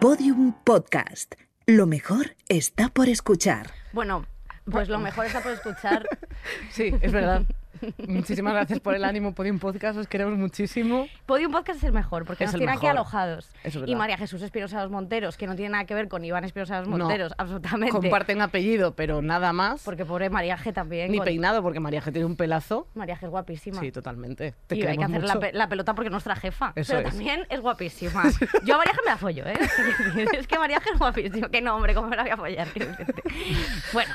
Podium 0.00 0.52
Podcast. 0.62 1.36
Lo 1.66 1.86
mejor 1.86 2.36
está 2.48 2.90
por 2.90 3.08
escuchar. 3.08 3.70
Bueno, 3.94 4.26
pues 4.70 4.88
lo 4.90 4.98
mejor 4.98 5.24
está 5.24 5.42
por 5.42 5.52
escuchar. 5.52 6.06
Sí, 6.70 6.94
es 7.00 7.12
verdad. 7.12 7.42
Muchísimas 8.06 8.52
gracias 8.54 8.80
por 8.80 8.94
el 8.94 9.04
ánimo, 9.04 9.34
Podium 9.34 9.58
Podcast, 9.58 9.98
os 9.98 10.06
queremos 10.08 10.36
muchísimo. 10.38 11.06
Podium 11.26 11.52
Podcast 11.52 11.78
es 11.78 11.84
el 11.84 11.92
mejor, 11.92 12.24
porque 12.24 12.44
Es 12.44 12.52
nos 12.52 12.58
tiene 12.58 12.72
aquí 12.72 12.82
mejor. 12.82 12.90
alojados. 12.98 13.50
Eso 13.64 13.82
es 13.84 13.88
y. 13.90 13.94
María 13.94 14.16
Jesús 14.18 14.42
Espinosa 14.42 14.76
de 14.78 14.82
los 14.84 14.92
Monteros, 14.92 15.36
que 15.36 15.46
no 15.46 15.54
tiene 15.56 15.70
nada 15.70 15.84
que 15.84 15.94
ver 15.94 16.08
con 16.08 16.24
Iván 16.24 16.44
Espinosa 16.44 16.74
de 16.76 16.80
los 16.82 16.88
No. 16.88 16.98
Monteros, 16.98 17.32
absolutamente. 17.38 17.92
Comparten 17.92 18.40
apellido, 18.42 18.94
pero 18.94 19.22
nada 19.22 19.52
más. 19.52 19.82
Porque 19.84 20.04
pobre 20.04 20.30
María 20.30 20.56
G 20.58 20.72
también. 20.72 21.10
Ni 21.10 21.18
con- 21.18 21.26
peinado, 21.26 21.62
porque 21.62 21.80
María 21.80 22.00
G 22.02 22.12
tiene 22.12 22.24
un 22.26 22.36
pelazo. 22.36 22.86
María 22.94 23.16
G 23.18 23.24
es 23.24 23.30
guapísima. 23.30 23.80
Sí, 23.80 23.90
totalmente. 23.92 24.54
Te 24.66 24.76
y 24.76 24.82
hay 24.86 24.96
que 24.96 25.04
hacer 25.04 25.22
la, 25.24 25.34
mucho. 25.34 25.40
pe- 25.40 25.52
la 25.52 25.68
pelota 25.68 25.94
porque 25.94 26.06
es 26.08 26.12
nuestra 26.12 26.36
jefa. 26.36 26.72
Eso 26.76 26.94
pero 26.94 27.08
es. 27.08 27.14
también 27.14 27.46
es 27.48 27.60
guapísima. 27.60 28.22
Yo 28.64 28.74
a 28.74 28.78
María 28.78 28.92
G 28.94 28.98
me 29.04 29.10
la 29.10 29.16
follo, 29.16 29.46
¿eh? 29.46 29.58
es 30.38 30.46
que 30.46 30.58
María 30.58 30.80
G 30.80 30.92
es 30.92 30.98
guapísima. 30.98 31.48
Que 31.48 31.60
no, 31.60 31.76
hombre, 31.76 31.94
¿cómo 31.94 32.08
me 32.08 32.16
la 32.16 32.22
voy 32.22 32.30
a 32.32 32.36
follar? 32.36 32.68
Bueno, 33.92 34.12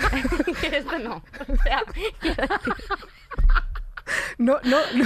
que 0.60 0.78
esto 0.78 1.00
no. 1.00 1.16
O 1.48 1.56
sea, 1.64 1.84
No, 4.38 4.60
no, 4.64 4.80
no, 4.94 5.06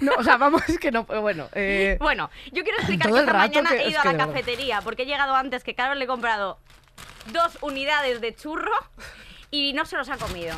no, 0.00 0.12
o 0.18 0.24
sea, 0.24 0.36
vamos, 0.36 0.62
que 0.80 0.90
no, 0.90 1.06
pero 1.06 1.20
bueno. 1.20 1.48
eh, 1.54 1.96
Bueno, 2.00 2.30
yo 2.52 2.62
quiero 2.62 2.78
explicar 2.78 3.10
que 3.12 3.18
esta 3.20 3.32
mañana 3.32 3.70
que- 3.70 3.76
he 3.82 3.90
ido 3.90 4.00
a 4.00 4.04
la 4.04 4.16
cafetería 4.16 4.80
porque 4.82 5.02
he 5.02 5.06
llegado 5.06 5.34
antes 5.34 5.64
que 5.64 5.74
Carol 5.74 5.98
le 5.98 6.04
he 6.04 6.08
comprado 6.08 6.58
dos 7.32 7.58
unidades 7.60 8.20
de 8.20 8.34
churro 8.34 8.72
y 9.50 9.72
no 9.72 9.84
se 9.84 9.96
los 9.96 10.08
ha 10.08 10.16
comido. 10.16 10.54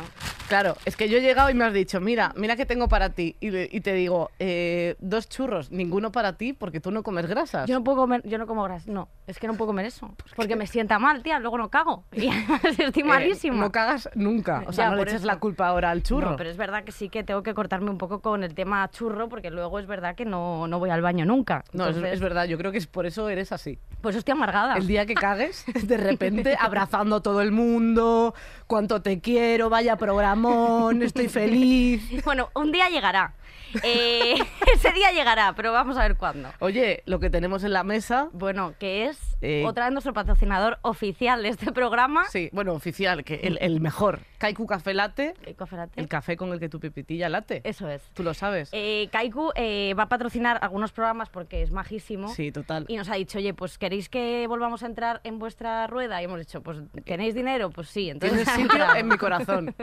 Claro, 0.49 0.75
es 0.85 0.95
que 0.97 1.07
yo 1.09 1.17
he 1.17 1.21
llegado 1.21 1.49
y 1.49 1.53
me 1.53 1.63
has 1.63 1.73
dicho, 1.73 1.99
mira, 2.01 2.33
mira 2.35 2.55
que 2.55 2.65
tengo 2.65 2.87
para 2.89 3.09
ti. 3.09 3.37
Y, 3.39 3.49
le- 3.49 3.69
y 3.71 3.79
te 3.81 3.93
digo, 3.93 4.29
eh, 4.39 4.95
dos 4.99 5.27
churros, 5.29 5.71
ninguno 5.71 6.11
para 6.11 6.33
ti 6.33 6.51
porque 6.53 6.79
tú 6.81 6.91
no 6.91 7.01
comes 7.01 7.25
grasas. 7.25 7.67
Yo 7.67 7.75
no 7.75 7.83
puedo 7.83 7.97
comer, 7.97 8.21
yo 8.27 8.37
no 8.37 8.45
como 8.45 8.61
gras, 8.63 8.85
no, 8.85 9.07
es 9.25 9.39
que 9.39 9.47
no 9.47 9.53
puedo 9.55 9.67
comer 9.67 9.85
eso, 9.85 10.13
porque 10.35 10.55
me 10.57 10.67
sienta 10.67 10.99
mal, 10.99 11.23
tía, 11.23 11.39
luego 11.39 11.57
no 11.57 11.69
cago. 11.69 12.03
Y 12.11 12.27
además 12.27 12.61
estoy 12.65 13.01
Eh, 13.03 13.05
malísima. 13.05 13.55
no 13.55 13.71
cagas 13.71 14.09
nunca. 14.15 14.63
O 14.67 14.73
sea, 14.73 14.85
Ya, 14.85 14.89
no 14.91 14.95
le 14.97 15.01
por 15.01 15.07
eches 15.07 15.21
eso. 15.21 15.27
la 15.27 15.39
culpa 15.39 15.67
ahora 15.67 15.89
al 15.89 16.03
churro. 16.03 16.31
No, 16.31 16.35
pero 16.35 16.49
es 16.49 16.57
verdad 16.57 16.83
que 16.83 16.91
sí 16.91 17.09
que 17.09 17.23
tengo 17.23 17.41
que 17.41 17.53
cortarme 17.53 17.89
un 17.89 17.97
poco 17.97 18.19
con 18.21 18.43
el 18.43 18.53
tema 18.53 18.87
churro, 18.91 19.29
porque 19.29 19.49
luego 19.49 19.79
es 19.79 19.87
verdad 19.87 20.13
que 20.15 20.25
no, 20.25 20.67
no 20.67 20.77
voy 20.77 20.89
al 20.91 21.01
baño 21.01 21.25
nunca. 21.25 21.63
No, 21.71 21.85
es, 21.85 21.95
Entonces, 21.95 22.13
es 22.15 22.19
verdad, 22.19 22.45
yo 22.45 22.57
creo 22.57 22.71
que 22.71 22.77
es 22.77 22.85
por 22.87 23.05
eso 23.05 23.29
eres 23.29 23.51
así. 23.53 23.79
Pues 24.01 24.15
estoy 24.17 24.33
amargada. 24.33 24.75
El 24.75 24.85
día 24.87 25.05
que 25.05 25.15
cagues, 25.15 25.65
de 25.83 25.97
repente 25.97 26.55
abrazando 26.59 27.15
a 27.15 27.23
todo 27.23 27.41
el 27.41 27.51
mundo, 27.53 28.35
cuánto 28.73 29.03
te 29.03 29.19
quiero, 29.19 29.69
vaya 29.69 29.97
programón, 29.97 31.03
estoy 31.03 31.27
feliz. 31.29 32.01
Bueno, 32.25 32.49
un 32.55 32.71
día 32.71 32.89
llegará. 32.89 33.35
Eh, 33.83 34.33
ese 34.73 34.91
día 34.93 35.11
llegará, 35.11 35.53
pero 35.55 35.71
vamos 35.71 35.95
a 35.95 36.01
ver 36.01 36.15
cuándo. 36.17 36.49
Oye, 36.57 37.03
lo 37.05 37.19
que 37.19 37.29
tenemos 37.29 37.63
en 37.63 37.71
la 37.71 37.83
mesa, 37.83 38.29
Bueno, 38.31 38.73
que 38.79 39.05
es 39.05 39.32
Eh, 39.43 39.63
otra 39.65 39.85
vez 39.85 39.91
nuestro 39.93 40.13
patrocinador 40.13 40.79
oficial 40.83 41.43
de 41.43 41.49
este 41.49 41.71
programa. 41.73 42.25
sí, 42.29 42.49
bueno, 42.53 42.73
oficial, 42.73 43.23
que 43.23 43.35
el, 43.43 43.57
el 43.61 43.81
mejor, 43.81 44.19
Kaiku 44.37 44.65
Café 44.65 44.93
Latte, 44.93 45.33
Café 45.57 45.75
Latte. 45.75 45.99
el 45.99 46.07
café 46.07 46.37
con 46.37 46.51
el 46.53 46.59
que 46.59 46.69
tu 46.69 46.79
pipitilla 46.79 47.27
late. 47.29 47.61
Eso 47.65 47.89
es. 47.89 48.09
Tú 48.13 48.23
lo 48.23 48.33
sabes. 48.33 48.69
Eh, 48.71 49.09
Kaiku 49.11 49.51
eh, 49.55 49.93
va 49.99 50.03
a 50.03 50.09
patrocinar 50.09 50.59
algunos 50.61 50.91
programas 50.91 51.29
porque 51.29 51.61
es 51.61 51.71
majísimo. 51.71 52.29
Sí, 52.29 52.51
total. 52.51 52.85
Y 52.87 52.95
nos 52.97 53.09
ha 53.09 53.15
dicho, 53.15 53.37
oye, 53.37 53.53
pues 53.53 53.77
¿queréis 53.77 54.09
que 54.09 54.45
volvamos 54.47 54.83
a 54.83 54.85
entrar 54.85 55.19
en 55.23 55.39
vuestra 55.39 55.87
rueda? 55.87 56.21
Y 56.21 56.25
hemos 56.25 56.39
dicho, 56.39 56.61
pues 56.61 56.79
¿tenéis 57.05 57.35
dinero? 57.35 57.69
Pues 57.69 57.89
sí. 57.89 58.09
Entonces 58.09 58.45
Tienes 58.45 58.71
sitio 58.71 58.95
en 58.95 59.07
mi 59.07 59.17
corazón, 59.17 59.75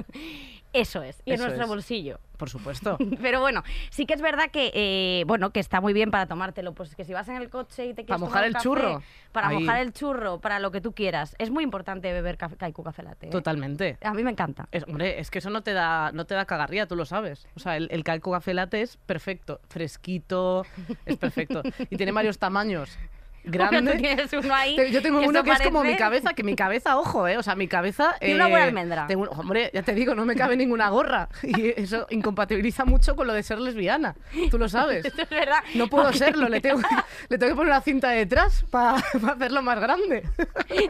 Eso 0.72 1.02
es. 1.02 1.20
Y 1.24 1.32
en 1.32 1.40
nuestro 1.40 1.64
es. 1.64 1.68
bolsillo. 1.68 2.18
por 2.36 2.48
supuesto. 2.48 2.96
Pero 3.20 3.40
bueno, 3.40 3.62
sí 3.90 4.06
que 4.06 4.14
es 4.14 4.22
verdad 4.22 4.50
que 4.50 4.70
eh, 4.72 5.24
bueno, 5.26 5.50
que 5.50 5.60
está 5.60 5.80
muy 5.80 5.92
bien 5.92 6.10
para 6.10 6.26
tomártelo. 6.26 6.72
Pues 6.72 6.94
que 6.94 7.04
si 7.04 7.12
vas 7.12 7.28
en 7.28 7.36
el 7.36 7.50
coche 7.50 7.86
y 7.86 7.88
te 7.88 8.04
quieres 8.04 8.08
Para 8.08 8.18
mojar 8.18 8.44
el 8.44 8.52
café, 8.52 8.62
churro. 8.62 9.02
Para 9.32 9.49
Ahí. 9.50 9.64
mojar 9.64 9.80
el 9.80 9.92
churro, 9.92 10.40
para 10.40 10.58
lo 10.58 10.70
que 10.70 10.80
tú 10.80 10.92
quieras. 10.92 11.34
Es 11.38 11.50
muy 11.50 11.64
importante 11.64 12.12
beber 12.12 12.36
café, 12.36 12.56
Kaiku 12.56 12.82
Café 12.82 13.02
Latte. 13.02 13.26
¿eh? 13.26 13.30
Totalmente. 13.30 13.98
A 14.02 14.14
mí 14.14 14.22
me 14.22 14.30
encanta. 14.30 14.68
Es, 14.72 14.84
hombre, 14.84 15.20
es 15.20 15.30
que 15.30 15.38
eso 15.38 15.50
no 15.50 15.62
te 15.62 15.72
da, 15.72 16.10
no 16.12 16.24
te 16.24 16.34
da 16.34 16.44
cagarría, 16.44 16.86
tú 16.86 16.96
lo 16.96 17.04
sabes. 17.04 17.46
O 17.56 17.60
sea, 17.60 17.76
el, 17.76 17.88
el 17.90 18.04
Kaiku 18.04 18.32
Café 18.32 18.54
Latte 18.54 18.82
es 18.82 18.96
perfecto, 18.96 19.60
fresquito, 19.68 20.64
es 21.06 21.16
perfecto. 21.16 21.62
Y 21.90 21.96
tiene 21.96 22.12
varios 22.12 22.38
tamaños. 22.38 22.98
Grande. 23.44 23.96
tienes 23.96 24.32
uno 24.32 24.54
ahí. 24.54 24.76
Yo 24.92 25.02
tengo 25.02 25.20
uno 25.20 25.42
que 25.42 25.50
es 25.52 25.60
como 25.62 25.80
mi 25.82 25.90
parece- 25.90 25.98
cabeza, 25.98 26.34
que 26.34 26.42
mi 26.42 26.54
cabeza, 26.56 26.98
ojo, 26.98 27.26
eh, 27.28 27.36
o 27.38 27.42
sea, 27.42 27.54
mi 27.54 27.68
cabeza... 27.68 28.14
Tiene 28.20 28.34
una 28.36 28.46
buena 28.48 28.64
eh, 28.64 28.68
almendra. 28.68 29.06
tengo 29.06 29.24
hombre, 29.30 29.70
ya 29.72 29.82
te 29.82 29.94
digo, 29.94 30.14
no 30.14 30.24
me 30.24 30.36
cabe 30.36 30.56
ninguna 30.56 30.88
gorra. 30.90 31.28
Y 31.42 31.68
eso 31.80 32.06
incompatibiliza 32.10 32.84
mucho 32.84 33.16
con 33.16 33.26
lo 33.26 33.32
de 33.32 33.42
ser 33.42 33.58
lesbiana. 33.58 34.14
Tú 34.50 34.58
lo 34.58 34.68
sabes. 34.68 35.04
Esto 35.10 35.22
es 35.22 35.30
verdad. 35.30 35.58
No 35.74 35.88
puedo 35.88 36.04
Porque 36.04 36.18
serlo, 36.18 36.48
le 36.48 36.60
tengo, 36.60 36.80
le 37.28 37.38
tengo 37.38 37.52
que 37.52 37.56
poner 37.56 37.72
una 37.72 37.80
cinta 37.80 38.10
detrás 38.10 38.64
para 38.70 38.96
hacerlo 38.96 39.62
más 39.62 39.80
grande. 39.80 40.22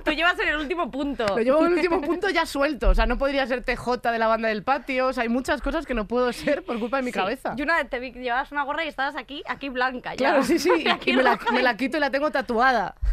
Tú 0.05 0.11
llevas 0.13 0.39
en 0.41 0.49
el 0.49 0.57
último 0.57 0.91
punto. 0.91 1.27
Lo 1.27 1.39
llevo 1.39 1.61
en 1.61 1.67
el 1.73 1.73
último 1.75 2.01
punto 2.01 2.29
ya 2.31 2.47
suelto. 2.47 2.91
O 2.91 2.95
sea, 2.95 3.07
no 3.07 3.17
podría 3.19 3.47
ser 3.47 3.63
TJ 3.63 4.11
de 4.13 4.19
la 4.19 4.27
banda 4.27 4.49
del 4.49 4.63
patio. 4.63 5.07
O 5.09 5.13
sea, 5.13 5.23
hay 5.23 5.29
muchas 5.29 5.63
cosas 5.63 5.87
que 5.87 5.95
no 5.95 6.07
puedo 6.07 6.33
ser 6.33 6.63
por 6.65 6.79
culpa 6.79 6.99
de 6.99 7.03
mi 7.05 7.11
Sí. 7.13 7.19
cabeza. 7.19 7.55
Yo 7.57 7.65
una 7.65 7.77
vez 7.77 7.89
te 7.91 7.99
vi 7.99 8.13
que 8.13 8.21
llevabas 8.21 8.53
una 8.53 8.63
gorra 8.65 8.85
y 8.85 8.89
estabas 8.89 9.17
aquí, 9.17 9.43
aquí 9.49 9.69
blanca. 9.69 10.11
ya. 10.13 10.17
Claro, 10.17 10.43
sí, 10.45 10.59
sí. 10.59 10.71
Aquí 10.89 11.11
Y 11.13 11.17
me 11.17 11.23
la, 11.23 11.39
me 11.53 11.63
la 11.63 11.77
quito 11.77 11.97
y 11.97 12.01
la 12.01 12.11
tengo 12.11 12.31
tatuada. 12.41 12.95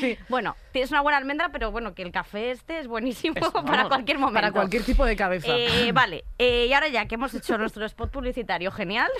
Sí. 0.00 0.16
Bueno, 0.30 0.56
tienes 0.72 0.90
una 0.90 1.02
buena 1.02 1.18
almendra, 1.18 1.50
pero 1.50 1.70
bueno, 1.70 1.94
que 1.94 2.00
el 2.00 2.10
café 2.10 2.50
este 2.50 2.78
es 2.78 2.88
buenísimo 2.88 3.34
Eso, 3.36 3.52
para 3.52 3.64
vamos, 3.64 3.88
cualquier 3.88 4.18
momento. 4.18 4.40
Para 4.40 4.50
cualquier 4.50 4.82
tipo 4.82 5.04
de 5.04 5.14
cabeza. 5.14 5.46
Eh, 5.50 5.92
vale, 5.94 6.24
eh, 6.38 6.66
y 6.70 6.72
ahora 6.72 6.88
ya 6.88 7.04
que 7.06 7.16
hemos 7.16 7.34
hecho 7.34 7.58
nuestro 7.58 7.84
spot 7.84 8.10
publicitario 8.10 8.70
genial, 8.72 9.10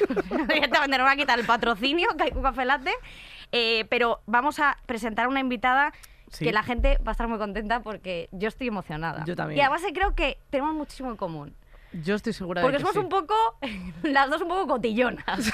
directamente 0.48 0.96
nos 0.96 1.06
va 1.06 1.12
a 1.12 1.16
quitar 1.16 1.38
el 1.38 1.44
patrocinio, 1.44 2.08
Kaiku 2.16 2.40
Café 2.40 2.64
Latte, 2.64 2.92
eh, 3.52 3.84
pero 3.90 4.22
vamos 4.24 4.58
a 4.58 4.78
presentar 4.86 5.26
a 5.26 5.28
una 5.28 5.40
invitada 5.40 5.92
Sí. 6.30 6.46
que 6.46 6.52
la 6.52 6.62
gente 6.64 6.98
va 7.06 7.10
a 7.10 7.12
estar 7.12 7.28
muy 7.28 7.38
contenta 7.38 7.80
porque 7.80 8.28
yo 8.32 8.48
estoy 8.48 8.66
emocionada. 8.66 9.22
Yo 9.26 9.36
también. 9.36 9.58
Y 9.58 9.60
además 9.60 9.84
eh, 9.84 9.92
creo 9.94 10.14
que 10.16 10.38
tenemos 10.50 10.74
muchísimo 10.74 11.10
en 11.10 11.16
común. 11.16 11.54
Yo 12.02 12.16
estoy 12.16 12.32
segura 12.32 12.60
Porque 12.60 12.78
de 12.78 12.82
que 12.82 12.88
somos 12.90 12.94
sí. 12.94 12.98
un 12.98 13.08
poco, 13.08 13.34
las 14.02 14.28
dos 14.28 14.42
un 14.42 14.48
poco 14.48 14.66
cotillonas. 14.66 15.52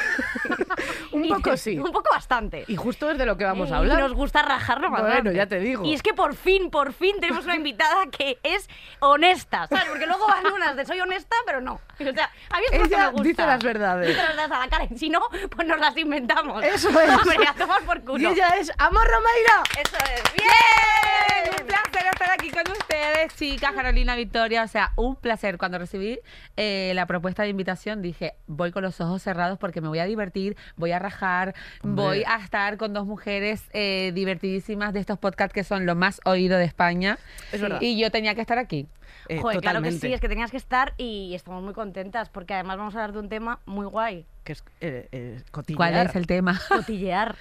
Un 1.13 1.25
Y- 1.25 1.29
poco 1.29 1.57
sí. 1.57 1.79
Un 1.79 1.93
poco 1.93 2.11
bastante. 2.13 2.65
Y 2.69 2.77
justo 2.77 3.11
es 3.11 3.19
de 3.19 3.27
lo 3.27 3.37
que 3.37 3.45
vamos 3.45 3.71
Y 3.71 3.73
a 3.73 3.77
hablar. 3.79 3.99
nos 4.01 4.15
gusta 4.15 4.43
rajarlo 4.43 4.91
más 4.91 5.01
Bueno, 5.03 5.15
grande. 5.15 5.35
ya 5.35 5.47
te 5.47 5.59
digo. 5.61 5.85
Y 5.85 5.95
es 5.95 6.03
que 6.03 6.15
por 6.15 6.35
fin, 6.35 6.71
por 6.71 6.93
fin 6.93 7.17
tenemos 7.21 7.45
una 7.45 7.57
invitada 7.57 8.07
que 8.07 8.39
es 8.43 8.69
honesta, 9.01 9.67
¿sabes? 9.67 9.85
Porque 9.87 10.07
luego 10.07 10.27
van 10.27 10.47
unas 10.53 10.77
de 10.77 10.85
soy 10.87 11.01
honesta, 11.01 11.37
pero 11.47 11.61
no. 11.61 11.75
O 11.75 12.13
sea, 12.13 12.31
a 12.51 12.59
mí 12.59 12.65
es 12.73 12.79
lo 12.81 12.89
que 12.89 12.95
Ella 12.95 13.05
me 13.07 13.11
gusta. 13.13 13.29
dice 13.29 13.47
las 13.47 13.63
verdades. 13.63 14.07
Dice 14.09 14.19
las 14.23 14.29
verdades 14.37 14.53
a 14.53 14.59
la 14.61 14.69
cara. 14.69 14.85
Y 14.91 14.99
si 14.99 15.11
no, 15.11 15.21
pues 15.55 15.67
nos 15.67 15.79
las 15.81 15.97
inventamos. 15.97 16.63
Eso 16.65 16.89
es. 17.01 17.11
Hombre, 17.11 17.47
a 17.49 17.55
tomar 17.55 17.83
por 17.83 17.99
Y 17.99 18.01
culo. 18.01 18.31
ella 18.31 18.49
es 18.59 18.71
Amor 18.79 19.05
Romeira. 19.05 19.63
Eso 19.83 19.97
es. 19.97 20.33
¡Bien! 20.35 20.49
¡Bien! 20.49 21.55
Un 21.61 21.67
placer 21.67 22.07
estar 22.13 22.31
aquí 22.33 22.51
con 22.51 22.63
ustedes, 22.73 23.35
chicas, 23.37 23.73
Carolina, 23.73 24.15
Victoria. 24.17 24.63
O 24.63 24.69
sea, 24.69 24.93
un 24.97 25.17
placer. 25.17 25.59
Cuando 25.59 25.79
recibí 25.79 26.19
eh, 26.57 26.93
la 26.95 27.07
propuesta 27.07 27.43
de 27.43 27.49
invitación, 27.49 28.03
dije, 28.03 28.35
voy 28.47 28.73
con 28.73 28.83
los 28.83 29.01
ojos 29.01 29.23
cerrados 29.23 29.59
porque 29.59 29.81
me 29.81 29.89
voy 29.89 29.99
a 29.99 30.05
divertir, 30.05 30.57
voy 30.77 30.93
a 30.93 30.99
rajar, 30.99 31.55
Hombre. 31.83 32.05
voy 32.05 32.25
a 32.27 32.37
estar 32.37 32.77
con 32.77 32.93
dos 32.93 33.07
mujeres 33.07 33.69
eh, 33.73 34.13
divertidísimas 34.15 34.93
de 34.93 35.01
estos 35.01 35.19
podcasts 35.19 35.53
que 35.55 35.65
son 35.65 35.87
lo 35.87 35.95
más 35.95 36.21
oído 36.25 36.59
de 36.59 36.65
España. 36.65 37.19
Es 37.53 37.61
verdad. 37.61 37.79
Y 37.81 37.99
yo 37.99 38.11
tenía 38.11 38.35
que 38.35 38.41
estar 38.41 38.59
aquí. 38.59 38.87
Eh, 39.29 39.39
Joder, 39.41 39.61
claro 39.61 39.83
que 39.83 39.93
sí, 39.93 40.13
es 40.13 40.21
que 40.21 40.29
tenías 40.29 40.51
que 40.51 40.57
estar 40.57 40.95
y 40.97 41.35
estamos 41.35 41.63
muy 41.63 41.75
contentas 41.75 42.29
porque 42.29 42.55
además 42.55 42.79
vamos 42.79 42.95
a 42.95 42.99
hablar 42.99 43.13
de 43.13 43.21
un 43.21 43.29
tema 43.29 43.61
muy 43.67 43.87
guay. 43.87 44.27
Que 44.45 44.53
es 44.53 44.65
eh, 44.81 45.09
eh, 45.13 45.43
cotillear. 45.51 45.77
¿Cuál 45.77 46.07
es 46.07 46.17
el 46.17 46.27
tema? 46.27 46.61
Cotillear. 46.69 47.37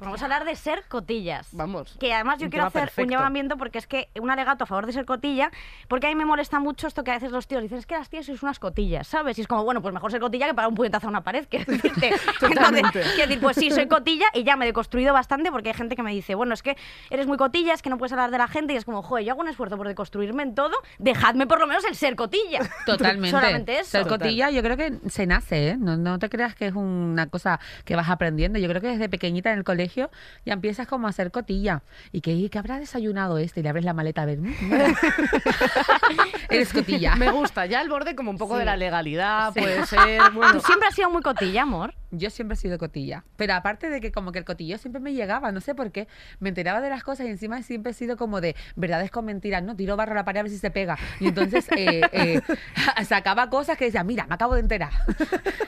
Vamos 0.00 0.20
a 0.20 0.24
hablar 0.24 0.44
de 0.44 0.56
ser 0.56 0.84
cotillas. 0.88 1.48
Vamos. 1.52 1.96
Que 2.00 2.12
además 2.12 2.38
yo 2.38 2.46
un 2.46 2.50
quiero 2.50 2.66
hacer 2.66 2.82
un 2.82 2.86
perfecto. 2.86 3.10
llamamiento 3.12 3.56
porque 3.56 3.78
es 3.78 3.86
que 3.86 4.08
un 4.20 4.30
alegato 4.30 4.64
a 4.64 4.66
favor 4.66 4.86
de 4.86 4.92
ser 4.92 5.04
cotilla, 5.04 5.50
porque 5.88 6.06
a 6.06 6.10
mí 6.10 6.16
me 6.16 6.24
molesta 6.24 6.58
mucho 6.58 6.86
esto 6.88 7.04
que 7.04 7.12
a 7.12 7.14
veces 7.14 7.30
los 7.30 7.46
tíos 7.46 7.62
dicen, 7.62 7.78
es 7.78 7.86
que 7.86 7.94
las 7.96 8.08
tías 8.08 8.26
sois 8.26 8.42
unas 8.42 8.58
cotillas, 8.58 9.06
¿sabes? 9.06 9.38
Y 9.38 9.42
es 9.42 9.46
como, 9.46 9.64
bueno, 9.64 9.80
pues 9.82 9.94
mejor 9.94 10.10
ser 10.10 10.20
cotilla 10.20 10.46
que 10.46 10.54
pagar 10.54 10.68
un 10.68 10.74
puñetazo 10.74 11.06
a 11.06 11.10
una 11.10 11.22
pared, 11.22 11.46
quiero 11.48 11.64
decirte. 11.72 12.12
Entonces, 12.42 13.16
decir, 13.16 13.40
pues 13.40 13.56
sí, 13.56 13.70
soy 13.70 13.86
cotilla 13.86 14.26
y 14.34 14.42
ya 14.44 14.56
me 14.56 14.64
he 14.64 14.68
deconstruido 14.68 15.12
bastante 15.12 15.50
porque 15.52 15.68
hay 15.70 15.74
gente 15.74 15.96
que 15.96 16.02
me 16.02 16.10
dice, 16.12 16.34
bueno, 16.34 16.54
es 16.54 16.62
que 16.62 16.76
eres 17.10 17.26
muy 17.26 17.36
cotilla, 17.36 17.72
es 17.74 17.82
que 17.82 17.90
no 17.90 17.98
puedes 17.98 18.12
hablar 18.12 18.30
de 18.30 18.38
la 18.38 18.48
gente 18.48 18.72
y 18.72 18.76
es 18.76 18.84
como, 18.84 19.02
joder, 19.02 19.24
yo 19.24 19.32
hago 19.32 19.42
un 19.42 19.48
esfuerzo 19.48 19.76
por 19.76 19.86
deconstruirme 19.86 20.42
en 20.42 20.54
todo, 20.54 20.74
dejadme 20.98 21.46
por 21.46 21.60
lo 21.60 21.66
menos 21.66 21.84
el 21.84 21.94
ser 21.94 22.16
cotilla. 22.16 22.60
Totalmente. 22.86 23.30
Solamente 23.30 23.78
eso. 23.78 23.90
Ser 23.90 24.02
Total. 24.04 24.18
cotilla, 24.18 24.50
yo 24.50 24.62
creo 24.62 24.76
que 24.76 24.98
se 25.08 25.26
nace, 25.26 25.68
¿eh? 25.68 25.76
No, 25.78 25.96
no 25.96 26.18
te 26.18 26.28
creas 26.32 26.54
que 26.54 26.66
es 26.66 26.74
una 26.74 27.26
cosa 27.28 27.60
que 27.84 27.94
vas 27.94 28.08
aprendiendo. 28.08 28.58
Yo 28.58 28.68
creo 28.68 28.80
que 28.80 28.88
desde 28.88 29.08
pequeñita 29.08 29.52
en 29.52 29.58
el 29.58 29.64
colegio 29.64 30.10
ya 30.46 30.54
empiezas 30.54 30.86
como 30.88 31.06
a 31.06 31.12
ser 31.12 31.30
cotilla. 31.30 31.82
Y 32.10 32.22
que, 32.22 32.48
que 32.50 32.58
habrá 32.58 32.78
desayunado 32.78 33.38
este 33.38 33.60
y 33.60 33.62
le 33.62 33.68
abres 33.68 33.84
la 33.84 33.92
maleta 33.92 34.22
a 34.22 34.26
ver. 34.26 34.38
"Mm, 34.38 34.54
mira". 34.62 34.86
Eres 36.50 36.72
cotilla. 36.72 37.14
Me 37.16 37.30
gusta. 37.30 37.66
Ya 37.66 37.80
el 37.80 37.88
borde 37.88 38.14
como 38.14 38.30
un 38.30 38.38
poco 38.38 38.54
Sí. 38.54 38.60
de 38.60 38.64
la 38.64 38.76
legalidad, 38.76 39.52
Sí. 39.54 39.60
puede 39.60 39.86
ser. 39.86 40.20
Bueno, 40.34 40.54
Tú 40.54 40.60
siempre 40.66 40.88
has 40.88 40.94
sido 40.94 41.10
muy 41.10 41.22
cotilla, 41.22 41.62
amor. 41.62 41.94
Yo 42.10 42.28
siempre 42.30 42.54
he 42.54 42.58
sido 42.58 42.78
cotilla. 42.78 43.24
Pero 43.36 43.54
aparte 43.54 43.88
de 43.88 44.00
que 44.00 44.12
como 44.12 44.32
que 44.32 44.38
el 44.38 44.44
cotillo 44.44 44.76
siempre 44.78 45.00
me 45.00 45.14
llegaba, 45.14 45.50
no 45.52 45.60
sé 45.60 45.74
por 45.74 45.92
qué. 45.92 46.08
Me 46.40 46.50
enteraba 46.50 46.80
de 46.80 46.90
las 46.90 47.02
cosas 47.02 47.26
y 47.26 47.30
encima 47.30 47.62
siempre 47.62 47.92
he 47.92 47.94
sido 47.94 48.16
como 48.16 48.40
de 48.40 48.54
verdades 48.76 49.10
con 49.10 49.24
mentiras, 49.24 49.62
¿no? 49.62 49.74
Tiro 49.76 49.96
barro 49.96 50.12
a 50.12 50.16
la 50.16 50.24
pared 50.24 50.40
a 50.40 50.42
ver 50.42 50.52
si 50.52 50.58
se 50.58 50.70
pega. 50.70 50.98
Y 51.20 51.28
entonces 51.28 51.66
eh, 51.76 52.02
eh, 52.12 52.40
sacaba 53.04 53.48
cosas 53.48 53.78
que 53.78 53.86
decía, 53.86 54.04
mira, 54.04 54.26
me 54.26 54.34
acabo 54.34 54.54
de 54.54 54.60
enterar. 54.60 54.90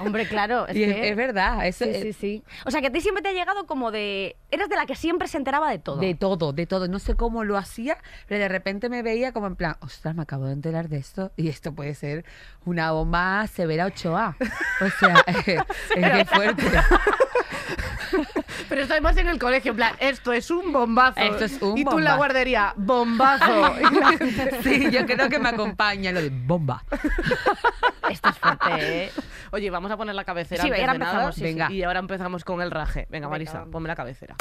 Hombre, 0.00 0.26
claro, 0.26 0.53
claro, 0.54 0.68
es 0.68 0.76
Y 0.76 0.84
es, 0.84 0.94
que... 0.94 1.08
es 1.10 1.16
verdad, 1.16 1.66
eso 1.66 1.84
Sí, 1.84 1.90
es- 1.90 2.02
sí, 2.02 2.12
sí. 2.12 2.42
O 2.64 2.70
sea, 2.70 2.80
que 2.80 2.86
a 2.88 2.92
ti 2.92 3.00
siempre 3.00 3.22
te 3.22 3.28
ha 3.28 3.32
llegado 3.32 3.66
como 3.66 3.90
de... 3.90 4.36
Eres 4.50 4.68
de 4.68 4.76
la 4.76 4.86
que 4.86 4.94
siempre 4.94 5.26
se 5.28 5.36
enteraba 5.36 5.70
de 5.70 5.78
todo. 5.78 5.96
De 5.96 6.14
todo, 6.14 6.52
de 6.52 6.66
todo. 6.66 6.88
No 6.88 6.98
sé 6.98 7.14
cómo 7.16 7.44
lo 7.44 7.56
hacía, 7.56 7.98
pero 8.28 8.40
de 8.40 8.48
repente 8.48 8.88
me 8.88 9.02
veía 9.02 9.32
como 9.32 9.46
en 9.48 9.56
plan, 9.56 9.76
ostras, 9.80 10.14
me 10.14 10.22
acabo 10.22 10.46
de 10.46 10.52
enterar 10.52 10.88
de 10.88 10.98
esto 10.98 11.32
y 11.36 11.48
esto 11.48 11.72
puede 11.74 11.94
ser 11.94 12.24
una 12.64 12.92
bomba 12.92 13.46
severa 13.48 13.86
8A. 13.86 14.36
O 14.80 14.88
sea, 14.98 15.16
es 15.26 15.44
que 15.44 16.24
fuerte. 16.26 16.62
Pero 18.68 18.80
esto 18.82 18.94
además 18.94 19.16
en 19.16 19.28
el 19.28 19.38
colegio, 19.38 19.70
en 19.72 19.76
plan, 19.76 19.92
esto 20.00 20.32
es 20.32 20.50
un 20.50 20.72
bombazo. 20.72 21.20
Esto 21.20 21.44
es 21.44 21.60
un 21.62 21.76
Y 21.78 21.84
tú 21.84 21.98
en 21.98 22.04
la 22.04 22.12
bomba. 22.12 22.16
guardería, 22.16 22.72
bombazo. 22.76 23.74
Y 23.90 23.94
la 23.94 24.08
gente- 24.08 24.60
Sí, 24.62 24.90
yo 24.90 25.04
creo 25.06 25.28
que 25.28 25.38
me 25.38 25.48
acompaña 25.50 26.12
lo 26.12 26.22
de 26.22 26.30
bomba. 26.30 26.82
Esto 28.10 28.28
es 28.30 28.38
fuerte, 28.38 29.04
¿eh? 29.04 29.12
Oye, 29.52 29.70
vamos 29.70 29.90
a 29.90 29.96
poner 29.96 30.14
la 30.14 30.24
cabecera 30.24 30.62
Sí, 30.62 30.68
antes 30.68 30.80
ahora 30.80 30.92
de 30.94 30.98
nada. 30.98 31.10
empezamos, 31.12 31.34
sí, 31.34 31.40
sí. 31.40 31.44
Venga. 31.46 31.70
Y 31.72 31.82
ahora 31.82 31.98
empezamos 32.00 32.44
con 32.44 32.60
el 32.62 32.70
raje. 32.70 33.00
Venga, 33.10 33.26
Venga, 33.26 33.28
Marisa, 33.28 33.58
vamos. 33.60 33.72
ponme 33.72 33.88
la 33.88 33.96
cabecera. 33.96 34.34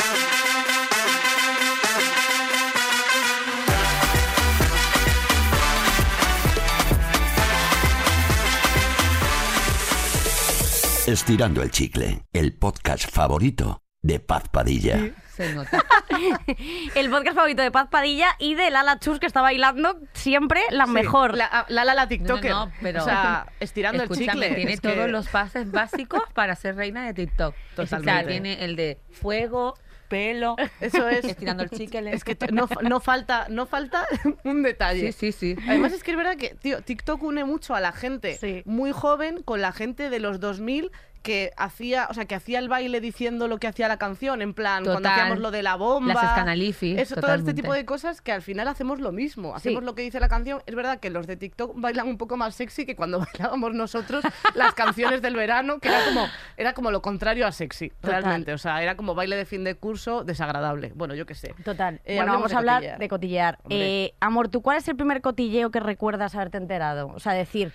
Estirando 11.08 11.62
el 11.62 11.70
chicle, 11.72 12.24
el 12.32 12.54
podcast 12.54 13.10
favorito 13.10 13.82
de 14.02 14.20
Paz 14.20 14.44
Padilla. 14.50 15.12
Se 15.36 15.52
nota. 15.54 15.84
El 16.96 17.10
podcast 17.10 17.36
favorito 17.36 17.62
de 17.64 17.72
Paz 17.72 17.88
Padilla 17.90 18.28
y 18.38 18.54
de 18.54 18.70
Lala 18.70 19.00
Chus, 19.00 19.20
que 19.20 19.26
está 19.26 19.42
bailando 19.42 20.00
siempre 20.14 20.62
la 20.70 20.86
Sí, 20.86 20.92
mejor. 20.92 21.36
La, 21.36 21.66
la, 21.70 21.84
la, 21.86 21.94
la 21.96 22.08
TikToker. 22.08 22.52
No, 22.52 22.66
no, 22.68 22.72
pero- 22.82 23.02
O 23.02 23.06
sea, 23.06 23.48
estirando 23.60 24.04
el 24.04 24.10
chicle. 24.10 24.54
tiene 24.54 24.74
es 24.74 24.82
que- 24.82 24.90
todos 24.94 25.10
los 25.10 25.28
pases 25.28 25.72
básicos 25.72 26.22
para 26.34 26.56
ser 26.56 26.76
reina 26.76 27.06
de 27.06 27.14
TikTok. 27.16 27.56
O 27.78 27.86
sea, 27.88 27.98
Totalmente. 28.00 28.32
tiene 28.32 28.64
el 28.64 28.76
de 28.76 29.00
fuego, 29.12 29.74
pelo, 30.08 30.56
Eso 30.82 31.08
es. 31.10 31.26
estirando 31.26 31.64
el 31.64 31.70
chicle. 31.70 32.14
Es 32.14 32.24
que 32.24 32.38
no, 32.52 32.68
no 32.82 33.00
falta, 33.00 33.48
no 33.50 33.66
falta 33.66 34.06
un 34.44 34.64
detalle. 34.64 35.12
Sí, 35.12 35.32
sí, 35.32 35.56
sí. 35.56 35.64
Además 35.68 35.94
es 35.94 36.04
que 36.04 36.12
es 36.12 36.18
verdad 36.18 36.38
que, 36.38 36.56
tío, 36.56 36.82
TikTok 36.82 37.22
une 37.24 37.44
mucho 37.44 37.76
a 37.76 37.80
la 37.82 37.92
gente 37.92 38.38
Sí. 38.38 38.62
muy 38.66 38.92
joven 38.92 39.42
con 39.44 39.62
la 39.62 39.72
gente 39.72 40.10
de 40.10 40.20
los 40.20 40.40
2000 40.40 40.92
que 41.24 41.52
hacía, 41.58 42.08
o 42.10 42.14
sea, 42.14 42.26
que 42.26 42.36
hacía 42.36 42.60
el 42.60 42.68
baile 42.68 43.00
diciendo 43.02 43.48
lo 43.48 43.58
que 43.58 43.68
hacía 43.68 43.88
la 43.88 43.98
canción, 43.98 44.42
en 44.42 44.54
plan, 44.54 44.84
cuando 44.84 45.10
hacíamos 45.10 45.40
lo 45.40 45.52
de 45.52 45.64
la 45.64 45.76
bomba. 45.76 46.14
Las 46.14 46.24
escanalifis, 46.24 47.00
Eso, 47.00 47.16
todo 47.16 47.34
este 47.34 47.54
tipo 47.54 47.74
de 47.74 47.86
cosas 47.86 48.22
que 48.22 48.32
al 48.32 48.42
final 48.42 48.68
hacemos 48.68 49.00
lo 49.00 49.12
mismo. 49.12 49.56
Hacemos 49.56 49.84
lo 49.84 49.96
que 49.96 50.02
dice 50.04 50.20
la 50.20 50.28
canción. 50.28 50.62
Es 50.66 50.76
verdad 50.76 51.00
que 51.00 51.10
los 51.10 51.26
de 51.26 51.38
TikTok 51.38 51.74
bailan 51.76 52.08
un 52.08 52.18
poco 52.18 52.38
más 52.38 52.56
sexy 52.56 52.86
que 52.86 52.96
cuando 52.96 53.20
bailábamos 53.26 53.74
nosotros 53.74 54.24
las 54.54 54.74
canciones 54.74 55.22
del 55.22 55.36
verano, 55.36 55.80
que 55.80 55.88
era 55.88 56.04
como, 56.06 56.28
era 56.58 56.74
como 56.74 56.92
lo 56.92 57.02
contrario 57.02 57.48
a 57.48 57.52
sexy, 57.52 57.90
Total. 57.90 58.24
realmente. 58.24 58.54
O 58.54 58.58
sea, 58.58 58.84
era 58.84 58.96
como 58.98 59.16
baile 59.16 59.38
de 59.38 59.46
fin 59.46 59.64
de 59.64 59.76
curso 59.76 60.26
desagradable. 60.26 60.92
Bueno, 60.94 61.16
yo 61.16 61.26
qué 61.26 61.36
sé. 61.36 61.56
Total. 61.64 62.02
Eh, 62.04 62.18
bueno, 62.18 62.34
vamos 62.34 62.54
a 62.54 62.58
hablar 62.58 62.82
cotillear. 62.82 63.00
de 63.00 63.08
cotillear. 63.08 63.60
Eh, 63.70 64.14
amor, 64.20 64.50
¿tú 64.50 64.62
cuál 64.62 64.78
es 64.78 64.88
el 64.90 64.98
primer 64.98 65.22
cotilleo 65.22 65.72
que 65.72 65.80
recuerdas 65.80 66.36
haberte 66.36 66.58
enterado? 66.58 67.08
O 67.16 67.20
sea, 67.20 67.32
decir, 67.32 67.72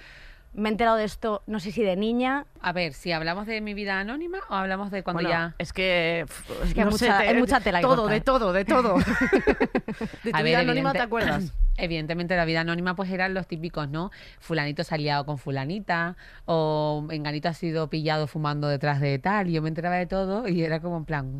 me 0.54 0.68
he 0.68 0.72
enterado 0.72 0.96
de 0.96 1.04
esto, 1.04 1.42
no 1.46 1.60
sé 1.60 1.72
si 1.72 1.82
de 1.82 1.96
niña. 1.96 2.46
A 2.60 2.72
ver, 2.72 2.92
si 2.92 3.12
hablamos 3.12 3.46
de 3.46 3.60
mi 3.60 3.74
vida 3.74 3.98
anónima 4.00 4.38
o 4.48 4.54
hablamos 4.54 4.90
de 4.90 5.02
cuando 5.02 5.22
Bueno, 5.22 5.30
ya... 5.30 5.54
Es 5.58 5.72
que, 5.72 6.26
Es 6.64 6.74
que 6.74 6.80
hay 6.82 6.86
mucha- 6.86 6.98
sé, 6.98 7.10
hay 7.10 7.36
mucha 7.38 7.60
tela 7.60 7.78
que 7.78 7.86
Todo, 7.86 7.96
cortar. 8.02 8.14
de 8.14 8.20
todo, 8.20 8.52
de 8.52 8.64
todo. 8.64 8.94
de 10.24 10.30
tu 10.32 10.36
A 10.36 10.42
ver, 10.42 10.44
vida 10.44 10.58
anónima, 10.60 10.90
evidente- 10.90 10.98
¿te 10.98 11.02
acuerdas? 11.04 11.52
Evidentemente 11.80 12.34
la 12.36 12.44
vida 12.44 12.62
anónima 12.62 12.96
pues 12.96 13.08
eran 13.08 13.34
los 13.34 13.46
típicos, 13.46 13.88
¿no? 13.88 14.10
Fulanito 14.40 14.82
se 14.82 14.96
ha 14.96 14.98
liado 14.98 15.24
con 15.24 15.38
fulanita 15.38 16.16
o 16.44 17.06
Enganito 17.10 17.48
ha 17.48 17.54
sido 17.54 17.88
pillado 17.88 18.26
fumando 18.26 18.66
detrás 18.66 19.00
de 19.00 19.16
tal 19.20 19.48
y 19.48 19.52
yo 19.52 19.62
me 19.62 19.68
enteraba 19.68 19.94
de 19.94 20.06
todo 20.06 20.48
y 20.48 20.64
era 20.64 20.80
como 20.80 20.96
en 20.96 21.04
plan, 21.04 21.30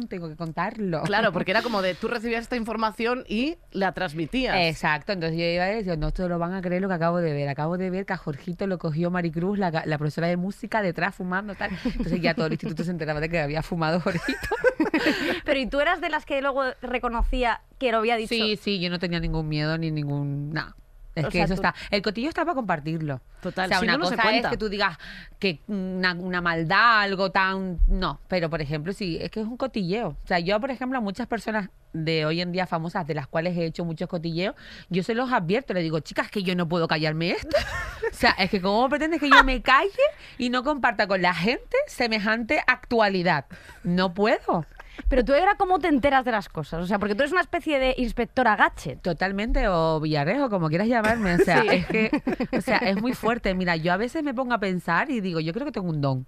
"Mm, 0.00 0.06
tengo 0.08 0.28
que 0.28 0.34
contarlo. 0.34 1.02
Claro, 1.02 1.30
porque 1.32 1.52
era 1.52 1.62
como 1.62 1.82
de 1.82 1.94
tú 2.00 2.08
recibías 2.08 2.42
esta 2.42 2.56
información 2.56 3.22
y 3.28 3.58
la 3.70 3.92
transmitías. 3.92 4.56
Exacto, 4.58 5.12
entonces 5.12 5.38
yo 5.38 5.44
iba 5.44 5.62
a 5.62 5.68
decir, 5.68 5.96
no, 5.96 6.08
esto 6.08 6.28
lo 6.28 6.40
van 6.40 6.54
a 6.54 6.62
creer 6.62 6.82
lo 6.82 6.88
que 6.88 6.94
acabo 6.94 7.18
de 7.18 7.32
ver. 7.32 7.48
Acabo 7.48 7.78
de 7.78 7.88
ver 7.88 8.06
que 8.06 8.12
a 8.12 8.16
Jorgito 8.16 8.66
lo 8.66 8.78
cogió 8.78 9.12
Maricruz, 9.12 9.56
la, 9.56 9.70
la 9.86 9.98
profesora 9.98 10.26
de 10.26 10.36
música, 10.36 10.55
detrás 10.82 11.14
fumando, 11.14 11.54
tal. 11.54 11.70
Entonces 11.84 12.20
ya 12.20 12.34
todo 12.34 12.46
el 12.46 12.52
instituto 12.52 12.84
se 12.84 12.90
enteraba 12.90 13.20
de 13.20 13.28
que 13.28 13.40
había 13.40 13.62
fumado 13.62 14.00
Jorgito. 14.00 14.48
Pero 15.44 15.60
¿y 15.60 15.66
tú 15.66 15.80
eras 15.80 16.00
de 16.00 16.08
las 16.08 16.24
que 16.24 16.40
luego 16.40 16.62
reconocía 16.82 17.60
que 17.78 17.92
lo 17.92 17.98
había 17.98 18.16
dicho? 18.16 18.34
Sí, 18.34 18.56
sí, 18.56 18.80
yo 18.80 18.90
no 18.90 18.98
tenía 18.98 19.20
ningún 19.20 19.48
miedo 19.48 19.76
ni 19.78 19.90
ningún... 19.90 20.52
nada. 20.52 20.74
Es 21.16 21.24
O 21.24 21.28
que 21.28 21.38
sea, 21.38 21.44
eso 21.46 21.54
tú- 21.54 21.60
está. 21.62 21.74
El 21.90 22.02
cotillo 22.02 22.28
está 22.28 22.44
para 22.44 22.54
compartirlo. 22.54 23.20
Total, 23.40 23.66
O 23.66 23.68
sea, 23.68 23.78
si 23.78 23.84
una 23.84 23.94
no, 23.94 23.98
no 24.00 24.06
se 24.06 24.16
cosa 24.16 24.36
es 24.36 24.46
que 24.46 24.56
tú 24.56 24.68
digas 24.68 24.96
que 25.40 25.60
una, 25.66 26.12
una 26.14 26.40
maldad, 26.40 27.00
algo 27.00 27.30
tan. 27.32 27.78
No, 27.88 28.20
pero 28.28 28.48
por 28.50 28.60
ejemplo, 28.60 28.92
sí, 28.92 29.18
es 29.20 29.30
que 29.30 29.40
es 29.40 29.46
un 29.46 29.56
cotilleo. 29.56 30.08
O 30.10 30.26
sea, 30.26 30.38
yo, 30.38 30.60
por 30.60 30.70
ejemplo, 30.70 30.98
a 30.98 31.00
muchas 31.00 31.26
personas 31.26 31.70
de 31.92 32.26
hoy 32.26 32.42
en 32.42 32.52
día 32.52 32.66
famosas, 32.66 33.06
de 33.06 33.14
las 33.14 33.26
cuales 33.26 33.56
he 33.56 33.64
hecho 33.64 33.82
muchos 33.84 34.06
cotilleos, 34.08 34.54
yo 34.90 35.02
se 35.02 35.14
los 35.14 35.32
advierto, 35.32 35.72
le 35.72 35.80
digo, 35.80 36.00
chicas, 36.00 36.30
que 36.30 36.42
yo 36.42 36.54
no 36.54 36.68
puedo 36.68 36.86
callarme 36.86 37.30
esto. 37.32 37.56
O 38.12 38.14
sea, 38.18 38.30
es 38.38 38.50
que 38.50 38.60
¿cómo 38.60 38.88
pretendes 38.88 39.20
que 39.20 39.28
yo 39.28 39.42
me 39.44 39.60
calle 39.62 39.90
y 40.38 40.48
no 40.48 40.62
comparta 40.62 41.06
con 41.06 41.20
la 41.22 41.34
gente 41.34 41.76
semejante 41.86 42.62
actualidad? 42.66 43.46
No 43.82 44.14
puedo. 44.14 44.64
Pero 45.08 45.24
tú 45.24 45.32
era 45.34 45.54
cómo 45.56 45.78
te 45.78 45.88
enteras 45.88 46.24
de 46.24 46.32
las 46.32 46.48
cosas. 46.48 46.82
O 46.82 46.86
sea, 46.86 46.98
porque 46.98 47.14
tú 47.14 47.22
eres 47.22 47.32
una 47.32 47.40
especie 47.40 47.78
de 47.78 47.94
inspectora 47.98 48.56
gadget. 48.56 49.00
Totalmente, 49.02 49.68
o 49.68 50.00
Villarejo, 50.00 50.48
como 50.50 50.68
quieras 50.68 50.88
llamarme. 50.88 51.34
O 51.34 51.38
sea, 51.38 51.62
Sí. 51.62 51.68
es 51.70 51.86
que, 51.86 52.10
o 52.56 52.60
sea, 52.60 52.78
es 52.78 53.00
muy 53.00 53.14
fuerte. 53.14 53.54
Mira, 53.54 53.76
yo 53.76 53.92
a 53.92 53.96
veces 53.96 54.22
me 54.22 54.34
pongo 54.34 54.54
a 54.54 54.58
pensar 54.58 55.10
y 55.10 55.20
digo, 55.20 55.40
yo 55.40 55.52
creo 55.52 55.66
que 55.66 55.72
tengo 55.72 55.88
un 55.88 56.00
don. 56.00 56.26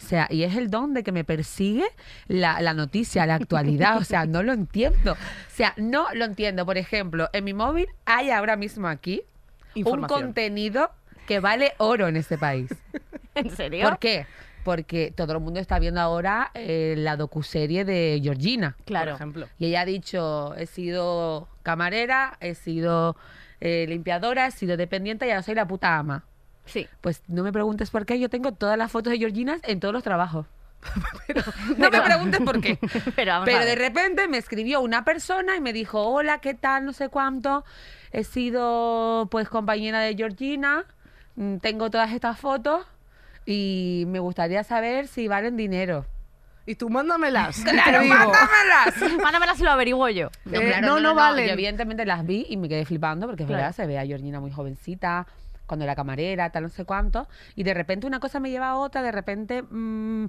sea, 0.06 0.28
y 0.30 0.44
es 0.44 0.54
el 0.56 0.70
don 0.70 0.94
de 0.94 1.02
que 1.02 1.10
me 1.10 1.24
persigue 1.24 1.84
la, 2.28 2.60
la 2.60 2.72
noticia, 2.72 3.26
la 3.26 3.34
actualidad. 3.34 3.98
O 3.98 4.04
sea, 4.04 4.26
no 4.26 4.42
lo 4.44 4.52
entiendo. 4.52 5.12
O 5.12 5.16
sea, 5.50 5.74
no 5.76 6.06
lo 6.14 6.24
entiendo. 6.24 6.64
Por 6.64 6.78
ejemplo, 6.78 7.28
en 7.32 7.44
mi 7.44 7.52
móvil 7.54 7.88
hay 8.04 8.30
ahora 8.30 8.56
mismo 8.56 8.86
aquí 8.86 9.22
un 9.74 10.02
contenido 10.02 10.90
que 11.26 11.40
vale 11.40 11.72
oro 11.78 12.06
en 12.08 12.16
este 12.16 12.38
país. 12.38 12.70
¿En 13.34 13.50
serio? 13.50 13.88
¿Por 13.88 13.98
qué? 13.98 14.26
Porque 14.68 15.14
todo 15.16 15.32
el 15.32 15.40
mundo 15.40 15.60
está 15.60 15.78
viendo 15.78 15.98
ahora 15.98 16.50
eh, 16.52 16.94
la 16.98 17.16
docuserie 17.16 17.86
de 17.86 18.20
Georgina. 18.22 18.76
Claro. 18.84 19.12
Por 19.12 19.16
ejemplo. 19.16 19.48
Y 19.58 19.64
ella 19.64 19.80
ha 19.80 19.84
dicho, 19.86 20.54
he 20.56 20.66
sido 20.66 21.48
camarera, 21.62 22.36
he 22.40 22.54
sido 22.54 23.16
eh, 23.62 23.86
limpiadora, 23.88 24.46
he 24.46 24.50
sido 24.50 24.76
dependiente 24.76 25.26
y 25.26 25.30
ahora 25.30 25.42
soy 25.42 25.54
la 25.54 25.66
puta 25.66 25.96
ama. 25.96 26.24
Sí. 26.66 26.86
Pues 27.00 27.22
no 27.28 27.44
me 27.44 27.50
preguntes 27.50 27.88
por 27.88 28.04
qué, 28.04 28.20
yo 28.20 28.28
tengo 28.28 28.52
todas 28.52 28.76
las 28.76 28.92
fotos 28.92 29.10
de 29.10 29.18
Georgina 29.18 29.58
en 29.62 29.80
todos 29.80 29.94
los 29.94 30.02
trabajos. 30.02 30.44
no 31.78 31.90
me 31.90 32.02
preguntes 32.02 32.40
por 32.42 32.60
qué. 32.60 32.78
Pero 33.16 33.40
Pero 33.46 33.64
de 33.64 33.74
repente 33.74 34.28
me 34.28 34.36
escribió 34.36 34.82
una 34.82 35.02
persona 35.02 35.56
y 35.56 35.62
me 35.62 35.72
dijo, 35.72 36.02
hola, 36.02 36.42
¿qué 36.42 36.52
tal? 36.52 36.84
No 36.84 36.92
sé 36.92 37.08
cuánto. 37.08 37.64
He 38.12 38.22
sido 38.22 39.28
pues 39.30 39.48
compañera 39.48 40.00
de 40.00 40.14
Georgina, 40.14 40.84
mm, 41.36 41.56
tengo 41.56 41.88
todas 41.88 42.12
estas 42.12 42.38
fotos 42.38 42.84
y 43.50 44.04
me 44.08 44.18
gustaría 44.18 44.62
saber 44.62 45.06
si 45.08 45.26
valen 45.26 45.56
dinero. 45.56 46.04
Y 46.66 46.74
tú 46.74 46.90
mándamelas. 46.90 47.60
¡Claro, 47.64 48.04
mándamelas! 48.04 49.16
Mándamela 49.22 49.54
si 49.54 49.62
lo 49.62 49.70
averiguo 49.70 50.06
yo. 50.10 50.28
No, 50.44 50.60
Eh, 50.60 50.66
claro, 50.68 50.86
no, 50.86 51.00
no 51.00 51.14
valen. 51.14 51.46
Yo 51.46 51.52
evidentemente 51.54 52.04
las 52.04 52.26
vi 52.26 52.44
y 52.50 52.58
me 52.58 52.68
quedé 52.68 52.84
flipando 52.84 53.26
porque 53.26 53.44
es 53.44 53.46
Claro. 53.46 53.62
verdad, 53.62 53.74
se 53.74 53.86
ve 53.86 53.98
a 53.98 54.04
Georgina 54.04 54.38
muy 54.38 54.50
jovencita, 54.50 55.26
cuando 55.64 55.84
era 55.84 55.94
camarera, 55.96 56.50
tal, 56.50 56.64
no 56.64 56.68
sé 56.68 56.84
cuánto. 56.84 57.26
Y 57.54 57.62
de 57.62 57.72
repente 57.72 58.06
una 58.06 58.20
cosa 58.20 58.38
me 58.38 58.50
lleva 58.50 58.68
a 58.68 58.76
otra, 58.76 59.00
de 59.02 59.12
repente 59.12 59.62
mm, 59.62 60.26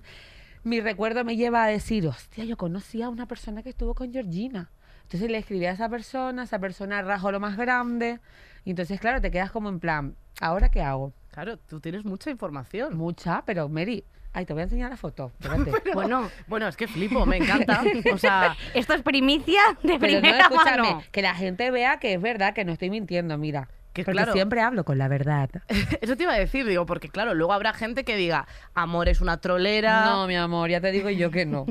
mi 0.64 0.80
recuerdo 0.80 1.26
me 1.26 1.36
lleva 1.36 1.66
a 1.66 1.68
decir, 1.68 2.08
hostia, 2.08 2.46
yo 2.46 2.56
conocí 2.56 3.02
a 3.02 3.10
una 3.10 3.26
persona 3.26 3.62
que 3.64 3.70
estuvo 3.70 3.94
con 3.96 4.14
Georgina. 4.14 4.72
Entonces 5.04 5.30
le 5.30 5.40
escribí 5.40 5.66
a 5.66 5.72
esa 5.72 5.90
persona, 5.90 6.44
esa 6.44 6.60
persona 6.60 7.02
rajó 7.02 7.34
lo 7.34 7.42
más 7.42 7.58
grande. 7.58 8.22
Y 8.64 8.70
entonces, 8.70 9.00
claro, 9.02 9.20
te 9.20 9.30
quedas 9.32 9.52
como 9.52 9.68
en 9.68 9.80
plan, 9.82 10.16
¿ahora 10.40 10.70
qué 10.70 10.82
hago? 10.82 11.12
Claro, 11.32 11.58
tú 11.58 11.80
tienes 11.80 12.06
mucha 12.06 12.30
información. 12.32 12.98
Mucha, 12.98 13.44
pero 13.46 13.70
Mary, 13.70 14.04
ay, 14.34 14.46
te 14.46 14.54
voy 14.54 14.62
a 14.62 14.64
enseñar 14.64 14.90
la 14.90 14.98
foto. 14.98 15.32
Espérate. 15.40 15.72
Bueno, 15.94 16.30
Bueno, 16.48 16.68
es 16.68 16.76
que 16.76 16.88
flipo, 16.88 17.26
me 17.26 17.38
encanta. 17.38 17.84
O 18.14 18.18
sea, 18.18 18.56
esto 18.74 18.94
es 18.94 19.02
primicia 19.02 19.62
de 19.84 20.00
Pero 20.00 20.14
no, 20.16 20.22
primera 20.22 20.42
escúchame, 20.42 20.78
mano. 20.94 21.04
que 21.12 21.22
la 21.22 21.36
gente 21.36 21.72
vea 21.72 21.98
que 22.00 22.14
es 22.14 22.22
verdad, 22.22 22.54
que 22.54 22.66
no 22.66 22.72
estoy 22.74 22.90
mintiendo, 22.90 23.38
mira. 23.38 23.68
Que 23.94 24.04
Porque 24.04 24.18
claro. 24.18 24.34
siempre 24.34 24.62
hablo 24.62 24.84
con 24.86 25.00
la 25.00 25.08
verdad. 25.08 25.50
eso 26.02 26.16
te 26.16 26.24
iba 26.24 26.34
a 26.34 26.38
decir, 26.38 26.66
digo, 26.68 26.86
porque 26.86 27.10
claro, 27.10 27.34
luego 27.34 27.54
habrá 27.54 27.74
gente 27.74 28.04
que 28.04 28.16
diga, 28.18 28.48
amor 28.76 29.10
es 29.10 29.20
una 29.20 29.38
trolera. 29.38 30.06
No, 30.06 30.28
mi 30.28 30.36
amor, 30.36 30.70
ya 30.70 30.80
te 30.80 30.92
digo 30.92 31.10
yo 31.10 31.32
que 31.32 31.46
no. 31.48 31.66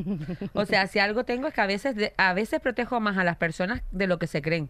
O 0.53 0.67
sea, 0.67 0.89
si 0.89 0.99
algo 0.99 1.25
tengo 1.25 1.47
es 1.47 1.55
que 1.55 1.61
a 1.61 1.67
veces, 1.67 2.13
a 2.17 2.33
veces 2.35 2.59
protejo 2.61 2.99
más 3.01 3.17
a 3.19 3.25
las 3.25 3.37
personas 3.37 3.83
de 3.93 4.09
lo 4.09 4.19
que 4.19 4.27
se 4.27 4.43
creen. 4.43 4.69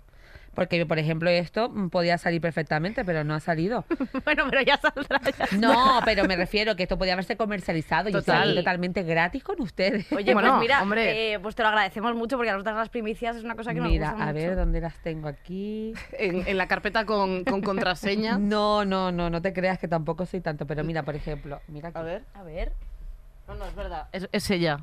Porque, 0.54 0.84
por 0.86 0.98
ejemplo, 0.98 1.30
esto 1.30 1.72
podía 1.90 2.18
salir 2.18 2.40
perfectamente, 2.40 3.04
pero 3.04 3.22
no 3.24 3.34
ha 3.34 3.40
salido. 3.40 3.84
Bueno, 4.24 4.44
pero 4.50 4.62
ya 4.62 4.76
saldrá. 4.78 5.20
ya. 5.38 5.56
No, 5.56 6.00
pero 6.04 6.24
me 6.24 6.36
refiero 6.36 6.74
que 6.76 6.82
esto 6.82 6.98
podía 6.98 7.12
haberse 7.14 7.36
comercializado 7.36 8.08
y 8.08 8.12
Total. 8.12 8.48
estoy 8.48 8.56
totalmente 8.56 9.02
gratis 9.04 9.42
con 9.44 9.60
ustedes. 9.60 10.10
Oye, 10.12 10.34
Bueno, 10.34 10.50
pues 10.50 10.60
mira, 10.60 10.82
hombre. 10.82 11.32
eh, 11.34 11.38
pues 11.40 11.54
te 11.54 11.62
lo 11.62 11.68
agradecemos 11.68 12.14
mucho 12.14 12.36
porque 12.36 12.50
a 12.50 12.54
nosotras 12.54 12.76
las 12.76 12.88
primicias 12.88 13.36
es 13.36 13.44
una 13.44 13.54
cosa 13.54 13.72
que 13.72 13.80
nos 13.80 13.88
Mira, 13.90 14.10
gusta 14.10 14.28
a 14.28 14.32
ver 14.32 14.56
dónde 14.56 14.80
las 14.80 14.98
tengo 15.02 15.28
aquí. 15.28 15.94
En, 16.18 16.46
en 16.46 16.56
la 16.56 16.66
carpeta 16.66 17.04
con, 17.06 17.44
con 17.44 17.60
contraseña. 17.62 18.36
No, 18.48 18.84
no, 18.84 19.12
no, 19.12 19.30
no 19.30 19.40
te 19.42 19.52
creas 19.52 19.78
que 19.78 19.88
tampoco 19.88 20.26
soy 20.26 20.40
tanto. 20.40 20.66
Pero 20.66 20.82
mira, 20.84 21.02
por 21.04 21.14
ejemplo, 21.14 21.60
mira 21.68 21.90
aquí. 21.90 21.98
A 21.98 22.02
ver. 22.02 22.22
A 22.34 22.42
ver. 22.42 22.72
No, 23.46 23.54
no, 23.54 23.64
es 23.66 23.74
verdad. 23.74 24.08
Es, 24.12 24.28
es 24.32 24.50
ella. 24.50 24.78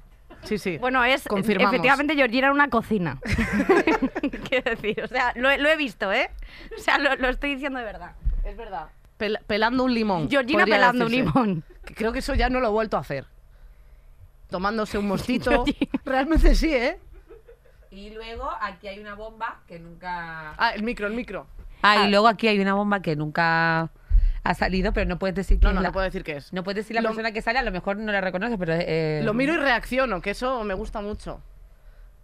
Sí, 0.46 0.58
sí. 0.58 0.78
Bueno, 0.78 1.04
es 1.04 1.24
Confirmamos. 1.28 1.74
efectivamente 1.74 2.16
Georgina 2.16 2.48
en 2.48 2.54
una 2.54 2.70
cocina. 2.70 3.20
Quiero 4.50 4.72
decir, 4.72 5.02
o 5.04 5.08
sea, 5.08 5.34
lo, 5.36 5.50
he- 5.50 5.58
lo 5.58 5.70
he 5.70 5.76
visto, 5.76 6.12
¿eh? 6.12 6.30
O 6.78 6.82
sea, 6.82 6.98
lo, 6.98 7.16
lo 7.16 7.30
estoy 7.30 7.56
diciendo 7.56 7.80
de 7.80 7.86
verdad. 7.86 8.12
es 8.44 8.56
verdad. 8.58 8.88
Pel- 9.20 9.42
pelando 9.48 9.84
un 9.84 9.94
limón. 9.94 10.30
Georgina 10.30 10.66
pelando 10.66 11.06
un 11.06 11.12
limón. 11.12 11.64
Creo 11.96 12.12
que 12.12 12.20
eso 12.20 12.34
ya 12.36 12.50
no 12.50 12.60
lo 12.60 12.68
he 12.68 12.72
vuelto 12.72 12.98
a 12.98 13.00
hacer. 13.02 13.26
Tomándose 14.50 14.98
un 14.98 15.08
mostito. 15.08 15.66
Realmente 16.06 16.54
sí, 16.56 16.74
¿eh? 16.74 17.00
Y 17.92 18.10
luego 18.12 18.50
aquí 18.62 18.88
hay 18.88 19.00
una 19.00 19.16
bomba 19.16 19.62
que 19.68 19.80
nunca... 19.80 20.54
Ah, 20.58 20.72
el 20.76 20.84
micro, 20.84 21.08
el 21.08 21.14
micro. 21.14 21.48
Ah, 21.82 22.06
y 22.06 22.10
luego 22.12 22.28
aquí 22.28 22.48
hay 22.48 22.60
una 22.60 22.74
bomba 22.74 23.02
que 23.02 23.16
nunca 23.16 23.90
ha 24.46 24.54
salido, 24.54 24.94
pero 24.94 25.08
no 25.08 25.20
puedes 25.20 25.36
decir 25.36 25.58
No, 25.58 25.62
quién 25.62 25.74
no, 25.76 25.80
es 25.80 25.84
la... 25.84 25.90
no 25.90 25.94
puedo 25.94 26.06
decir 26.06 26.24
qué 26.24 26.38
es. 26.38 26.54
No 26.54 26.64
puedes 26.64 26.78
decir 26.86 26.96
la 26.96 27.02
Lo- 27.02 27.10
persona 27.10 27.32
que 27.32 27.42
sale, 27.42 27.60
a 27.60 27.64
lo 27.64 27.72
mejor 27.72 27.98
no 27.98 28.12
la 28.12 28.22
reconoce, 28.22 28.58
pero... 28.58 28.74
eh, 28.78 29.22
Lo 29.24 29.34
miro 29.34 29.54
y 29.54 29.58
reacciono, 29.58 30.22
que 30.22 30.30
eso 30.30 30.64
me 30.64 30.74
gusta 30.76 31.02
mucho. 31.02 31.42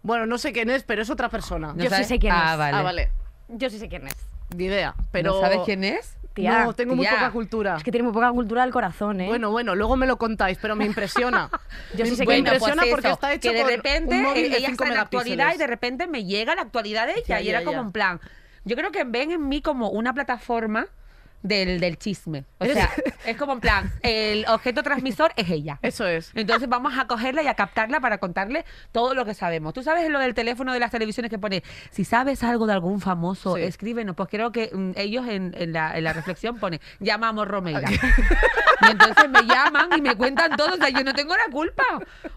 Bueno, 0.03 0.25
no 0.25 0.37
sé 0.37 0.53
quién 0.53 0.69
es, 0.69 0.83
pero 0.83 1.01
es 1.01 1.09
otra 1.09 1.29
persona. 1.29 1.73
¿no 1.73 1.77
Yo 1.77 1.83
sí 1.83 1.89
sabes? 1.89 2.07
sé 2.07 2.19
quién 2.19 2.33
ah, 2.35 2.53
es. 2.53 2.57
Vale. 2.57 2.77
Ah, 2.77 2.81
vale. 2.81 3.11
Yo 3.49 3.69
sí 3.69 3.77
sé 3.79 3.87
quién 3.89 4.07
es. 4.07 4.15
Ni 4.55 4.65
idea. 4.65 4.95
Pero... 5.11 5.33
¿No 5.33 5.41
sabes 5.41 5.59
quién 5.65 5.83
es? 5.83 6.17
Tía, 6.33 6.63
no, 6.63 6.73
tengo 6.73 6.95
muy 6.95 7.05
tía. 7.05 7.15
poca 7.17 7.31
cultura. 7.31 7.75
Es 7.75 7.83
que 7.83 7.91
tiene 7.91 8.05
muy 8.05 8.13
poca 8.13 8.31
cultura 8.31 8.61
del 8.61 8.71
corazón, 8.71 9.19
¿eh? 9.19 9.27
Bueno, 9.27 9.51
bueno, 9.51 9.75
luego 9.75 9.97
me 9.97 10.07
lo 10.07 10.17
contáis, 10.17 10.57
pero 10.61 10.77
me 10.77 10.85
impresiona. 10.85 11.49
Yo 11.97 12.05
sí 12.05 12.15
sé 12.15 12.21
me 12.25 12.35
quién 12.35 12.47
es. 12.47 12.53
impresiona 12.53 12.83
pues 12.83 12.91
porque 12.93 13.07
eso, 13.07 13.13
está 13.15 13.33
hecho 13.33 13.49
que 13.49 13.55
de 13.57 13.61
con 13.63 13.69
repente 13.71 14.15
un 14.15 14.21
móvil 14.23 14.49
de 14.49 14.57
ella 14.57 14.67
5 14.69 14.71
está 14.71 14.87
en 14.87 14.93
la 14.95 15.01
actualidad 15.01 15.53
y 15.53 15.57
de 15.57 15.67
repente 15.67 16.07
me 16.07 16.23
llega 16.23 16.55
la 16.55 16.61
actualidad 16.61 17.07
de 17.07 17.15
ella 17.17 17.41
y 17.41 17.45
ya, 17.45 17.49
era 17.57 17.63
como 17.65 17.77
ya. 17.77 17.81
en 17.81 17.91
plan 17.91 18.21
yo 18.63 18.77
creo 18.77 18.91
que 18.93 19.03
ven 19.03 19.31
en 19.31 19.49
mí 19.49 19.61
como 19.61 19.89
una 19.89 20.13
plataforma 20.13 20.87
del, 21.43 21.79
del 21.79 21.97
chisme 21.97 22.45
o 22.59 22.65
sea 22.65 22.89
es 23.25 23.37
como 23.37 23.53
en 23.53 23.59
plan 23.59 23.91
el 24.03 24.45
objeto 24.47 24.83
transmisor 24.83 25.31
es 25.35 25.49
ella 25.49 25.79
Eso 25.81 26.05
es. 26.07 26.31
entonces 26.35 26.67
vamos 26.69 26.93
a 26.97 27.07
cogerla 27.07 27.43
y 27.43 27.47
a 27.47 27.53
captarla 27.55 27.99
para 27.99 28.17
contarle 28.19 28.65
todo 28.91 29.13
lo 29.13 29.25
que 29.25 29.33
sabemos. 29.33 29.73
Tú 29.73 29.83
sabes 29.83 30.09
lo 30.09 30.19
del 30.19 30.33
teléfono 30.33 30.73
de 30.73 30.79
las 30.79 30.91
televisiones 30.91 31.29
que 31.29 31.39
pone, 31.39 31.63
si 31.91 32.03
sabes 32.03 32.43
algo 32.43 32.67
de 32.67 32.73
algún 32.73 32.99
famoso, 33.01 33.55
Sí. 33.55 33.63
escríbenos. 33.63 34.15
Pues 34.15 34.29
creo 34.29 34.51
que 34.51 34.69
mm, 34.73 34.91
ellos 34.95 35.27
en, 35.27 35.53
en 35.57 35.73
la, 35.73 35.97
en 35.97 36.03
la 36.03 36.13
reflexión 36.13 36.59
pone, 36.59 36.79
llama 36.99 37.27
a 37.27 37.29
Amor 37.31 37.47
Romeira. 37.47 37.81
y 38.87 38.91
entonces 38.91 39.29
me 39.29 39.41
llaman 39.43 39.89
y 39.97 40.01
me 40.01 40.15
cuentan 40.15 40.55
todo. 40.55 40.73
O 40.73 40.77
sea, 40.77 40.89
yo 40.89 41.03
no 41.03 41.13
tengo 41.13 41.35
la 41.35 41.51
culpa. 41.51 41.83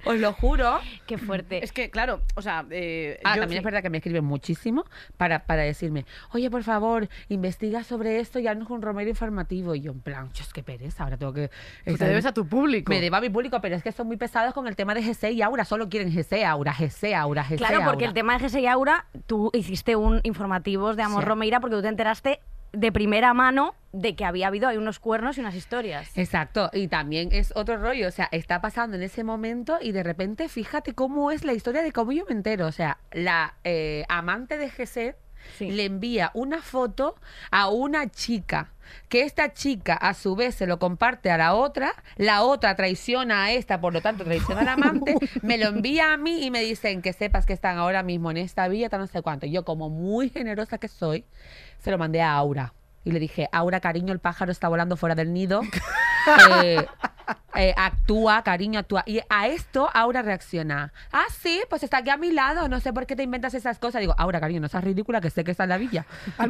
Os 0.05 0.17
lo 0.19 0.33
juro. 0.33 0.81
Qué 1.07 1.19
fuerte. 1.19 1.63
Es 1.65 1.73
que, 1.73 1.91
claro, 1.91 2.21
o 2.35 2.43
sea... 2.43 2.65
eh, 2.71 3.21
Ah, 3.25 3.35
yo 3.37 3.43
también 3.43 3.57
sí- 3.57 3.59
es 3.59 3.65
verdad 3.65 3.83
que 3.83 3.91
me 3.91 3.99
escriben 3.99 4.25
muchísimo 4.25 4.85
para, 5.17 5.41
para 5.47 5.63
decirme, 5.63 6.05
oye, 6.33 6.51
por 6.51 6.63
favor, 6.63 7.09
investiga 7.29 7.85
sobre 7.85 8.21
esto 8.21 8.39
y 8.39 8.47
haznos 8.47 8.71
un 8.71 8.83
Romero 8.83 9.09
informativo. 9.11 9.75
Y 9.75 9.81
yo, 9.83 9.93
en 9.93 10.01
plan, 10.01 10.31
"Yo, 10.35 10.43
es 10.43 10.53
que 10.53 10.63
pereza, 10.63 11.05
ahora 11.05 11.17
tengo 11.17 11.33
que... 11.33 11.51
Tú 11.85 11.97
te 11.97 12.05
debes 12.05 12.27
a 12.27 12.33
tu 12.33 12.47
público. 12.47 12.91
Me 12.91 13.01
debo 13.01 13.17
a 13.17 13.21
mi 13.21 13.31
público, 13.31 13.61
pero 13.61 13.77
es 13.77 13.83
que 13.83 13.93
son 13.93 14.07
muy 14.07 14.17
pesados 14.17 14.53
con 14.55 14.67
el 14.67 14.77
tema 14.77 14.95
de 14.95 15.03
GC 15.03 15.31
y 15.33 15.43
Aura. 15.43 15.65
Solo 15.65 15.89
quieren 15.89 16.11
GC, 16.13 16.45
Aura, 16.45 16.73
GC, 16.75 17.15
Aura, 17.15 17.45
GC, 17.45 17.57
Claro, 17.59 17.81
porque 17.85 18.05
Aura. 18.05 18.09
el 18.09 18.15
tema 18.15 18.39
de 18.39 18.45
GS 18.47 18.61
y 18.61 18.67
Aura, 18.67 19.07
tú 19.27 19.51
hiciste 19.55 19.97
un 19.97 20.21
informativos 20.23 20.97
de 20.97 21.03
Amor 21.03 21.23
Sí. 21.23 21.29
Romeira 21.29 21.61
porque 21.61 21.77
tú 21.77 21.83
te 21.83 21.89
enteraste 21.89 22.41
de 22.76 22.93
primera 22.93 23.35
mano 23.35 23.75
de 23.93 24.16
que 24.16 24.25
había 24.25 24.49
habido 24.49 24.69
ahí 24.69 24.76
unos 24.76 24.99
cuernos 24.99 25.37
y 25.37 25.40
unas 25.40 25.54
historias. 25.54 26.11
Exacto, 26.16 26.71
y 26.73 26.88
también 26.88 27.28
es 27.33 27.52
otro 27.54 27.76
rollo, 27.76 28.09
o 28.09 28.11
sea, 28.11 28.28
está 28.33 28.61
pasando 28.61 28.97
en 28.97 29.02
ese 29.02 29.23
momento 29.25 29.78
y 29.81 29.93
de 29.93 30.02
repente 30.02 30.49
fíjate 30.49 30.95
cómo 30.95 31.31
es 31.31 31.45
la 31.45 31.52
historia 31.52 31.83
de 31.83 31.93
cómo 31.93 32.12
yo 32.12 32.25
me 32.28 32.35
entero, 32.35 32.66
o 32.66 32.73
sea, 32.73 32.99
la 33.12 33.54
eh, 33.64 34.04
amante 34.09 34.59
de 34.59 34.69
GC 34.71 35.16
Sí. 35.59 35.71
le 35.71 35.85
envía 35.85 36.31
una 36.33 36.62
foto 36.62 37.16
a 37.50 37.69
una 37.69 38.09
chica, 38.11 38.73
que 39.11 39.25
esta 39.25 39.52
chica 39.52 39.93
a 39.93 40.14
su 40.14 40.35
vez 40.37 40.54
se 40.54 40.66
lo 40.66 40.78
comparte 40.78 41.31
a 41.31 41.37
la 41.37 41.52
otra, 41.52 41.93
la 42.16 42.43
otra 42.43 42.75
traiciona 42.76 43.45
a 43.45 43.52
esta, 43.52 43.78
por 43.78 43.93
lo 43.93 44.00
tanto 44.00 44.25
traiciona 44.25 44.62
al 44.62 44.69
amante, 44.69 45.14
me 45.43 45.59
lo 45.59 45.66
envía 45.69 46.14
a 46.14 46.16
mí 46.16 46.47
y 46.47 46.50
me 46.50 46.61
dicen 46.62 47.02
que 47.02 47.12
sepas 47.12 47.45
que 47.45 47.52
están 47.52 47.76
ahora 47.76 48.02
mismo 48.02 48.31
en 48.31 48.38
esta 48.38 48.66
villa, 48.69 48.88
tal 48.88 49.00
no 49.00 49.07
sé 49.07 49.21
cuánto. 49.21 49.45
Yo 49.45 49.66
como 49.66 49.90
muy 49.90 50.31
generosa 50.31 50.78
que 50.78 50.88
soy, 50.88 51.26
se 51.85 51.91
lo 51.91 51.99
mandé 51.99 52.23
a 52.23 52.33
Aura. 52.33 52.73
Y 53.05 53.12
le 53.12 53.21
dije, 53.21 53.50
Aura, 53.53 53.81
cariño, 53.81 54.14
el 54.14 54.19
pájaro 54.19 54.50
está 54.50 54.69
volando 54.69 54.97
fuera 54.97 55.14
del 55.14 55.35
nido. 55.35 55.61
Eh, 56.62 56.87
eh, 57.57 57.73
actúa, 57.76 58.43
cariño, 58.43 58.81
actúa. 58.81 59.02
Y 59.07 59.21
a 59.28 59.47
esto 59.47 59.88
Aura 59.95 60.23
reacciona. 60.23 60.93
Ah, 61.12 61.25
sí, 61.40 61.62
pues 61.71 61.83
está 61.85 61.99
aquí 61.99 62.11
a 62.11 62.16
mi 62.16 62.33
lado. 62.33 62.69
No 62.69 62.81
sé 62.81 62.93
por 62.93 63.07
qué 63.07 63.14
te 63.16 63.23
inventas 63.23 63.54
esas 63.54 63.78
cosas. 63.78 64.00
Digo, 64.00 64.14
Aura, 64.19 64.40
cariño, 64.40 64.61
no 64.61 64.69
seas 64.69 64.83
ridícula, 64.85 65.21
que 65.21 65.31
sé 65.31 65.45
que 65.45 65.52
está 65.52 65.62
en 65.64 65.69
la 65.71 65.78
villa. 65.78 66.04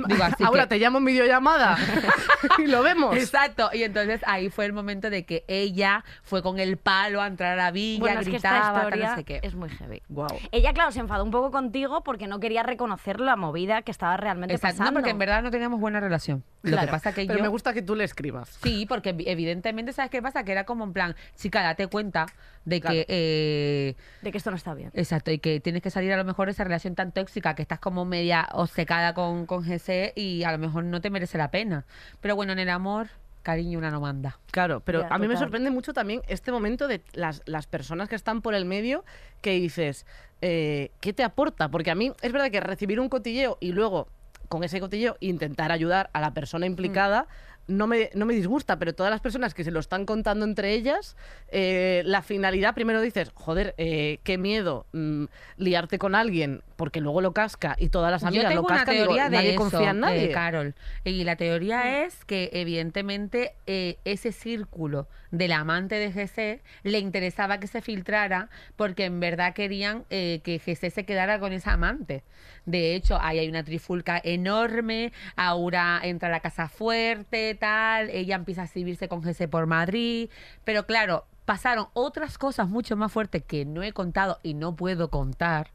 Digo, 0.08 0.24
así 0.24 0.44
que- 0.44 0.66
te 0.66 0.78
llamo 0.78 0.98
en 0.98 1.04
videollamada 1.04 1.76
y 2.58 2.66
lo 2.66 2.82
vemos. 2.82 3.14
Exacto. 3.16 3.68
Y 3.72 3.82
entonces 3.82 4.22
ahí 4.26 4.48
fue 4.48 4.64
el 4.64 4.72
momento 4.72 5.10
de 5.10 5.24
que 5.26 5.44
ella 5.46 6.04
fue 6.22 6.42
con 6.42 6.58
el 6.58 6.78
palo 6.78 7.20
a 7.20 7.26
entrar 7.26 7.52
a 7.52 7.56
la 7.64 7.70
villa, 7.70 8.00
bueno, 8.00 8.20
es 8.20 8.28
que 8.28 8.36
esta 8.36 8.50
gritaba, 8.50 8.72
tal, 8.74 8.84
historia 8.88 9.10
no 9.10 9.16
sé 9.16 9.24
qué. 9.24 9.40
es 9.42 9.54
muy 9.54 9.68
heavy. 9.68 10.02
Guau. 10.08 10.38
Ella, 10.52 10.72
claro, 10.72 10.90
se 10.92 11.00
enfadó 11.00 11.22
un 11.24 11.30
poco 11.30 11.50
contigo 11.50 12.02
porque 12.02 12.26
no 12.26 12.40
quería 12.40 12.62
reconocer 12.62 13.20
la 13.20 13.36
movida 13.36 13.82
que 13.82 13.90
estaba 13.90 14.16
realmente 14.16 14.54
Exacto. 14.54 14.76
pasando. 14.78 14.90
No, 14.92 14.94
porque 14.94 15.10
en 15.10 15.18
verdad 15.18 15.42
no 15.42 15.50
teníamos 15.50 15.78
buena 15.80 16.00
relación. 16.00 16.42
Lo 16.62 16.70
Claro, 16.72 16.86
que 16.86 16.92
pasa 16.92 17.12
que 17.12 17.26
Pero 17.26 17.38
yo... 17.38 17.42
me 17.42 17.48
gusta 17.48 17.74
que 17.74 17.82
tú 17.82 17.94
le 17.94 18.04
escribas. 18.04 18.48
Sí, 18.62 18.86
porque 18.86 19.14
evi- 19.14 19.26
evidentemente, 19.68 19.92
¿sabes 19.92 20.10
qué 20.10 20.20
pasa? 20.22 20.44
Que 20.44 20.52
era 20.52 20.64
como 20.64 20.84
en 20.84 20.92
plan, 20.92 21.16
chica, 21.36 21.62
date 21.62 21.86
cuenta 21.86 22.26
de 22.64 22.80
Claro. 22.80 22.94
que... 22.96 23.06
eh, 23.08 23.96
De 24.22 24.30
que 24.30 24.38
esto 24.38 24.50
no 24.50 24.56
está 24.56 24.74
bien. 24.74 24.90
Exacto, 24.94 25.30
y 25.30 25.38
que 25.38 25.60
tienes 25.60 25.82
que 25.82 25.90
salir 25.90 26.12
a 26.12 26.16
lo 26.16 26.24
mejor 26.24 26.46
de 26.46 26.52
esa 26.52 26.64
relación 26.64 26.94
tan 26.94 27.12
tóxica 27.12 27.54
que 27.54 27.62
estás 27.62 27.78
como 27.78 28.04
media 28.04 28.48
obcecada 28.52 29.14
con, 29.14 29.46
con 29.46 29.62
GC 29.64 30.12
y 30.16 30.44
a 30.44 30.52
lo 30.52 30.58
mejor 30.58 30.84
no 30.84 31.00
te 31.00 31.10
merece 31.10 31.38
la 31.38 31.50
pena. 31.50 31.84
Pero 32.20 32.36
bueno, 32.36 32.52
en 32.52 32.58
el 32.58 32.68
amor, 32.68 33.08
cariño, 33.42 33.78
una 33.78 33.90
no 33.90 34.00
manda. 34.00 34.38
Claro, 34.50 34.80
pero 34.80 35.06
a 35.10 35.18
mí 35.18 35.28
me 35.28 35.36
sorprende 35.36 35.70
mucho 35.70 35.92
también 35.92 36.22
este 36.28 36.52
momento 36.52 36.88
de 36.88 37.02
las, 37.12 37.42
las 37.46 37.66
personas 37.66 38.08
que 38.08 38.16
están 38.16 38.42
por 38.42 38.54
el 38.54 38.64
medio 38.64 39.04
que 39.40 39.52
dices, 39.52 40.06
eh, 40.40 40.90
¿qué 41.00 41.12
te 41.12 41.22
aporta? 41.24 41.68
Porque 41.70 41.90
a 41.90 41.94
mí 41.94 42.12
es 42.22 42.32
verdad 42.32 42.50
que 42.50 42.60
recibir 42.60 43.00
un 43.00 43.08
cotilleo 43.08 43.58
y 43.60 43.72
luego 43.72 44.08
con 44.48 44.62
ese 44.62 44.78
cotilleo 44.78 45.16
intentar 45.20 45.72
ayudar 45.72 46.10
a 46.12 46.20
la 46.20 46.32
persona 46.34 46.66
implicada. 46.66 47.26
No 47.66 47.86
me, 47.86 48.10
no 48.14 48.26
me 48.26 48.34
disgusta, 48.34 48.78
pero 48.78 48.94
todas 48.94 49.10
las 49.10 49.20
personas 49.20 49.54
que 49.54 49.64
se 49.64 49.70
lo 49.70 49.80
están 49.80 50.04
contando 50.04 50.44
entre 50.44 50.72
ellas, 50.74 51.16
eh, 51.48 52.02
la 52.04 52.22
finalidad, 52.22 52.74
primero 52.74 53.00
dices, 53.00 53.30
joder, 53.34 53.74
eh, 53.78 54.18
qué 54.22 54.38
miedo 54.38 54.86
mm, 54.92 55.24
liarte 55.56 55.98
con 55.98 56.14
alguien 56.14 56.62
porque 56.76 57.00
luego 57.00 57.20
lo 57.20 57.32
casca 57.32 57.76
y 57.78 57.88
todas 57.88 58.10
las 58.10 58.22
Yo 58.22 58.28
amigas 58.28 58.48
tengo 58.48 58.62
lo 58.62 58.68
cascan, 58.68 58.94
digo, 58.94 59.14
de 59.14 59.30
nadie 59.30 59.50
eso, 59.50 59.58
confía 59.58 59.90
en 59.90 60.04
eh. 60.04 60.30
Carol. 60.32 60.74
Y 61.04 61.24
la 61.24 61.36
teoría 61.36 62.04
es 62.04 62.24
que 62.24 62.50
evidentemente 62.52 63.54
eh, 63.66 63.98
ese 64.04 64.32
círculo 64.32 65.08
del 65.30 65.52
amante 65.52 65.96
de 65.96 66.12
GC 66.12 66.62
le 66.82 66.98
interesaba 66.98 67.58
que 67.58 67.66
se 67.66 67.80
filtrara 67.80 68.50
porque 68.76 69.04
en 69.04 69.20
verdad 69.20 69.54
querían 69.54 70.04
eh, 70.10 70.40
que 70.44 70.58
GC 70.58 70.90
se 70.90 71.04
quedara 71.04 71.38
con 71.38 71.52
esa 71.52 71.72
amante. 71.72 72.22
De 72.66 72.94
hecho, 72.94 73.18
ahí 73.20 73.38
hay 73.38 73.48
una 73.48 73.62
trifulca 73.62 74.20
enorme, 74.22 75.12
Aura 75.36 76.00
entra 76.02 76.28
a 76.28 76.32
la 76.32 76.40
casa 76.40 76.68
fuerte, 76.68 77.53
tal, 77.54 78.10
ella 78.10 78.36
empieza 78.36 78.62
a 78.62 78.64
exhibirse 78.64 79.08
con 79.08 79.22
GC 79.22 79.48
por 79.48 79.66
Madrid, 79.66 80.30
pero 80.64 80.86
claro, 80.86 81.26
pasaron 81.44 81.88
otras 81.92 82.38
cosas 82.38 82.68
mucho 82.68 82.96
más 82.96 83.12
fuertes 83.12 83.42
que 83.42 83.64
no 83.64 83.82
he 83.82 83.92
contado 83.92 84.38
y 84.42 84.54
no 84.54 84.74
puedo 84.76 85.10
contar. 85.10 85.70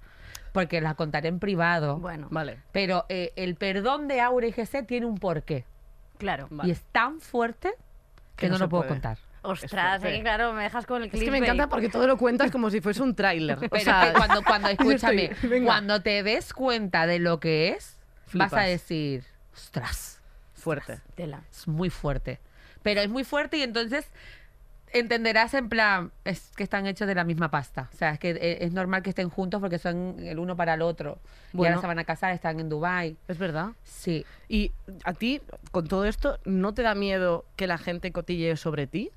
Porque 0.52 0.82
las 0.82 0.96
contaré 0.96 1.30
en 1.30 1.38
privado. 1.40 1.98
Bueno, 2.00 2.28
Vale. 2.32 2.58
Pero 2.72 3.06
eh, 3.08 3.34
el 3.36 3.56
perdón 3.56 4.08
de 4.08 4.20
Aura 4.20 4.48
y 4.48 4.52
GC 4.52 4.84
tiene 4.88 5.06
un 5.06 5.18
porqué. 5.20 5.64
claro. 6.18 6.48
Vale. 6.50 6.68
Y 6.70 6.72
es 6.72 6.82
tan 6.92 7.22
fuerte 7.22 7.70
que, 8.36 8.46
Que 8.46 8.50
no 8.50 8.54
no, 8.58 8.66
lo 8.66 8.70
puedo 8.70 8.82
puede. 8.84 8.94
contar. 8.94 9.18
Ostras, 9.42 10.04
es 10.04 10.12
que 10.12 10.22
claro, 10.22 10.52
me 10.54 10.64
dejas 10.64 10.86
con 10.86 11.02
el 11.04 11.10
Es 11.14 11.24
que 11.24 11.32
me 11.32 11.38
encanta 11.38 11.70
porque 11.70 11.88
todo 11.88 12.08
lo 12.08 12.18
cuentas 12.18 12.52
como 12.52 12.70
si 12.72 12.82
fuese 12.82 13.02
un 13.04 13.16
tráiler. 13.16 13.58
O 13.58 13.62
Pero 13.70 13.80
sea, 13.84 14.02
es 14.08 14.08
que 14.12 14.18
cuando, 14.18 14.44
cuando 14.44 14.68
escúchame, 14.70 15.26
estoy- 15.32 15.64
cuando 15.64 16.02
te 16.02 16.24
des 16.24 16.52
cuenta 16.54 17.06
de 17.08 17.20
lo 17.20 17.40
que 17.40 17.70
es, 17.70 18.00
vas 18.34 18.52
a 18.52 18.62
decir, 18.62 19.24
ostras, 19.54 20.19
fuerte. 20.60 21.00
Tela. 21.16 21.42
es 21.52 21.68
muy 21.68 21.90
fuerte. 21.90 22.40
Pero 22.84 23.02
es 23.02 23.10
muy 23.10 23.24
fuerte 23.24 23.58
y 23.58 23.62
entonces 23.64 24.06
entenderás 24.92 25.54
en 25.54 25.70
plan, 25.70 26.12
es 26.26 26.52
que 26.56 26.64
están 26.64 26.88
hechos 26.88 27.08
de 27.08 27.14
la 27.16 27.24
misma 27.24 27.52
pasta. 27.52 27.90
O 27.94 27.98
sea, 27.98 28.12
es 28.12 28.20
que 28.20 28.32
eh, 28.32 28.58
es 28.62 28.72
normal 28.72 29.04
que 29.04 29.10
estén 29.12 29.30
juntos 29.30 29.62
porque 29.62 29.78
son 29.78 30.16
el 30.20 30.40
uno 30.40 30.56
para 30.56 30.74
el 30.74 30.82
otro. 30.82 31.20
Y 31.54 31.58
Bueno. 31.58 31.76
ahora 31.76 31.82
se 31.82 31.88
van 31.88 32.00
a 32.00 32.04
casar, 32.06 32.32
están 32.34 32.60
en 32.60 32.70
Dubai. 32.70 33.16
Es 33.28 33.38
verdad. 33.38 33.70
Sí. 33.84 34.26
Y 34.48 34.72
a 35.04 35.14
ti, 35.14 35.42
con 35.72 35.88
todo 35.88 36.06
esto, 36.06 36.40
¿no 36.46 36.74
te 36.74 36.82
da 36.82 36.96
miedo 36.96 37.46
que 37.56 37.68
la 37.68 37.78
gente 37.78 38.12
cotille 38.12 38.56
sobre 38.58 38.88
ti? 38.88 39.12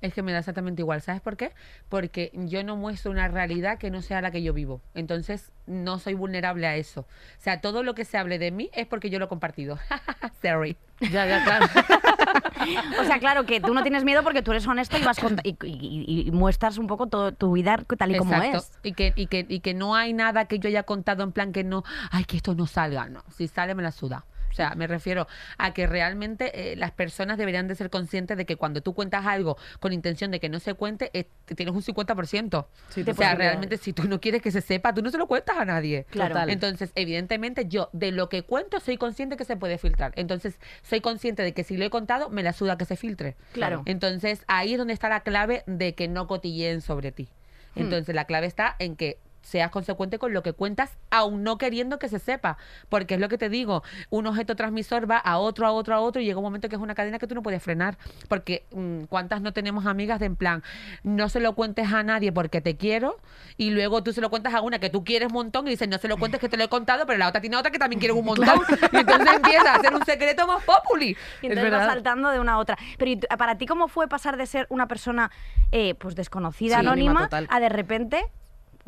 Es 0.00 0.14
que 0.14 0.22
me 0.22 0.32
da 0.32 0.38
exactamente 0.38 0.80
igual. 0.80 1.02
¿Sabes 1.02 1.20
por 1.20 1.36
qué? 1.36 1.52
Porque 1.88 2.30
yo 2.32 2.62
no 2.62 2.76
muestro 2.76 3.10
una 3.10 3.26
realidad 3.28 3.78
que 3.78 3.90
no 3.90 4.00
sea 4.00 4.22
la 4.22 4.30
que 4.30 4.42
yo 4.44 4.52
vivo. 4.54 4.80
Entonces, 4.94 5.50
no 5.66 5.98
soy 5.98 6.14
vulnerable 6.14 6.68
a 6.68 6.76
eso. 6.76 7.00
O 7.00 7.40
sea, 7.40 7.60
todo 7.60 7.82
lo 7.82 7.94
que 7.96 8.04
se 8.04 8.16
hable 8.16 8.38
de 8.38 8.52
mí 8.52 8.70
es 8.72 8.86
porque 8.86 9.10
yo 9.10 9.18
lo 9.18 9.24
he 9.24 9.28
compartido. 9.28 9.76
Sorry. 10.40 10.76
Ya, 11.00 11.26
ya, 11.26 11.44
claro. 11.44 11.66
O 13.00 13.04
sea, 13.04 13.18
claro 13.20 13.46
que 13.46 13.60
tú 13.60 13.72
no 13.72 13.82
tienes 13.82 14.04
miedo 14.04 14.22
porque 14.22 14.42
tú 14.42 14.50
eres 14.50 14.66
honesto 14.66 14.98
y 14.98 15.02
vas 15.04 15.18
cont- 15.22 15.40
y, 15.44 15.56
y- 15.64 16.28
y 16.28 16.30
muestras 16.32 16.76
un 16.76 16.86
poco 16.86 17.06
todo 17.06 17.32
tu 17.32 17.52
vida 17.52 17.78
tal 17.96 18.10
y 18.10 18.18
como 18.18 18.32
es. 18.42 18.72
Y 18.82 18.92
que, 18.92 19.12
y, 19.16 19.26
que, 19.28 19.46
y 19.48 19.60
que 19.60 19.74
no 19.74 19.94
hay 19.94 20.12
nada 20.12 20.46
que 20.46 20.58
yo 20.58 20.68
haya 20.68 20.82
contado 20.82 21.22
en 21.22 21.32
plan 21.32 21.52
que 21.52 21.62
no, 21.64 21.84
ay, 22.10 22.24
que 22.24 22.36
esto 22.36 22.54
no 22.54 22.66
salga. 22.66 23.08
No, 23.08 23.22
si 23.34 23.46
sale 23.48 23.74
me 23.74 23.82
la 23.82 23.92
suda. 23.92 24.24
O 24.50 24.54
sea, 24.54 24.74
me 24.74 24.86
refiero 24.86 25.26
a 25.56 25.72
que 25.72 25.86
realmente 25.86 26.72
eh, 26.72 26.76
las 26.76 26.92
personas 26.92 27.38
deberían 27.38 27.68
de 27.68 27.74
ser 27.74 27.90
conscientes 27.90 28.36
de 28.36 28.46
que 28.46 28.56
cuando 28.56 28.80
tú 28.80 28.94
cuentas 28.94 29.26
algo 29.26 29.56
con 29.80 29.92
intención 29.92 30.30
de 30.30 30.40
que 30.40 30.48
no 30.48 30.60
se 30.60 30.74
cuente, 30.74 31.10
eh, 31.14 31.28
tienes 31.54 31.74
un 31.74 31.82
50%. 31.82 32.66
Sí, 32.88 33.04
o 33.06 33.14
sea, 33.14 33.34
realmente 33.34 33.76
si 33.76 33.92
tú 33.92 34.04
no 34.04 34.20
quieres 34.20 34.42
que 34.42 34.50
se 34.50 34.60
sepa, 34.60 34.94
tú 34.94 35.02
no 35.02 35.10
se 35.10 35.18
lo 35.18 35.26
cuentas 35.26 35.56
a 35.58 35.64
nadie. 35.64 36.06
Claro. 36.10 36.34
Total. 36.34 36.50
Entonces, 36.50 36.92
evidentemente, 36.94 37.66
yo 37.68 37.90
de 37.92 38.12
lo 38.12 38.28
que 38.28 38.42
cuento 38.42 38.80
soy 38.80 38.96
consciente 38.96 39.36
que 39.36 39.44
se 39.44 39.56
puede 39.56 39.78
filtrar. 39.78 40.12
Entonces, 40.16 40.58
soy 40.82 41.00
consciente 41.00 41.42
de 41.42 41.52
que 41.52 41.64
si 41.64 41.76
lo 41.76 41.84
he 41.84 41.90
contado, 41.90 42.30
me 42.30 42.42
la 42.42 42.52
suda 42.52 42.78
que 42.78 42.84
se 42.84 42.96
filtre. 42.96 43.36
Claro. 43.52 43.82
Entonces, 43.86 44.44
ahí 44.48 44.72
es 44.72 44.78
donde 44.78 44.94
está 44.94 45.08
la 45.08 45.20
clave 45.20 45.62
de 45.66 45.94
que 45.94 46.08
no 46.08 46.26
cotilleen 46.26 46.80
sobre 46.80 47.12
ti. 47.12 47.28
Hmm. 47.74 47.80
Entonces, 47.80 48.14
la 48.14 48.24
clave 48.24 48.46
está 48.46 48.76
en 48.78 48.96
que 48.96 49.18
seas 49.42 49.70
consecuente 49.70 50.18
con 50.18 50.32
lo 50.34 50.42
que 50.42 50.52
cuentas, 50.52 50.98
aun 51.10 51.42
no 51.42 51.56
queriendo 51.58 51.98
que 51.98 52.08
se 52.08 52.18
sepa. 52.18 52.58
Porque 52.88 53.14
es 53.14 53.20
lo 53.20 53.28
que 53.28 53.38
te 53.38 53.48
digo, 53.48 53.82
un 54.10 54.26
objeto 54.26 54.56
transmisor 54.56 55.10
va 55.10 55.16
a 55.18 55.38
otro, 55.38 55.66
a 55.66 55.72
otro, 55.72 55.94
a 55.94 56.00
otro, 56.00 56.20
y 56.20 56.24
llega 56.26 56.38
un 56.38 56.44
momento 56.44 56.68
que 56.68 56.76
es 56.76 56.82
una 56.82 56.94
cadena 56.94 57.18
que 57.18 57.26
tú 57.26 57.34
no 57.34 57.42
puedes 57.42 57.62
frenar. 57.62 57.96
Porque 58.28 58.64
mm, 58.72 59.04
cuántas 59.04 59.40
no 59.40 59.52
tenemos 59.52 59.86
amigas 59.86 60.20
de 60.20 60.26
en 60.26 60.36
plan, 60.36 60.62
no 61.02 61.28
se 61.28 61.40
lo 61.40 61.54
cuentes 61.54 61.92
a 61.92 62.02
nadie 62.02 62.30
porque 62.32 62.60
te 62.60 62.76
quiero, 62.76 63.16
y 63.56 63.70
luego 63.70 64.02
tú 64.02 64.12
se 64.12 64.20
lo 64.20 64.28
cuentas 64.30 64.52
a 64.54 64.60
una 64.60 64.78
que 64.78 64.90
tú 64.90 65.04
quieres 65.04 65.28
un 65.28 65.34
montón 65.34 65.66
y 65.66 65.70
dices, 65.70 65.88
no 65.88 65.98
se 65.98 66.08
lo 66.08 66.16
cuentes 66.18 66.40
que 66.40 66.48
te 66.48 66.56
lo 66.58 66.64
he 66.64 66.68
contado, 66.68 67.06
pero 67.06 67.18
la 67.18 67.28
otra 67.28 67.40
tiene 67.40 67.56
otra 67.56 67.70
que 67.70 67.78
también 67.78 67.98
quiere 68.00 68.12
un 68.12 68.24
montón. 68.26 68.60
Y 68.92 68.96
entonces 68.96 69.34
empieza 69.34 69.72
a 69.72 69.76
hacer 69.76 69.94
un 69.94 70.04
secreto 70.04 70.46
más 70.46 70.62
populi. 70.64 71.16
Y 71.42 71.46
entonces 71.46 71.62
verdad. 71.64 71.78
vas 71.86 71.94
saltando 71.94 72.30
de 72.30 72.40
una 72.40 72.52
a 72.54 72.58
otra. 72.58 72.76
Pero 72.98 73.10
¿y 73.10 73.16
tú- 73.16 73.26
para 73.38 73.56
ti, 73.56 73.66
¿cómo 73.66 73.88
fue 73.88 74.08
pasar 74.08 74.36
de 74.36 74.46
ser 74.46 74.66
una 74.68 74.86
persona 74.88 75.30
eh, 75.72 75.94
pues 75.94 76.14
desconocida, 76.14 76.74
Sí, 76.80 76.80
anónima 76.86 77.28
a 77.48 77.60
de 77.60 77.68
repente 77.68 78.26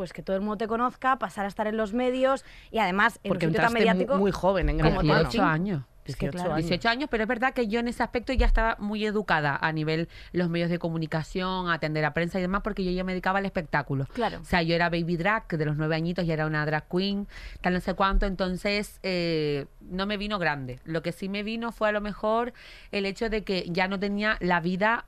pues 0.00 0.14
que 0.14 0.22
todo 0.22 0.34
el 0.34 0.40
mundo 0.40 0.56
te 0.56 0.66
conozca, 0.66 1.18
pasar 1.18 1.44
a 1.44 1.48
estar 1.48 1.66
en 1.66 1.76
los 1.76 1.92
medios 1.92 2.42
y 2.70 2.78
además 2.78 3.20
en 3.22 3.28
Porque 3.28 3.44
un 3.44 3.52
sitio 3.52 3.66
tan 3.66 3.74
mediático? 3.74 4.16
muy 4.16 4.32
joven 4.32 4.70
en 4.70 4.78
Gran 4.78 4.92
como 4.92 5.00
Hermano. 5.02 5.28
18 5.28 5.44
años. 5.44 5.82
Es 6.06 6.16
que 6.16 6.28
18 6.28 6.38
claro. 6.38 6.54
años. 6.54 6.68
18 6.70 6.88
años, 6.88 7.08
pero 7.10 7.24
es 7.24 7.28
verdad 7.28 7.52
que 7.52 7.68
yo 7.68 7.80
en 7.80 7.88
ese 7.88 8.02
aspecto 8.02 8.32
ya 8.32 8.46
estaba 8.46 8.76
muy 8.78 9.04
educada 9.04 9.58
a 9.60 9.72
nivel 9.72 10.08
los 10.32 10.48
medios 10.48 10.70
de 10.70 10.78
comunicación, 10.78 11.68
a 11.68 11.74
atender 11.74 12.06
a 12.06 12.14
prensa 12.14 12.38
y 12.38 12.40
demás, 12.40 12.62
porque 12.64 12.82
yo 12.82 12.92
ya 12.92 13.04
me 13.04 13.12
dedicaba 13.12 13.40
al 13.40 13.44
espectáculo. 13.44 14.06
Claro. 14.14 14.40
O 14.40 14.44
sea, 14.46 14.62
yo 14.62 14.74
era 14.74 14.88
baby 14.88 15.18
drag, 15.18 15.46
que 15.46 15.58
de 15.58 15.66
los 15.66 15.76
nueve 15.76 15.96
añitos 15.96 16.24
ya 16.24 16.32
era 16.32 16.46
una 16.46 16.64
drag 16.64 16.88
queen, 16.88 17.28
tal 17.60 17.74
no 17.74 17.80
sé 17.80 17.92
cuánto, 17.92 18.24
entonces 18.24 19.00
eh, 19.02 19.66
no 19.82 20.06
me 20.06 20.16
vino 20.16 20.38
grande. 20.38 20.80
Lo 20.84 21.02
que 21.02 21.12
sí 21.12 21.28
me 21.28 21.42
vino 21.42 21.72
fue 21.72 21.90
a 21.90 21.92
lo 21.92 22.00
mejor 22.00 22.54
el 22.90 23.04
hecho 23.04 23.28
de 23.28 23.44
que 23.44 23.66
ya 23.68 23.86
no 23.86 24.00
tenía 24.00 24.38
la 24.40 24.60
vida 24.60 25.04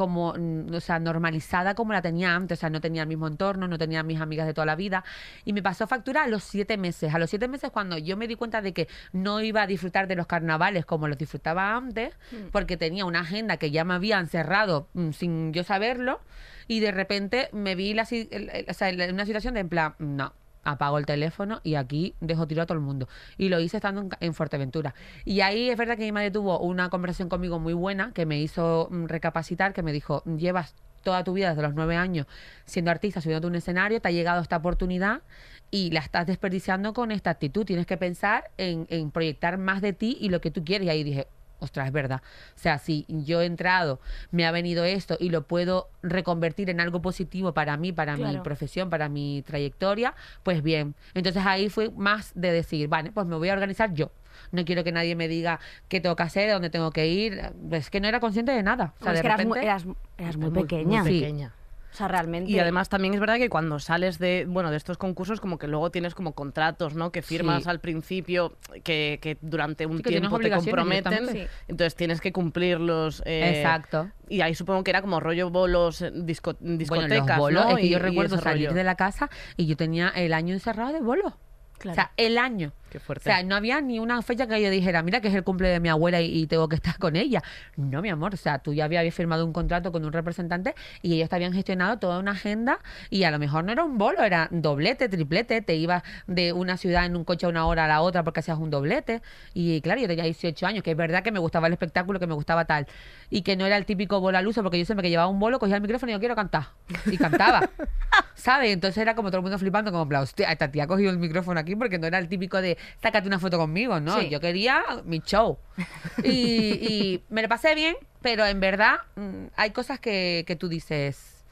como, 0.00 0.32
mm, 0.32 0.72
o 0.72 0.80
sea, 0.80 0.98
normalizada 0.98 1.74
como 1.74 1.92
la 1.92 2.00
tenía 2.00 2.34
antes, 2.34 2.58
o 2.58 2.60
sea, 2.60 2.70
no 2.70 2.80
tenía 2.80 3.02
el 3.02 3.08
mismo 3.08 3.26
entorno, 3.26 3.68
no 3.68 3.76
tenía 3.76 4.02
mis 4.02 4.18
amigas 4.18 4.46
de 4.46 4.54
toda 4.54 4.64
la 4.64 4.74
vida, 4.74 5.04
y 5.44 5.52
me 5.52 5.62
pasó 5.62 5.86
factura 5.86 6.22
a 6.22 6.26
los 6.26 6.42
siete 6.42 6.78
meses, 6.78 7.12
a 7.14 7.18
los 7.18 7.28
siete 7.28 7.48
meses 7.48 7.70
cuando 7.70 7.98
yo 7.98 8.16
me 8.16 8.26
di 8.26 8.34
cuenta 8.34 8.62
de 8.62 8.72
que 8.72 8.88
no 9.12 9.42
iba 9.42 9.60
a 9.60 9.66
disfrutar 9.66 10.08
de 10.08 10.16
los 10.16 10.26
carnavales 10.26 10.86
como 10.86 11.06
los 11.06 11.18
disfrutaba 11.18 11.76
antes, 11.76 12.14
porque 12.50 12.78
tenía 12.78 13.04
una 13.04 13.20
agenda 13.20 13.58
que 13.58 13.70
ya 13.70 13.84
me 13.84 13.92
habían 13.92 14.26
cerrado 14.26 14.88
mm, 14.94 15.10
sin 15.10 15.52
yo 15.52 15.64
saberlo, 15.64 16.20
y 16.66 16.80
de 16.80 16.92
repente 16.92 17.50
me 17.52 17.74
vi 17.74 17.92
la, 17.92 18.06
si- 18.06 18.26
el- 18.32 18.48
el- 18.48 18.64
o 18.70 18.72
sea, 18.72 18.88
en 18.88 19.12
una 19.12 19.26
situación 19.26 19.52
de 19.52 19.60
en 19.60 19.68
plan, 19.68 19.94
no, 19.98 20.32
apago 20.64 20.98
el 20.98 21.06
teléfono 21.06 21.60
y 21.62 21.74
aquí 21.74 22.14
dejo 22.20 22.46
tirado 22.46 22.64
a 22.64 22.66
todo 22.66 22.78
el 22.78 22.84
mundo. 22.84 23.08
Y 23.38 23.48
lo 23.48 23.60
hice 23.60 23.78
estando 23.78 24.02
en, 24.02 24.10
en 24.20 24.34
Fuerteventura. 24.34 24.94
Y 25.24 25.40
ahí 25.40 25.70
es 25.70 25.76
verdad 25.76 25.96
que 25.96 26.04
mi 26.04 26.12
madre 26.12 26.30
tuvo 26.30 26.58
una 26.60 26.90
conversación 26.90 27.28
conmigo 27.28 27.58
muy 27.58 27.72
buena 27.72 28.12
que 28.12 28.26
me 28.26 28.40
hizo 28.40 28.88
mm, 28.90 29.06
recapacitar, 29.06 29.72
que 29.72 29.82
me 29.82 29.92
dijo, 29.92 30.22
llevas 30.24 30.74
toda 31.02 31.24
tu 31.24 31.32
vida 31.32 31.50
desde 31.50 31.62
los 31.62 31.74
nueve 31.74 31.96
años 31.96 32.26
siendo 32.66 32.90
artista, 32.90 33.20
subiendo 33.20 33.48
a 33.48 33.50
un 33.50 33.56
escenario, 33.56 34.00
te 34.00 34.08
ha 34.08 34.12
llegado 34.12 34.42
esta 34.42 34.56
oportunidad 34.56 35.22
y 35.70 35.90
la 35.92 36.00
estás 36.00 36.26
desperdiciando 36.26 36.92
con 36.92 37.10
esta 37.12 37.30
actitud. 37.30 37.64
Tienes 37.64 37.86
que 37.86 37.96
pensar 37.96 38.50
en, 38.58 38.86
en 38.90 39.10
proyectar 39.10 39.56
más 39.58 39.80
de 39.80 39.92
ti 39.92 40.18
y 40.20 40.28
lo 40.28 40.40
que 40.40 40.50
tú 40.50 40.64
quieres. 40.64 40.86
Y 40.86 40.90
ahí 40.90 41.04
dije, 41.04 41.28
ostras, 41.60 41.86
es 41.86 41.92
verdad. 41.92 42.20
O 42.56 42.58
sea, 42.58 42.78
si 42.78 43.06
yo 43.08 43.40
he 43.42 43.46
entrado, 43.46 44.00
me 44.30 44.46
ha 44.46 44.50
venido 44.50 44.84
esto 44.84 45.16
y 45.20 45.30
lo 45.30 45.46
puedo 45.46 45.88
reconvertir 46.02 46.68
en 46.70 46.80
algo 46.80 47.00
positivo 47.02 47.54
para 47.54 47.76
mí, 47.76 47.92
para 47.92 48.16
mi 48.16 48.38
profesión, 48.38 48.90
para 48.90 49.08
mi 49.08 49.42
trayectoria, 49.46 50.14
pues 50.42 50.62
bien. 50.62 50.94
Entonces 51.14 51.44
ahí 51.46 51.68
fue 51.68 51.90
más 51.90 52.32
de 52.34 52.50
decir, 52.52 52.88
vale, 52.88 53.12
pues 53.12 53.26
me 53.26 53.36
voy 53.36 53.48
a 53.48 53.52
organizar 53.52 53.92
yo. 53.94 54.10
No 54.52 54.64
quiero 54.64 54.84
que 54.84 54.92
nadie 54.92 55.14
me 55.16 55.28
diga 55.28 55.60
qué 55.88 56.00
tengo 56.00 56.16
que 56.16 56.22
hacer, 56.22 56.50
dónde 56.50 56.70
tengo 56.70 56.90
que 56.92 57.06
ir. 57.08 57.40
Es 57.72 57.90
que 57.90 58.00
no 58.00 58.08
era 58.08 58.20
consciente 58.20 58.52
de 58.52 58.62
nada. 58.62 58.94
O 59.00 59.04
sea, 59.04 59.12
es 59.12 59.18
de 59.18 59.22
que 59.22 59.26
eras 59.28 59.44
muy, 59.46 59.54
repente- 59.58 59.66
eras, 59.66 59.84
eras 60.18 60.36
muy 60.36 60.50
Muy- 60.50 60.62
pequeña. 60.62 61.02
muy 61.02 61.10
Sí. 61.20 61.46
Pequeña. 61.90 61.94
O 61.94 61.96
sea, 61.96 62.08
realmente. 62.08 62.50
Y 62.50 62.58
además 62.58 62.88
también 62.88 63.14
es 63.14 63.20
verdad 63.20 63.36
que 63.36 63.48
cuando 63.50 63.78
sales 63.78 64.18
de, 64.18 64.46
bueno, 64.48 64.70
de 64.70 64.76
estos 64.76 64.96
concursos 64.98 65.40
como 65.40 65.58
que 65.58 65.66
luego 65.66 65.90
tienes 65.90 66.14
como 66.14 66.32
contratos, 66.34 66.94
¿no? 66.94 67.10
Que 67.12 67.22
firmas 67.22 67.64
Sí. 67.64 67.70
al 67.70 67.80
principio 67.80 68.56
que, 68.84 69.18
que 69.20 69.38
durante 69.40 69.86
un 69.86 69.98
Sí, 69.98 70.02
que 70.04 70.10
tienes 70.10 70.28
tiempo 70.30 70.38
te 70.38 70.50
comprometen. 70.50 71.48
Entonces 71.68 71.94
tienes 71.96 72.20
que 72.20 72.32
cumplirlos. 72.32 73.22
eh, 73.26 73.54
Exacto. 73.56 74.10
Y 74.28 74.42
ahí 74.42 74.54
supongo 74.54 74.84
que 74.84 74.90
era 74.90 75.02
como 75.02 75.18
rollo 75.20 75.50
bolos, 75.50 76.02
eh, 76.02 76.12
disco- 76.14 76.56
Bueno, 76.60 76.76
discotecas, 76.78 77.26
los 77.28 77.38
bolos, 77.38 77.64
¿no? 77.64 77.70
es 77.70 77.76
que 77.78 77.86
Y- 77.86 77.90
yo 77.90 77.96
y 77.98 78.00
recuerdo 78.00 78.38
salir 78.38 78.68
rollo. 78.68 78.76
de 78.76 78.84
la 78.84 78.94
casa 78.94 79.28
y 79.56 79.66
yo 79.66 79.76
tenía 79.76 80.08
el 80.10 80.32
año 80.32 80.54
encerrado 80.54 80.92
de 80.92 81.00
bolo. 81.00 81.36
Claro. 81.78 81.92
O 81.92 81.94
sea, 81.94 82.12
el 82.18 82.36
año. 82.38 82.72
Qué 82.90 82.98
O 82.98 83.00
fuerte. 83.00 83.24
sea, 83.24 83.42
no 83.42 83.54
había 83.56 83.80
ni 83.80 83.98
una 83.98 84.20
fecha 84.22 84.46
que 84.46 84.60
yo 84.60 84.70
dijera, 84.70 85.02
mira 85.02 85.20
que 85.20 85.28
es 85.28 85.34
el 85.34 85.44
cumple 85.44 85.68
de 85.68 85.80
mi 85.80 85.88
abuela 85.88 86.20
y, 86.20 86.40
y 86.42 86.46
tengo 86.46 86.68
que 86.68 86.76
estar 86.76 86.98
con 86.98 87.16
ella. 87.16 87.42
No, 87.76 88.02
mi 88.02 88.10
amor. 88.10 88.34
O 88.34 88.36
sea, 88.36 88.58
tú 88.58 88.74
ya 88.74 88.84
habías 88.84 89.14
firmado 89.14 89.46
un 89.46 89.52
contrato 89.52 89.92
con 89.92 90.04
un 90.04 90.12
representante 90.12 90.74
y 91.02 91.14
ellos 91.14 91.28
te 91.28 91.36
habían 91.36 91.52
gestionado 91.52 91.98
toda 91.98 92.18
una 92.18 92.32
agenda 92.32 92.78
y 93.08 93.24
a 93.24 93.30
lo 93.30 93.38
mejor 93.38 93.64
no 93.64 93.72
era 93.72 93.84
un 93.84 93.96
bolo, 93.98 94.22
era 94.22 94.48
doblete, 94.50 95.08
triplete. 95.08 95.62
Te 95.62 95.76
ibas 95.76 96.02
de 96.26 96.52
una 96.52 96.76
ciudad 96.76 97.06
en 97.06 97.16
un 97.16 97.24
coche 97.24 97.46
a 97.46 97.48
una 97.48 97.66
hora 97.66 97.84
a 97.84 97.88
la 97.88 98.02
otra 98.02 98.24
porque 98.24 98.40
hacías 98.40 98.58
un 98.58 98.70
doblete. 98.70 99.22
Y 99.54 99.80
claro, 99.80 100.00
yo 100.00 100.08
tenía 100.08 100.24
18 100.24 100.66
años, 100.66 100.82
que 100.82 100.90
es 100.90 100.96
verdad 100.96 101.22
que 101.22 101.32
me 101.32 101.38
gustaba 101.38 101.66
el 101.68 101.72
espectáculo, 101.72 102.18
que 102.18 102.26
me 102.26 102.34
gustaba 102.34 102.64
tal. 102.64 102.86
Y 103.30 103.42
que 103.42 103.56
no 103.56 103.64
era 103.66 103.76
el 103.76 103.84
típico 103.86 104.20
bolo 104.20 104.36
al 104.38 104.46
uso, 104.46 104.62
porque 104.62 104.78
yo 104.78 104.84
siempre 104.84 105.02
que 105.04 105.10
llevaba 105.10 105.28
un 105.28 105.38
bolo, 105.38 105.58
cogía 105.58 105.76
el 105.76 105.82
micrófono 105.82 106.10
y 106.10 106.14
yo 106.14 106.18
quiero 106.18 106.34
cantar. 106.34 106.68
Y 107.06 107.16
cantaba. 107.16 107.68
¿Sabes? 108.34 108.72
Entonces 108.72 108.98
era 108.98 109.14
como 109.14 109.28
todo 109.30 109.38
el 109.38 109.42
mundo 109.42 109.58
flipando, 109.58 109.92
como, 109.92 110.18
hostia, 110.18 110.50
esta 110.50 110.70
tía 110.70 110.84
ha 110.84 110.86
cogido 110.86 111.10
el 111.10 111.18
micrófono 111.18 111.60
aquí 111.60 111.76
porque 111.76 111.98
no 111.98 112.06
era 112.06 112.18
el 112.18 112.28
típico 112.28 112.60
de, 112.62 112.78
sácate 113.02 113.26
una 113.28 113.38
foto 113.38 113.58
conmigo, 113.58 114.00
¿no? 114.00 114.18
Sí. 114.20 114.28
Yo 114.28 114.40
quería 114.40 114.82
mi 115.04 115.20
show. 115.20 115.58
Y, 116.24 116.30
y 116.32 117.24
me 117.30 117.42
lo 117.42 117.48
pasé 117.48 117.74
bien, 117.74 117.96
pero 118.20 118.44
en 118.44 118.60
verdad 118.60 118.96
mm, 119.16 119.46
hay 119.56 119.70
cosas 119.70 119.98
que, 120.00 120.44
que 120.46 120.54
tú 120.56 120.68
dices, 120.68 121.44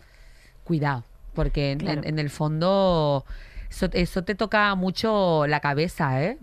cuidado, 0.64 1.04
porque 1.34 1.72
en, 1.72 1.78
Claro. 1.78 2.02
en- 2.02 2.08
en 2.08 2.18
el 2.18 2.30
fondo 2.30 3.24
eso, 3.70 3.88
eso 3.92 4.24
te 4.24 4.34
toca 4.34 4.74
mucho 4.74 5.46
la 5.46 5.60
cabeza, 5.60 6.22
¿eh? 6.22 6.36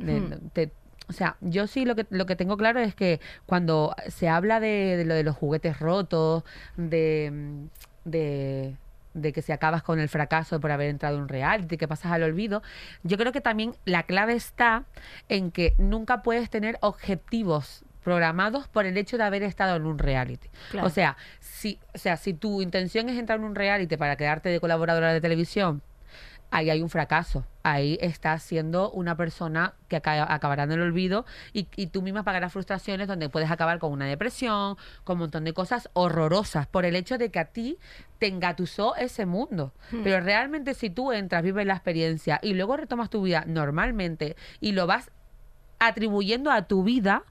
Te- 0.53 0.71
o 1.07 1.13
sea, 1.13 1.37
yo 1.41 1.67
sí 1.67 1.85
lo 1.85 1.95
que, 1.95 2.07
lo 2.09 2.25
que 2.25 2.35
tengo 2.35 2.57
claro 2.57 2.79
es 2.79 2.95
que 2.95 3.19
cuando 3.45 3.95
se 4.07 4.27
habla 4.27 4.59
de, 4.59 4.97
de 4.97 5.05
lo 5.05 5.13
de 5.13 5.23
los 5.23 5.35
juguetes 5.35 5.79
rotos, 5.79 6.43
de, 6.77 7.29
mm, 7.31 7.65
de, 8.09 8.75
de 9.15 9.33
que 9.33 9.41
si 9.41 9.51
acabas 9.51 9.81
con 9.81 9.99
el 9.99 10.09
fracaso 10.09 10.59
por 10.59 10.71
haber 10.71 10.89
entrado 10.89 11.15
en 11.15 11.23
un 11.23 11.29
reality, 11.29 11.77
que 11.77 11.87
pasas 11.87 12.11
al 12.11 12.21
olvido, 12.21 12.61
yo 13.03 13.17
creo 13.17 13.31
que 13.31 13.41
también 13.41 13.75
la 13.85 14.03
clave 14.03 14.33
está 14.33 14.83
en 15.29 15.49
que 15.49 15.73
nunca 15.79 16.21
puedes 16.21 16.49
tener 16.49 16.77
objetivos 16.81 17.83
programados 18.03 18.67
por 18.67 18.85
el 18.85 18.97
hecho 18.97 19.17
de 19.17 19.23
haber 19.23 19.41
estado 19.41 19.77
en 19.77 19.85
un 19.85 19.97
reality. 19.97 20.47
Claro. 20.69 20.85
O 20.85 20.89
sea, 20.91 21.17
si, 21.39 21.79
o 21.95 21.97
sea, 21.97 22.17
si 22.17 22.33
tu 22.35 22.61
intención 22.61 23.09
es 23.09 23.17
entrar 23.17 23.39
en 23.39 23.45
un 23.45 23.55
reality 23.55 23.97
para 23.97 24.15
quedarte 24.15 24.49
de 24.49 24.59
colaboradora 24.59 25.11
de 25.11 25.21
televisión, 25.21 25.81
ahí 26.51 26.69
hay 26.69 26.81
un 26.81 26.89
fracaso. 26.89 27.45
Ahí 27.63 27.97
estás 27.99 28.43
siendo 28.43 28.91
una 28.91 29.17
persona 29.17 29.73
que 29.87 29.95
aca- 29.97 30.31
acabará 30.33 30.63
en 30.63 30.71
el 30.73 30.81
olvido 30.81 31.25
y, 31.51 31.67
y 31.75 31.87
tú 31.87 32.01
misma 32.01 32.23
pagarás 32.23 32.53
frustraciones 32.53 33.07
donde 33.07 33.27
puedes 33.29 33.49
acabar 33.51 33.79
con 33.79 33.91
una 33.91 34.05
depresión, 34.05 34.77
con 35.03 35.15
un 35.15 35.19
montón 35.21 35.43
de 35.45 35.53
cosas 35.53 35.89
horrorosas 35.93 36.67
por 36.67 36.85
el 36.85 36.95
hecho 36.95 37.17
de 37.17 37.31
que 37.31 37.39
a 37.39 37.45
ti 37.45 37.77
te 38.19 38.27
engatusó 38.27 38.95
ese 38.95 39.25
mundo. 39.25 39.73
Pero 40.03 40.19
realmente 40.23 40.73
si 40.75 40.89
tú 40.89 41.11
entras, 41.11 41.41
vives 41.43 41.65
la 41.65 41.73
experiencia 41.73 42.39
y 42.41 42.53
luego 42.53 42.77
retomas 42.77 43.09
tu 43.09 43.21
vida 43.23 43.43
normalmente 43.47 44.35
y 44.61 44.73
lo 44.73 44.85
vas 44.87 45.09
atribuyendo 45.79 46.51
a 46.51 46.63
tu 46.67 46.83
vida, 46.83 47.23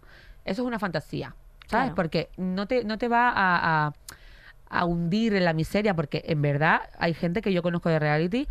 eso 0.44 0.62
es 0.62 0.66
una 0.66 0.78
fantasía. 0.78 1.34
¿Sabes? 1.66 1.84
Claro. 1.86 1.94
Porque 1.94 2.28
no 2.36 2.66
te, 2.66 2.84
no 2.84 2.98
te 2.98 3.08
va 3.08 3.30
a, 3.30 3.86
a- 3.86 3.92
a 4.68 4.84
hundir 4.86 5.34
en 5.34 5.44
la 5.44 5.52
miseria, 5.52 5.94
porque 5.94 6.24
en 6.26 6.42
verdad 6.42 6.80
hay 6.98 7.14
gente 7.14 7.40
que 7.42 7.52
yo 7.52 7.62
conozco 7.62 7.88
de 7.88 7.98
reality 8.00 8.48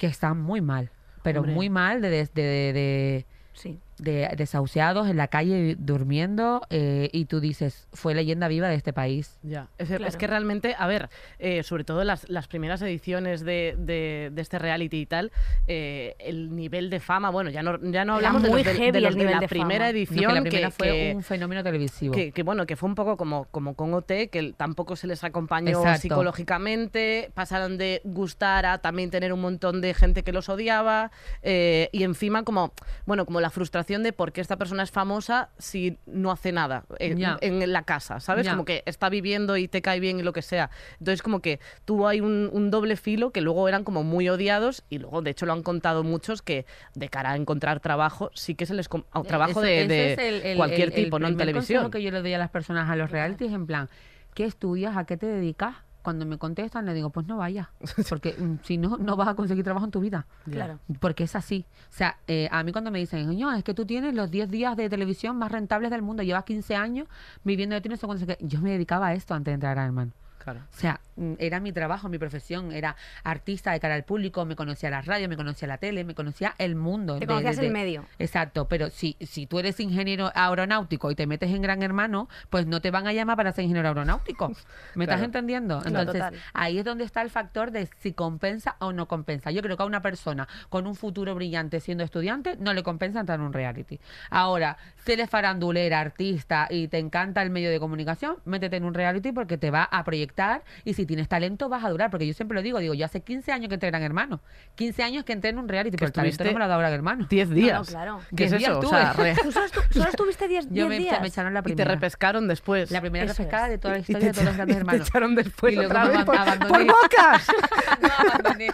que 0.00 0.06
están 0.06 0.40
muy 0.40 0.62
mal, 0.62 0.90
pero 1.22 1.40
Hombre. 1.40 1.54
muy 1.54 1.68
mal 1.68 2.00
de, 2.00 2.08
de, 2.08 2.24
de- 2.34 2.72
de- 2.72 3.26
Sí. 3.52 3.78
De 4.02 4.28
desahuciados 4.36 5.08
en 5.08 5.16
la 5.16 5.28
calle 5.28 5.76
durmiendo 5.78 6.62
eh, 6.70 7.08
y 7.12 7.26
tú 7.26 7.40
dices, 7.40 7.86
fue 7.92 8.14
leyenda 8.14 8.48
viva 8.48 8.68
de 8.68 8.74
este 8.74 8.92
país. 8.92 9.38
Ya, 9.42 9.68
es, 9.78 9.90
es 9.90 9.98
Claro. 9.98 10.18
que 10.18 10.26
realmente, 10.26 10.74
a 10.78 10.86
ver, 10.86 11.08
eh, 11.38 11.62
sobre 11.62 11.84
todo 11.84 12.02
las, 12.04 12.28
las 12.28 12.48
primeras 12.48 12.80
ediciones 12.82 13.42
de, 13.44 13.74
de- 13.78 14.30
de 14.32 14.42
este 14.42 14.58
reality 14.58 14.98
y 15.00 15.06
tal, 15.06 15.32
eh, 15.66 16.14
el 16.18 16.54
nivel 16.54 16.90
de 16.90 17.00
fama, 17.00 17.30
bueno, 17.30 17.50
ya 17.50 17.62
no, 17.62 17.78
ya 17.90 18.04
no 18.04 18.14
hablamos 18.14 18.42
de 18.42 18.48
muy 18.50 18.64
los 18.64 18.72
de, 18.72 18.78
heavy 18.78 18.90
de 18.92 19.00
los 19.00 19.08
el 19.10 19.14
de 19.14 19.18
nivel 19.20 19.34
la 19.34 19.40
de 19.40 19.48
primera 19.48 19.84
fama. 19.86 19.86
No, 19.88 19.92
que 19.92 19.98
edición, 19.98 20.34
la 20.34 20.40
primera 20.42 20.68
que, 20.68 20.72
fue 20.74 20.86
que- 20.88 21.12
un 21.16 21.22
fenómeno 21.22 21.62
televisivo. 21.62 22.14
que, 22.14 22.32
que, 22.32 22.42
bueno, 22.42 22.66
que 22.66 22.76
fue 22.76 22.88
un 22.88 22.94
poco 22.94 23.16
como, 23.16 23.44
como 23.50 23.74
con 23.74 23.92
OT, 23.94 24.28
que 24.30 24.54
tampoco 24.56 24.96
se 24.96 25.06
les 25.06 25.22
acompañó 25.24 25.78
Exacto. 25.78 26.00
psicológicamente, 26.02 27.30
pasaron 27.34 27.78
de 27.78 28.00
gustar 28.04 28.66
a 28.66 28.78
también 28.78 29.10
tener 29.10 29.32
un 29.32 29.40
montón 29.40 29.80
de 29.80 29.94
gente 29.94 30.22
que 30.22 30.32
los 30.32 30.48
odiaba, 30.48 31.10
eh, 31.42 31.88
y 31.92 32.02
encima 32.04 32.42
como, 32.44 32.72
bueno, 33.06 33.24
como 33.26 33.40
la 33.40 33.50
frustración 33.50 33.89
sensación 33.90 34.02
de 34.04 34.12
por 34.12 34.32
qué 34.32 34.40
esta 34.40 34.56
persona 34.56 34.82
es 34.84 34.90
famosa 34.90 35.48
si 35.58 35.98
no 36.06 36.30
hace 36.30 36.52
nada 36.52 36.84
en, 36.98 37.72
la 37.72 37.82
casa, 37.82 38.20
¿sabes? 38.20 38.48
Como 38.48 38.64
que 38.64 38.82
está 38.86 39.08
viviendo 39.08 39.56
y 39.56 39.66
te 39.68 39.82
cae 39.82 40.00
bien 40.00 40.20
y 40.20 40.22
lo 40.22 40.32
que 40.32 40.42
sea. 40.42 40.70
Entonces, 40.98 41.22
como 41.22 41.40
que 41.40 41.58
tuvo 41.84 42.06
ahí 42.06 42.20
un, 42.20 42.48
un 42.52 42.70
doble 42.70 42.96
filo 42.96 43.32
que 43.32 43.40
luego 43.40 43.68
eran 43.68 43.82
como 43.84 44.02
muy 44.04 44.28
odiados 44.28 44.84
y 44.90 44.98
luego, 44.98 45.22
de 45.22 45.30
hecho, 45.30 45.46
lo 45.46 45.52
han 45.52 45.62
contado 45.62 46.04
muchos 46.04 46.42
que 46.42 46.66
de 46.94 47.08
cara 47.08 47.32
a 47.32 47.36
encontrar 47.36 47.80
trabajo, 47.80 48.30
sí 48.34 48.54
que 48.54 48.66
se 48.66 48.74
les... 48.74 48.88
a- 49.12 49.22
Trabajo 49.22 49.50
Eso- 49.50 49.60
de, 49.62 49.80
ese 49.84 49.88
de 49.88 50.12
es 50.12 50.18
el- 50.18 50.42
el- 50.42 50.56
cualquier 50.56 50.88
el- 50.88 50.94
tipo, 50.94 51.18
no 51.18 51.26
en 51.28 51.36
televisión. 51.36 51.90
que 51.90 52.02
yo 52.02 52.10
le 52.10 52.22
doy 52.22 52.32
a 52.34 52.38
las 52.38 52.50
personas 52.50 52.88
a 52.88 52.96
los 52.96 53.10
realities 53.10 53.52
en 53.52 53.66
plan, 53.66 53.88
¿qué 54.34 54.44
estudias? 54.44 54.96
¿A 54.96 55.04
qué 55.04 55.16
te 55.16 55.26
dedicas? 55.26 55.74
Cuando 56.02 56.26
me 56.26 56.38
contestan 56.38 56.86
le 56.86 56.94
digo, 56.94 57.10
pues 57.10 57.26
no 57.26 57.36
vayas, 57.36 57.68
porque 58.08 58.34
mm, 58.38 58.58
si 58.62 58.78
no, 58.78 58.96
no 58.96 59.16
vas 59.16 59.28
a 59.28 59.34
conseguir 59.34 59.64
trabajo 59.64 59.84
en 59.84 59.90
tu 59.90 60.00
vida. 60.00 60.26
Claro. 60.50 60.78
Porque 60.98 61.24
es 61.24 61.36
así. 61.36 61.66
O 61.90 61.92
sea, 61.92 62.18
eh, 62.26 62.48
a 62.50 62.62
mí 62.62 62.72
cuando 62.72 62.90
me 62.90 62.98
dicen, 62.98 63.38
no, 63.38 63.52
es 63.52 63.64
que 63.64 63.74
tú 63.74 63.84
tienes 63.84 64.14
los 64.14 64.30
10 64.30 64.50
días 64.50 64.76
de 64.76 64.88
televisión 64.88 65.36
más 65.36 65.52
rentables 65.52 65.90
del 65.90 66.02
mundo, 66.02 66.22
llevas 66.22 66.44
15 66.44 66.76
años 66.76 67.08
viviendo 67.44 67.74
de 67.74 67.80
ti, 67.80 67.88
no 67.88 67.96
sé 67.96 68.06
cuánto, 68.06 68.24
no 68.24 68.32
sé 68.32 68.36
qué". 68.38 68.46
Yo 68.46 68.60
me 68.60 68.70
dedicaba 68.70 69.08
a 69.08 69.14
esto 69.14 69.34
antes 69.34 69.52
de 69.52 69.54
entrar 69.54 69.78
a 69.78 69.84
Hermano. 69.84 70.12
Claro. 70.38 70.60
O 70.60 70.76
sea, 70.76 71.00
era 71.38 71.60
mi 71.60 71.72
trabajo, 71.72 72.08
mi 72.08 72.18
profesión, 72.18 72.72
era 72.72 72.96
artista 73.24 73.72
de 73.72 73.80
cara 73.80 73.94
al 73.94 74.04
público, 74.04 74.44
me 74.44 74.56
conocía 74.56 74.90
la 74.90 75.02
radio, 75.02 75.28
me 75.28 75.36
conocía 75.36 75.68
la 75.68 75.78
tele, 75.78 76.04
me 76.04 76.14
conocía 76.14 76.54
el 76.58 76.74
mundo. 76.76 77.14
Te 77.14 77.20
de- 77.20 77.26
conocías 77.26 77.56
de- 77.56 77.66
el 77.66 77.72
medio. 77.72 78.04
Exacto, 78.18 78.68
pero 78.68 78.90
si, 78.90 79.16
si 79.20 79.46
tú 79.46 79.58
eres 79.58 79.78
ingeniero 79.80 80.30
aeronáutico 80.34 81.10
y 81.10 81.14
te 81.14 81.26
metes 81.26 81.50
en 81.50 81.62
Gran 81.62 81.82
Hermano, 81.82 82.28
pues 82.48 82.66
no 82.66 82.80
te 82.80 82.90
van 82.90 83.06
a 83.06 83.12
llamar 83.12 83.36
para 83.36 83.52
ser 83.52 83.64
ingeniero 83.64 83.88
aeronáutico. 83.88 84.52
¿Me 84.94 85.04
estás 85.04 85.22
entendiendo? 85.22 85.82
Entonces, 85.84 86.22
ahí 86.52 86.78
es 86.78 86.84
donde 86.84 87.04
está 87.04 87.22
el 87.22 87.30
factor 87.30 87.70
de 87.70 87.88
si 88.00 88.12
compensa 88.12 88.76
o 88.78 88.92
no 88.92 89.06
compensa. 89.08 89.50
Yo 89.50 89.62
creo 89.62 89.76
que 89.76 89.82
a 89.82 89.86
una 89.86 90.02
persona 90.02 90.48
con 90.68 90.86
un 90.86 90.94
futuro 90.94 91.34
brillante 91.34 91.80
siendo 91.80 92.04
estudiante 92.04 92.56
no 92.58 92.72
le 92.72 92.82
compensa 92.82 93.20
entrar 93.20 93.38
en 93.38 93.46
un 93.46 93.52
reality. 93.52 94.00
Ahora, 94.30 94.76
si 95.04 95.12
eres 95.12 95.28
farandulera, 95.30 96.00
artista 96.00 96.66
y 96.70 96.88
te 96.88 96.98
encanta 96.98 97.42
el 97.42 97.50
medio 97.50 97.70
de 97.70 97.78
comunicación, 97.80 98.36
métete 98.44 98.76
en 98.76 98.84
un 98.84 98.94
reality 98.94 99.32
porque 99.32 99.58
te 99.58 99.70
va 99.70 99.84
a 99.84 100.04
proyectar 100.04 100.62
y 100.84 100.94
si 100.94 101.06
tienes 101.10 101.28
talento 101.28 101.68
vas 101.68 101.84
a 101.84 101.90
durar. 101.90 102.10
Porque 102.10 102.26
yo 102.26 102.32
siempre 102.34 102.54
lo 102.56 102.62
digo, 102.62 102.78
digo, 102.78 102.94
yo 102.94 103.04
hace 103.04 103.20
15 103.20 103.52
años 103.52 103.68
que 103.68 103.74
entré 103.74 103.88
en 103.88 103.92
Gran 103.92 104.02
Hermano. 104.02 104.40
15 104.76 105.02
años 105.02 105.24
que 105.24 105.32
entré 105.32 105.50
en 105.50 105.58
un 105.58 105.68
reality, 105.68 105.96
pero 105.96 106.06
el 106.06 106.12
talento 106.12 106.44
no 106.44 106.52
me 106.52 106.58
lo 106.58 106.64
ha 106.64 106.68
dado 106.68 106.80
Gran 106.80 106.92
Hermano. 106.92 107.26
10 107.28 107.48
No, 107.50 107.54
días. 107.54 107.78
no, 107.78 107.84
claro. 107.84 108.20
¿Qué 108.34 108.44
es 108.44 108.52
eso? 108.52 108.78
O 108.78 108.86
sea, 108.86 109.10
estuve. 109.10 109.34
re- 109.34 109.42
¿Tú 109.42 109.52
solo, 109.52 109.66
solo 109.90 110.08
estuviste 110.08 110.48
10 110.48 110.68
Yo 110.70 110.88
me, 110.88 110.98
días? 110.98 111.20
me 111.20 111.26
echaron 111.28 111.52
la 111.54 111.62
y 111.66 111.74
te 111.74 111.84
repescaron 111.84 112.48
después. 112.48 112.90
La 112.90 113.00
primera 113.00 113.24
Eso 113.26 113.42
es. 113.42 113.50
de 113.68 113.78
toda 113.78 113.94
la 113.94 113.98
Y 113.98 114.00
historia 114.02 114.20
te 114.20 114.26
de 114.26 114.32
todos 114.32 114.44
los 114.46 114.56
grandes 114.56 114.76
hermanos. 114.78 115.02
Te 115.02 115.08
echaron 115.08 115.34
después 115.34 115.72
Y 115.72 115.76
luego 115.76 115.90
otra 115.90 116.04
me 116.06 116.10
vez 116.16 116.24
por, 116.24 116.36
abandoné. 116.36 116.68
por 116.70 116.86
bocas. 116.86 117.46
No, 118.00 118.08
abandoné. 118.30 118.68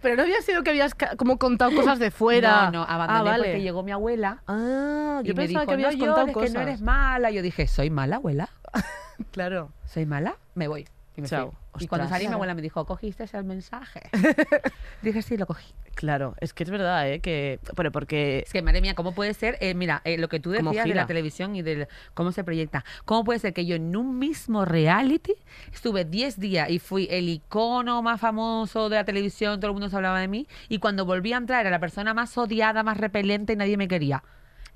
Pero 0.00 0.16
no 0.16 0.22
había 0.22 0.40
sido 0.40 0.62
que 0.62 0.70
habías 0.70 0.94
como 1.16 1.38
contado 1.38 1.74
cosas 1.74 1.98
de 1.98 2.10
fuera. 2.10 2.66
No, 2.66 2.70
no, 2.70 2.82
abandoné 2.84 3.18
ah, 3.20 3.22
vale. 3.22 3.44
porque 3.44 3.60
llegó 3.62 3.82
mi 3.82 3.92
abuela 3.92 4.42
Ah, 4.46 5.20
y 5.22 5.28
yo 5.28 5.34
me 5.34 5.42
pensaba 5.42 5.64
dijo, 5.64 5.66
que 5.66 5.72
habías 5.74 5.96
no 5.96 6.06
contado 6.06 6.32
cosas. 6.32 6.50
que 6.50 6.56
no 6.56 6.62
eres 6.62 6.80
mala. 6.80 7.30
Yo 7.30 7.42
dije, 7.42 7.66
¿soy 7.66 7.90
mala, 7.90 8.16
abuela? 8.16 8.48
Claro. 9.30 9.70
¿Soy 9.84 10.06
mala? 10.06 10.36
Me 10.54 10.68
voy. 10.68 10.88
Y 11.16 11.20
me 11.22 11.28
Chao. 11.28 11.50
fui. 11.50 11.58
Y 11.78 11.86
cuando 11.86 12.04
Ostras. 12.04 12.20
salí, 12.20 12.28
mi 12.28 12.34
abuela 12.34 12.54
me 12.54 12.60
dijo, 12.60 12.84
¿cogiste 12.84 13.24
el 13.32 13.44
mensaje? 13.44 14.02
dije, 15.02 15.22
sí, 15.22 15.36
lo 15.36 15.46
cogí. 15.46 15.72
Claro, 15.94 16.34
es 16.40 16.52
que 16.52 16.64
es 16.64 16.70
verdad, 16.70 17.08
¿eh? 17.08 17.20
Que, 17.20 17.60
pero 17.76 17.90
porque... 17.90 18.42
Es 18.46 18.52
que, 18.52 18.60
madre 18.60 18.82
mía, 18.82 18.94
¿cómo 18.94 19.14
puede 19.14 19.32
ser? 19.32 19.56
Eh, 19.60 19.74
mira, 19.74 20.02
eh, 20.04 20.18
lo 20.18 20.28
que 20.28 20.38
tú 20.38 20.52
¿Cómo 20.54 20.70
decías 20.70 20.86
de 20.86 20.94
la 20.94 21.06
televisión 21.06 21.56
y 21.56 21.62
de 21.62 21.88
cómo 22.12 22.32
se 22.32 22.44
proyecta. 22.44 22.84
¿Cómo 23.04 23.24
puede 23.24 23.38
ser 23.38 23.54
que 23.54 23.64
yo 23.64 23.76
en 23.76 23.96
un 23.96 24.18
mismo 24.18 24.64
reality 24.64 25.34
estuve 25.72 26.04
10 26.04 26.38
días 26.38 26.68
y 26.68 26.78
fui 26.78 27.08
el 27.10 27.28
icono 27.28 28.02
más 28.02 28.20
famoso 28.20 28.90
de 28.90 28.96
la 28.96 29.04
televisión, 29.04 29.58
todo 29.58 29.70
el 29.70 29.74
mundo 29.74 29.88
se 29.88 29.96
hablaba 29.96 30.20
de 30.20 30.28
mí, 30.28 30.46
y 30.68 30.78
cuando 30.78 31.06
volví 31.06 31.32
a 31.32 31.38
entrar 31.38 31.62
era 31.62 31.70
la 31.70 31.80
persona 31.80 32.12
más 32.12 32.36
odiada, 32.36 32.82
más 32.82 32.98
repelente 32.98 33.54
y 33.54 33.56
nadie 33.56 33.76
me 33.76 33.88
quería? 33.88 34.22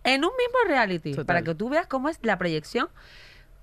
En 0.03 0.25
un 0.25 0.31
mismo 0.39 0.59
reality, 0.69 1.11
Total. 1.11 1.27
para 1.27 1.43
que 1.43 1.55
tú 1.55 1.69
veas 1.69 1.87
cómo 1.87 2.09
es 2.09 2.19
la 2.23 2.39
proyección 2.39 2.89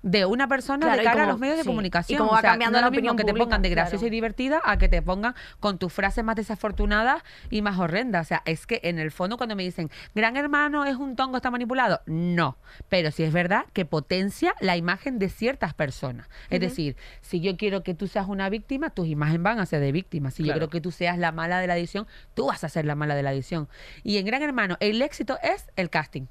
de 0.04 0.26
una 0.26 0.48
persona 0.48 0.84
Claro, 0.86 0.98
de 0.98 1.04
cara 1.04 1.24
a 1.24 1.26
los 1.26 1.38
medios 1.38 1.56
de 1.56 1.62
y 1.62 1.66
comunicación. 1.66 2.20
O 2.20 2.30
sea, 2.32 2.42
cambiando 2.42 2.76
no 2.76 2.82
la 2.82 2.86
lo 2.86 2.90
mismo 2.90 3.12
opinión 3.12 3.16
que 3.16 3.24
te 3.24 3.32
pongan 3.32 3.62
de 3.62 3.70
graciosa 3.70 4.00
claro. 4.00 4.06
y 4.06 4.10
divertida 4.10 4.60
a 4.62 4.76
que 4.76 4.90
te 4.90 5.00
pongan 5.00 5.34
con 5.60 5.78
tus 5.78 5.92
frases 5.92 6.22
más 6.22 6.36
desafortunadas 6.36 7.22
y 7.48 7.62
más 7.62 7.78
horrendas. 7.78 8.26
O 8.26 8.28
sea, 8.28 8.42
es 8.44 8.66
que 8.66 8.80
en 8.84 8.98
el 8.98 9.10
fondo 9.10 9.38
cuando 9.38 9.56
me 9.56 9.62
dicen, 9.62 9.90
gran 10.14 10.36
hermano 10.36 10.84
es 10.84 10.96
un 10.96 11.16
tongo, 11.16 11.36
está 11.38 11.50
manipulado, 11.50 12.02
no. 12.04 12.58
Pero 12.90 13.10
sí 13.10 13.22
es 13.22 13.32
verdad 13.32 13.64
que 13.72 13.86
potencia 13.86 14.54
la 14.60 14.76
imagen 14.76 15.18
de 15.18 15.30
ciertas 15.30 15.72
personas. 15.72 16.28
Es 16.50 16.60
decir, 16.60 16.96
si 17.22 17.40
yo 17.40 17.56
quiero 17.56 17.82
que 17.82 17.94
tú 17.94 18.06
seas 18.06 18.28
una 18.28 18.50
víctima, 18.50 18.90
tus 18.90 19.08
imágenes 19.08 19.42
van 19.42 19.58
a 19.58 19.64
ser 19.64 19.80
de 19.80 19.90
víctima. 19.90 20.30
Si 20.30 20.44
yo 20.44 20.52
quiero 20.52 20.68
que 20.68 20.82
tú 20.82 20.90
seas 20.90 21.16
la 21.16 21.32
mala 21.32 21.60
de 21.60 21.66
la 21.66 21.78
edición, 21.78 22.06
tú 22.34 22.48
vas 22.48 22.62
a 22.62 22.68
ser 22.68 22.84
la 22.84 22.94
mala 22.94 23.14
de 23.14 23.22
la 23.22 23.32
edición. 23.32 23.68
Y 24.02 24.18
en 24.18 24.26
Gran 24.26 24.42
Hermano, 24.42 24.76
el 24.80 25.00
éxito 25.00 25.38
es 25.42 25.66
el 25.76 25.88
casting. 25.88 26.22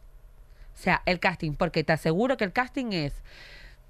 O 0.74 0.78
sea, 0.78 1.02
el 1.06 1.20
casting, 1.20 1.54
porque 1.54 1.84
te 1.84 1.94
aseguro 1.94 2.38
que 2.38 2.44
el 2.44 2.52
casting 2.52 2.92
es 2.92 3.14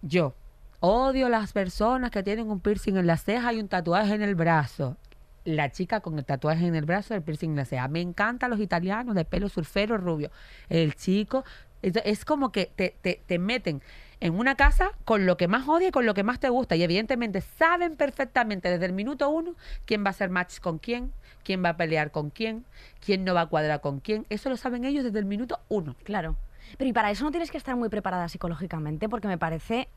yo. 0.04 0.36
Odio 0.80 1.30
las 1.30 1.54
personas 1.54 2.12
que 2.12 2.24
tienen 2.24 2.52
un 2.52 2.60
piercing 2.60 2.98
en 2.98 3.08
la 3.08 3.18
ceja 3.18 3.54
y 3.54 3.60
un 3.60 3.70
tatuaje 3.70 4.14
en 4.14 4.22
el 4.22 4.36
brazo. 4.36 4.98
La 5.46 5.72
chica 5.72 6.02
con 6.02 6.18
el 6.18 6.26
tatuaje 6.26 6.68
en 6.68 6.76
el 6.76 6.86
brazo 6.86 7.16
el 7.16 7.22
piercing 7.22 7.52
en 7.52 7.56
la 7.56 7.66
ceja. 7.66 7.88
Me 7.88 8.02
encantan 8.02 8.50
los 8.50 8.60
italianos 8.60 9.16
de 9.16 9.26
pelo 9.26 9.50
surfero 9.50 9.98
rubio. 9.98 10.30
El 10.70 10.96
chico. 10.96 11.46
Es 11.82 12.24
como 12.24 12.52
que 12.52 12.72
te, 12.74 12.96
te, 13.02 13.22
te 13.26 13.40
meten 13.40 13.82
en 14.22 14.40
una 14.40 14.56
casa 14.56 14.92
con 15.04 15.26
lo 15.26 15.36
que 15.36 15.50
más 15.50 15.68
odia 15.68 15.90
y 15.90 15.92
con 15.92 16.06
lo 16.06 16.14
que 16.14 16.24
más 16.24 16.40
te 16.40 16.48
gusta. 16.48 16.76
Y 16.76 16.84
evidentemente 16.84 17.42
saben 17.42 17.98
perfectamente 17.98 18.70
desde 18.70 18.86
el 18.86 18.94
minuto 18.94 19.30
uno 19.30 19.56
quién 19.86 20.04
va 20.04 20.08
a 20.08 20.12
hacer 20.12 20.30
match 20.30 20.60
con 20.60 20.80
quién, 20.80 21.12
quién 21.44 21.64
va 21.64 21.70
a 21.70 21.78
pelear 21.78 22.12
con 22.12 22.30
quién, 22.30 22.66
quién 23.06 23.26
no 23.26 23.34
va 23.34 23.42
a 23.42 23.48
cuadrar 23.48 23.82
con 23.82 24.00
quién. 24.00 24.26
Eso 24.30 24.50
lo 24.50 24.56
saben 24.58 24.86
ellos 24.86 25.04
desde 25.04 25.20
el 25.20 25.26
minuto 25.26 25.60
uno. 25.68 25.96
Claro. 26.04 26.38
Pero 26.78 26.90
y 26.90 26.94
para 26.94 27.12
eso 27.12 27.24
no 27.24 27.32
tienes 27.32 27.52
que 27.52 27.58
estar 27.58 27.76
muy 27.76 27.90
preparada 27.90 28.28
psicológicamente, 28.30 29.10
porque 29.10 29.28
me 29.28 29.38
parece 29.38 29.90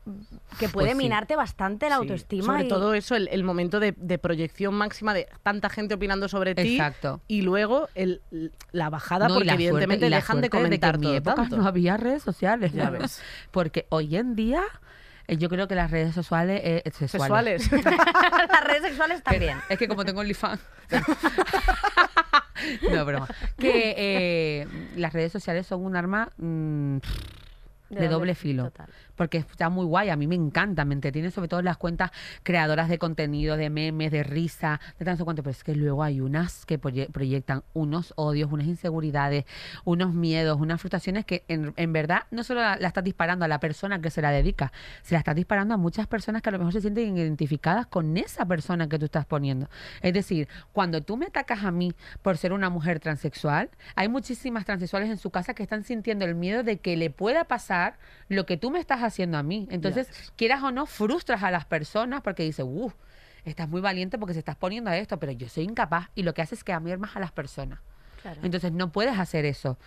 que 0.59 0.69
puede 0.69 0.87
Pues 0.87 0.97
sí. 0.97 1.03
minarte 1.03 1.35
bastante 1.35 1.89
la 1.89 1.95
Sí, 1.95 2.01
autoestima. 2.01 2.45
Sobre 2.45 2.63
y- 2.65 2.67
todo 2.67 2.93
eso, 2.93 3.15
el, 3.15 3.27
el 3.29 3.43
momento 3.43 3.79
de, 3.79 3.93
de 3.97 4.17
proyección 4.17 4.73
máxima 4.75 5.13
de 5.13 5.27
tanta 5.43 5.69
gente 5.69 5.95
opinando 5.95 6.27
sobre 6.29 6.55
ti. 6.55 6.73
Exacto. 6.75 7.21
Y 7.27 7.41
luego 7.41 7.87
el, 7.95 8.21
la 8.71 8.89
bajada, 8.89 9.27
No, 9.27 9.35
porque 9.35 9.45
la 9.47 9.53
evidentemente 9.53 10.05
suerte- 10.07 10.15
dejan 10.15 10.41
de 10.41 10.49
comentar 10.49 10.99
que 10.99 11.05
en 11.05 11.11
mi 11.11 11.15
época 11.17 11.35
tanto. 11.35 11.57
no 11.57 11.67
había 11.67 11.97
redes 11.97 12.23
sociales. 12.23 12.73
Ya 12.73 12.89
¿no? 12.89 12.99
ves. 12.99 13.21
Porque 13.51 13.85
hoy 13.89 14.15
en 14.15 14.35
día 14.35 14.63
eh, 15.27 15.37
yo 15.37 15.49
creo 15.49 15.67
que 15.67 15.75
las 15.75 15.91
redes 15.91 16.15
sexuales... 16.15 16.61
eh, 16.63 16.83
sexuales. 16.93 17.63
Sexuales. 17.63 18.05
Las 18.51 18.63
redes 18.63 18.81
sexuales 18.83 19.23
también. 19.23 19.57
Es 19.69 19.77
que 19.77 19.87
como 19.87 20.05
tengo 20.05 20.21
OnlyFans. 20.21 20.61
no, 22.91 23.05
broma. 23.05 23.27
Que 23.57 23.95
eh, 23.97 24.67
las 24.95 25.13
redes 25.13 25.31
sociales 25.31 25.67
son 25.67 25.85
un 25.85 25.95
arma 25.95 26.31
mm, 26.37 26.97
de, 27.89 28.07
doble 28.07 28.35
filo. 28.35 28.65
Total. 28.65 28.89
Porque 29.17 29.39
está 29.39 29.69
muy 29.69 29.85
guay, 29.85 30.09
a 30.09 30.15
mí 30.15 30.27
me 30.27 30.35
encanta, 30.35 30.85
me 30.85 30.93
entretienen 30.93 31.31
sobre 31.31 31.49
todo 31.49 31.61
las 31.61 31.75
cuentas 31.75 32.11
creadoras 32.43 32.87
de 32.87 32.97
contenido, 32.97 33.57
de 33.57 33.69
memes, 33.69 34.11
de 34.11 34.23
risa, 34.23 34.79
de 34.97 35.03
tanto 35.03 35.25
cuanto, 35.25 35.43
pero 35.43 35.51
es 35.51 35.63
que 35.65 35.75
luego 35.75 36.03
hay 36.03 36.21
unas 36.21 36.65
que 36.65 36.79
proye- 36.79 37.11
proyectan 37.11 37.63
unos 37.73 38.13
odios, 38.15 38.49
unas 38.51 38.67
inseguridades, 38.67 39.45
unos 39.83 40.13
miedos, 40.13 40.57
unas 40.61 40.79
frustraciones 40.79 41.25
que 41.25 41.43
en, 41.49 41.91
verdad 41.91 42.23
no 42.31 42.43
solo 42.43 42.61
la, 42.61 42.77
la 42.77 42.87
estás 42.87 43.03
disparando 43.03 43.43
a 43.43 43.47
la 43.49 43.59
persona 43.59 43.99
que 43.99 44.09
se 44.09 44.21
la 44.21 44.31
dedica, 44.31 44.71
se 45.01 45.15
la 45.15 45.19
estás 45.19 45.35
disparando 45.35 45.73
a 45.73 45.77
muchas 45.77 46.07
personas 46.07 46.41
que 46.41 46.49
a 46.49 46.51
lo 46.51 46.59
mejor 46.59 46.73
se 46.73 46.81
sienten 46.81 47.17
identificadas 47.17 47.87
con 47.87 48.15
esa 48.17 48.45
persona 48.45 48.87
que 48.87 48.99
tú 48.99 49.05
estás 49.05 49.25
poniendo. 49.25 49.67
Es 50.01 50.13
decir, 50.13 50.47
cuando 50.73 51.01
tú 51.01 51.17
me 51.17 51.25
atacas 51.25 51.63
a 51.63 51.71
mí 51.71 51.93
por 52.21 52.37
ser 52.37 52.53
una 52.53 52.69
mujer 52.69 52.99
transexual, 52.99 53.69
hay 53.95 54.09
muchísimas 54.09 54.65
transexuales 54.65 55.09
en 55.09 55.17
su 55.17 55.31
casa 55.31 55.55
que 55.55 55.63
están 55.63 55.83
sintiendo 55.83 56.25
el 56.25 56.35
miedo 56.35 56.63
de 56.63 56.77
que 56.77 56.95
le 56.95 57.09
pueda 57.09 57.45
pasar 57.45 57.97
lo 58.29 58.45
que 58.45 58.57
tú 58.57 58.69
me 58.69 58.79
estás 58.79 59.01
haciendo 59.07 59.37
a 59.37 59.43
mí. 59.43 59.67
Entonces, 59.71 60.09
quieras 60.35 60.63
o 60.63 60.71
no, 60.71 60.85
frustras 60.85 61.43
a 61.43 61.51
las 61.51 61.65
personas 61.65 62.21
porque 62.21 62.43
dices, 62.43 62.65
uff, 62.67 62.93
estás 63.45 63.67
muy 63.69 63.81
valiente 63.81 64.17
porque 64.17 64.33
se 64.33 64.39
estás 64.39 64.55
poniendo 64.55 64.89
a 64.89 64.97
esto, 64.97 65.17
pero 65.19 65.31
yo 65.31 65.49
soy 65.49 65.63
incapaz 65.63 66.09
y 66.15 66.23
lo 66.23 66.33
que 66.33 66.41
hace 66.41 66.55
es 66.55 66.63
que 66.63 66.73
amar 66.73 66.97
más 66.97 67.15
a 67.15 67.19
las 67.19 67.31
personas. 67.31 67.79
Claro. 68.21 68.39
Entonces, 68.43 68.71
no 68.71 68.91
puedes 68.91 69.17
hacer 69.17 69.45
eso. 69.45 69.77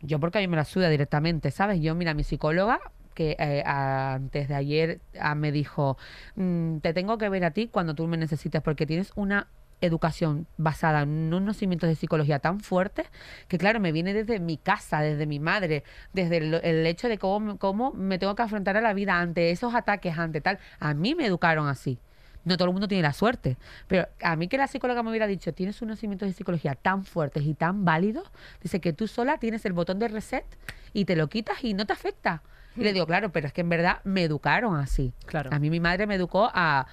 Yo 0.00 0.18
porque 0.18 0.38
a 0.38 0.40
mí 0.40 0.48
me 0.48 0.56
la 0.56 0.64
suda 0.64 0.88
directamente, 0.88 1.50
¿sabes? 1.50 1.80
Yo, 1.80 1.94
mira, 1.94 2.14
mi 2.14 2.24
psicóloga 2.24 2.80
que 3.14 3.36
eh, 3.38 3.62
antes 3.66 4.48
de 4.48 4.54
ayer 4.54 5.00
ah, 5.20 5.34
me 5.34 5.52
dijo, 5.52 5.98
"Mm, 6.34 6.78
te 6.78 6.94
tengo 6.94 7.18
que 7.18 7.28
ver 7.28 7.44
a 7.44 7.50
ti 7.50 7.68
cuando 7.68 7.94
tú 7.94 8.06
me 8.06 8.16
necesites 8.16 8.62
porque 8.62 8.86
tienes 8.86 9.12
una 9.16 9.48
educación 9.82 10.46
basada 10.56 11.02
en 11.02 11.34
unos 11.34 11.56
cimientos 11.56 11.88
de 11.88 11.94
psicología 11.94 12.38
tan 12.38 12.60
fuertes 12.60 13.06
que 13.48 13.58
claro, 13.58 13.80
me 13.80 13.92
viene 13.92 14.14
desde 14.14 14.40
mi 14.40 14.56
casa, 14.56 15.00
desde 15.00 15.26
mi 15.26 15.38
madre, 15.38 15.84
desde 16.12 16.38
el, 16.38 16.54
el 16.54 16.86
hecho 16.86 17.08
de 17.08 17.18
cómo, 17.18 17.58
cómo 17.58 17.92
me 17.92 18.18
tengo 18.18 18.34
que 18.34 18.42
afrontar 18.42 18.76
a 18.76 18.80
la 18.80 18.94
vida 18.94 19.18
ante 19.18 19.50
esos 19.50 19.74
ataques, 19.74 20.16
ante 20.18 20.40
tal. 20.40 20.58
A 20.78 20.94
mí 20.94 21.14
me 21.14 21.26
educaron 21.26 21.68
así. 21.68 21.98
No 22.44 22.56
todo 22.56 22.68
el 22.68 22.72
mundo 22.72 22.88
tiene 22.88 23.02
la 23.02 23.12
suerte. 23.12 23.56
Pero 23.86 24.08
a 24.22 24.36
mí 24.36 24.48
que 24.48 24.58
la 24.58 24.66
psicóloga 24.66 25.02
me 25.02 25.10
hubiera 25.10 25.26
dicho, 25.26 25.52
tienes 25.52 25.80
unos 25.82 25.98
cimientos 25.98 26.28
de 26.28 26.32
psicología 26.32 26.74
tan 26.74 27.04
fuertes 27.04 27.44
y 27.44 27.54
tan 27.54 27.84
válidos, 27.84 28.30
dice 28.62 28.80
que 28.80 28.92
tú 28.92 29.06
sola 29.06 29.38
tienes 29.38 29.64
el 29.64 29.72
botón 29.72 29.98
de 29.98 30.08
reset 30.08 30.44
y 30.92 31.04
te 31.04 31.16
lo 31.16 31.28
quitas 31.28 31.62
y 31.62 31.74
no 31.74 31.86
te 31.86 31.92
afecta. 31.92 32.42
Y 32.76 32.82
le 32.82 32.92
digo, 32.92 33.06
claro, 33.06 33.30
pero 33.30 33.46
es 33.46 33.52
que 33.52 33.60
en 33.60 33.68
verdad 33.68 34.00
me 34.04 34.24
educaron 34.24 34.76
así. 34.76 35.12
Claro. 35.26 35.50
A 35.52 35.58
mí 35.58 35.70
mi 35.70 35.80
madre 35.80 36.06
me 36.06 36.14
educó 36.14 36.50
a... 36.52 36.86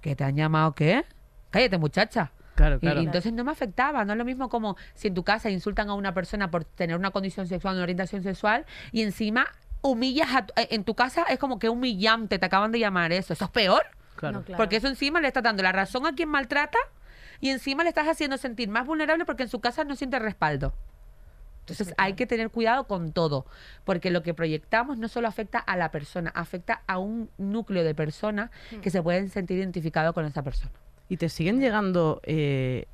¿Que 0.00 0.16
te 0.16 0.24
han 0.24 0.34
llamado 0.34 0.74
qué? 0.74 1.04
Cállate, 1.50 1.78
muchacha. 1.78 2.30
Claro, 2.54 2.76
Y- 2.76 2.80
claro. 2.80 3.00
Y, 3.00 3.04
entonces 3.06 3.32
no 3.32 3.44
me 3.44 3.52
afectaba, 3.52 4.04
no 4.04 4.12
es 4.12 4.18
lo 4.18 4.24
mismo 4.24 4.48
como 4.48 4.76
si 4.94 5.08
en 5.08 5.14
tu 5.14 5.24
casa 5.24 5.50
insultan 5.50 5.88
a 5.88 5.94
una 5.94 6.12
persona 6.14 6.50
por 6.50 6.64
tener 6.64 6.96
una 6.96 7.10
condición 7.10 7.46
sexual, 7.46 7.74
una 7.74 7.82
orientación 7.84 8.22
sexual, 8.22 8.66
y 8.92 9.02
encima 9.02 9.46
humillas 9.82 10.28
a 10.34 10.46
tu- 10.46 10.52
eh, 10.60 10.68
en 10.72 10.84
tu 10.84 10.94
casa, 10.94 11.22
es 11.30 11.38
como 11.38 11.58
que 11.58 11.68
humillante, 11.70 12.38
te 12.38 12.46
acaban 12.46 12.70
de 12.70 12.78
llamar 12.78 13.12
eso, 13.12 13.32
eso 13.32 13.44
es 13.46 13.50
peor, 13.50 13.82
Claro. 14.16 14.38
No, 14.40 14.44
claro. 14.44 14.58
porque 14.58 14.76
eso 14.76 14.88
encima 14.88 15.20
le 15.20 15.28
estás 15.28 15.42
dando 15.42 15.62
la 15.62 15.72
razón 15.72 16.06
a 16.06 16.14
quien 16.14 16.28
maltrata 16.28 16.78
y 17.40 17.48
encima 17.48 17.82
le 17.82 17.88
estás 17.88 18.06
haciendo 18.06 18.36
sentir 18.36 18.68
más 18.68 18.84
vulnerable 18.86 19.24
porque 19.24 19.44
en 19.44 19.48
su 19.48 19.60
casa 19.60 19.84
no 19.84 19.96
siente 19.96 20.18
respaldo. 20.18 20.74
Entonces 21.60 21.94
hay 21.98 22.14
que 22.14 22.26
tener 22.26 22.50
cuidado 22.50 22.86
con 22.86 23.12
todo, 23.12 23.46
porque 23.84 24.10
lo 24.10 24.22
que 24.22 24.34
proyectamos 24.34 24.98
no 24.98 25.08
solo 25.08 25.28
afecta 25.28 25.58
a 25.58 25.76
la 25.76 25.90
persona, 25.90 26.30
afecta 26.34 26.82
a 26.86 26.98
un 26.98 27.30
núcleo 27.38 27.84
de 27.84 27.94
personas 27.94 28.50
Hmm. 28.72 28.80
que 28.80 28.90
se 28.90 29.02
pueden 29.02 29.30
sentir 29.30 29.56
identificados 29.58 30.12
con 30.12 30.24
esa 30.26 30.42
persona. 30.42 30.72
¿Y 31.10 31.16
te 31.18 31.28
siguen 31.28 31.60
llegando 31.60 32.20
eh, 32.24 32.86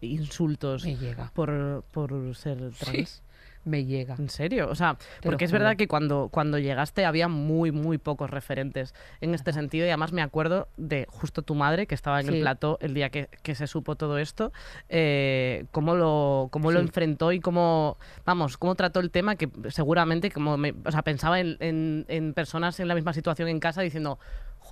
insultos 0.00 0.84
Me 0.84 0.96
llega. 0.96 1.30
por, 1.34 1.82
por 1.90 2.34
ser 2.36 2.58
trans? 2.78 3.22
Me 3.64 3.84
llega. 3.84 4.16
¿En 4.18 4.28
serio? 4.28 4.68
O 4.68 4.74
sea, 4.74 4.96
Te 5.20 5.28
porque 5.28 5.44
es 5.44 5.52
verdad 5.52 5.76
que 5.76 5.86
cuando, 5.86 6.28
cuando 6.32 6.58
llegaste 6.58 7.04
había 7.04 7.28
muy, 7.28 7.70
muy 7.70 7.96
pocos 7.96 8.28
referentes 8.28 8.92
en 9.20 9.34
este 9.34 9.52
sentido 9.52 9.86
y 9.86 9.88
además 9.88 10.12
me 10.12 10.20
acuerdo 10.20 10.66
de 10.76 11.06
justo 11.08 11.42
tu 11.42 11.54
madre 11.54 11.86
que 11.86 11.94
estaba 11.94 12.20
en 12.20 12.28
el 12.28 12.40
plató 12.40 12.76
el 12.80 12.92
día 12.92 13.10
que, 13.10 13.28
que 13.44 13.54
se 13.54 13.68
supo 13.68 13.94
todo 13.94 14.18
esto, 14.18 14.52
eh, 14.88 15.66
cómo, 15.70 15.94
lo, 15.94 16.48
cómo 16.50 16.72
lo 16.72 16.80
enfrentó 16.80 17.30
y 17.30 17.38
cómo, 17.38 17.98
vamos, 18.26 18.58
cómo 18.58 18.74
trató 18.74 18.98
el 18.98 19.12
tema 19.12 19.36
que 19.36 19.48
seguramente, 19.70 20.32
como 20.32 20.56
me, 20.56 20.74
o 20.84 20.90
sea, 20.90 21.02
pensaba 21.02 21.38
en, 21.38 21.56
en- 21.60 22.04
en 22.08 22.34
personas 22.34 22.80
en 22.80 22.88
la 22.88 22.96
misma 22.96 23.12
situación 23.12 23.48
en 23.48 23.60
casa 23.60 23.80
diciendo, 23.80 24.18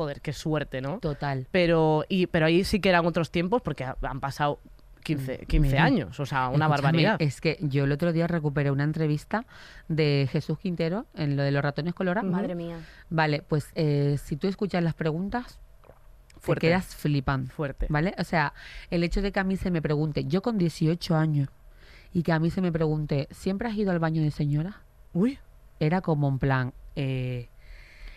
joder, 0.01 0.21
qué 0.23 0.33
suerte, 0.33 0.81
¿no? 0.81 0.99
Total. 0.99 1.47
Pero, 1.51 2.05
y, 2.09 2.27
pero 2.27 2.47
ahí 2.47 2.65
sí 2.65 2.81
que 2.81 2.89
eran 2.89 3.05
otros 3.05 3.31
tiempos 3.31 3.61
porque 3.61 3.85
ha- 3.85 3.97
han 4.03 4.19
pasado 4.21 4.59
15, 5.05 5.47
15 5.47 5.59
Mira, 5.73 5.85
años, 5.85 6.19
o 6.21 6.25
sea, 6.27 6.49
una 6.49 6.65
Escúchame, 6.67 6.69
barbaridad. 6.71 7.17
Es 7.23 7.41
que 7.41 7.59
yo 7.61 7.85
el 7.85 7.93
otro 7.93 8.13
día 8.13 8.27
recuperé 8.27 8.71
una 8.71 8.85
entrevista 8.85 9.45
de 9.89 10.27
Jesús 10.33 10.59
Quintero 10.59 11.05
en 11.15 11.37
lo 11.37 11.43
de 11.43 11.51
los 11.51 11.63
ratones 11.63 11.93
colorados. 11.95 12.31
Madre 12.31 12.55
mía. 12.55 12.79
Vale, 13.11 13.43
pues 13.43 13.71
eh, 13.75 14.17
si 14.23 14.37
tú 14.37 14.47
escuchas 14.49 14.83
las 14.83 14.95
preguntas, 14.95 15.59
Fuerte. 16.39 16.61
te 16.61 16.67
quedas 16.69 16.95
flipando. 16.95 17.51
Fuerte. 17.53 17.87
¿Vale? 17.91 18.15
O 18.19 18.25
sea, 18.25 18.55
el 18.91 19.05
hecho 19.05 19.21
de 19.21 19.33
que 19.33 19.41
a 19.41 19.45
mí 19.45 19.57
se 19.57 19.71
me 19.71 19.83
pregunte, 19.83 20.25
yo 20.25 20.41
con 20.43 20.57
18 20.59 21.15
años, 21.17 21.49
y 22.13 22.23
que 22.23 22.33
a 22.33 22.39
mí 22.39 22.51
se 22.51 22.61
me 22.63 22.73
pregunte, 22.73 23.29
¿siempre 23.31 23.69
has 23.69 23.77
ido 23.77 23.91
al 23.93 23.99
baño 23.99 24.23
de 24.23 24.31
señora? 24.31 24.81
Uy, 25.13 25.39
Era 25.79 26.01
como 26.01 26.29
en 26.29 26.39
plan, 26.39 26.73
eh, 26.97 27.49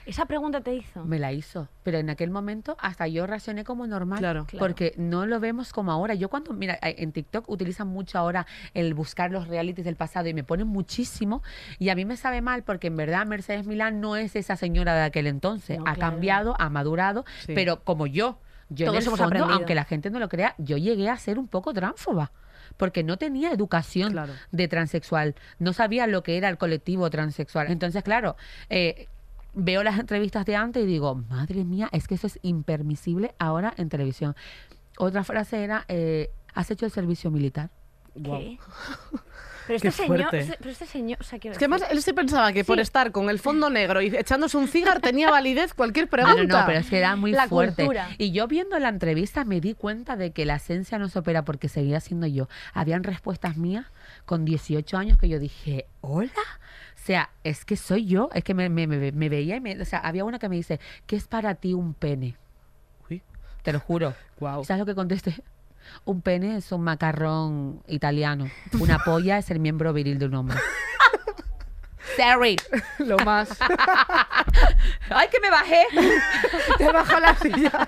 Esa 0.05 0.25
pregunta 0.25 0.61
te 0.61 0.73
hizo. 0.75 1.05
me 1.05 1.17
la 1.19 1.31
hizo. 1.31 1.67
Pero 1.83 1.97
en 1.97 2.09
aquel 2.09 2.29
momento 2.29 2.75
hasta 2.79 3.07
yo 3.07 3.25
reaccioné 3.25 3.63
como 3.63 3.87
normal. 3.87 4.19
Claro. 4.19 4.45
Claro. 4.45 4.59
Porque 4.65 4.93
no 4.97 5.25
lo 5.25 5.39
vemos 5.39 5.71
como 5.71 5.91
ahora. 5.91 6.13
Yo 6.13 6.29
cuando, 6.29 6.53
mira, 6.53 6.75
eh, 6.81 6.95
en 6.99 7.11
TikTok 7.11 7.49
utilizan 7.49 7.87
mucho 7.87 8.17
ahora 8.17 8.45
el 8.73 8.93
buscar 8.93 9.31
los 9.31 9.47
realities 9.47 9.85
del 9.85 9.95
pasado 9.95 10.27
y 10.27 10.33
me 10.33 10.43
ponen 10.43 10.67
muchísimo. 10.67 11.41
Y 11.79 11.89
a 11.89 11.95
mí 11.95 12.05
me 12.05 12.17
sabe 12.17 12.41
mal 12.41 12.63
porque 12.63 12.87
en 12.87 12.97
verdad 12.97 13.25
Mercedes 13.25 13.65
Milán 13.65 14.01
no 14.01 14.15
es 14.15 14.35
esa 14.35 14.55
señora 14.55 14.93
de 14.95 15.03
aquel 15.03 15.27
entonces. 15.27 15.77
No, 15.77 15.83
ha 15.87 15.93
claro. 15.95 16.11
cambiado, 16.11 16.55
ha 16.59 16.69
madurado, 16.69 17.25
Sí. 17.45 17.53
pero 17.55 17.83
como 17.83 18.07
yo. 18.07 18.39
Yo 18.69 18.87
Todos 18.87 18.97
en 18.97 19.01
el 19.03 19.07
hemos 19.07 19.19
fondo, 19.19 19.35
aprendido. 19.35 19.55
aunque 19.55 19.75
la 19.75 19.83
gente 19.85 20.09
no 20.09 20.19
lo 20.19 20.29
crea, 20.29 20.55
yo 20.57 20.77
llegué 20.77 21.09
a 21.09 21.17
ser 21.17 21.37
un 21.37 21.47
poco 21.47 21.73
tránfoba. 21.73 22.31
Porque 22.77 23.03
no 23.03 23.17
tenía 23.17 23.51
educación 23.51 24.13
Claro. 24.13 24.33
de 24.51 24.67
transexual. 24.67 25.35
No 25.59 25.73
sabía 25.73 26.07
lo 26.07 26.23
que 26.23 26.37
era 26.37 26.49
el 26.49 26.57
colectivo 26.57 27.07
transexual. 27.11 27.67
Entonces, 27.69 28.01
claro, 28.03 28.35
eh, 28.69 29.09
veo 29.53 29.83
las 29.83 29.99
entrevistas 29.99 30.45
de 30.45 30.55
antes 30.55 30.83
y 30.83 30.87
digo, 30.87 31.15
madre 31.15 31.63
mía, 31.63 31.89
es 31.91 32.07
que 32.07 32.15
eso 32.15 32.27
es 32.27 32.39
impermisible 32.41 33.33
ahora 33.39 33.73
en 33.77 33.89
televisión. 33.89 34.35
Otra 34.97 35.23
frase 35.23 35.63
era, 35.63 35.85
eh, 35.87 36.29
¿has 36.53 36.69
hecho 36.71 36.85
el 36.85 36.91
servicio 36.91 37.31
militar? 37.31 37.69
¿Qué? 38.15 38.57
Pero 39.65 39.77
este 39.77 39.91
señor, 39.91 40.19
este- 40.35 40.57
pero 40.59 40.71
este 40.71 40.85
señor, 40.85 41.17
o 41.21 41.23
sea, 41.23 41.39
quiero 41.39 41.53
Es 41.53 41.57
que 41.57 41.63
además 41.63 41.79
decir- 41.79 41.95
él 41.95 42.03
se 42.03 42.13
pensaba 42.13 42.51
que 42.51 42.65
por 42.65 42.81
estar 42.81 43.13
con 43.13 43.29
el 43.29 43.39
fondo 43.39 43.69
negro 43.69 44.01
y 44.01 44.07
echándose 44.13 44.57
un 44.57 44.67
cigar 44.67 44.99
tenía 44.99 45.29
validez 45.31 45.73
cualquier 45.73 46.07
No, 46.07 46.11
pregunta. 46.11 46.43
no, 46.43 46.59
no, 46.59 46.65
pero 46.65 46.79
es 46.79 46.89
que 46.89 46.97
era 46.97 47.15
muy 47.15 47.31
La 47.31 47.47
fuerte. 47.47 47.85
cultura. 47.85 48.09
Y 48.17 48.31
yo 48.33 48.45
viendo 48.49 48.77
la 48.79 48.89
entrevista 48.89 49.45
me 49.45 49.61
di 49.61 49.73
cuenta 49.73 50.17
de 50.17 50.33
que 50.33 50.45
la 50.45 50.55
esencia 50.57 50.99
no 50.99 51.07
se 51.07 51.17
opera 51.19 51.45
porque 51.45 51.69
seguía 51.69 52.01
siendo 52.01 52.27
yo. 52.27 52.49
Habían 52.73 53.03
respuestas 53.05 53.55
mías 53.55 53.85
con 54.25 54.43
18 54.43 54.97
años 54.97 55.17
que 55.17 55.29
yo 55.29 55.39
dije, 55.39 55.85
hola. 56.01 56.31
O 57.03 57.05
sea, 57.05 57.29
es 57.43 57.65
que 57.65 57.75
soy 57.75 58.05
yo, 58.05 58.29
es 58.33 58.45
que 58.45 58.53
me, 58.53 58.69
me- 58.69 58.87
me- 58.87 59.11
me 59.11 59.27
veía 59.27 59.57
y 59.57 59.59
me... 59.59 59.77
O 59.81 59.83
sea, 59.83 59.99
había 59.99 60.23
una 60.23 60.39
que 60.39 60.47
me 60.47 60.55
dice, 60.55 60.79
¿qué 61.05 61.17
es 61.17 61.27
para 61.27 61.53
ti 61.55 61.73
un 61.73 61.93
pene? 61.93 62.37
Uy, 63.09 63.21
Te 63.61 63.73
lo 63.73 63.81
juro. 63.81 64.13
guau. 64.39 64.63
¿Sabes 64.63 64.79
lo 64.79 64.85
que 64.85 64.95
contesté? 64.95 65.35
Un 66.05 66.21
pene 66.21 66.55
es 66.55 66.71
un 66.71 66.81
macarrón 66.81 67.83
italiano. 67.87 68.49
Una 68.79 68.99
polla 68.99 69.37
es 69.37 69.51
el 69.51 69.59
miembro 69.59 69.91
viril 69.91 70.17
de 70.17 70.27
un 70.27 70.35
hombre. 70.35 70.57
Sorry. 72.15 72.55
Lo 72.99 73.17
más. 73.19 73.49
¡Ay, 75.09 75.27
que 75.29 75.39
me 75.41 75.49
bajé! 75.49 75.83
Te 76.77 76.91
baja 76.91 77.19
la 77.19 77.35
silla. 77.35 77.87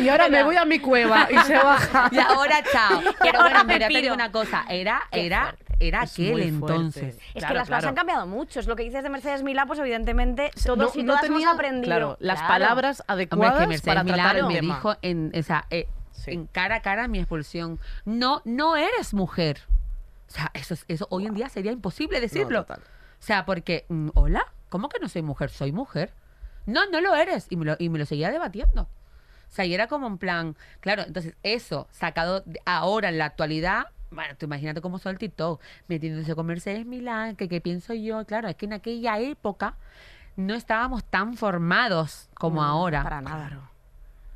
y 0.00 0.08
ahora 0.08 0.28
me 0.28 0.42
voy 0.42 0.56
a 0.56 0.64
mi 0.64 0.78
cueva 0.80 1.28
y 1.30 1.38
se 1.40 1.54
baja. 1.56 2.08
Y 2.10 2.18
ahora 2.18 2.56
chao. 2.72 3.00
Pero 3.20 3.40
bueno, 3.42 3.64
me 3.64 3.74
mira, 3.74 3.88
te 3.88 4.00
digo 4.00 4.14
una 4.14 4.32
cosa. 4.32 4.64
Era, 4.68 5.02
era. 5.12 5.54
Era 5.78 6.02
Es 6.04 6.12
aquel 6.12 6.40
entonces. 6.42 7.16
Es 7.16 7.22
Claro, 7.34 7.48
que 7.48 7.54
las 7.58 7.68
cosas 7.68 7.80
claro. 7.80 7.88
han 7.88 7.94
cambiado 7.94 8.26
mucho. 8.26 8.60
Es 8.60 8.66
lo 8.66 8.76
que 8.76 8.82
dices 8.84 9.02
de 9.02 9.10
Mercedes 9.10 9.42
Milá, 9.42 9.66
pues 9.66 9.78
evidentemente 9.78 10.50
todos 10.64 10.78
no, 10.94 11.00
y 11.00 11.02
no 11.04 11.18
tenía, 11.20 11.38
hemos 11.42 11.54
aprendido. 11.54 11.84
claro, 11.84 12.16
las 12.20 12.40
palabras 12.42 13.00
Hombre, 13.00 13.12
adecuadas 13.24 13.54
es 13.54 13.60
que 13.60 13.66
Mercedes 13.66 13.82
para 13.94 14.04
tratar 14.04 14.34
Milán 14.34 14.36
el 14.36 14.46
me 14.46 14.54
tema. 14.60 14.74
dijo 14.76 14.96
en, 15.02 15.32
o 15.38 15.42
sea, 15.42 15.66
eh, 15.70 15.88
Sí. 16.12 16.30
en 16.32 16.46
cara 16.46 16.76
a 16.76 16.80
cara 16.82 17.08
mi 17.08 17.18
expulsión. 17.18 17.78
No, 18.06 18.40
no 18.46 18.76
eres 18.76 19.12
mujer. 19.12 19.60
O 20.28 20.30
sea, 20.32 20.50
eso, 20.54 20.72
es- 20.74 20.84
eso 20.88 21.06
hoy 21.10 21.26
en 21.26 21.34
día 21.34 21.48
sería 21.50 21.72
imposible 21.72 22.20
decirlo. 22.20 22.60
No, 22.60 22.64
total. 22.64 22.80
O 22.82 23.22
sea, 23.22 23.44
porque, 23.44 23.84
mm, 23.88 24.08
hola, 24.14 24.44
¿cómo 24.70 24.88
que 24.88 24.98
no 24.98 25.08
soy 25.10 25.20
mujer? 25.22 25.50
Soy 25.50 25.72
mujer. 25.72 26.12
No, 26.64 26.86
no 26.90 27.00
lo 27.02 27.14
eres. 27.14 27.46
Y 27.50 27.56
me 27.56 27.66
lo, 27.66 27.76
y 27.78 27.90
me 27.90 27.98
lo 27.98 28.06
seguía 28.06 28.30
debatiendo. 28.30 28.82
O 28.82 29.52
sea, 29.56 29.64
y 29.66 29.74
era 29.74 29.86
como 29.88 30.06
en 30.06 30.18
plan, 30.18 30.56
claro, 30.80 31.02
entonces 31.02 31.34
eso, 31.42 31.86
sacado 31.92 32.44
ahora 32.64 33.10
en 33.10 33.18
la 33.18 33.26
actualidad, 33.26 33.86
bueno, 34.10 34.34
tú 34.38 34.46
imagínate 34.46 34.80
cómo 34.80 34.98
soy 34.98 35.12
el 35.12 35.18
TikTok, 35.18 35.60
metiéndose 35.88 36.34
con 36.34 36.46
Mercedes 36.46 36.86
Milán, 36.86 37.36
que 37.36 37.48
qué 37.48 37.60
pienso 37.60 37.92
yo, 37.94 38.24
claro, 38.24 38.48
es 38.48 38.56
que 38.56 38.66
en 38.66 38.72
aquella 38.72 39.18
época 39.18 39.74
no 40.36 40.54
estábamos 40.54 41.04
tan 41.04 41.34
formados 41.36 42.28
como 42.34 42.56
No, 42.62 42.66
ahora. 42.68 43.02
Para 43.02 43.20
nada. 43.20 43.46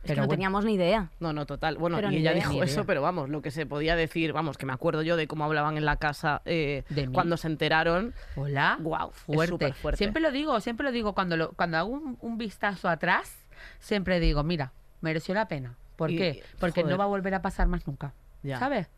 Es 0.02 0.04
que 0.04 0.08
Pero 0.08 0.22
no 0.22 0.26
bueno. 0.28 0.30
teníamos 0.38 0.64
ni 0.64 0.74
idea. 0.74 1.10
No, 1.20 1.34
no, 1.34 1.44
total. 1.44 1.76
Bueno, 1.76 1.96
Pero 1.98 2.08
y 2.08 2.12
ni 2.12 2.16
ella 2.22 2.32
idea. 2.32 2.48
dijo 2.48 2.62
eso, 2.62 2.86
pero 2.86 3.02
vamos, 3.02 3.28
lo 3.28 3.42
que 3.42 3.50
se 3.50 3.66
podía 3.66 3.96
decir, 3.96 4.32
vamos, 4.32 4.56
que 4.56 4.64
me 4.64 4.72
acuerdo 4.72 5.02
yo 5.02 5.16
de 5.16 5.26
cómo 5.28 5.44
hablaban 5.44 5.76
en 5.76 5.84
la 5.84 5.96
casa 5.96 6.40
eh, 6.46 6.84
De 6.88 7.10
cuando 7.10 7.36
se 7.36 7.48
enteraron. 7.48 8.14
Hola. 8.34 8.78
Guau, 8.80 9.10
es 9.10 9.16
fuerte. 9.16 9.52
superfuerte. 9.52 9.98
Siempre 9.98 10.22
lo 10.22 10.30
digo, 10.30 10.58
siempre 10.60 10.84
lo 10.84 10.92
digo 10.92 11.12
cuando 11.14 11.36
lo, 11.36 11.52
cuando 11.52 11.76
hago 11.76 11.90
un, 11.90 12.16
un 12.22 12.38
vistazo 12.38 12.88
atrás, 12.88 13.36
siempre 13.78 14.20
digo, 14.20 14.42
mira, 14.42 14.72
mereció 15.02 15.34
la 15.34 15.48
pena. 15.48 15.74
¿Por 15.96 16.10
Y- 16.10 16.16
qué? 16.16 16.42
Porque 16.58 16.80
joder. 16.80 16.94
no 16.94 16.98
va 16.98 17.04
a 17.04 17.08
volver 17.08 17.34
a 17.34 17.42
pasar 17.42 17.66
más 17.68 17.86
nunca. 17.86 18.14
Ya. 18.42 18.58
¿Sabes? 18.58 18.88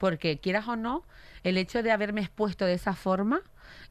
Porque 0.00 0.38
quieras 0.38 0.66
o 0.66 0.76
no, 0.76 1.04
el 1.42 1.58
hecho 1.58 1.82
de 1.82 1.92
haberme 1.92 2.22
expuesto 2.22 2.64
de 2.64 2.72
esa 2.72 2.94
forma 2.94 3.42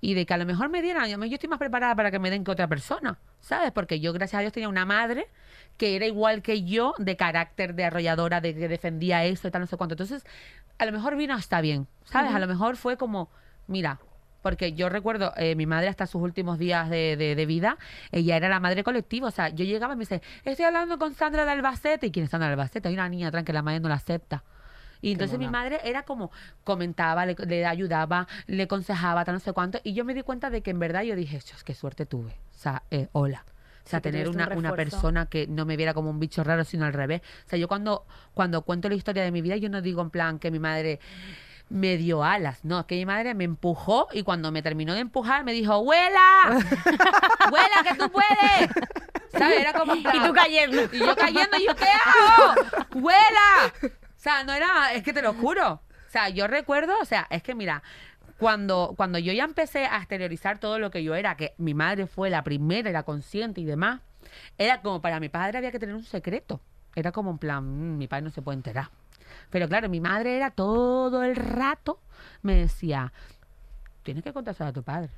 y 0.01 0.15
de 0.15 0.25
que 0.25 0.33
a 0.33 0.37
lo 0.37 0.45
mejor 0.47 0.69
me 0.69 0.81
dieran, 0.81 1.07
yo 1.07 1.33
estoy 1.35 1.47
más 1.49 1.59
preparada 1.59 1.95
para 1.95 2.09
que 2.09 2.17
me 2.17 2.31
den 2.31 2.43
que 2.43 2.49
otra 2.49 2.67
persona, 2.67 3.19
¿sabes? 3.41 3.71
Porque 3.71 3.99
yo, 3.99 4.11
gracias 4.11 4.39
a 4.39 4.41
Dios, 4.41 4.51
tenía 4.51 4.69
una 4.69 4.85
madre 4.85 5.27
que 5.77 5.95
era 5.95 6.07
igual 6.07 6.41
que 6.41 6.63
yo, 6.63 6.95
de 6.97 7.15
carácter, 7.15 7.75
de 7.75 7.85
arrolladora, 7.85 8.41
de 8.41 8.55
que 8.55 8.67
defendía 8.67 9.23
eso 9.23 9.47
y 9.47 9.51
tal, 9.51 9.61
no 9.61 9.67
sé 9.67 9.77
cuánto. 9.77 9.93
Entonces, 9.93 10.25
a 10.79 10.85
lo 10.87 10.91
mejor 10.93 11.15
vino 11.15 11.35
hasta 11.35 11.61
bien, 11.61 11.87
¿sabes? 12.05 12.31
A 12.37 12.39
lo 12.39 12.47
mejor 12.47 12.75
fue 12.75 12.97
como, 12.97 13.29
mira, 13.67 13.99
porque 14.41 14.73
yo 14.73 14.89
recuerdo, 14.89 15.31
eh, 15.37 15.53
mi 15.55 15.67
madre 15.67 15.89
hasta 15.89 16.07
sus 16.07 16.23
últimos 16.23 16.57
días 16.57 16.89
de, 16.89 17.15
de- 17.17 17.35
de 17.35 17.45
vida, 17.45 17.77
ella 18.11 18.35
era 18.35 18.49
la 18.49 18.59
madre 18.59 18.83
colectiva. 18.83 19.27
O 19.27 19.31
sea, 19.31 19.49
yo 19.49 19.63
llegaba 19.63 19.93
y 19.93 19.97
me 19.97 20.01
dice, 20.01 20.23
estoy 20.43 20.65
hablando 20.65 20.97
con 20.97 21.13
Sandra 21.13 21.45
de 21.45 21.51
Albacete. 21.51 22.07
¿Y 22.07 22.11
quién 22.11 22.23
es 22.25 22.31
Sandra 22.31 22.47
de 22.47 22.53
Albacete? 22.53 22.87
Hay 22.87 22.93
una 22.95 23.07
niña 23.09 23.27
atrás 23.27 23.43
que 23.43 23.53
la 23.53 23.61
madre 23.61 23.79
no 23.81 23.89
la 23.89 23.95
acepta. 23.95 24.43
Y 25.01 25.13
entonces 25.13 25.37
mi 25.39 25.45
madre 25.51 25.79
era 25.83 26.03
como, 26.03 26.31
comentaba, 26.63 27.25
le, 27.25 27.35
le 27.47 27.65
ayudaba, 27.65 28.27
le 28.47 28.63
aconsejaba, 28.63 29.23
tal 29.25 29.35
no 29.35 29.39
sé 29.39 29.53
cuánto. 29.53 29.79
Y 29.83 29.93
yo 29.93 30.03
me 30.05 30.13
di 30.13 30.23
cuenta 30.23 30.49
de 30.49 30.61
que 30.61 30.71
en 30.71 30.79
verdad 30.79 31.03
yo 31.03 31.15
dije, 31.15 31.39
"Chos, 31.39 31.63
qué 31.63 31.73
suerte 31.73 32.05
tuve. 32.05 32.31
O 32.31 32.57
sea, 32.57 32.83
eh, 32.91 33.07
hola. 33.13 33.45
O 33.85 33.89
sea, 33.89 33.99
Sí, 33.99 34.03
tener 34.03 34.27
un 34.29 34.35
una, 34.35 34.47
una 34.55 34.73
persona 34.75 35.25
que 35.25 35.47
no 35.47 35.65
me 35.65 35.75
viera 35.77 35.93
como 35.95 36.09
un 36.09 36.19
bicho 36.19 36.43
raro, 36.43 36.63
sino 36.63 36.85
al 36.85 36.93
revés. 36.93 37.21
O 37.45 37.49
sea, 37.49 37.57
yo 37.57 37.67
cuando, 37.67 38.05
cuando 38.33 38.61
cuento 38.61 38.87
la 38.89 38.95
historia 38.95 39.23
de 39.23 39.31
mi 39.31 39.41
vida, 39.41 39.55
yo 39.55 39.69
no 39.69 39.81
digo 39.81 40.01
en 40.01 40.09
plan 40.11 40.37
que 40.37 40.51
mi 40.51 40.59
madre 40.59 40.99
me 41.69 41.97
dio 41.97 42.23
alas. 42.23 42.65
No, 42.65 42.79
es 42.81 42.85
que 42.85 42.95
mi 42.95 43.05
madre 43.05 43.33
me 43.35 43.45
empujó 43.45 44.07
y 44.11 44.23
cuando 44.23 44.51
me 44.51 44.61
terminó 44.61 44.93
de 44.93 44.99
empujar 44.99 45.43
me 45.43 45.53
dijo, 45.53 45.77
¡Huela! 45.79 46.49
¡Huela, 47.51 47.83
que 47.87 47.95
tú 47.95 48.11
puedes! 48.11 48.69
¿Sabes? 49.31 49.59
Era 49.59 49.73
como 49.73 49.93
plan- 50.01 50.15
Y 50.15 50.27
tú 50.27 50.33
cayendo. 50.33 50.83
Y 50.91 50.99
yo 50.99 51.15
cayendo 51.15 51.57
y 51.57 51.65
yo, 51.67 51.75
¿qué 51.75 51.85
hago? 51.85 52.53
¡Huela! 52.95 53.73
O 54.19 54.21
sea, 54.21 54.43
no 54.43 54.51
era, 54.51 54.91
es 54.93 55.01
que 55.01 55.13
te 55.13 55.21
lo 55.21 55.33
juro. 55.33 55.75
O 55.75 56.11
sea, 56.11 56.27
yo 56.27 56.45
recuerdo, 56.47 56.91
o 57.01 57.05
sea, 57.05 57.25
es 57.29 57.41
que 57.41 57.55
mira, 57.55 57.81
cuando, 58.37 58.93
cuando 58.97 59.17
yo 59.17 59.31
ya 59.31 59.45
empecé 59.45 59.85
a 59.85 59.95
exteriorizar 59.97 60.59
todo 60.59 60.77
lo 60.77 60.91
que 60.91 61.03
yo 61.03 61.15
era, 61.15 61.37
que 61.37 61.53
mi 61.57 61.73
madre 61.73 62.05
fue 62.05 62.29
la 62.29 62.43
primera, 62.43 62.89
era 62.89 63.03
consciente 63.03 63.61
y 63.61 63.65
demás, 63.65 64.01
era 64.57 64.81
como 64.81 65.01
para 65.01 65.21
mi 65.21 65.29
padre 65.29 65.57
había 65.57 65.71
que 65.71 65.79
tener 65.79 65.95
un 65.95 66.03
secreto. 66.03 66.59
Era 66.95 67.13
como 67.13 67.31
en 67.31 67.37
plan, 67.37 67.63
"Mm, 67.63 67.97
mi 67.97 68.07
padre 68.09 68.23
no 68.23 68.29
se 68.31 68.41
puede 68.41 68.57
enterar. 68.57 68.89
Pero 69.51 69.69
claro, 69.69 69.87
mi 69.87 70.01
madre 70.01 70.35
era 70.35 70.51
todo 70.51 71.23
el 71.23 71.37
rato, 71.37 72.01
me 72.41 72.55
decía, 72.55 73.13
tienes 74.03 74.21
que 74.23 74.33
contárselo 74.33 74.71
a 74.71 74.73
tu 74.73 74.83
padre. 74.83 75.11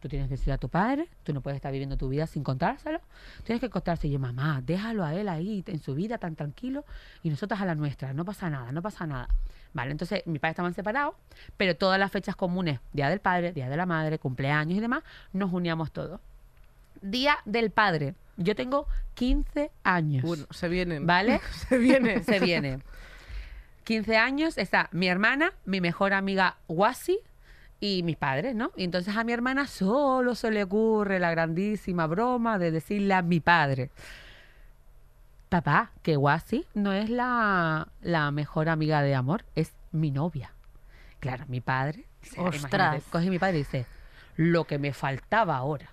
Tú 0.00 0.08
tienes 0.08 0.28
que 0.28 0.34
decir 0.34 0.52
a 0.52 0.58
tu 0.58 0.68
padre, 0.68 1.08
tú 1.24 1.32
no 1.32 1.40
puedes 1.40 1.56
estar 1.56 1.72
viviendo 1.72 1.96
tu 1.96 2.08
vida 2.08 2.26
sin 2.26 2.42
contárselo. 2.42 3.00
Tienes 3.44 3.60
que 3.60 3.70
contárselo. 3.70 4.10
Y 4.10 4.12
yo, 4.12 4.18
mamá, 4.18 4.62
déjalo 4.64 5.04
a 5.04 5.14
él 5.14 5.28
ahí 5.28 5.64
en 5.66 5.80
su 5.80 5.94
vida 5.94 6.18
tan 6.18 6.36
tranquilo 6.36 6.84
y 7.22 7.30
nosotras 7.30 7.60
a 7.60 7.64
la 7.64 7.74
nuestra. 7.74 8.12
No 8.12 8.24
pasa 8.24 8.50
nada, 8.50 8.72
no 8.72 8.82
pasa 8.82 9.06
nada. 9.06 9.28
Vale, 9.72 9.90
entonces 9.90 10.22
mis 10.26 10.40
padres 10.40 10.52
estaban 10.52 10.74
separados, 10.74 11.14
pero 11.56 11.76
todas 11.76 11.98
las 11.98 12.10
fechas 12.10 12.36
comunes, 12.36 12.80
Día 12.92 13.10
del 13.10 13.20
Padre, 13.20 13.52
Día 13.52 13.68
de 13.68 13.76
la 13.76 13.84
Madre, 13.84 14.18
cumpleaños 14.18 14.78
y 14.78 14.80
demás, 14.80 15.02
nos 15.32 15.52
uníamos 15.52 15.92
todos. 15.92 16.20
Día 17.02 17.38
del 17.44 17.70
Padre. 17.70 18.14
Yo 18.36 18.54
tengo 18.54 18.86
15 19.14 19.70
años. 19.82 20.22
Bueno, 20.22 20.46
se 20.50 20.68
vienen. 20.68 21.06
¿Vale? 21.06 21.40
Se 21.68 21.78
viene. 21.78 22.22
Se 22.24 22.40
viene. 22.40 22.80
15 23.84 24.16
años 24.16 24.58
está 24.58 24.88
mi 24.92 25.08
hermana, 25.08 25.52
mi 25.64 25.80
mejor 25.80 26.12
amiga 26.12 26.56
Wasi 26.68 27.20
y 27.80 28.02
mis 28.02 28.16
padres, 28.16 28.54
¿no? 28.54 28.72
Y 28.76 28.84
entonces 28.84 29.16
a 29.16 29.24
mi 29.24 29.32
hermana 29.32 29.66
solo 29.66 30.34
se 30.34 30.50
le 30.50 30.64
ocurre 30.64 31.18
la 31.18 31.30
grandísima 31.30 32.06
broma 32.06 32.58
de 32.58 32.70
decirle 32.70 33.14
a 33.14 33.22
mi 33.22 33.40
padre, 33.40 33.90
papá, 35.48 35.92
que 36.02 36.16
Wasi 36.16 36.66
no 36.74 36.92
es 36.92 37.10
la, 37.10 37.88
la 38.02 38.30
mejor 38.30 38.68
amiga 38.68 39.02
de 39.02 39.14
amor, 39.14 39.44
es 39.54 39.72
mi 39.92 40.10
novia. 40.10 40.52
Claro, 41.20 41.44
mi 41.48 41.60
padre, 41.60 42.06
Ostras. 42.36 43.04
coge 43.10 43.30
mi 43.30 43.38
padre 43.38 43.56
y 43.56 43.58
dice, 43.58 43.86
lo 44.36 44.64
que 44.64 44.78
me 44.78 44.92
faltaba 44.92 45.56
ahora. 45.56 45.90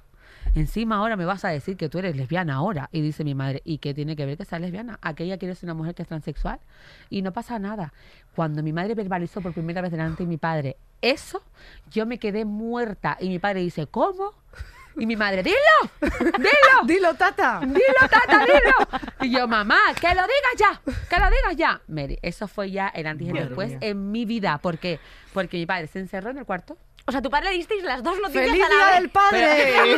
Encima 0.56 0.98
ahora 0.98 1.16
me 1.16 1.26
vas 1.26 1.46
a 1.46 1.50
decir 1.50 1.78
que 1.78 1.90
tú 1.90 1.98
eres 2.00 2.16
lesbiana 2.16 2.56
ahora. 2.56 2.90
Y 2.92 3.02
dice 3.02 3.24
mi 3.24 3.34
madre, 3.34 3.62
¿y 3.66 3.80
qué 3.80 3.94
tiene 3.94 4.16
que 4.16 4.26
ver 4.26 4.38
que 4.38 4.46
sea 4.46 4.60
lesbiana? 4.60 5.00
Aquella 5.02 5.38
quiere 5.38 5.56
ser 5.56 5.68
una 5.68 5.74
mujer 5.74 5.96
que 5.96 6.04
es 6.04 6.08
transexual. 6.08 6.60
Y 7.10 7.22
no 7.22 7.32
pasa 7.32 7.58
nada. 7.58 7.94
Cuando 8.36 8.62
mi 8.62 8.74
madre 8.74 8.94
verbalizó 8.94 9.42
por 9.42 9.54
primera 9.54 9.82
vez 9.82 9.92
delante 9.92 10.24
de 10.24 10.30
mi 10.30 10.38
padre 10.38 10.78
eso, 11.04 11.44
yo 11.92 12.06
me 12.06 12.18
quedé 12.18 12.46
muerta. 12.46 13.18
Y 13.20 13.30
mi 13.30 13.38
padre 13.40 13.60
dice, 13.62 13.86
¿cómo? 13.88 14.34
Y 14.96 15.06
mi 15.08 15.16
madre, 15.16 15.42
dilo, 15.42 15.58
dilo, 16.02 16.50
Dilo, 16.86 17.14
tata. 17.16 17.60
dilo, 17.64 18.08
tata, 18.10 18.46
dilo. 18.46 19.02
Y 19.22 19.32
yo, 19.32 19.48
mamá, 19.48 19.80
que 20.00 20.08
lo 20.10 20.22
digas 20.22 20.56
ya, 20.58 20.82
que 21.10 21.18
lo 21.20 21.26
digas 21.32 21.56
ya. 21.56 21.82
Mary, 21.88 22.20
eso 22.22 22.48
fue 22.48 22.70
ya 22.70 22.90
el 22.90 23.08
antes 23.08 23.26
y 23.28 23.32
el 23.32 23.48
después 23.48 23.70
mía. 23.70 23.78
en 23.82 24.12
mi 24.12 24.26
vida. 24.26 24.60
¿Por 24.60 24.78
qué? 24.78 25.00
Porque 25.34 25.58
mi 25.58 25.66
padre 25.66 25.88
se 25.88 25.98
encerró 26.00 26.30
en 26.30 26.38
el 26.38 26.46
cuarto. 26.46 26.78
O 27.06 27.12
sea, 27.12 27.22
tu 27.24 27.30
padre 27.32 27.50
le 27.50 27.58
disteis 27.58 27.84
las 27.84 28.02
dos 28.04 28.18
noticias 28.20 28.46
¡Feliz 28.46 28.64
a 28.64 28.70
la 28.70 28.76
Día 28.76 28.86
vez. 28.86 28.96
del 29.02 29.10
Padre! 29.10 29.98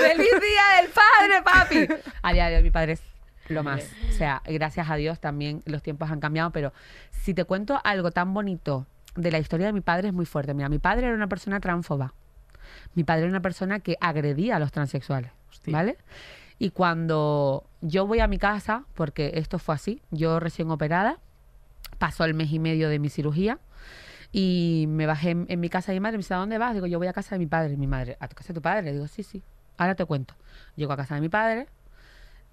¡Feliz 0.00 0.30
día 0.40 0.80
del 0.80 0.90
padre, 0.90 1.42
papi! 1.44 2.02
A 2.22 2.32
día 2.32 2.48
de 2.48 2.56
hoy 2.56 2.62
mi 2.62 2.70
padre 2.70 2.92
es 2.92 3.02
lo 3.48 3.62
más. 3.62 3.84
O 4.08 4.12
sea, 4.12 4.42
gracias 4.46 4.88
a 4.90 4.96
Dios 4.96 5.20
también 5.20 5.62
los 5.66 5.82
tiempos 5.82 6.10
han 6.10 6.20
cambiado, 6.20 6.50
pero 6.50 6.72
si 7.10 7.34
te 7.34 7.44
cuento 7.44 7.80
algo 7.84 8.10
tan 8.10 8.32
bonito 8.34 8.86
de 9.14 9.30
la 9.30 9.38
historia 9.38 9.66
de 9.66 9.72
mi 9.72 9.80
padre 9.80 10.08
es 10.08 10.14
muy 10.14 10.26
fuerte. 10.26 10.54
Mira, 10.54 10.68
mi 10.68 10.78
padre 10.78 11.06
era 11.06 11.14
una 11.14 11.28
persona 11.28 11.60
transfoba. 11.60 12.14
Mi 12.94 13.04
padre 13.04 13.22
era 13.22 13.30
una 13.30 13.42
persona 13.42 13.80
que 13.80 13.96
agredía 14.00 14.56
a 14.56 14.58
los 14.58 14.72
transexuales, 14.72 15.30
Hostia. 15.50 15.72
¿vale? 15.72 15.98
Y 16.58 16.70
cuando 16.70 17.64
yo 17.80 18.06
voy 18.06 18.20
a 18.20 18.26
mi 18.28 18.38
casa, 18.38 18.84
porque 18.94 19.32
esto 19.34 19.58
fue 19.58 19.74
así, 19.74 20.00
yo 20.10 20.40
recién 20.40 20.70
operada, 20.70 21.18
pasó 21.98 22.24
el 22.24 22.34
mes 22.34 22.52
y 22.52 22.58
medio 22.58 22.88
de 22.88 22.98
mi 22.98 23.10
cirugía 23.10 23.58
y 24.30 24.86
me 24.88 25.06
bajé 25.06 25.30
en, 25.30 25.46
en 25.48 25.60
mi 25.60 25.68
casa 25.68 25.92
de 25.92 25.96
mi 25.96 26.00
madre, 26.00 26.16
me 26.16 26.22
dice, 26.22 26.34
¿a 26.34 26.38
dónde 26.38 26.58
vas? 26.58 26.74
Digo, 26.74 26.86
yo 26.86 26.98
voy 26.98 27.08
a 27.08 27.12
casa 27.12 27.34
de 27.34 27.38
mi 27.38 27.46
padre. 27.46 27.76
Mi 27.76 27.86
madre, 27.86 28.16
¿a 28.20 28.28
tu 28.28 28.36
casa 28.36 28.48
de 28.48 28.54
tu 28.54 28.62
padre? 28.62 28.82
Le 28.82 28.92
digo, 28.92 29.06
sí, 29.08 29.22
sí, 29.22 29.42
ahora 29.76 29.94
te 29.94 30.04
cuento. 30.04 30.34
Llego 30.76 30.92
a 30.92 30.96
casa 30.96 31.14
de 31.16 31.20
mi 31.20 31.28
padre, 31.28 31.68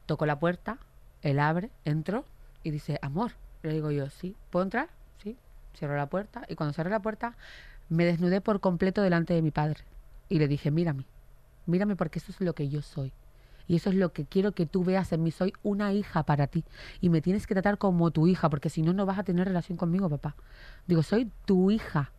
toco 0.06 0.26
la 0.26 0.40
puerta, 0.40 0.78
él 1.22 1.40
abre, 1.40 1.70
entro 1.86 2.26
y 2.64 2.72
dice, 2.72 3.00
amor. 3.02 3.34
Le 3.62 3.74
digo 3.74 3.92
yo, 3.92 4.10
sí, 4.10 4.36
¿puedo 4.50 4.64
entrar? 4.64 4.90
Cierro 5.76 5.96
la 5.96 6.08
puerta 6.08 6.44
y 6.48 6.56
cuando 6.56 6.74
cerré 6.74 6.90
la 6.90 7.02
puerta 7.02 7.36
me 7.90 8.06
desnudé 8.06 8.42
por 8.42 8.60
completo 8.60 9.02
delante 9.02 9.34
de 9.34 9.42
mi 9.42 9.52
padre. 9.52 9.84
Y 10.30 10.40
le 10.40 10.48
dije, 10.48 10.72
mírame, 10.72 11.06
mírame 11.66 11.96
porque 11.96 12.20
eso 12.20 12.32
es 12.32 12.40
lo 12.42 12.54
que 12.54 12.70
yo 12.70 12.82
soy. 12.82 13.12
Y 13.68 13.76
eso 13.76 13.92
es 13.92 13.96
lo 13.96 14.12
que 14.14 14.26
quiero 14.26 14.52
que 14.52 14.66
tú 14.66 14.84
veas 14.84 15.12
en 15.14 15.22
mí. 15.22 15.30
Soy 15.30 15.54
una 15.62 15.94
hija 15.94 16.24
para 16.24 16.48
ti. 16.48 16.66
Y 17.02 17.10
me 17.10 17.22
tienes 17.22 17.46
que 17.46 17.54
tratar 17.54 17.78
como 17.78 18.10
tu 18.10 18.26
hija, 18.28 18.50
porque 18.50 18.70
si 18.70 18.82
no, 18.82 18.94
no 18.94 19.06
vas 19.06 19.20
a 19.20 19.24
tener 19.24 19.48
relación 19.48 19.78
conmigo, 19.78 20.10
papá. 20.10 20.36
Digo, 20.88 21.04
soy 21.04 21.32
tu 21.46 21.70
hija. 21.70 22.12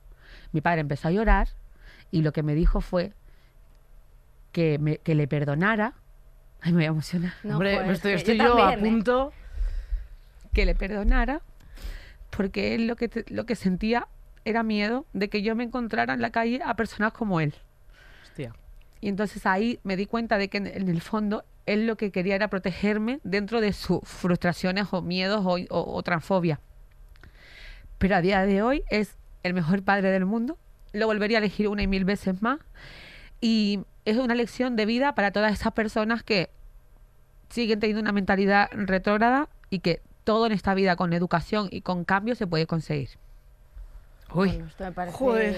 Mi 0.52 0.60
padre 0.60 0.82
empezó 0.82 1.08
a 1.08 1.10
llorar 1.10 1.48
y 2.12 2.22
lo 2.22 2.32
que 2.32 2.44
me 2.44 2.54
dijo 2.54 2.80
fue 2.80 3.12
que, 4.52 4.78
me, 4.78 4.98
que 4.98 5.16
le 5.16 5.26
perdonara. 5.26 5.94
Ay, 6.60 6.70
me 6.72 6.78
voy 6.78 6.84
a 6.84 6.88
emocionar. 6.88 7.32
No, 7.42 7.54
Hombre, 7.54 7.90
estoy, 7.90 8.16
yo 8.16 8.32
yo, 8.34 8.64
a 8.64 8.74
¿eh? 8.74 8.78
punto. 8.78 9.32
que 10.52 10.66
le 10.66 10.76
perdonara, 10.76 11.40
porque 12.30 12.74
él 12.74 12.86
lo 12.86 12.96
que, 12.96 13.08
te- 13.08 13.24
lo 13.32 13.44
que 13.46 13.54
sentía 13.56 14.06
era 14.44 14.62
miedo 14.62 15.06
de 15.12 15.28
que 15.28 15.42
yo 15.42 15.54
me 15.54 15.64
encontrara 15.64 16.14
en 16.14 16.22
la 16.22 16.30
calle 16.30 16.60
a 16.64 16.74
personas 16.74 17.12
como 17.12 17.40
él. 17.40 17.54
Hostia. 18.22 18.54
Y 19.00 19.08
entonces 19.08 19.44
ahí 19.46 19.80
me 19.82 19.96
di 19.96 20.06
cuenta 20.06 20.38
de 20.38 20.48
que 20.48 20.58
en, 20.58 20.66
en 20.66 20.88
el 20.88 21.00
fondo 21.00 21.44
él 21.66 21.86
lo 21.86 21.96
que 21.96 22.10
quería 22.10 22.34
era 22.34 22.48
protegerme 22.48 23.20
dentro 23.22 23.60
de 23.60 23.72
sus 23.72 24.00
frustraciones 24.04 24.86
o 24.92 25.02
miedos 25.02 25.44
o, 25.44 25.56
o- 25.70 25.94
o 25.96 26.02
transfobia. 26.02 26.60
Pero 27.98 28.16
a 28.16 28.20
día 28.20 28.44
de 28.46 28.62
hoy 28.62 28.82
es 28.90 29.16
el 29.42 29.54
mejor 29.54 29.82
padre 29.82 30.10
del 30.10 30.24
mundo. 30.24 30.58
Lo 30.92 31.06
volvería 31.06 31.38
a 31.38 31.40
elegir 31.40 31.68
una 31.68 31.82
y 31.82 31.86
mil 31.86 32.04
veces 32.04 32.40
más. 32.42 32.58
Y 33.40 33.80
es 34.04 34.16
una 34.16 34.34
lección 34.34 34.76
de 34.76 34.86
vida 34.86 35.14
para 35.14 35.30
todas 35.32 35.52
esas 35.52 35.72
personas 35.72 36.22
que 36.22 36.50
siguen 37.50 37.80
teniendo 37.80 38.00
una 38.02 38.12
mentalidad 38.12 38.68
retrógrada 38.72 39.48
y 39.70 39.80
que 39.80 40.00
todo 40.24 40.46
en 40.46 40.52
esta 40.52 40.74
vida 40.74 40.96
con 40.96 41.12
educación 41.12 41.68
y 41.70 41.80
con 41.83 42.04
cambio 42.04 42.35
se 42.35 42.46
puede 42.46 42.66
conseguir. 42.66 43.11
Uy, 44.33 44.48
Bueno, 44.48 44.66
esto 44.66 44.85
me 44.85 44.92
parece 44.92 45.16
Joder. 45.16 45.56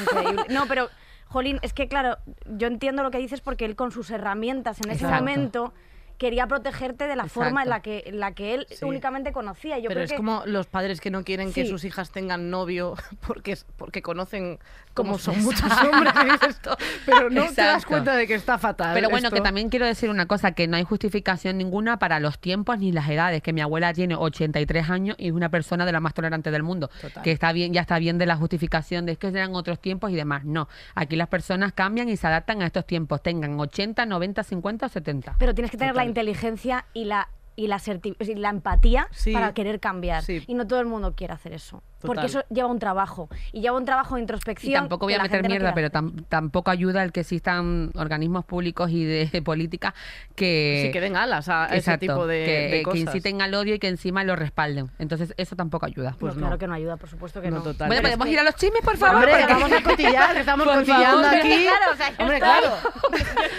increíble. 0.00 0.42
No, 0.50 0.66
pero, 0.66 0.88
Jolín, 1.26 1.58
es 1.62 1.72
que 1.72 1.88
claro, 1.88 2.18
yo 2.46 2.68
entiendo 2.68 3.02
lo 3.02 3.10
que 3.10 3.18
dices 3.18 3.40
porque 3.40 3.64
él 3.64 3.74
con 3.76 3.90
sus 3.90 4.10
herramientas 4.10 4.78
en 4.80 4.90
ese 4.90 5.04
Exacto. 5.04 5.24
momento 5.24 5.74
quería 6.16 6.46
protegerte 6.46 7.08
de 7.08 7.16
la 7.16 7.26
forma 7.26 7.64
en 7.64 7.68
la 7.70 7.80
que, 7.80 8.04
en 8.06 8.20
la 8.20 8.32
que 8.32 8.54
él 8.54 8.66
Sí. 8.70 8.84
únicamente 8.84 9.32
conocía. 9.32 9.78
Yo 9.78 9.88
Pero 9.88 9.94
creo 9.98 10.04
es 10.04 10.10
que 10.12 10.16
como 10.16 10.44
los 10.46 10.66
padres 10.68 11.00
que 11.00 11.10
no 11.10 11.24
quieren 11.24 11.52
que 11.52 11.66
sus 11.66 11.82
hijas 11.84 12.12
tengan 12.12 12.50
novio 12.50 12.94
porque, 13.26 13.50
es- 13.52 13.66
porque 13.76 14.00
conocen 14.00 14.60
Cómo 14.94 15.18
son 15.18 15.42
muchos 15.42 15.70
hombres. 15.82 16.12
dices, 16.40 16.60
pero 17.04 17.28
no 17.28 17.44
te 17.46 17.62
das 17.62 17.84
cuenta 17.84 18.14
de 18.16 18.26
que 18.26 18.34
está 18.34 18.58
fatal. 18.58 18.94
Pero 18.94 19.10
bueno, 19.10 19.26
esto. 19.28 19.36
que 19.36 19.42
también 19.42 19.68
quiero 19.68 19.86
decir 19.86 20.08
una 20.08 20.26
cosa, 20.26 20.52
que 20.52 20.68
no 20.68 20.76
hay 20.76 20.84
justificación 20.84 21.58
ninguna 21.58 21.98
para 21.98 22.20
los 22.20 22.38
tiempos 22.38 22.78
ni 22.78 22.92
las 22.92 23.08
edades, 23.08 23.42
que 23.42 23.52
mi 23.52 23.60
abuela 23.60 23.92
tiene 23.92 24.14
83 24.14 24.88
años 24.90 25.16
y 25.18 25.26
es 25.28 25.32
una 25.32 25.48
persona 25.48 25.84
de 25.84 25.92
la 25.92 26.00
más 26.00 26.14
tolerante 26.14 26.50
del 26.50 26.62
mundo, 26.62 26.88
Total. 27.00 27.22
que 27.22 27.32
está 27.32 27.52
bien, 27.52 27.72
ya 27.72 27.80
está 27.80 27.98
bien 27.98 28.18
de 28.18 28.26
la 28.26 28.36
justificación 28.36 29.04
de 29.06 29.16
que 29.16 29.26
eran 29.28 29.54
otros 29.54 29.80
tiempos 29.80 30.10
y 30.10 30.14
demás. 30.14 30.44
No, 30.44 30.68
aquí 30.94 31.16
las 31.16 31.28
personas 31.28 31.72
cambian 31.72 32.08
y 32.08 32.16
se 32.16 32.26
adaptan 32.26 32.62
a 32.62 32.66
estos 32.66 32.86
tiempos, 32.86 33.22
tengan 33.22 33.58
80, 33.58 34.06
90, 34.06 34.42
50 34.44 34.86
o 34.86 34.88
70. 34.88 35.36
Pero 35.38 35.54
tienes 35.54 35.70
que 35.70 35.76
tener 35.76 35.96
la 35.96 36.04
inteligencia 36.04 36.84
y 36.94 37.04
la 37.04 37.28
y 37.56 37.68
la, 37.68 37.76
aserti- 37.78 38.16
y 38.18 38.34
la 38.34 38.48
empatía 38.50 39.06
Sí. 39.12 39.32
para 39.32 39.54
querer 39.54 39.78
cambiar. 39.78 40.24
Sí. 40.24 40.42
Y 40.48 40.54
no 40.54 40.66
todo 40.66 40.80
el 40.80 40.86
mundo 40.86 41.14
quiere 41.14 41.34
hacer 41.34 41.52
eso. 41.52 41.84
Porque 42.06 42.26
eso 42.26 42.44
lleva 42.50 42.68
un 42.68 42.78
trabajo. 42.78 43.28
Y 43.52 43.60
lleva 43.60 43.76
un 43.76 43.84
trabajo 43.84 44.14
de 44.16 44.20
introspección. 44.22 44.70
Y 44.72 44.74
tampoco 44.74 45.06
voy 45.06 45.14
a 45.14 45.22
meter 45.22 45.42
no 45.42 45.48
mierda, 45.48 45.74
pero 45.74 45.90
tam- 45.90 46.24
tampoco 46.28 46.70
ayuda 46.70 47.02
el 47.02 47.12
que 47.12 47.20
existan 47.20 47.90
organismos 47.94 48.44
públicos 48.44 48.90
y 48.90 49.04
de 49.04 49.42
política 49.44 49.94
que... 50.34 50.82
Sí, 50.86 50.92
que 50.92 51.00
den 51.00 51.16
alas 51.16 51.48
a 51.48 51.66
ese 51.66 51.76
Exacto, 51.76 52.00
tipo 52.00 52.26
de, 52.26 52.44
que, 52.44 52.52
de 52.52 52.70
que 52.78 52.82
cosas. 52.82 53.00
inciten 53.00 53.42
al 53.42 53.54
odio 53.54 53.74
y 53.74 53.78
que 53.78 53.88
encima 53.88 54.24
lo 54.24 54.36
respalden. 54.36 54.90
Entonces, 54.98 55.34
eso 55.36 55.56
tampoco 55.56 55.86
ayuda. 55.86 56.16
Pues 56.18 56.34
No, 56.34 56.40
no. 56.40 56.46
claro 56.46 56.58
que 56.58 56.66
no 56.66 56.74
ayuda, 56.74 56.96
por 56.96 57.08
supuesto 57.08 57.40
que 57.40 57.50
No, 57.50 57.58
no. 57.58 57.62
total. 57.62 57.88
Bueno, 57.88 58.02
Pero 58.02 58.08
es 58.08 58.16
podemos 58.18 58.26
que- 58.26 58.32
ir 58.32 58.38
a 58.40 58.42
los 58.44 58.54
chismes, 58.56 58.82
por 58.82 58.96
favor. 58.96 59.16
Hombre, 59.24 59.32
porque- 59.38 59.52
vamos 59.54 59.72
a 59.72 59.82
cotillar, 59.82 60.36
estamos 60.36 60.66
Por 60.66 60.74
cotillando 60.76 61.22
favor. 61.22 61.38
aquí. 61.38 61.64
Claro, 61.66 61.92
o 61.92 61.96
sea, 61.96 62.08
yo 62.10 62.16
Hombre, 62.20 62.36
estoy- 62.38 62.50
claro. 62.60 62.76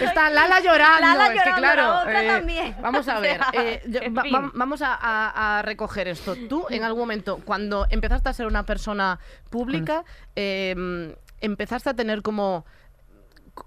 Está 0.00 0.30
Lala 0.30 0.60
llorando. 0.60 1.00
Lala 1.00 1.24
es 1.26 1.30
que 1.30 1.36
llorando, 1.38 1.58
claro. 1.60 1.82
la 1.82 1.98
otra 2.00 2.24
eh, 2.24 2.26
también. 2.28 2.76
Vamos 2.80 3.08
a 3.08 3.18
O 3.18 3.20
ver. 3.20 3.36
sea, 3.36 3.50
eh, 3.54 3.82
yo- 3.86 4.00
en 4.02 4.16
va- 4.16 4.22
fin. 4.22 4.34
va- 4.34 4.50
vamos 4.54 4.82
a, 4.82 4.94
a- 4.94 5.58
a 5.58 5.62
recoger 5.62 6.08
esto. 6.08 6.34
Tú, 6.48 6.66
en 6.70 6.84
algún 6.84 7.00
momento, 7.00 7.40
cuando 7.44 7.86
empezaste 7.90 8.28
a 8.28 8.32
ser 8.36 8.46
una 8.46 8.64
persona 8.64 9.18
pública, 9.50 10.04
eh, 10.36 11.14
empezaste 11.40 11.90
a 11.90 11.94
tener 11.94 12.22
como. 12.22 12.64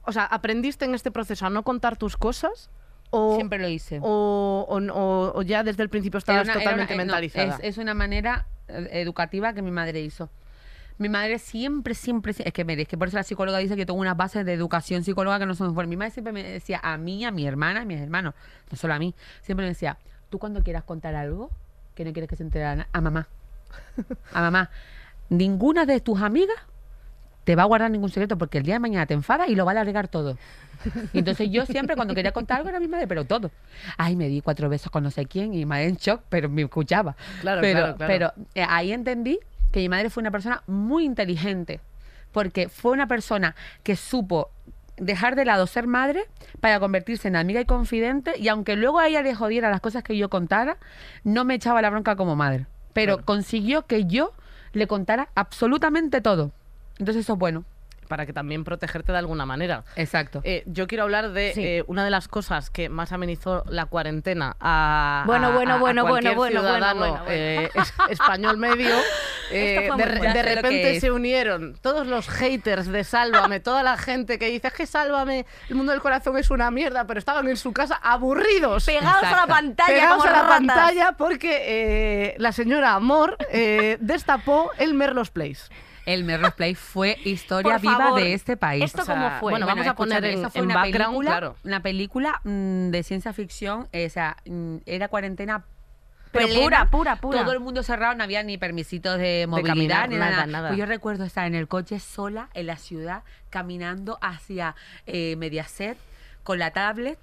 O 0.03 0.11
sea, 0.11 0.25
¿aprendiste 0.25 0.85
en 0.85 0.93
este 0.95 1.11
proceso 1.11 1.45
a 1.45 1.49
no 1.49 1.63
contar 1.63 1.97
tus 1.97 2.15
cosas? 2.15 2.69
O, 3.11 3.35
Siempre 3.35 3.57
lo 3.57 3.67
hice. 3.67 3.99
o, 4.03 4.65
o- 4.69 5.31
o- 5.35 5.41
ya 5.41 5.63
desde 5.63 5.81
el 5.81 5.89
principio 5.89 6.19
estabas 6.19 6.43
una- 6.43 6.53
totalmente 6.53 6.93
una- 6.93 7.03
eh, 7.03 7.05
no, 7.07 7.11
mentalizada? 7.13 7.55
es, 7.55 7.59
es 7.63 7.77
una 7.79 7.95
manera 7.95 8.45
eh, 8.67 8.87
educativa 8.93 9.51
que 9.53 9.63
mi 9.63 9.71
madre 9.71 9.99
hizo. 10.01 10.29
Mi 10.99 11.09
madre 11.09 11.39
siempre, 11.39 11.95
siempre, 11.95 12.35
es 12.37 12.53
que, 12.53 12.65
mire, 12.65 12.83
es 12.83 12.87
que 12.87 12.97
por 12.97 13.07
eso 13.07 13.17
la 13.17 13.23
psicóloga 13.23 13.57
dice 13.57 13.75
que 13.75 13.85
tengo 13.87 13.99
unas 13.99 14.15
bases 14.17 14.45
de 14.45 14.53
educación 14.53 15.03
psicóloga 15.03 15.39
que 15.39 15.45
no 15.47 15.55
son 15.55 15.73
fuertes. 15.73 15.89
Mi 15.89 15.95
madre 15.97 16.11
siempre 16.11 16.33
me 16.33 16.43
decía 16.43 16.79
a 16.83 16.97
mí, 16.97 17.25
a 17.25 17.31
mi 17.31 17.47
hermana, 17.47 17.81
a 17.81 17.85
mis 17.85 17.99
hermanos, 17.99 18.35
no 18.69 18.77
solo 18.77 18.93
a 18.93 18.99
mí, 18.99 19.15
siempre 19.41 19.63
me 19.65 19.69
decía, 19.69 19.97
tú 20.29 20.37
cuando 20.37 20.61
quieras 20.61 20.83
contar 20.83 21.15
algo 21.15 21.49
que 21.95 22.05
no 22.05 22.11
quieres 22.13 22.29
que 22.29 22.35
se 22.35 22.43
entere 22.43 22.65
a, 22.65 22.75
na- 22.75 22.87
a 22.91 23.01
mamá, 23.01 23.27
a 24.33 24.41
mamá, 24.41 24.69
ninguna 25.29 25.85
de 25.85 25.99
tus 25.99 26.21
amigas 26.21 26.57
te 27.43 27.55
va 27.55 27.63
a 27.63 27.65
guardar 27.65 27.89
ningún 27.89 28.09
secreto 28.09 28.37
porque 28.37 28.59
el 28.59 28.63
día 28.63 28.75
de 28.75 28.79
mañana 28.79 29.05
te 29.05 29.13
enfada 29.13 29.47
y 29.47 29.55
lo 29.55 29.65
va 29.65 29.71
a 29.71 29.73
alargar 29.73 30.07
todo. 30.07 30.37
Y 31.13 31.19
entonces 31.19 31.49
yo 31.49 31.65
siempre 31.65 31.95
cuando 31.95 32.13
quería 32.13 32.31
contar 32.31 32.57
algo 32.57 32.69
era 32.69 32.79
mi 32.79 32.87
madre, 32.87 33.07
pero 33.07 33.25
todo. 33.25 33.51
Ay, 33.97 34.15
me 34.15 34.27
di 34.27 34.41
cuatro 34.41 34.69
besos 34.69 34.91
con 34.91 35.03
no 35.03 35.11
sé 35.11 35.25
quién 35.25 35.53
y 35.53 35.65
madre 35.65 35.87
en 35.87 35.95
shock, 35.95 36.21
pero 36.29 36.47
me 36.47 36.61
escuchaba. 36.61 37.15
Claro, 37.41 37.61
pero, 37.61 37.79
claro, 37.79 37.95
claro. 37.97 38.13
Pero 38.13 38.33
eh, 38.53 38.65
ahí 38.67 38.91
entendí 38.91 39.39
que 39.71 39.79
mi 39.79 39.89
madre 39.89 40.09
fue 40.09 40.21
una 40.21 40.31
persona 40.31 40.63
muy 40.67 41.05
inteligente, 41.05 41.79
porque 42.31 42.69
fue 42.69 42.91
una 42.91 43.07
persona 43.07 43.55
que 43.83 43.95
supo 43.95 44.51
dejar 44.97 45.35
de 45.35 45.45
lado 45.45 45.65
ser 45.65 45.87
madre 45.87 46.25
para 46.59 46.79
convertirse 46.79 47.29
en 47.29 47.35
amiga 47.35 47.61
y 47.61 47.65
confidente 47.65 48.37
y 48.37 48.47
aunque 48.49 48.75
luego 48.75 48.99
a 48.99 49.07
ella 49.07 49.21
le 49.21 49.33
jodiera 49.33 49.69
las 49.69 49.81
cosas 49.81 50.03
que 50.03 50.17
yo 50.17 50.29
contara, 50.29 50.77
no 51.23 51.45
me 51.45 51.55
echaba 51.55 51.81
la 51.81 51.89
bronca 51.89 52.15
como 52.15 52.35
madre. 52.35 52.67
Pero 52.93 53.15
Claro. 53.15 53.25
consiguió 53.25 53.85
que 53.85 54.05
yo 54.05 54.33
le 54.73 54.87
contara 54.87 55.29
absolutamente 55.35 56.21
todo. 56.21 56.51
Entonces 56.97 57.23
eso 57.23 57.33
es 57.33 57.39
bueno. 57.39 57.65
Para 58.09 58.25
que 58.25 58.33
también 58.33 58.65
protegerte 58.65 59.11
de 59.13 59.17
alguna 59.19 59.45
manera. 59.45 59.83
Exacto. 59.95 60.41
Eh, 60.43 60.63
yo 60.65 60.87
quiero 60.87 61.03
hablar 61.03 61.29
de 61.31 61.53
Sí. 61.53 61.63
eh, 61.63 61.83
una 61.87 62.03
de 62.03 62.09
las 62.09 62.27
cosas 62.27 62.69
que 62.69 62.89
más 62.89 63.11
amenizó 63.13 63.63
la 63.69 63.85
cuarentena 63.85 64.57
a, 64.59 65.23
Bueno, 65.27 65.47
a- 65.47 65.51
bueno, 65.51 65.71
a- 65.73 65.75
a 65.75 65.79
bueno, 65.79 66.05
bueno, 66.07 66.33
bueno, 66.35 66.59
ciudadano 66.59 66.99
bueno, 66.99 67.13
bueno. 67.19 67.25
eh, 67.29 67.69
es- 67.75 67.93
español 68.09 68.57
medio. 68.57 68.95
eh, 69.51 69.89
de, 69.95 70.05
de 70.33 70.43
repente 70.43 70.99
se 70.99 71.11
unieron 71.11 71.75
todos 71.81 72.05
los 72.07 72.27
haters 72.29 72.87
de 72.87 73.03
Sálvame, 73.03 73.59
toda 73.61 73.83
la 73.83 73.95
gente 73.97 74.37
que 74.39 74.47
dice 74.49 74.67
es 74.67 74.73
que 74.73 74.85
Sálvame, 74.85 75.45
el 75.69 75.75
mundo 75.75 75.91
del 75.91 76.01
corazón 76.01 76.37
es 76.37 76.49
una 76.51 76.69
mierda, 76.71 77.05
pero 77.05 77.19
estaban 77.19 77.47
en 77.47 77.57
su 77.57 77.71
casa 77.73 77.95
aburridos. 78.01 78.85
Pegados 78.85 79.17
a 79.17 79.21
la 79.21 79.29
Exacto. 79.29 79.47
pantalla 79.53 79.93
Pegados 79.93 80.17
como 80.17 80.29
a 80.29 80.31
la 80.31 80.41
ratas. 80.41 80.57
pantalla 80.57 81.11
porque 81.15 81.61
eh, 82.31 82.35
la 82.39 82.51
señora 82.51 82.93
Amor 82.95 83.37
eh, 83.51 83.97
destapó 84.01 84.71
el 84.79 84.93
Merlos 84.95 85.29
Place. 85.29 85.69
El 86.05 86.23
Merlos 86.23 86.53
Play 86.53 86.75
fue 86.75 87.17
historia 87.25 87.73
Por 87.73 87.81
viva 87.81 87.97
favor, 87.97 88.21
de 88.21 88.33
este 88.33 88.57
país. 88.57 88.83
¿Esto 88.85 89.01
O 89.03 89.05
sea, 89.05 89.15
cómo 89.15 89.29
fue? 89.39 89.51
bueno, 89.53 89.65
vamos 89.65 89.85
a 89.87 89.95
poner 89.95 90.23
en- 90.25 90.39
eso 90.39 90.49
fue 90.49 90.59
en 90.59 90.65
una 90.65 90.75
background, 90.75 91.07
película, 91.17 91.29
claro. 91.31 91.55
Una 91.63 91.81
película 91.81 92.41
mm, 92.43 92.89
de 92.89 93.03
ciencia 93.03 93.33
ficción, 93.33 93.87
eh, 93.91 94.05
o 94.05 94.09
sea, 94.09 94.37
mm, 94.45 94.77
era 94.85 95.07
cuarentena 95.09 95.65
Pero 96.31 96.45
plena, 96.47 96.61
pura, 96.63 96.85
pura, 96.89 97.15
pura. 97.17 97.41
Todo 97.43 97.53
el 97.53 97.59
mundo 97.59 97.81
cerrado, 97.83 98.15
no 98.15 98.23
había 98.23 98.43
ni 98.43 98.57
permisitos 98.57 99.17
de 99.17 99.45
movilidad, 99.47 99.73
caminar, 99.73 100.09
ni 100.09 100.15
nada, 100.17 100.31
nada. 100.31 100.45
nada. 100.47 100.67
Pues 100.69 100.79
yo 100.79 100.85
recuerdo 100.85 101.23
estar 101.25 101.45
en 101.47 101.55
el 101.55 101.67
coche 101.67 101.99
sola 101.99 102.49
en 102.53 102.67
la 102.67 102.77
ciudad, 102.77 103.23
caminando 103.49 104.17
hacia 104.21 104.75
eh, 105.07 105.35
Mediaset 105.37 105.97
con 106.49 106.57
la 106.57 106.71
tablet 106.71 107.19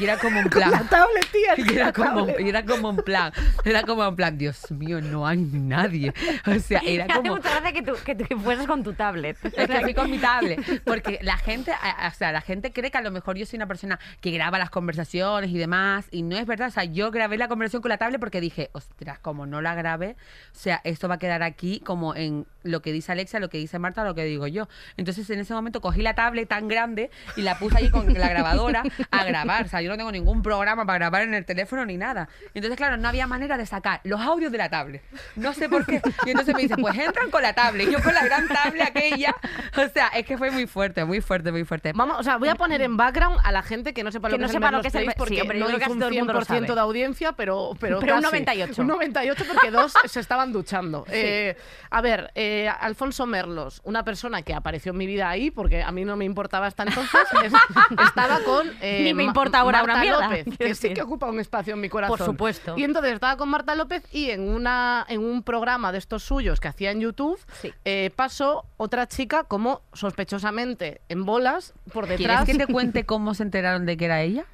y 0.00 0.04
era 0.04 0.16
como 0.16 0.40
un 0.40 0.46
plan. 0.48 0.88
tablet, 0.88 1.26
tía. 1.30 1.52
Y 1.70 1.76
era, 1.76 1.92
como, 1.92 2.26
y 2.38 2.48
era 2.48 2.64
como 2.64 2.88
un 2.88 2.96
plan, 2.96 3.30
era 3.62 3.82
como 3.82 4.06
en 4.06 4.16
plan, 4.16 4.38
Dios 4.38 4.70
mío, 4.70 5.02
no 5.02 5.26
hay 5.26 5.36
nadie. 5.36 6.14
O 6.46 6.58
sea, 6.60 6.80
era 6.86 7.04
Me 7.04 7.12
hace 7.12 7.22
como, 7.22 7.36
mucha 7.36 7.50
gracia 7.50 7.72
que 7.74 7.82
tú, 7.82 7.92
que 8.02 8.14
tú 8.14 8.24
que 8.24 8.36
fueses 8.36 8.66
con 8.66 8.82
tu 8.82 8.94
tablet. 8.94 9.36
es 9.44 9.68
que 9.68 9.80
fui 9.82 9.92
con 9.92 10.10
mi 10.10 10.16
tablet. 10.16 10.82
Porque 10.82 11.18
la 11.20 11.36
gente, 11.36 11.72
o 11.72 12.14
sea, 12.14 12.32
la 12.32 12.40
gente 12.40 12.72
cree 12.72 12.90
que 12.90 12.96
a 12.96 13.02
lo 13.02 13.10
mejor 13.10 13.36
yo 13.36 13.44
soy 13.44 13.58
una 13.58 13.66
persona 13.66 14.00
que 14.22 14.30
graba 14.30 14.58
las 14.58 14.70
conversaciones 14.70 15.50
y 15.50 15.58
demás. 15.58 16.06
Y 16.10 16.22
no 16.22 16.38
es 16.38 16.46
verdad. 16.46 16.68
O 16.68 16.70
sea, 16.70 16.84
yo 16.84 17.10
grabé 17.10 17.36
la 17.36 17.48
conversación 17.48 17.82
con 17.82 17.90
la 17.90 17.98
tablet 17.98 18.18
porque 18.18 18.40
dije, 18.40 18.70
ostras, 18.72 19.18
como 19.18 19.44
no 19.44 19.60
la 19.60 19.74
grabé, 19.74 20.16
o 20.54 20.58
sea, 20.58 20.80
esto 20.84 21.06
va 21.06 21.16
a 21.16 21.18
quedar 21.18 21.42
aquí 21.42 21.80
como 21.80 22.14
en 22.14 22.46
lo 22.62 22.82
que 22.82 22.92
dice 22.92 23.12
Alexa, 23.12 23.38
lo 23.40 23.48
que 23.48 23.58
dice 23.58 23.78
Marta, 23.78 24.04
lo 24.04 24.14
que 24.14 24.24
digo 24.24 24.46
yo. 24.46 24.68
Entonces 24.96 25.28
en 25.30 25.40
ese 25.40 25.54
momento 25.54 25.80
cogí 25.80 26.02
la 26.02 26.14
tablet 26.14 26.48
tan 26.48 26.68
grande 26.68 27.10
y 27.36 27.42
la 27.42 27.58
puse 27.58 27.78
ahí 27.78 27.90
con 27.90 28.12
la 28.12 28.28
grabadora 28.28 28.82
a 29.10 29.24
grabar. 29.24 29.64
O 29.66 29.68
sea, 29.68 29.80
yo 29.80 29.90
no 29.90 29.96
tengo 29.96 30.12
ningún 30.12 30.42
programa 30.42 30.84
para 30.86 30.98
grabar 30.98 31.22
en 31.22 31.34
el 31.34 31.44
teléfono 31.44 31.84
ni 31.86 31.96
nada. 31.96 32.28
Entonces, 32.54 32.76
claro, 32.76 32.96
no 32.96 33.08
había 33.08 33.26
manera 33.26 33.56
de 33.56 33.66
sacar 33.66 34.00
los 34.04 34.20
audios 34.20 34.52
de 34.52 34.58
la 34.58 34.68
tablet. 34.68 35.02
No 35.36 35.52
sé 35.54 35.68
por 35.68 35.86
qué. 35.86 36.00
Y 36.26 36.30
entonces 36.30 36.54
me 36.54 36.62
dice, 36.62 36.76
pues 36.76 36.96
entran 36.98 37.30
con 37.30 37.42
la 37.42 37.52
tablet. 37.52 37.88
Y 37.88 37.92
yo 37.92 38.02
con 38.02 38.14
la 38.14 38.24
gran 38.24 38.46
tablet 38.48 38.82
aquella. 38.88 39.34
O 39.76 39.88
sea, 39.88 40.08
es 40.08 40.26
que 40.26 40.36
fue 40.36 40.50
muy 40.50 40.66
fuerte, 40.66 41.04
muy 41.04 41.20
fuerte, 41.20 41.50
muy 41.52 41.64
fuerte. 41.64 41.92
Vamos, 41.94 42.18
o 42.18 42.22
sea, 42.22 42.36
voy 42.36 42.48
a 42.48 42.54
poner 42.54 42.82
en 42.82 42.96
background 42.96 43.38
a 43.42 43.52
la 43.52 43.62
gente 43.62 43.92
que 43.94 44.02
no 44.04 44.10
sepa 44.12 44.28
lo 44.28 44.32
Que 44.32 44.38
que, 44.38 44.40
no 44.42 44.46
es 44.46 44.52
sepa 44.52 44.70
lo 44.70 44.82
que 44.82 44.88
es 44.88 44.94
el 44.94 45.06
Mer- 45.06 45.14
sí, 45.14 45.18
porque 45.18 45.40
hombre, 45.42 45.58
yo 45.58 45.64
no 45.64 45.68
creo 45.76 45.78
que 45.86 45.92
un 45.92 46.02
el 46.02 46.14
mundo 46.18 46.32
lo 46.34 46.40
100% 46.40 46.44
sabe. 46.46 46.66
de 46.74 46.80
audiencia, 46.80 47.32
pero 47.32 47.70
pero, 47.80 48.00
Pero 48.00 48.16
un 48.16 48.20
casi. 48.22 48.32
98. 48.32 48.82
Un 48.82 48.88
98 48.88 49.44
porque 49.48 49.70
dos 49.70 49.92
se 50.06 50.20
estaban 50.20 50.52
duchando. 50.52 51.04
Eh, 51.10 51.56
a 51.90 52.00
ver, 52.00 52.30
eh, 52.34 52.49
Alfonso 52.80 53.26
Merlos, 53.26 53.80
una 53.84 54.04
persona 54.04 54.42
que 54.42 54.54
apareció 54.54 54.92
en 54.92 54.98
mi 54.98 55.06
vida 55.06 55.28
ahí, 55.28 55.50
porque 55.50 55.82
a 55.82 55.90
mí 55.92 56.04
no 56.04 56.16
me 56.16 56.24
importaba 56.24 56.66
hasta 56.66 56.82
entonces, 56.84 57.20
es- 57.44 57.52
estaba 58.06 58.40
con 58.44 58.68
eh, 58.80 59.00
Ni 59.04 59.14
me 59.14 59.22
Ma- 59.24 59.28
importa 59.28 59.60
ahora 59.60 59.78
Marta 59.78 59.92
una 59.92 60.00
mierda, 60.02 60.22
López, 60.28 60.44
quiero 60.44 60.56
que 60.58 60.64
sí 60.74 60.82
decir. 60.88 60.94
que 60.94 61.02
ocupa 61.02 61.26
un 61.26 61.40
espacio 61.40 61.74
en 61.74 61.80
mi 61.80 61.88
corazón. 61.88 62.16
Por 62.18 62.26
supuesto. 62.26 62.74
Y 62.76 62.84
entonces 62.84 63.12
estaba 63.12 63.36
con 63.36 63.48
Marta 63.48 63.74
López 63.74 64.02
y 64.12 64.30
en 64.30 64.48
una 64.48 65.04
en 65.08 65.20
un 65.24 65.42
programa 65.42 65.92
de 65.92 65.98
estos 65.98 66.22
suyos 66.22 66.60
que 66.60 66.68
hacía 66.68 66.90
en 66.90 67.00
YouTube 67.00 67.38
Sí. 67.60 67.72
eh, 67.84 68.10
pasó 68.16 68.64
otra 68.76 69.06
chica 69.08 69.44
como 69.44 69.82
sospechosamente 69.92 71.00
en 71.08 71.24
bolas 71.24 71.74
por 71.92 72.06
¿Quieres 72.06 72.18
detrás. 72.26 72.44
que 72.46 72.54
te 72.54 72.66
cuente 72.72 73.04
cómo 73.04 73.34
se 73.34 73.42
enteraron 73.42 73.86
de 73.86 73.96
que 73.96 74.04
era 74.06 74.22
ella? 74.22 74.44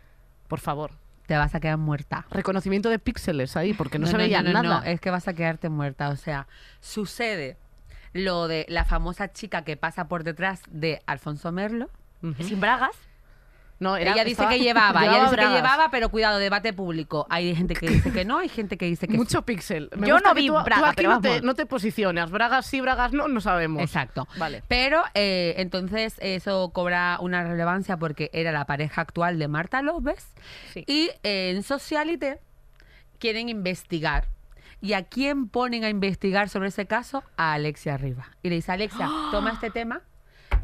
Por 0.48 0.60
favor. 0.60 0.92
Te 1.26 1.36
vas 1.36 1.56
a 1.56 1.60
quedar 1.60 1.76
muerta. 1.76 2.24
Reconocimiento 2.30 2.88
de 2.88 3.00
píxeles 3.00 3.56
ahí, 3.56 3.72
porque 3.74 3.98
no, 3.98 4.06
se 4.06 4.16
veía 4.16 4.42
no, 4.42 4.52
no, 4.52 4.62
nada. 4.62 4.80
no, 4.80 4.86
es 4.86 5.00
que 5.00 5.10
vas 5.10 5.26
a 5.26 5.34
quedarte 5.34 5.68
muerta. 5.68 6.08
O 6.10 6.16
sea, 6.16 6.46
sucede 6.80 7.56
lo 8.16 8.48
de 8.48 8.66
la 8.68 8.84
famosa 8.84 9.32
chica 9.32 9.62
que 9.62 9.76
pasa 9.76 10.08
por 10.08 10.24
detrás 10.24 10.62
de 10.68 11.02
Alfonso 11.06 11.52
Merlo. 11.52 11.90
Sin 12.40 12.60
bragas. 12.60 12.90
No, 13.78 13.94
era- 13.98 14.12
ella 14.14 14.24
dice 14.24 14.32
estaba- 14.42 14.50
que 14.50 14.58
llevaba, 14.60 15.02
ella 15.04 15.20
dice 15.24 15.32
bragas. 15.36 15.50
que 15.52 15.56
llevaba, 15.58 15.90
pero 15.90 16.08
cuidado, 16.08 16.38
debate 16.38 16.72
público. 16.72 17.26
Hay 17.28 17.54
gente 17.54 17.74
que 17.74 17.86
dice 17.90 18.10
que 18.10 18.24
no, 18.24 18.38
hay 18.38 18.48
gente 18.48 18.78
que 18.78 18.86
dice 18.86 19.06
que 19.06 19.12
sí. 19.12 19.18
Mucho 19.18 19.42
píxel. 19.42 19.90
Me 19.94 20.08
Yo 20.08 20.18
no 20.18 20.32
vi 20.32 20.46
tú, 20.46 20.54
tú 20.54 20.64
braga, 20.64 20.88
aquí 20.88 20.96
pero 20.96 21.10
no 21.10 21.20
te, 21.20 21.42
no 21.42 21.54
te 21.54 21.66
posicionas. 21.66 22.30
Bragas 22.30 22.64
sí, 22.64 22.80
bragas 22.80 23.12
no, 23.12 23.28
no 23.28 23.38
sabemos. 23.42 23.82
Exacto. 23.82 24.26
Vale. 24.38 24.62
Pero 24.66 25.02
eh, 25.12 25.56
entonces 25.58 26.14
eso 26.20 26.70
cobra 26.72 27.18
una 27.20 27.44
relevancia 27.44 27.98
porque 27.98 28.30
era 28.32 28.50
la 28.50 28.64
pareja 28.64 29.02
actual 29.02 29.38
de 29.38 29.46
Marta 29.46 29.82
López. 29.82 30.26
Sí. 30.72 30.82
Y 30.86 31.10
eh, 31.22 31.50
en 31.54 31.62
Socialite 31.62 32.40
quieren 33.18 33.50
investigar. 33.50 34.28
¿Y 34.86 34.92
a 34.92 35.02
quién 35.02 35.48
ponen 35.48 35.82
a 35.82 35.88
investigar 35.88 36.48
sobre 36.48 36.68
ese 36.68 36.86
caso? 36.86 37.24
A 37.36 37.54
Alexia 37.54 37.96
Riva. 37.96 38.30
Y 38.44 38.50
le 38.50 38.54
dice, 38.54 38.70
Alexia, 38.70 39.10
toma 39.32 39.50
este 39.50 39.68
tema 39.72 40.02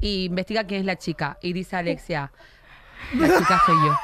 y 0.01 0.27
investiga 0.27 0.63
quién 0.63 0.79
es 0.79 0.87
la 0.87 0.95
chica. 0.95 1.39
Y 1.43 1.53
dice 1.53 1.75
Alexia, 1.75 2.31
la 3.15 3.27
chica 3.27 3.61
soy 3.67 3.75
yo. 3.85 3.97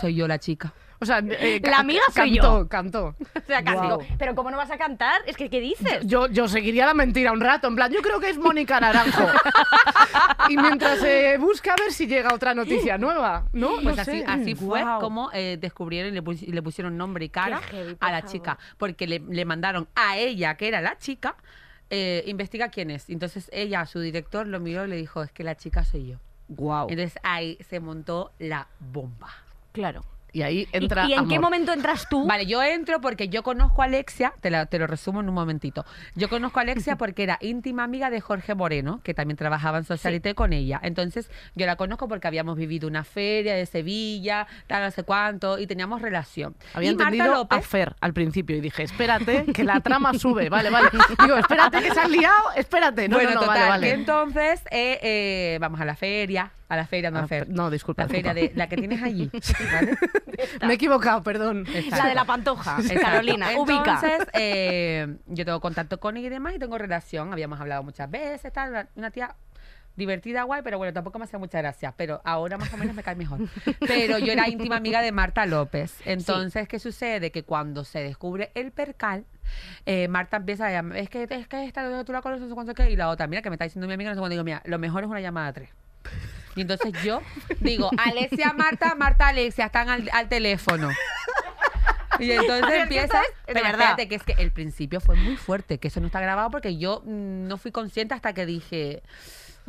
Soy 0.00 0.14
yo 0.14 0.26
la 0.26 0.38
chica. 0.38 0.72
O 1.02 1.06
sea, 1.06 1.18
eh, 1.24 1.60
La 1.64 1.70
ca- 1.70 1.78
amiga 1.78 2.02
soy 2.12 2.34
cantó, 2.36 2.60
yo. 2.62 2.68
Cantó, 2.68 3.04
O 3.18 3.46
sea, 3.46 3.64
casi 3.64 3.80
digo, 3.80 3.98
pero 4.18 4.34
¿cómo 4.34 4.50
no 4.50 4.56
vas 4.58 4.70
a 4.70 4.76
cantar? 4.76 5.22
Es 5.26 5.36
que, 5.36 5.48
¿qué 5.48 5.58
dices? 5.60 6.04
Yo, 6.06 6.26
yo 6.28 6.46
seguiría 6.46 6.84
la 6.86 6.92
mentira 6.94 7.32
un 7.32 7.40
rato, 7.40 7.68
en 7.68 7.74
plan, 7.76 7.90
yo 7.90 8.02
creo 8.02 8.20
que 8.20 8.28
es 8.30 8.38
Mónica 8.38 8.78
Naranjo. 8.80 9.26
y 10.48 10.56
mientras 10.56 11.02
eh, 11.02 11.36
busca 11.38 11.72
a 11.72 11.76
ver 11.76 11.92
si 11.92 12.06
llega 12.06 12.34
otra 12.34 12.54
noticia 12.54 12.98
nueva, 12.98 13.46
¿no? 13.52 13.76
Pues 13.82 13.96
no 13.96 14.02
así, 14.02 14.10
sé. 14.20 14.24
así 14.26 14.54
fue 14.54 14.82
Guau. 14.82 15.00
como 15.00 15.30
eh, 15.32 15.56
descubrieron 15.60 16.12
y 16.12 16.14
le, 16.14 16.22
pus- 16.22 16.42
y 16.42 16.52
le 16.52 16.62
pusieron 16.62 16.96
nombre 16.96 17.24
y 17.24 17.28
cara 17.30 17.60
Qué 17.70 17.76
heavy, 17.76 17.94
por 17.94 18.08
a 18.08 18.12
la 18.12 18.18
favor. 18.20 18.32
chica. 18.32 18.58
Porque 18.76 19.06
le, 19.06 19.20
le 19.20 19.44
mandaron 19.44 19.88
a 19.94 20.18
ella, 20.18 20.56
que 20.56 20.68
era 20.68 20.80
la 20.80 20.98
chica, 20.98 21.34
eh, 21.88 22.22
investiga 22.26 22.68
quién 22.68 22.90
es. 22.90 23.08
Entonces 23.08 23.48
ella, 23.52 23.86
su 23.86 24.00
director, 24.00 24.46
lo 24.46 24.60
miró 24.60 24.84
y 24.84 24.88
le 24.88 24.96
dijo, 24.96 25.22
es 25.22 25.32
que 25.32 25.44
la 25.44 25.56
chica 25.56 25.82
soy 25.84 26.08
yo. 26.08 26.16
Guau. 26.48 26.88
Entonces 26.90 27.18
ahí 27.22 27.56
se 27.68 27.80
montó 27.80 28.32
la 28.38 28.66
bomba. 28.80 29.28
Claro. 29.72 30.02
Y 30.32 30.42
ahí 30.42 30.68
¿Y, 30.72 30.76
entra 30.76 31.06
y 31.08 31.12
en 31.14 31.28
qué 31.28 31.38
momento 31.38 31.72
entras 31.72 32.08
tú? 32.08 32.26
Vale, 32.26 32.46
yo 32.46 32.62
entro 32.62 33.00
porque 33.00 33.28
yo 33.28 33.42
conozco 33.42 33.82
a 33.82 33.86
Alexia, 33.86 34.32
te, 34.40 34.50
la- 34.50 34.66
te 34.66 34.78
lo 34.78 34.86
resumo 34.86 35.20
en 35.20 35.28
un 35.28 35.34
momentito. 35.34 35.84
Yo 36.14 36.28
conozco 36.28 36.58
a 36.58 36.62
Alexia 36.62 36.96
porque 36.98 37.22
era 37.22 37.38
íntima 37.40 37.84
amiga 37.84 38.10
de 38.10 38.20
Jorge 38.20 38.54
Moreno, 38.54 39.00
que 39.02 39.14
también 39.14 39.36
trabajaba 39.36 39.78
en 39.78 39.84
Socialité 39.84 40.34
con 40.34 40.52
ella. 40.52 40.80
Entonces, 40.82 41.30
yo 41.54 41.66
la 41.66 41.76
conozco 41.76 42.08
porque 42.08 42.26
habíamos 42.28 42.56
vivido 42.56 42.88
una 42.88 43.04
feria 43.04 43.54
de 43.54 43.66
Sevilla, 43.66 44.46
tal, 44.66 44.84
no 44.84 44.90
sé 44.90 45.02
cuánto, 45.04 45.58
y 45.58 45.66
teníamos 45.66 46.02
relación. 46.02 46.54
Había 46.74 46.90
y 46.92 46.96
Marta 46.96 47.10
entendido 47.14 47.46
a 47.50 47.60
Fer 47.62 47.94
al 48.00 48.12
principio 48.12 48.56
y 48.56 48.60
dije, 48.60 48.82
espérate, 48.82 49.44
que 49.52 49.64
la 49.64 49.80
trama 49.80 50.14
sube. 50.14 50.48
Vale, 50.48 50.70
vale. 50.70 50.88
Digo, 51.22 51.36
espérate 51.36 51.80
que 51.82 51.92
se 51.92 52.00
has 52.00 52.10
liado, 52.10 52.52
espérate. 52.56 53.08
No, 53.08 53.16
bueno, 53.16 53.30
no, 53.30 53.34
no, 53.34 53.40
total, 53.42 53.58
vale, 53.58 53.68
vale. 53.70 53.86
que 53.86 53.92
entonces 53.94 54.60
eh, 54.70 54.98
eh, 55.02 55.58
vamos 55.60 55.80
a 55.80 55.84
la 55.84 55.96
feria, 55.96 56.50
a 56.70 56.76
la 56.76 56.86
feria, 56.86 57.10
no 57.10 57.18
Ah, 57.18 57.26
Fer. 57.28 57.48
no, 57.50 57.68
disculpa, 57.68 58.04
La 58.04 58.08
feria 58.08 58.32
disculpa. 58.32 58.52
de 58.54 58.58
la 58.58 58.68
que 58.68 58.76
tienes 58.76 59.02
allí, 59.02 59.30
¿vale? 59.72 59.96
Me 60.62 60.72
he 60.72 60.76
equivocado, 60.76 61.22
perdón. 61.22 61.64
La 61.90 62.06
de 62.06 62.14
la 62.14 62.24
pantoja. 62.24 62.78
Exacto. 62.78 63.02
Carolina, 63.02 63.48
ubica. 63.58 64.00
Entonces, 64.02 64.28
eh, 64.34 65.16
yo 65.26 65.44
tengo 65.44 65.60
contacto 65.60 66.00
con 66.00 66.16
ella 66.16 66.28
y 66.28 66.30
demás 66.30 66.54
y 66.54 66.58
tengo 66.58 66.78
relación. 66.78 67.32
Habíamos 67.32 67.60
hablado 67.60 67.82
muchas 67.82 68.10
veces, 68.10 68.52
tal, 68.52 68.70
una- 68.70 68.88
una 68.94 69.10
tía 69.10 69.34
divertida, 69.96 70.44
guay, 70.44 70.62
pero 70.62 70.78
bueno, 70.78 70.92
tampoco 70.94 71.18
me 71.18 71.24
hacía 71.26 71.38
muchas 71.38 71.60
gracias. 71.60 71.92
Pero 71.96 72.22
ahora 72.24 72.56
más 72.56 72.72
o 72.72 72.76
menos 72.76 72.94
me 72.94 73.02
cae 73.02 73.16
mejor. 73.16 73.40
Pero 73.80 74.18
yo 74.18 74.32
era 74.32 74.48
íntima 74.48 74.76
amiga 74.76 75.02
de 75.02 75.12
Marta 75.12 75.44
López. 75.46 75.94
Entonces, 76.06 76.68
¿qué 76.68 76.78
sucede? 76.78 77.30
Que 77.32 77.42
cuando 77.42 77.84
se 77.84 77.98
descubre 77.98 78.50
el 78.54 78.70
percal, 78.70 79.26
eh, 79.84 80.06
Marta 80.08 80.36
empieza 80.38 80.68
a 80.68 80.70
llamar, 80.70 80.96
es 80.98 81.10
que, 81.10 81.26
es 81.28 81.48
que 81.48 81.64
esta 81.64 82.04
tú 82.04 82.12
la 82.12 82.22
conoces, 82.22 82.42
no 82.42 82.48
sé 82.48 82.54
cuánto 82.54 82.72
qué, 82.74 82.88
y 82.90 82.96
la 82.96 83.08
otra, 83.10 83.26
mira, 83.26 83.42
que 83.42 83.50
me 83.50 83.56
está 83.56 83.64
diciendo 83.64 83.88
mi 83.88 83.94
amiga, 83.94 84.10
no 84.10 84.14
sé 84.14 84.20
cuánto, 84.20 84.34
digo, 84.34 84.44
mira, 84.44 84.62
lo 84.64 84.78
mejor 84.78 85.02
es 85.02 85.10
una 85.10 85.20
llamada 85.20 85.48
a 85.48 85.52
tres. 85.52 85.68
Y 86.56 86.62
entonces 86.62 86.92
yo 87.04 87.22
digo, 87.60 87.90
Alexia, 87.98 88.52
Marta, 88.52 88.94
Marta, 88.96 89.28
Alexia, 89.28 89.66
están 89.66 89.88
al, 89.88 90.08
al 90.12 90.28
teléfono. 90.28 90.90
Y 92.18 92.30
entonces 92.32 92.64
Es 92.64 92.70
que 92.74 92.80
empieza. 92.82 93.22
es 93.46 93.54
de 93.54 93.54
verdad. 93.54 93.70
espérate, 93.72 94.08
que 94.08 94.14
es 94.16 94.22
que 94.24 94.34
el 94.38 94.50
principio 94.52 95.00
fue 95.00 95.16
muy 95.16 95.36
fuerte, 95.36 95.78
que 95.78 95.88
eso 95.88 96.00
no 96.00 96.06
está 96.06 96.20
grabado 96.20 96.50
porque 96.50 96.76
yo 96.76 97.02
mm, 97.04 97.46
no 97.48 97.56
fui 97.56 97.70
consciente 97.72 98.14
hasta 98.14 98.32
que 98.32 98.46
dije. 98.46 99.02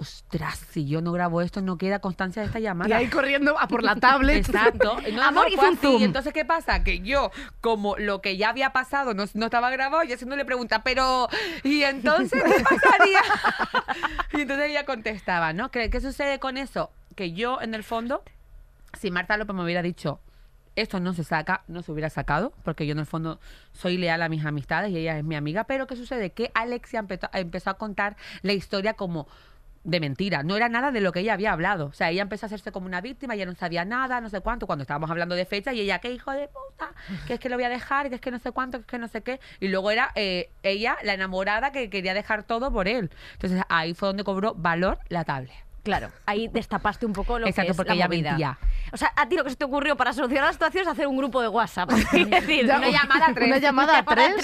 Ostras, 0.01 0.57
si 0.71 0.87
yo 0.87 0.99
no 0.99 1.11
grabo 1.11 1.41
esto, 1.43 1.61
no 1.61 1.77
queda 1.77 1.99
constancia 1.99 2.41
de 2.41 2.47
esta 2.47 2.59
llamada. 2.59 2.89
Y 2.89 2.93
ahí 2.93 3.07
corriendo 3.07 3.59
a 3.59 3.67
por 3.67 3.83
la 3.83 3.95
tablet. 3.97 4.37
Exacto. 4.37 4.97
No, 5.11 5.21
Amor, 5.21 5.43
no, 5.43 5.49
hizo 5.49 5.57
fue 5.57 5.67
así. 5.69 5.77
zoom. 5.77 6.01
Y 6.01 6.03
entonces, 6.05 6.33
¿qué 6.33 6.43
pasa? 6.43 6.83
Que 6.83 7.01
yo, 7.01 7.29
como 7.59 7.97
lo 7.97 8.19
que 8.19 8.35
ya 8.37 8.49
había 8.49 8.71
pasado 8.73 9.13
no, 9.13 9.25
no 9.35 9.45
estaba 9.45 9.69
grabado, 9.69 10.03
yo 10.03 10.15
haciéndole 10.15 10.43
pregunta, 10.43 10.81
pero 10.83 11.27
¿y 11.63 11.83
entonces 11.83 12.41
qué 12.43 12.63
pasaría? 12.63 13.19
y 14.33 14.41
entonces 14.41 14.69
ella 14.69 14.85
contestaba, 14.85 15.53
¿no? 15.53 15.69
¿Qué, 15.69 15.91
qué 15.91 16.01
sucede 16.01 16.39
con 16.39 16.57
eso? 16.57 16.89
Que 17.15 17.33
yo, 17.33 17.61
en 17.61 17.75
el 17.75 17.83
fondo, 17.83 18.23
si 18.99 19.11
Marta 19.11 19.37
López 19.37 19.55
me 19.55 19.63
hubiera 19.63 19.83
dicho, 19.83 20.19
esto 20.75 20.99
no 20.99 21.13
se 21.13 21.23
saca, 21.23 21.63
no 21.67 21.83
se 21.83 21.91
hubiera 21.91 22.09
sacado, 22.09 22.53
porque 22.63 22.85
yo 22.87 22.93
en 22.93 22.99
el 22.99 23.05
fondo 23.05 23.39
soy 23.73 23.97
leal 23.97 24.21
a 24.21 24.29
mis 24.29 24.45
amistades 24.45 24.91
y 24.91 24.97
ella 24.97 25.17
es 25.17 25.23
mi 25.23 25.35
amiga, 25.35 25.65
pero 25.65 25.85
¿qué 25.85 25.95
sucede? 25.95 26.31
Que 26.31 26.49
Alexia 26.53 26.99
empezó, 26.99 27.29
empezó 27.33 27.69
a 27.69 27.73
contar 27.75 28.15
la 28.41 28.53
historia 28.53 28.93
como 28.93 29.27
de 29.83 29.99
mentira, 29.99 30.43
no 30.43 30.55
era 30.55 30.69
nada 30.69 30.91
de 30.91 31.01
lo 31.01 31.11
que 31.11 31.21
ella 31.21 31.33
había 31.33 31.51
hablado. 31.51 31.87
O 31.87 31.93
sea, 31.93 32.09
ella 32.09 32.21
empezó 32.21 32.45
a 32.45 32.47
hacerse 32.47 32.71
como 32.71 32.85
una 32.85 33.01
víctima, 33.01 33.35
ella 33.35 33.45
no 33.45 33.55
sabía 33.55 33.85
nada, 33.85 34.21
no 34.21 34.29
sé 34.29 34.41
cuánto, 34.41 34.67
cuando 34.67 34.83
estábamos 34.83 35.09
hablando 35.09 35.35
de 35.35 35.45
fecha, 35.45 35.73
y 35.73 35.81
ella, 35.81 35.99
qué 35.99 36.11
hijo 36.11 36.31
de 36.31 36.47
puta, 36.47 36.93
que 37.27 37.33
es 37.35 37.39
que 37.39 37.49
lo 37.49 37.55
voy 37.55 37.63
a 37.63 37.69
dejar, 37.69 38.09
que 38.09 38.15
es 38.15 38.21
que 38.21 38.31
no 38.31 38.39
sé 38.39 38.51
cuánto, 38.51 38.77
que 38.77 38.81
es 38.81 38.87
que 38.87 38.99
no 38.99 39.07
sé 39.07 39.21
qué. 39.21 39.39
Y 39.59 39.69
luego 39.69 39.91
era 39.91 40.11
eh, 40.15 40.51
ella, 40.63 40.97
la 41.03 41.13
enamorada, 41.13 41.71
que 41.71 41.89
quería 41.89 42.13
dejar 42.13 42.43
todo 42.43 42.71
por 42.71 42.87
él. 42.87 43.09
Entonces 43.33 43.61
ahí 43.69 43.93
fue 43.93 44.07
donde 44.07 44.23
cobró 44.23 44.53
valor 44.55 44.99
la 45.09 45.23
tablet. 45.23 45.70
Claro, 45.83 46.11
ahí 46.27 46.47
destapaste 46.47 47.07
un 47.07 47.13
poco 47.13 47.39
lo 47.39 47.47
Exacto, 47.47 47.67
que 47.67 47.71
es 47.71 47.77
porque 47.77 47.95
la 47.95 48.07
movida. 48.07 48.29
mentía. 48.31 48.59
O 48.93 48.97
sea, 48.97 49.11
a 49.15 49.27
ti 49.27 49.35
lo 49.35 49.43
que 49.43 49.49
se 49.49 49.55
te 49.55 49.65
ocurrió 49.65 49.97
para 49.97 50.13
solucionar 50.13 50.45
la 50.45 50.53
situación 50.53 50.83
es 50.83 50.87
hacer 50.87 51.07
un 51.07 51.17
grupo 51.17 51.41
de 51.41 51.47
WhatsApp. 51.47 51.89
Es 52.13 52.29
decir, 52.29 52.67
Ya, 52.67 52.77
una 52.77 52.89
llamada 52.89 53.25
a 53.27 53.33
tres. 53.33 53.47
Una 53.47 53.57
llamada 53.57 53.97
a 53.97 54.03
tres. 54.05 54.35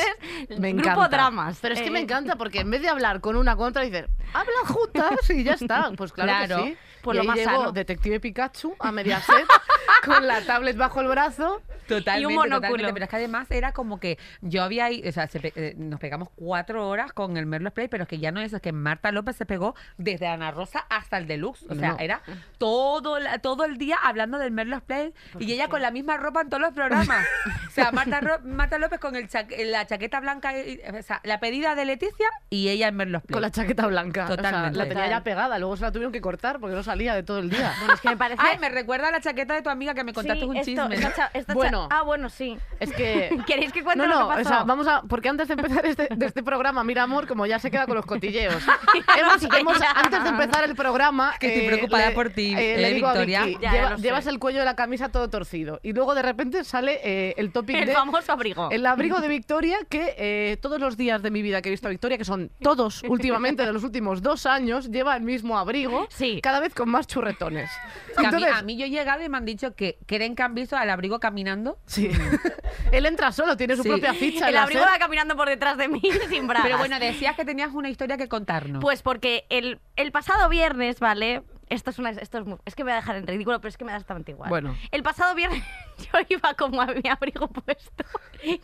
tres, 0.47 0.59
Me 0.59 0.73
grupo 0.73 0.89
encanta. 0.89 1.07
dramas. 1.09 1.59
Pero 1.61 1.75
es 1.75 1.81
que 1.81 1.87
Eh, 1.89 1.91
me 1.91 1.99
encanta 1.99 2.37
porque 2.37 2.61
en 2.61 2.71
vez 2.71 2.81
de 2.81 2.89
hablar 2.89 3.21
con 3.21 3.35
una 3.35 3.55
contra, 3.55 3.83
dicen, 3.83 4.07
hablan 4.33 4.65
juntas 4.65 5.29
y 5.29 5.43
ya 5.43 5.53
está. 5.53 5.91
Pues 5.95 6.11
claro, 6.11 6.45
Claro. 6.47 6.63
que 6.63 6.69
sí. 6.71 6.77
Pues 7.07 7.15
y 7.15 7.17
lo 7.17 7.21
ahí 7.21 7.27
más 7.27 7.37
llegó 7.37 7.49
sano. 7.59 7.71
Detective 7.71 8.19
Pikachu 8.19 8.75
a 8.79 8.91
Mediaset 8.91 9.45
con 10.05 10.25
la 10.27 10.41
tablet 10.41 10.77
bajo 10.77 11.01
el 11.01 11.07
brazo. 11.07 11.61
Totalmente, 11.87 12.35
monóculo. 12.35 12.55
totalmente. 12.59 12.93
Pero 12.93 13.03
es 13.05 13.09
que 13.09 13.15
además 13.15 13.49
era 13.49 13.71
como 13.71 13.97
que 13.99 14.17
yo 14.41 14.61
había 14.61 14.89
o 15.07 15.11
sea, 15.13 15.27
se 15.27 15.39
pe- 15.39 15.53
eh, 15.55 15.73
nos 15.77 15.99
pegamos 16.01 16.27
cuatro 16.35 16.85
horas 16.89 17.13
con 17.13 17.37
el 17.37 17.45
Merlos 17.45 17.71
Play, 17.71 17.87
pero 17.87 18.03
es 18.03 18.09
que 18.09 18.19
ya 18.19 18.31
no 18.33 18.41
es, 18.41 18.51
es 18.51 18.61
que 18.61 18.73
Marta 18.73 19.11
López 19.13 19.37
se 19.37 19.45
pegó 19.45 19.73
desde 19.97 20.27
Ana 20.27 20.51
Rosa 20.51 20.85
hasta 20.89 21.17
el 21.17 21.27
Deluxe. 21.27 21.63
O 21.69 21.75
sea, 21.75 21.91
No. 21.93 21.97
era 21.99 22.21
todo, 22.57 23.19
la- 23.19 23.39
todo 23.39 23.63
el 23.63 23.77
día 23.77 23.97
hablando 24.03 24.37
del 24.37 24.51
Merlos 24.51 24.81
Play 24.81 25.13
y 25.39 25.53
ella 25.53 25.69
con 25.69 25.81
la 25.81 25.91
misma 25.91 26.17
ropa 26.17 26.41
en 26.41 26.49
todos 26.49 26.61
los 26.61 26.73
programas. 26.73 27.25
o 27.67 27.71
sea, 27.71 27.91
Marta, 27.93 28.19
Ro- 28.19 28.39
Marta 28.43 28.77
López 28.79 28.99
con 28.99 29.15
el 29.15 29.29
cha- 29.29 29.47
la 29.65 29.85
chaqueta 29.87 30.19
blanca, 30.19 30.57
y- 30.57 30.81
o 30.97 31.01
sea, 31.03 31.21
la 31.23 31.39
pedida 31.39 31.75
de 31.75 31.85
Leticia 31.85 32.27
y 32.49 32.67
ella 32.69 32.89
en 32.89 32.95
Merlos 32.97 33.21
Play. 33.23 33.33
Con 33.33 33.41
la 33.41 33.51
chaqueta 33.51 33.87
blanca. 33.87 34.25
O 34.25 34.27
sea, 34.27 34.35
Totalmente. 34.35 34.77
la 34.77 34.87
tenía 34.89 35.07
ya 35.07 35.23
pegada, 35.23 35.57
luego 35.59 35.77
se 35.77 35.83
la 35.83 35.91
tuvieron 35.93 36.11
que 36.11 36.19
cortar 36.21 36.59
porque 36.59 36.75
no 36.75 36.83
salía 36.83 36.96
de 36.97 37.23
todo 37.23 37.39
el 37.39 37.49
día. 37.49 37.73
Bueno, 37.79 37.93
es 37.93 38.01
que 38.01 38.09
me 38.09 38.17
parece... 38.17 38.41
Ay, 38.43 38.57
me 38.59 38.69
recuerda 38.69 39.07
a 39.09 39.11
la 39.11 39.21
chaqueta 39.21 39.53
de 39.53 39.61
tu 39.61 39.69
amiga 39.69 39.93
que 39.93 40.03
me 40.03 40.13
contaste 40.13 40.39
Sí, 40.41 40.45
un 40.45 40.57
esto- 40.57 40.65
chisme. 40.89 40.95
esta 40.95 41.13
cha- 41.13 41.31
esta 41.33 41.53
cha- 41.53 41.55
Bueno. 41.55 41.87
Ah, 41.91 42.01
bueno, 42.03 42.29
sí. 42.29 42.57
Es 42.79 42.91
que. 42.93 43.37
¿Queréis 43.47 43.71
que 43.71 43.83
cuente 43.83 44.05
No, 44.05 44.07
lo 44.07 44.19
no, 44.19 44.27
que 44.27 44.33
o 44.33 44.37
pasó? 44.37 44.49
sea, 44.49 44.63
vamos 44.63 44.87
a. 44.87 45.01
Porque 45.03 45.29
antes 45.29 45.47
de 45.47 45.53
empezar 45.55 45.85
este, 45.85 46.07
de 46.15 46.25
este 46.25 46.43
programa, 46.43 46.83
Mira 46.83 47.03
Amor, 47.03 47.27
como 47.27 47.45
ya 47.45 47.59
se 47.59 47.71
queda 47.71 47.85
con 47.85 47.95
los 47.95 48.05
cotilleos. 48.05 48.55
hemos, 49.17 49.43
hemos- 49.43 49.81
antes 49.81 50.23
de 50.23 50.29
empezar 50.29 50.63
el 50.63 50.75
programa. 50.75 51.35
Que 51.39 51.47
estoy 51.53 51.67
preocupada 51.67 52.11
por 52.11 52.29
ti, 52.29 52.53
eh, 52.57 52.77
le 52.77 52.93
digo 52.93 53.07
a 53.07 53.11
Victoria. 53.13 53.43
Vicky, 53.45 53.61
Ya, 53.61 53.71
lleva- 53.71 53.89
lo 53.91 53.95
sé. 53.97 54.03
llevas 54.03 54.27
el 54.27 54.39
cuello 54.39 54.59
de 54.59 54.65
la 54.65 54.75
camisa 54.75 55.09
todo 55.09 55.29
torcido. 55.29 55.79
Y 55.83 55.93
luego 55.93 56.15
de 56.15 56.21
repente 56.21 56.63
sale 56.63 56.99
eh, 57.03 57.33
el 57.37 57.51
topic 57.51 57.75
El 57.77 57.85
de. 57.87 57.93
famoso 57.93 58.31
abrigo. 58.31 58.69
El 58.71 58.85
abrigo 58.85 59.19
de 59.19 59.27
Victoria, 59.27 59.77
que 59.89 60.15
eh, 60.17 60.57
todos 60.61 60.79
los 60.79 60.97
días 60.97 61.21
de 61.21 61.31
mi 61.31 61.41
vida 61.41 61.61
que 61.61 61.69
he 61.69 61.71
visto 61.71 61.87
a 61.87 61.91
Victoria, 61.91 62.17
que 62.17 62.25
son 62.25 62.51
todos 62.61 63.03
últimamente 63.03 63.65
de 63.65 63.73
los 63.73 63.83
últimos 63.83 64.21
dos 64.21 64.45
años, 64.45 64.89
lleva 64.91 65.15
el 65.15 65.23
mismo 65.23 65.57
abrigo, 65.57 66.07
Sí. 66.09 66.39
cada 66.41 66.59
vez 66.59 66.73
con 66.77 66.89
más 66.89 67.07
churretones. 67.07 67.69
Que 68.07 68.13
a, 68.13 68.19
mí, 68.21 68.25
Entonces, 68.37 68.51
a 68.53 68.61
mí 68.61 68.77
yo 68.77 68.85
he 68.85 68.89
llegado 68.89 69.23
y 69.23 69.29
me 69.29 69.37
han 69.37 69.45
dicho 69.45 69.75
que 69.75 69.97
creen 70.05 70.35
que 70.35 70.43
han 70.43 70.53
visto 70.55 70.77
al 70.77 70.89
abrigo 70.89 71.19
caminando. 71.19 71.79
sí. 71.85 72.09
él 72.91 73.05
entra 73.05 73.31
solo, 73.31 73.57
tiene 73.57 73.75
su 73.75 73.83
Sí. 73.83 73.89
propia 73.89 74.13
ficha. 74.13 74.43
en 74.45 74.47
El 74.49 74.53
la 74.53 74.63
abrigo 74.63 74.81
SER. 74.83 74.91
va 74.93 74.99
caminando 74.99 75.35
por 75.35 75.49
detrás 75.49 75.77
de 75.77 75.87
mí 75.89 76.01
sin 76.29 76.47
bragas. 76.47 76.63
Pero 76.65 76.77
bueno, 76.77 76.99
decías 76.99 77.35
que 77.35 77.43
tenías 77.43 77.71
una 77.73 77.89
historia 77.89 78.17
que 78.17 78.27
contarnos. 78.29 78.81
Pues 78.81 79.01
porque 79.01 79.45
el, 79.49 79.79
el 79.95 80.11
pasado 80.11 80.47
viernes, 80.49 80.99
¿vale? 80.99 81.43
Esto 81.69 81.89
es 81.89 81.99
una 81.99 82.11
esto 82.11 82.45
es, 82.65 82.75
que 82.75 82.83
me 82.83 82.91
voy 82.91 82.93
a 82.93 83.01
dejar 83.01 83.17
en 83.17 83.27
ridículo, 83.27 83.59
pero 83.59 83.69
es 83.69 83.77
que 83.77 83.83
me 83.83 83.91
da 83.91 83.97
exactamente 83.97 84.31
igual. 84.31 84.49
Bueno. 84.49 84.75
El 84.91 85.03
pasado 85.03 85.35
viernes 85.35 85.63
yo 85.97 86.19
iba 86.29 86.53
como 86.53 86.81
a 86.81 86.87
mi 86.87 87.09
abrigo 87.09 87.47
puesto, 87.49 88.05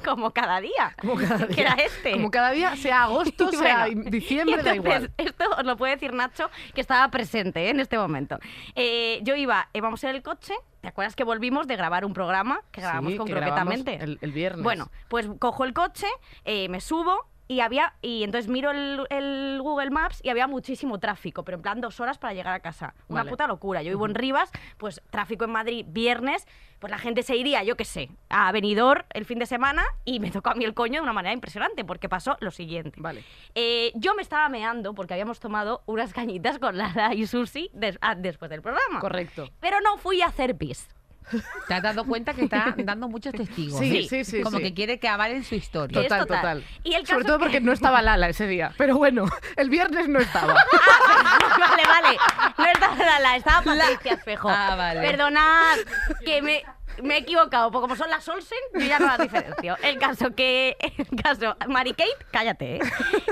como 0.06 0.32
cada 0.32 0.62
día. 0.62 0.95
Como 0.99 1.16
cada 1.16 1.47
Que 1.47 1.54
día. 1.56 1.64
era 1.64 1.74
este. 1.84 2.12
Como 2.14 2.32
cada 2.32 2.51
día, 2.51 2.76
sea 2.78 3.04
agosto, 3.04 3.49
Y 3.54 3.56
sea 3.58 3.86
bueno, 3.88 4.10
diciembre, 4.10 4.64
da 4.64 4.76
igual. 4.76 5.12
Esto 5.18 5.45
os 5.58 5.66
lo 5.66 5.76
puede 5.76 5.93
decir 5.93 6.14
Nacho, 6.14 6.49
que 6.74 6.82
estaba 6.82 7.10
presente 7.10 7.66
¿eh? 7.66 7.70
en 7.72 7.80
este 7.80 7.97
momento. 7.97 8.39
Eh, 8.76 9.20
yo 9.24 9.36
iba, 9.36 9.70
íbamos 9.74 10.04
en 10.06 10.12
el 10.12 10.24
coche, 10.24 10.54
¿te 10.82 10.88
acuerdas 10.88 11.16
que 11.16 11.24
volvimos 11.24 11.68
de 11.68 11.76
grabar 11.76 12.06
un 12.06 12.14
programa 12.14 12.62
que 12.72 12.82
grabamos 12.82 13.12
Sí, 13.12 13.18
con 13.18 13.28
que 13.28 13.34
grabamos 13.34 13.74
Croquetamente? 13.74 14.04
El, 14.04 14.18
el 14.22 14.32
viernes. 14.32 14.64
Bueno, 14.64 14.89
pues 15.10 15.28
cojo 15.39 15.66
el 15.66 15.74
coche, 15.74 16.08
eh, 16.45 16.70
me 16.70 16.80
subo 16.80 17.32
y 17.48 17.60
había 17.60 17.94
y 18.02 18.24
entonces 18.24 18.50
miro 18.50 18.72
el, 18.72 19.06
el 19.10 19.60
Google 19.62 19.89
Maps 19.89 20.20
y 20.24 20.30
había 20.30 20.48
muchísimo 20.48 21.00
tráfico, 21.00 21.44
pero 21.44 21.58
en 21.58 21.62
plan 21.62 21.82
dos 21.82 22.00
horas 22.00 22.18
para 22.18 22.34
llegar 22.34 22.54
a 22.54 22.60
casa. 22.60 22.94
Una 23.08 23.22
Vale. 23.22 23.30
puta 23.32 23.48
locura. 23.48 23.82
Yo 23.84 23.89
vivo 23.91 24.06
en 24.06 24.16
Rivas, 24.16 24.52
pues 24.78 25.02
tráfico 25.10 25.46
en 25.46 25.52
Madrid 25.52 25.86
viernes, 25.89 26.48
pues 26.80 26.91
la 26.91 26.98
gente 26.98 27.24
se 27.24 27.36
iría, 27.36 27.64
yo 27.64 27.76
qué 27.78 27.86
sé, 27.86 28.10
a 28.30 28.52
Benidorm 28.52 29.04
el 29.14 29.26
fin 29.26 29.39
de 29.39 29.46
semana 29.46 29.84
y 30.06 30.20
me 30.20 30.32
tocó 30.32 30.50
a 30.50 30.56
mí 30.56 30.66
el 30.66 30.74
coño 30.74 30.96
de 30.96 31.02
una 31.02 31.14
manera 31.14 31.34
impresionante 31.34 31.86
porque 31.86 32.10
pasó 32.10 32.36
lo 32.39 32.52
siguiente. 32.52 33.00
Vale. 33.00 33.24
Eh, 33.56 33.91
yo 33.96 34.16
me 34.16 34.22
estaba 34.22 34.48
meando 34.50 34.94
porque 34.94 35.14
habíamos 35.14 35.39
tomado 35.39 35.84
unas 35.86 36.14
cañitas 36.14 36.60
con 36.60 36.78
Lara 36.78 37.14
y 37.14 37.26
Susi 37.28 37.70
des- 37.74 37.98
ah, 38.02 38.16
después 38.16 38.50
del 38.52 38.62
programa. 38.62 39.00
Correcto. 39.00 39.50
Pero 39.60 39.80
no 39.82 39.98
fui 39.98 40.22
a 40.22 40.28
hacer 40.28 40.58
pis. 40.58 40.88
Te 41.67 41.74
has 41.74 41.82
dado 41.84 42.03
cuenta 42.05 42.34
que 42.34 42.43
está 42.43 42.74
dando 42.78 43.07
muchos 43.07 43.34
testigos. 43.34 43.80
Sí, 43.80 44.07
sí, 44.09 44.24
sí, 44.26 44.41
Como 44.41 44.57
sí. 44.57 44.63
que 44.63 44.74
quiere 44.74 44.99
que 44.99 45.07
avalen 45.07 45.43
su 45.43 45.55
historia. 45.55 46.01
Total, 46.01 46.21
total. 46.21 46.38
total. 46.41 46.63
Y 46.84 46.93
el 46.93 47.05
Sobre 47.05 47.26
todo 47.26 47.38
que- 47.38 47.43
porque 47.45 47.61
no 47.61 47.71
estaba 47.71 48.01
Lala 48.01 48.30
ese 48.30 48.47
día. 48.47 48.74
Pero 48.78 48.97
bueno, 48.97 49.26
el 49.55 49.69
viernes 49.69 50.07
no 50.09 50.19
estaba. 50.19 50.53
vale, 51.59 51.84
vale. 51.88 52.17
No 52.57 52.65
estaba 52.65 52.95
Lala, 52.95 53.36
estaba 53.36 53.61
Patricia 53.61 54.13
Espejo. 54.13 54.49
Ah, 54.49 54.76
vale. 54.76 55.01
Perdonad 55.01 55.78
que 56.26 56.41
me, 56.41 56.63
me 57.02 57.16
he 57.16 57.18
equivocado, 57.20 57.72
porque 57.72 57.84
como 57.84 57.96
son 57.96 58.10
las 58.10 58.28
Olsen, 58.28 58.58
yo 58.74 58.86
ya 58.86 59.00
no 59.00 59.08
las 59.08 59.20
diferencio. 59.20 59.78
El 59.84 59.98
caso 59.98 60.34
que. 60.36 60.78
El 60.98 61.22
caso. 61.22 61.56
Mary 61.68 61.91
Kate, 61.91 62.26
cállate, 62.32 62.78
¿eh? 62.78 62.80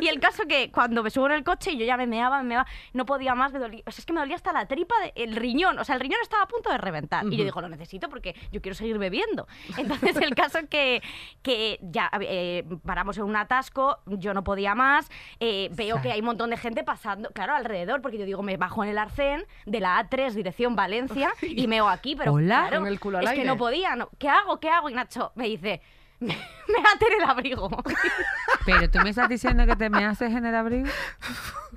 Y 0.01 0.07
el 0.07 0.19
caso 0.19 0.43
que 0.47 0.71
cuando 0.71 1.03
me 1.03 1.09
subo 1.09 1.27
en 1.27 1.33
el 1.33 1.43
coche 1.43 1.71
y 1.71 1.77
yo 1.77 1.85
ya 1.85 1.97
me 1.97 2.07
meaba, 2.07 2.41
me 2.41 2.49
meaba, 2.49 2.65
no 2.93 3.05
podía 3.05 3.35
más, 3.35 3.51
me 3.53 3.59
dolía. 3.59 3.83
O 3.85 3.91
sea, 3.91 4.01
es 4.01 4.05
que 4.05 4.13
me 4.13 4.19
dolía 4.19 4.35
hasta 4.35 4.51
la 4.53 4.65
tripa 4.67 4.95
del 5.15 5.35
riñón. 5.35 5.77
O 5.79 5.83
sea, 5.83 5.95
el 5.95 6.01
riñón 6.01 6.19
estaba 6.21 6.43
a 6.43 6.47
punto 6.47 6.69
de 6.71 6.77
reventar. 6.77 7.25
Y 7.25 7.37
yo 7.37 7.43
digo, 7.43 7.61
lo 7.61 7.69
necesito 7.69 8.09
porque 8.09 8.35
yo 8.51 8.61
quiero 8.61 8.75
seguir 8.75 8.97
bebiendo. 8.97 9.47
Entonces, 9.77 10.15
el 10.17 10.35
caso 10.35 10.59
que, 10.69 11.01
que 11.41 11.79
ya 11.81 12.09
eh, 12.21 12.63
paramos 12.85 13.17
en 13.17 13.23
un 13.23 13.35
atasco, 13.35 13.99
yo 14.05 14.33
no 14.33 14.43
podía 14.43 14.75
más, 14.75 15.09
eh, 15.39 15.69
veo 15.73 16.01
que 16.01 16.11
hay 16.11 16.19
un 16.19 16.25
montón 16.25 16.49
de 16.49 16.57
gente 16.57 16.83
pasando, 16.83 17.29
claro, 17.31 17.53
alrededor, 17.53 18.01
porque 18.01 18.17
yo 18.17 18.25
digo, 18.25 18.41
me 18.43 18.57
bajo 18.57 18.83
en 18.83 18.89
el 18.89 18.97
arcén 18.97 19.45
de 19.65 19.79
la 19.79 19.99
A3, 20.03 20.31
dirección 20.33 20.75
Valencia, 20.75 21.31
y 21.41 21.67
meo 21.67 21.87
aquí, 21.87 22.15
pero 22.15 22.33
Hola. 22.33 22.67
claro, 22.67 22.79
Con 22.79 22.87
el 22.87 22.99
culo 22.99 23.17
al 23.19 23.27
aire. 23.27 23.50
No 23.51 23.57
podía. 23.57 23.95
no. 23.95 24.09
¿Qué 24.17 24.29
hago? 24.29 24.59
¿Qué 24.59 24.69
hago? 24.69 24.89
Y 24.89 24.93
Nacho 24.93 25.31
me 25.35 25.47
dice, 25.47 25.81
me, 26.19 26.27
me 26.27 27.07
en 27.07 27.21
el 27.21 27.29
abrigo. 27.29 27.69
Pero 28.65 28.89
tú 28.89 28.99
me 28.99 29.09
estás 29.09 29.29
diciendo 29.29 29.65
que 29.65 29.75
te 29.75 29.89
me 29.89 30.05
haces 30.05 30.31
en 30.33 30.45
el 30.45 30.55
abrigo. 30.55 30.87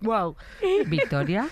wow. 0.00 0.36
Victoria. 0.86 1.48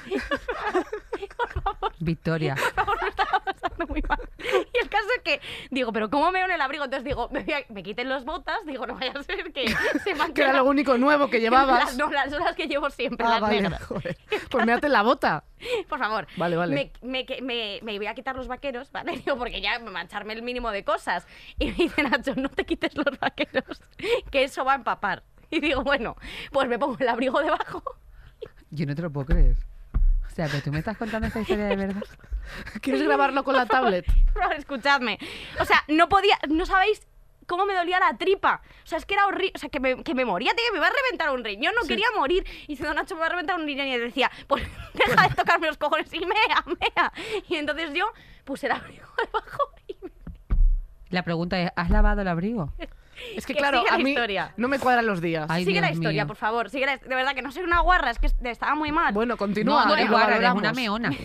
Victoria. 2.00 2.54
Por 2.54 2.72
favor, 2.74 3.02
me 3.02 3.09
estaba 3.09 3.40
pasando 3.40 3.86
muy 3.86 4.02
mal. 4.02 4.18
Y 4.38 4.78
el 4.82 4.88
caso 4.88 5.06
es 5.16 5.22
que 5.22 5.40
digo, 5.70 5.92
pero 5.92 6.11
¿cómo 6.11 6.30
meo 6.32 6.44
en 6.46 6.52
el 6.52 6.61
abrigo? 6.61 6.84
Entonces 6.84 7.04
digo, 7.04 7.28
me, 7.32 7.42
voy 7.42 7.54
a- 7.54 7.64
me 7.68 7.82
quiten 7.82 8.09
los 8.09 8.24
botas, 8.24 8.64
digo, 8.66 8.86
no 8.86 8.94
vaya 8.94 9.12
a 9.12 9.22
ser 9.22 9.52
que 9.52 9.68
se 10.04 10.14
me 10.14 10.22
han 10.24 10.32
Que 10.34 10.42
era 10.42 10.52
lo 10.54 10.64
único 10.64 10.96
nuevo 10.98 11.28
que 11.28 11.36
Las, 11.38 11.42
llevabas. 11.42 11.96
no, 11.96 12.11
las 12.11 12.30
son 12.30 12.42
las 12.44 12.54
que 12.54 12.66
llevo 12.66 12.88
siempre, 12.90 13.26
Ah, 13.26 13.30
las 13.32 13.40
vale, 13.40 13.61
negras. 13.62 13.84
joder. 13.84 14.16
Pues 14.50 14.66
me 14.66 14.78
la 14.88 15.02
bota. 15.02 15.44
Por 15.88 15.98
favor. 15.98 16.26
Vale, 16.36 16.56
vale. 16.56 16.74
Me, 16.74 17.09
me, 17.09 17.26
que- 17.26 17.42
me- 17.42 17.80
me 17.82 17.98
voy 17.98 18.06
a 18.06 18.14
quitar 18.14 18.36
los 18.36 18.46
vaqueros, 18.48 18.90
¿vale? 18.92 19.12
Digo, 19.24 19.36
porque 19.36 19.61
ya 19.61 19.78
mancharme 19.80 20.32
el 20.32 20.42
mínimo 20.42 20.70
de 20.70 20.84
cosas. 20.84 21.26
Y 21.59 21.66
me 21.66 21.72
dice 21.72 22.02
Nacho, 22.02 22.34
no 22.36 22.48
te 22.48 22.64
quites 22.64 22.94
los 22.96 23.18
vaqueros, 23.18 23.82
que 24.30 24.44
eso 24.44 24.64
va 24.64 24.72
a 24.72 24.76
empapar. 24.76 25.22
Y 25.51 25.61
digo, 25.61 25.82
bueno, 25.82 26.16
pues 26.53 26.68
me 26.68 26.78
pongo 26.78 26.96
el 26.99 27.09
abrigo 27.09 27.40
debajo. 27.40 27.82
Yo 28.70 28.86
no 28.86 28.94
te 28.94 29.03
lo 29.03 29.11
puedo 29.11 29.26
creer. 29.26 29.57
O 30.26 30.30
sea, 30.30 30.46
pero 30.46 30.62
tú 30.62 30.70
me 30.70 30.78
estás 30.78 30.96
contando 30.96 31.26
esta 31.26 31.40
historia 31.40 31.66
de 31.66 31.76
verdad. 31.76 32.03
¿Quieres 32.82 33.03
grabarlo 33.03 33.42
con 33.44 33.57
la 33.57 33.66
tablet? 33.66 34.07
Por 34.32 34.42
favor, 34.42 34.57
escuchadme. 34.57 35.18
O 35.61 35.64
sea, 35.64 35.82
no 35.88 36.09
podía, 36.09 36.38
no 36.49 36.64
sabéis 36.66 37.07
cómo 37.46 37.66
me 37.66 37.74
dolía 37.74 37.99
la 37.99 38.16
tripa. 38.16 38.61
O 38.84 38.86
sea, 38.86 38.99
es 38.99 39.07
que 39.07 39.14
era 39.14 39.26
horrible. 39.26 39.53
O 39.55 39.59
sea, 39.59 39.68
que 39.68 39.80
me, 39.80 40.05
que 40.05 40.14
me 40.14 40.24
moría, 40.24 40.53
tío, 40.53 40.64
que 40.66 40.72
me 40.72 40.78
iba 40.78 40.86
a 40.86 40.92
reventar 40.92 41.30
un 41.30 41.42
riñón. 41.42 41.74
No 41.74 41.88
quería 41.88 42.07
morir. 42.14 42.46
Y 42.64 42.76
dice, 42.76 42.84
Nacho, 42.94 43.14
me 43.14 43.22
va 43.22 43.26
a 43.26 43.30
reventar 43.30 43.59
un 43.59 43.66
riñón. 43.66 43.88
Y 43.88 43.99
decía, 43.99 44.30
pues 44.46 44.64
deja 44.94 45.28
de 45.28 45.34
tocarme 45.34 45.66
los 45.66 45.78
cojones 45.78 46.12
y 46.12 46.20
mea, 46.20 46.64
mea. 46.66 47.12
Y 47.49 47.57
entonces 47.57 47.92
yo 47.94 48.05
puse 48.44 48.66
el 48.66 48.72
abrigo 48.72 49.09
debajo 49.24 49.72
y 49.88 49.96
me 50.03 50.11
La 51.11 51.22
pregunta 51.22 51.59
es, 51.59 51.72
¿has 51.74 51.90
lavado 51.90 52.20
el 52.20 52.28
abrigo? 52.28 52.72
Es 53.36 53.46
que 53.46 53.54
Que 53.54 53.58
claro, 53.60 53.80
sigue 53.80 53.90
a 53.94 53.98
mí 53.98 54.10
historia. 54.10 54.52
no 54.56 54.68
me 54.68 54.78
cuadran 54.78 55.06
los 55.06 55.20
días. 55.20 55.46
Ay, 55.48 55.64
sigue 55.64 55.80
la 55.80 55.90
historia, 55.90 56.24
mío. 56.24 56.26
por 56.28 56.36
favor. 56.36 56.70
Sigue 56.70 56.86
la- 56.86 56.96
de 56.96 57.14
verdad 57.14 57.34
que 57.34 57.42
no 57.42 57.50
soy 57.52 57.62
una 57.64 57.80
guarra, 57.80 58.10
es 58.10 58.18
que 58.18 58.30
estaba 58.44 58.74
muy 58.74 58.92
mal. 58.92 59.12
Bueno, 59.14 59.36
continúa. 59.36 59.84
no, 59.84 59.96
no 59.96 60.08
guarra, 60.10 60.36
eres 60.36 60.42
valoramos. 60.50 60.62
una 60.62 60.72
meona. 60.72 61.10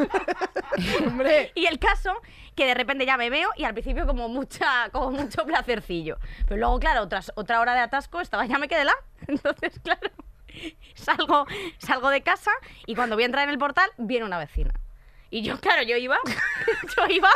Hombre, 1.06 1.52
Y 1.54 1.66
el 1.66 1.78
caso, 1.78 2.12
que 2.54 2.66
de 2.66 2.74
repente 2.74 3.06
ya 3.06 3.16
me 3.16 3.30
veo 3.30 3.50
y 3.56 3.64
al 3.64 3.72
principio 3.74 4.06
como 4.06 4.28
mucha 4.28 4.88
como 4.90 5.10
mucho 5.10 5.44
placercillo. 5.44 6.18
Pero 6.46 6.58
luego, 6.60 6.78
claro, 6.80 7.08
tras 7.08 7.32
otra 7.34 7.60
hora 7.60 7.74
de 7.74 7.80
atasco, 7.80 8.20
estaba 8.20 8.46
ya 8.46 8.58
me 8.58 8.68
quedé 8.68 8.84
la. 8.84 8.94
Entonces, 9.26 9.78
claro, 9.82 10.10
salgo, 10.94 11.46
salgo 11.78 12.10
de 12.10 12.22
casa 12.22 12.50
y 12.86 12.94
cuando 12.94 13.16
voy 13.16 13.22
a 13.24 13.26
entrar 13.26 13.44
en 13.44 13.50
el 13.50 13.58
portal, 13.58 13.88
viene 13.98 14.24
una 14.24 14.38
vecina. 14.38 14.72
Y 15.32 15.42
yo, 15.42 15.60
claro, 15.60 15.82
yo 15.84 15.96
iba, 15.96 16.18
yo 16.96 17.06
iba, 17.06 17.28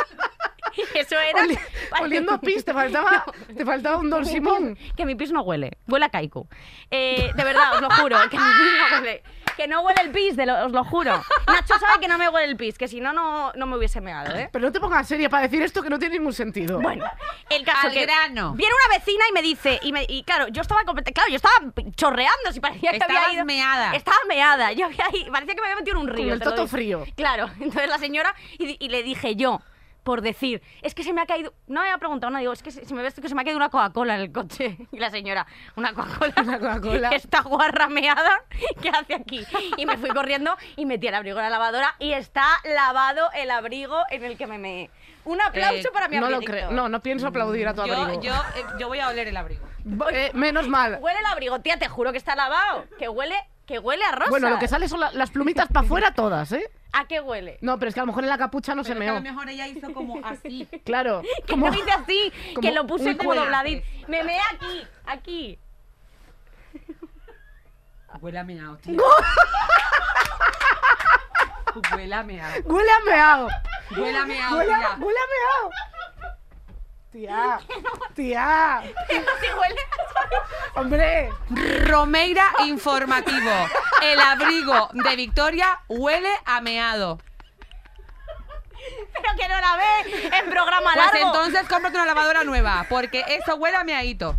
eso 0.95 1.17
era... 1.19 1.43
oli- 1.43 1.59
oliendo 2.01 2.33
a 2.33 2.39
pis, 2.39 2.63
te 2.65 2.73
faltaba, 2.81 3.25
te 3.55 3.65
faltaba 3.65 3.97
un 3.97 4.09
Don 4.09 4.25
Simón. 4.25 4.77
Que 4.95 5.05
mi 5.05 5.15
pis 5.15 5.31
no 5.31 5.41
huele, 5.41 5.77
huele 5.87 6.05
a 6.05 6.09
kaiku. 6.09 6.47
Eh, 6.91 7.31
de 7.35 7.43
verdad, 7.43 7.75
os 7.75 7.81
lo 7.81 7.89
juro, 7.91 8.17
que 8.29 8.37
mi 8.37 8.43
pis 8.43 8.71
no 8.91 8.97
huele. 8.97 9.23
Que 9.55 9.67
no 9.69 9.81
huele 9.83 10.01
el 10.01 10.11
pis, 10.11 10.35
de 10.35 10.45
lo- 10.45 10.65
os 10.65 10.71
lo 10.73 10.83
juro. 10.83 11.23
Nacho 11.47 11.79
sabe 11.79 11.99
que 12.01 12.09
no 12.09 12.17
me 12.17 12.27
huele 12.27 12.47
el 12.49 12.57
pis, 12.57 12.77
que 12.77 12.89
si 12.89 12.99
no, 12.99 13.13
no, 13.13 13.53
no 13.53 13.65
me 13.65 13.77
hubiese 13.77 14.01
meado, 14.01 14.35
¿eh? 14.35 14.49
Pero 14.51 14.65
no 14.65 14.71
te 14.71 14.81
pongas 14.81 15.07
seria 15.07 15.29
para 15.29 15.43
decir 15.43 15.61
esto 15.61 15.81
que 15.81 15.89
no 15.89 15.97
tiene 15.97 16.17
ningún 16.17 16.33
sentido. 16.33 16.81
Bueno, 16.81 17.05
el 17.49 17.63
caso 17.63 17.87
Al 17.87 17.93
que 17.93 18.01
grano. 18.05 18.53
viene 18.53 18.73
una 18.87 18.97
vecina 18.97 19.23
y 19.29 19.31
me 19.31 19.41
dice 19.41 19.79
y, 19.81 19.93
me- 19.93 20.05
y 20.09 20.23
claro, 20.23 20.49
yo 20.49 20.61
estaba 20.61 20.81
claro, 20.83 21.29
yo 21.29 21.35
estaba 21.37 21.53
chorreando, 21.95 22.51
si 22.51 22.59
parecía 22.59 22.91
que 22.91 22.97
Estabas 22.97 23.17
había 23.23 23.33
ido 23.35 23.45
meada. 23.45 23.95
Estaba 23.95 24.17
meada. 24.27 24.73
Yo 24.73 24.87
había 24.87 25.05
ido- 25.13 25.31
parecía 25.31 25.55
que 25.55 25.61
me 25.61 25.67
había 25.67 25.77
metido 25.77 25.97
en 26.01 26.01
un 26.09 26.13
río. 26.13 26.33
el 26.33 26.39
te 26.39 26.45
lo 26.45 26.51
toto 26.51 26.67
frío. 26.67 27.05
Claro, 27.15 27.49
entonces 27.59 27.87
la 27.87 27.97
señora 27.97 28.35
y 28.57 28.89
le 28.89 29.03
dije 29.03 29.35
yo 29.37 29.61
por 30.05 30.21
decir, 30.21 30.61
es 30.83 30.93
que 30.95 31.03
se 31.03 31.11
me 31.11 31.19
ha 31.21 31.25
caído, 31.25 31.53
no 31.67 31.81
me 31.81 31.87
había 31.87 31.97
preguntado, 31.97 32.31
no 32.31 32.37
digo, 32.39 32.53
es 32.53 32.61
que 32.63 32.69
se, 32.71 32.85
se 32.85 32.93
me 32.93 33.01
ve 33.01 33.11
que 33.11 33.27
se 33.27 33.33
me 33.35 33.41
ha 33.41 33.43
caído 33.43 33.57
una 33.57 33.69
Coca-Cola 33.69 34.15
en 34.15 34.21
el 34.21 34.31
coche. 34.31 34.77
Y 34.91 34.99
la 34.99 35.09
señora, 35.09 35.45
una 35.75 35.93
Coca-Cola. 35.93 36.33
Una 36.43 36.59
Coca-Cola. 36.59 37.09
Esta 37.13 37.41
guarra 37.41 37.89
meada, 37.89 38.43
¿qué 38.81 38.89
hace 38.89 39.15
aquí? 39.15 39.43
Y 39.77 39.85
me 39.85 39.97
fui 39.97 40.09
corriendo 40.11 40.55
y 40.77 40.85
metí 40.85 41.07
el 41.07 41.15
abrigo 41.15 41.39
en 41.39 41.43
la 41.45 41.49
lavadora 41.49 41.95
y 41.99 42.13
está 42.13 42.45
lavado 42.63 43.29
el 43.33 43.49
abrigo 43.51 43.97
en 44.11 44.23
el 44.23 44.37
que 44.37 44.47
me 44.47 44.57
meé. 44.59 44.89
Un 45.25 45.41
aplauso 45.41 45.87
Eh, 45.89 45.91
para 45.91 46.07
mi 46.07 46.17
no 46.17 46.29
lo 46.29 46.39
creo. 46.41 46.69
No, 46.71 46.87
no 46.87 46.99
pienso 47.01 47.25
aplaudir 47.27 47.67
a 47.67 47.73
tu 47.73 47.83
Yo, 47.83 47.95
abrigo. 47.95 48.21
yo, 48.21 48.33
eh, 48.55 48.63
yo 48.79 48.87
voy 48.87 48.99
a 48.99 49.07
oler 49.09 49.27
el 49.27 49.35
abrigo. 49.35 49.65
Eh, 50.11 50.29
menos 50.35 50.67
mal. 50.67 50.99
Huele 51.01 51.17
el 51.19 51.25
abrigo, 51.25 51.59
tía, 51.61 51.77
te 51.79 51.89
juro 51.89 52.11
que 52.11 52.19
está 52.19 52.35
lavado. 52.35 52.85
Que 52.99 53.09
huele, 53.09 53.35
que 53.65 53.79
huele 53.79 54.03
a 54.05 54.11
rosa. 54.11 54.29
Bueno, 54.29 54.49
lo 54.51 54.59
que 54.59 54.67
sale 54.67 54.87
son 54.87 54.99
la- 54.99 55.11
las 55.13 55.31
plumitas 55.31 55.67
para 55.69 55.83
afuera 55.83 56.13
todas, 56.13 56.51
¿eh? 56.51 56.69
¿A 56.97 57.05
qué 57.07 57.19
huele? 57.19 57.57
No, 57.59 57.77
pero 57.77 57.89
es 57.89 57.93
que 57.93 57.99
a 57.99 58.03
lo 58.03 58.07
mejor 58.07 58.23
en 58.23 58.29
la 58.29 58.37
capucha 58.37 58.73
no 58.73 58.83
se 58.85 58.93
Pero 58.93 59.01
que 59.03 59.09
a 59.09 59.13
lo 59.15 59.21
mejor 59.21 59.49
ella 59.49 59.67
hizo 59.67 59.91
como 59.93 60.25
así. 60.25 60.65
Claro. 60.85 61.21
Que 61.45 61.51
Como, 61.51 61.69
no 61.69 61.73
hice 61.75 61.91
así, 61.91 62.31
como 62.55 62.61
que 62.61 62.71
lo 62.73 62.87
puse 62.87 63.09
un 63.09 63.17
como 63.17 63.29
cuello. 63.31 63.41
dobladito. 63.43 63.85
Me 64.07 64.23
meé 64.23 64.39
aquí, 64.53 64.87
aquí. 65.05 65.59
Huele 68.21 68.39
a 68.39 68.43
meado, 68.45 68.77
tío. 68.77 68.97
Huele 71.97 72.15
a 72.15 72.23
meado. 72.23 72.53
Huele 72.63 72.91
a 72.91 72.99
meado. 73.05 73.47
Huele 73.97 74.17
a 74.17 74.25
meado, 74.25 74.57
Huele 74.57 74.73
a, 74.73 74.77
tía. 74.77 74.87
huele 74.99 75.19
a 75.19 75.27
meado. 75.27 75.69
Tía. 77.15 77.59
Tía. 78.13 78.81
Sí 79.09 79.47
huele. 79.57 79.81
Hombre. 80.75 81.29
Romeira 81.85 82.47
informativo. 82.65 83.51
El 84.01 84.19
abrigo 84.19 84.89
de 84.91 85.15
Victoria 85.15 85.79
huele 85.87 86.29
a 86.45 86.59
meado. 86.59 87.19
Pero 89.13 89.35
que 89.37 89.47
no 89.47 89.61
la 89.61 89.77
ve 89.77 90.27
en 90.39 90.49
programa 90.49 90.91
Pues 90.93 91.13
largo. 91.13 91.27
entonces 91.27 91.65
cómprate 91.69 91.95
una 91.95 92.05
lavadora 92.05 92.43
nueva, 92.43 92.85
porque 92.89 93.23
eso 93.29 93.55
huele 93.55 93.77
a 93.77 93.85
meadito. 93.85 94.35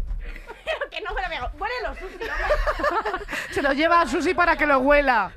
Pero 0.67 0.91
que 0.91 1.01
no 1.01 1.13
huele 1.15 1.27
a 1.27 1.31
meado. 1.31 1.51
Huele 1.59 1.75
los 1.83 1.99
sushi, 1.99 2.19
no, 2.29 3.19
Se 3.55 3.63
lo 3.63 3.73
lleva 3.73 4.03
a 4.03 4.07
Susi 4.07 4.35
para 4.35 4.55
que 4.59 4.67
lo 4.67 4.81
huela. 4.81 5.33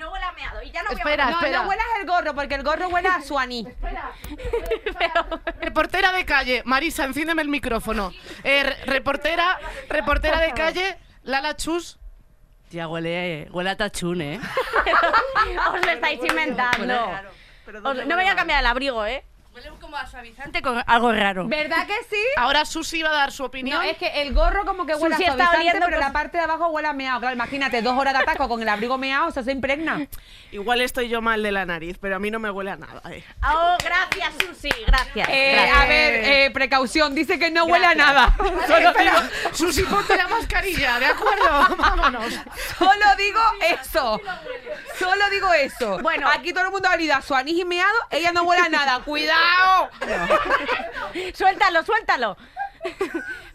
No 0.00 0.10
huele 0.10 0.24
a 0.24 0.32
meado. 0.32 0.62
Y 0.62 0.70
ya 0.72 0.82
no 0.82 0.90
Espera, 0.90 1.24
voy 1.26 1.30
a 1.30 1.30
No, 1.30 1.38
espera. 1.40 1.62
no 1.62 1.68
huelas 1.68 1.86
el 2.00 2.06
gorro, 2.06 2.34
porque 2.34 2.54
el 2.56 2.62
gorro 2.64 2.88
huele 2.88 3.08
a 3.08 3.22
suaní. 3.22 3.66
Pero, 4.98 5.40
Reportera 5.60 6.10
de 6.12 6.24
calle. 6.24 6.62
Marisa, 6.64 7.04
enciéndeme 7.04 7.42
el 7.42 7.48
micrófono. 7.48 8.12
Eh, 8.42 8.62
re- 8.64 8.84
reportera, 8.86 9.58
reportera 9.88 10.40
de 10.40 10.52
calle. 10.52 10.98
Lala 11.22 11.54
Chus. 11.56 11.98
Ya 12.70 12.88
huele, 12.88 13.48
huele 13.52 13.70
a 13.70 13.76
tachún, 13.76 14.20
¿eh? 14.20 14.40
os 15.74 15.84
lo 15.86 15.90
estáis 15.92 16.20
inventando. 16.24 16.94
Os- 17.84 17.96
no 18.06 18.16
me 18.16 18.22
voy 18.22 18.26
a 18.28 18.34
cambiar 18.36 18.60
el 18.60 18.66
abrigo, 18.66 19.04
¿eh? 19.06 19.24
Huele 19.52 19.68
como 19.80 19.96
a 19.96 20.06
suavizante 20.06 20.62
con 20.62 20.80
algo 20.86 21.12
raro. 21.12 21.48
¿Verdad 21.48 21.84
que 21.84 21.94
sí? 22.08 22.22
Ahora 22.36 22.64
Susi 22.64 23.02
va 23.02 23.10
a 23.10 23.14
dar 23.14 23.32
su 23.32 23.42
opinión. 23.42 23.78
No, 23.78 23.82
es 23.82 23.96
que 23.96 24.22
el 24.22 24.32
gorro 24.32 24.64
como 24.64 24.86
que 24.86 24.94
huele 24.94 25.16
Susi 25.16 25.26
a 25.26 25.32
está 25.32 25.44
suavizante, 25.46 25.68
oliendo 25.70 25.86
pero 25.86 25.98
la 25.98 26.12
parte 26.12 26.38
de 26.38 26.44
abajo 26.44 26.68
huele 26.68 26.86
a 26.86 26.92
meado. 26.92 27.18
Claro, 27.18 27.34
imagínate, 27.34 27.82
dos 27.82 27.98
horas 27.98 28.14
de 28.14 28.20
ataco 28.20 28.48
con 28.48 28.62
el 28.62 28.68
abrigo 28.68 28.96
meado, 28.96 29.28
eso 29.28 29.42
se 29.42 29.50
impregna. 29.50 30.06
Igual 30.52 30.80
estoy 30.82 31.08
yo 31.08 31.20
mal 31.20 31.42
de 31.42 31.50
la 31.50 31.66
nariz, 31.66 31.98
pero 32.00 32.14
a 32.16 32.18
mí 32.20 32.30
no 32.30 32.38
me 32.38 32.48
huele 32.50 32.70
a 32.70 32.76
nada, 32.76 33.02
¿eh? 33.10 33.24
Oh, 33.42 33.76
gracias, 33.82 34.34
Susi, 34.40 34.70
gracias. 34.86 35.28
Eh, 35.28 35.52
Gracias. 35.52 35.76
a 35.76 35.86
ver, 35.86 36.14
eh, 36.24 36.50
precaución, 36.52 37.14
dice 37.14 37.38
que 37.38 37.50
no 37.50 37.64
huele 37.64 37.86
a 37.86 37.94
nada. 37.96 38.36
Solo 38.68 38.92
digo, 38.92 39.16
Susi, 39.52 39.82
ponte 39.82 40.16
la 40.16 40.28
mascarilla, 40.28 41.00
¿de 41.00 41.06
acuerdo? 41.06 41.76
Vámonos. 41.76 42.34
Solo 42.78 43.16
digo 43.18 43.40
eso. 43.80 44.20
Solo 45.00 45.30
digo 45.30 45.52
eso. 45.54 45.98
Bueno. 46.00 46.28
aquí 46.28 46.52
todo 46.52 46.66
el 46.66 46.70
mundo 46.70 46.88
ha 46.90 46.94
olido 46.94 47.14
a 47.14 47.22
su 47.22 47.34
anís 47.34 47.58
y 47.58 47.64
meado, 47.64 47.96
ella 48.10 48.32
no 48.32 48.42
huele 48.42 48.66
a 48.66 48.68
nada. 48.68 49.00
¡Cuidado! 49.04 49.88
Suéltalo, 51.34 51.82
suéltalo. 51.82 52.36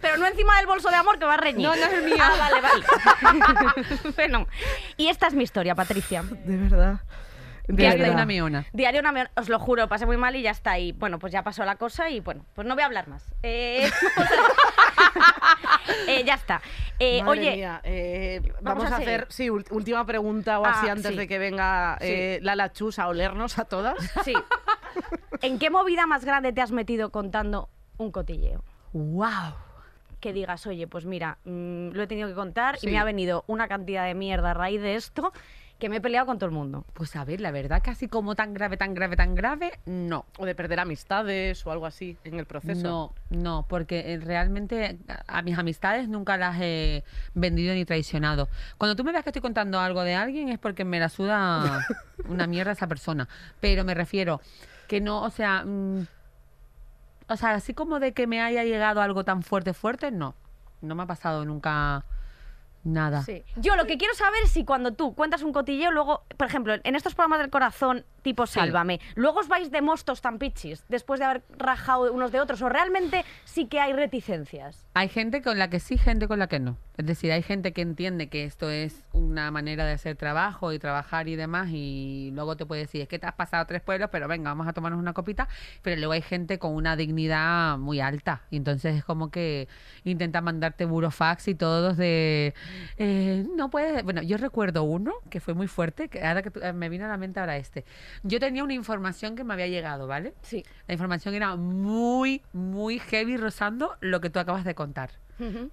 Pero 0.01 0.17
no 0.17 0.25
encima 0.25 0.57
del 0.57 0.65
bolso 0.65 0.89
de 0.89 0.95
amor 0.95 1.19
que 1.19 1.25
va 1.25 1.35
a 1.35 1.37
reñir. 1.37 1.67
No, 1.67 1.75
no 1.75 1.85
es 1.85 1.93
el 1.93 2.03
mío. 2.03 2.17
Ah, 2.19 2.35
vale, 2.37 2.61
vale. 2.61 3.73
bueno, 4.15 4.47
y 4.97 5.07
esta 5.07 5.27
es 5.27 5.33
mi 5.33 5.43
historia, 5.43 5.75
Patricia. 5.75 6.23
De 6.23 6.57
verdad. 6.57 6.99
Diario 7.67 8.05
de 8.05 8.11
una 8.11 8.25
meona. 8.25 8.65
Diario 8.73 9.01
una 9.01 9.11
me- 9.11 9.27
os 9.35 9.49
lo 9.49 9.59
juro, 9.59 9.87
pasé 9.87 10.05
muy 10.05 10.17
mal 10.17 10.35
y 10.35 10.41
ya 10.41 10.51
está. 10.51 10.77
Y 10.79 10.91
bueno, 10.93 11.19
pues 11.19 11.33
ya 11.33 11.43
pasó 11.43 11.65
la 11.65 11.75
cosa 11.75 12.09
y 12.09 12.19
bueno, 12.19 12.45
pues 12.53 12.67
no 12.67 12.75
voy 12.75 12.83
a 12.83 12.85
hablar 12.85 13.07
más. 13.07 13.23
Eh, 13.43 13.89
eh, 16.07 16.23
ya 16.25 16.35
está. 16.35 16.61
Eh, 16.99 17.21
Madre 17.23 17.39
oye, 17.41 17.55
mía, 17.55 17.81
eh, 17.83 18.41
vamos 18.61 18.83
vamos, 18.83 18.91
a 18.91 18.95
a 18.95 18.99
hacer, 18.99 19.27
sí, 19.29 19.49
última 19.49 20.05
pregunta 20.05 20.59
o 20.59 20.65
Ah, 20.65 20.71
así 20.71 20.89
antes 20.89 21.11
sí. 21.11 21.17
de 21.17 21.27
que 21.27 21.37
venga 21.39 21.97
eh, 22.01 22.39
Lala 22.41 22.71
Chus 22.71 22.99
a 22.99 23.07
olernos 23.07 23.57
a 23.59 23.65
todas. 23.65 23.95
sí. 24.23 24.33
¿En 25.41 25.59
qué 25.59 25.69
movida 25.69 26.05
más 26.07 26.23
grande 26.25 26.53
te 26.53 26.61
has 26.61 26.71
metido 26.71 27.11
contando 27.11 27.69
un 27.97 28.11
cotilleo? 28.11 28.63
¡Wow! 28.93 29.53
que 30.21 30.33
digas, 30.33 30.65
oye, 30.65 30.87
pues 30.87 31.05
mira, 31.05 31.37
mm, 31.43 31.89
lo 31.91 32.01
he 32.01 32.07
tenido 32.07 32.27
que 32.27 32.33
contar 32.33 32.79
Sí. 32.79 32.87
y 32.87 32.91
me 32.91 32.97
ha 32.97 33.03
venido 33.03 33.43
una 33.45 33.67
cantidad 33.67 34.05
de 34.05 34.15
mierda 34.15 34.51
a 34.51 34.53
raíz 34.55 34.81
de 34.81 34.95
esto 34.95 35.31
que 35.79 35.89
me 35.89 35.97
he 35.97 36.01
peleado 36.01 36.25
con 36.25 36.37
todo 36.37 36.47
el 36.47 36.55
mundo. 36.55 36.85
Pues 36.93 37.15
a 37.15 37.25
ver, 37.25 37.41
la 37.41 37.51
verdad 37.51 37.81
que 37.81 37.89
así 37.89 38.07
como 38.07 38.35
tan 38.35 38.53
grave, 38.53 38.77
tan 38.77 38.93
grave, 38.93 39.15
tan 39.17 39.35
grave, 39.35 39.79
no. 39.85 40.25
O 40.37 40.45
de 40.45 40.55
perder 40.55 40.79
amistades 40.79 41.65
o 41.65 41.71
algo 41.71 41.85
así 41.85 42.17
en 42.23 42.39
el 42.39 42.45
proceso. 42.45 43.13
No, 43.29 43.37
no, 43.37 43.65
porque 43.67 44.13
eh, 44.13 44.19
realmente 44.19 44.97
a 45.27 45.41
mis 45.41 45.57
amistades 45.57 46.07
nunca 46.07 46.37
las 46.37 46.57
he 46.61 47.03
vendido 47.33 47.73
ni 47.73 47.83
traicionado. 47.83 48.47
Cuando 48.77 48.95
tú 48.95 49.03
me 49.03 49.11
veas 49.11 49.23
que 49.23 49.31
estoy 49.31 49.41
contando 49.41 49.79
algo 49.79 50.03
de 50.03 50.15
alguien 50.15 50.49
es 50.49 50.59
porque 50.59 50.85
me 50.85 50.99
la 50.99 51.09
suda 51.09 51.85
una 52.29 52.47
mierda 52.47 52.71
esa 52.71 52.87
persona. 52.87 53.27
Pero 53.59 53.83
me 53.83 53.93
refiero 53.93 54.41
que 54.87 55.01
no, 55.01 55.23
o 55.23 55.29
sea, 55.29 55.65
mm, 55.65 56.07
o 57.27 57.37
sea, 57.37 57.51
así 57.51 57.73
como 57.73 57.99
de 57.99 58.13
que 58.13 58.27
me 58.27 58.41
haya 58.41 58.63
llegado 58.63 59.01
algo 59.01 59.25
tan 59.25 59.43
fuerte, 59.43 59.73
fuerte, 59.73 60.11
no. 60.11 60.35
No 60.81 60.95
me 60.95 61.03
ha 61.03 61.07
pasado 61.07 61.43
nunca 61.43 62.05
nada. 62.85 63.23
Sí. 63.23 63.43
Yo 63.57 63.75
lo 63.75 63.85
que 63.85 63.97
quiero 63.97 64.13
saber 64.13 64.43
es 64.43 64.51
si 64.51 64.63
cuando 64.63 64.93
tú 64.93 65.13
cuentas 65.15 65.43
un 65.43 65.51
cotilleo, 65.51 65.91
luego, 65.91 66.23
por 66.37 66.47
ejemplo, 66.47 66.73
en 66.81 66.95
estos 66.95 67.15
programas 67.15 67.39
del 67.39 67.49
corazón 67.49 68.05
tipo 68.25 68.47
Sálvame, 68.47 68.99
luego 69.13 69.41
os 69.41 69.47
vais 69.47 69.69
de 69.69 69.81
mostos 69.81 70.19
tan 70.19 70.39
pichis 70.39 70.83
después 70.89 71.19
de 71.19 71.25
haber 71.27 71.43
rajado 71.59 72.11
unos 72.11 72.31
de 72.31 72.39
otros, 72.39 72.59
o 72.63 72.69
realmente 72.69 73.23
sí 73.43 73.67
que 73.67 73.79
hay 73.79 73.93
reticencias. 73.93 74.83
Hay 74.95 75.09
gente 75.09 75.43
con 75.43 75.59
la 75.59 75.69
que 75.69 75.79
sí, 75.79 75.99
gente 75.99 76.27
con 76.27 76.39
la 76.39 76.47
que 76.47 76.59
no. 76.59 76.75
Es 76.97 77.05
decir, 77.05 77.31
hay 77.31 77.43
gente 77.43 77.71
que 77.73 77.81
entiende 77.81 78.29
que 78.29 78.45
esto 78.45 78.69
es 78.69 79.03
una 79.11 79.51
manera 79.51 79.85
de 79.85 79.91
hacer 79.91 80.15
trabajo 80.15 80.71
y 80.71 80.79
trabajar 80.79 81.27
y 81.27 81.35
demás, 81.35 81.67
y 81.71 82.31
luego 82.33 82.55
te 82.55 82.65
puede 82.65 82.81
decir, 82.81 83.01
es 83.01 83.07
que 83.07 83.19
te 83.19 83.27
has 83.27 83.33
pasado 83.33 83.65
tres 83.65 83.81
pueblos, 83.81 84.09
pero 84.11 84.27
venga, 84.27 84.49
vamos 84.49 84.67
a 84.67 84.73
tomarnos 84.73 84.99
una 84.99 85.13
copita. 85.13 85.47
Pero 85.83 85.97
luego 85.97 86.13
hay 86.13 86.21
gente 86.21 86.57
con 86.57 86.73
una 86.73 86.95
dignidad 86.95 87.77
muy 87.77 87.99
alta, 87.99 88.43
y 88.49 88.57
entonces 88.57 88.95
es 88.95 89.03
como 89.03 89.29
que 89.29 89.67
intenta 90.03 90.41
mandarte 90.41 90.85
burofax 90.85 91.49
y 91.49 91.55
todos 91.55 91.97
de, 91.97 92.53
eh, 92.97 93.45
no 93.55 93.69
puedes. 93.69 94.03
Bueno, 94.03 94.21
yo 94.21 94.37
recuerdo 94.37 94.83
uno 94.83 95.13
que 95.29 95.41
fue 95.41 95.53
muy 95.53 95.67
fuerte, 95.67 96.07
que 96.07 96.25
ahora 96.25 96.41
que 96.41 96.51
eh, 96.61 96.73
me 96.73 96.89
vino 96.89 97.05
a 97.05 97.09
la 97.09 97.17
mente 97.17 97.39
ahora 97.39 97.57
este. 97.57 97.83
Yo 98.23 98.39
tenía 98.39 98.63
una 98.63 98.73
información 98.73 99.35
que 99.35 99.43
me 99.43 99.53
había 99.53 99.67
llegado, 99.67 100.07
¿vale? 100.07 100.33
Sí. 100.41 100.63
La 100.87 100.93
información 100.93 101.33
era 101.35 101.55
muy, 101.55 102.41
muy 102.53 102.99
heavy, 102.99 103.37
rozando 103.37 103.95
lo 103.99 104.21
que 104.21 104.29
tú 104.29 104.39
acabas 104.39 104.63
de 104.63 104.75
contar. 104.75 105.11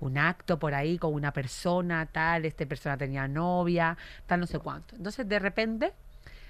Un 0.00 0.18
acto 0.18 0.58
por 0.58 0.74
ahí 0.74 0.98
con 0.98 1.14
una 1.14 1.32
persona, 1.32 2.06
tal, 2.06 2.44
esta 2.46 2.66
persona 2.66 2.96
tenía 2.96 3.28
novia, 3.28 3.96
tal, 4.26 4.40
no 4.40 4.46
sé 4.48 4.58
cuánto. 4.58 4.96
Entonces, 4.96 5.28
de 5.28 5.38
repente, 5.38 5.92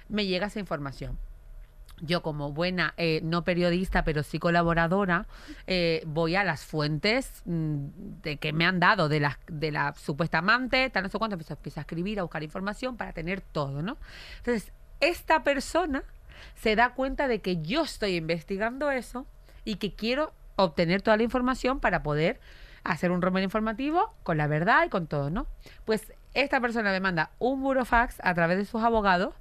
me 0.09 0.25
llega 0.25 0.47
esa 0.47 0.59
información. 0.59 1.19
yo 2.01 2.21
como 2.21 2.51
buena, 2.51 2.93
eh, 2.97 3.21
no 3.23 3.43
periodista, 3.43 4.03
pero 4.03 4.23
sí 4.23 4.39
colaboradora, 4.39 5.27
eh, 5.67 6.03
voy 6.07 6.35
a 6.35 6.43
las 6.43 6.65
fuentes 6.65 7.43
mm, 7.45 7.85
de 8.23 8.37
que 8.37 8.51
me 8.51 8.65
han 8.65 8.79
dado 8.79 9.09
de 9.09 9.19
la, 9.19 9.39
de 9.47 9.71
la 9.71 9.93
supuesta 9.95 10.39
amante, 10.39 10.89
tal 10.89 11.03
no 11.03 11.09
sé 11.09 11.17
cuánto, 11.19 11.35
empiezo, 11.35 11.53
empiezo 11.53 11.79
a 11.79 11.81
escribir, 11.81 12.19
a 12.19 12.23
buscar 12.23 12.43
información 12.43 12.97
para 12.97 13.13
tener 13.13 13.41
todo, 13.41 13.81
¿no? 13.81 13.97
Entonces, 14.39 14.73
esta 15.03 15.43
persona 15.43 16.03
se 16.55 16.75
da 16.75 16.93
cuenta 16.93 17.27
de 17.27 17.39
que 17.41 17.61
yo 17.61 17.83
estoy 17.83 18.15
investigando 18.15 18.89
eso 18.91 19.25
y 19.65 19.75
que 19.75 19.93
quiero 19.93 20.33
obtener 20.55 21.01
toda 21.01 21.17
la 21.17 21.23
información 21.23 21.79
para 21.79 22.03
poder 22.03 22.39
hacer 22.83 23.11
un 23.11 23.21
resumen 23.21 23.43
informativo 23.43 24.13
con 24.23 24.37
la 24.37 24.47
verdad 24.47 24.85
y 24.85 24.89
con 24.89 25.07
todo, 25.07 25.29
¿no? 25.29 25.47
Pues 25.85 26.13
esta 26.33 26.59
persona 26.59 26.91
me 26.91 26.99
manda 26.99 27.31
un 27.39 27.61
burofax 27.61 28.17
a 28.23 28.33
través 28.33 28.57
de 28.57 28.65
sus 28.65 28.81
abogados 28.81 29.33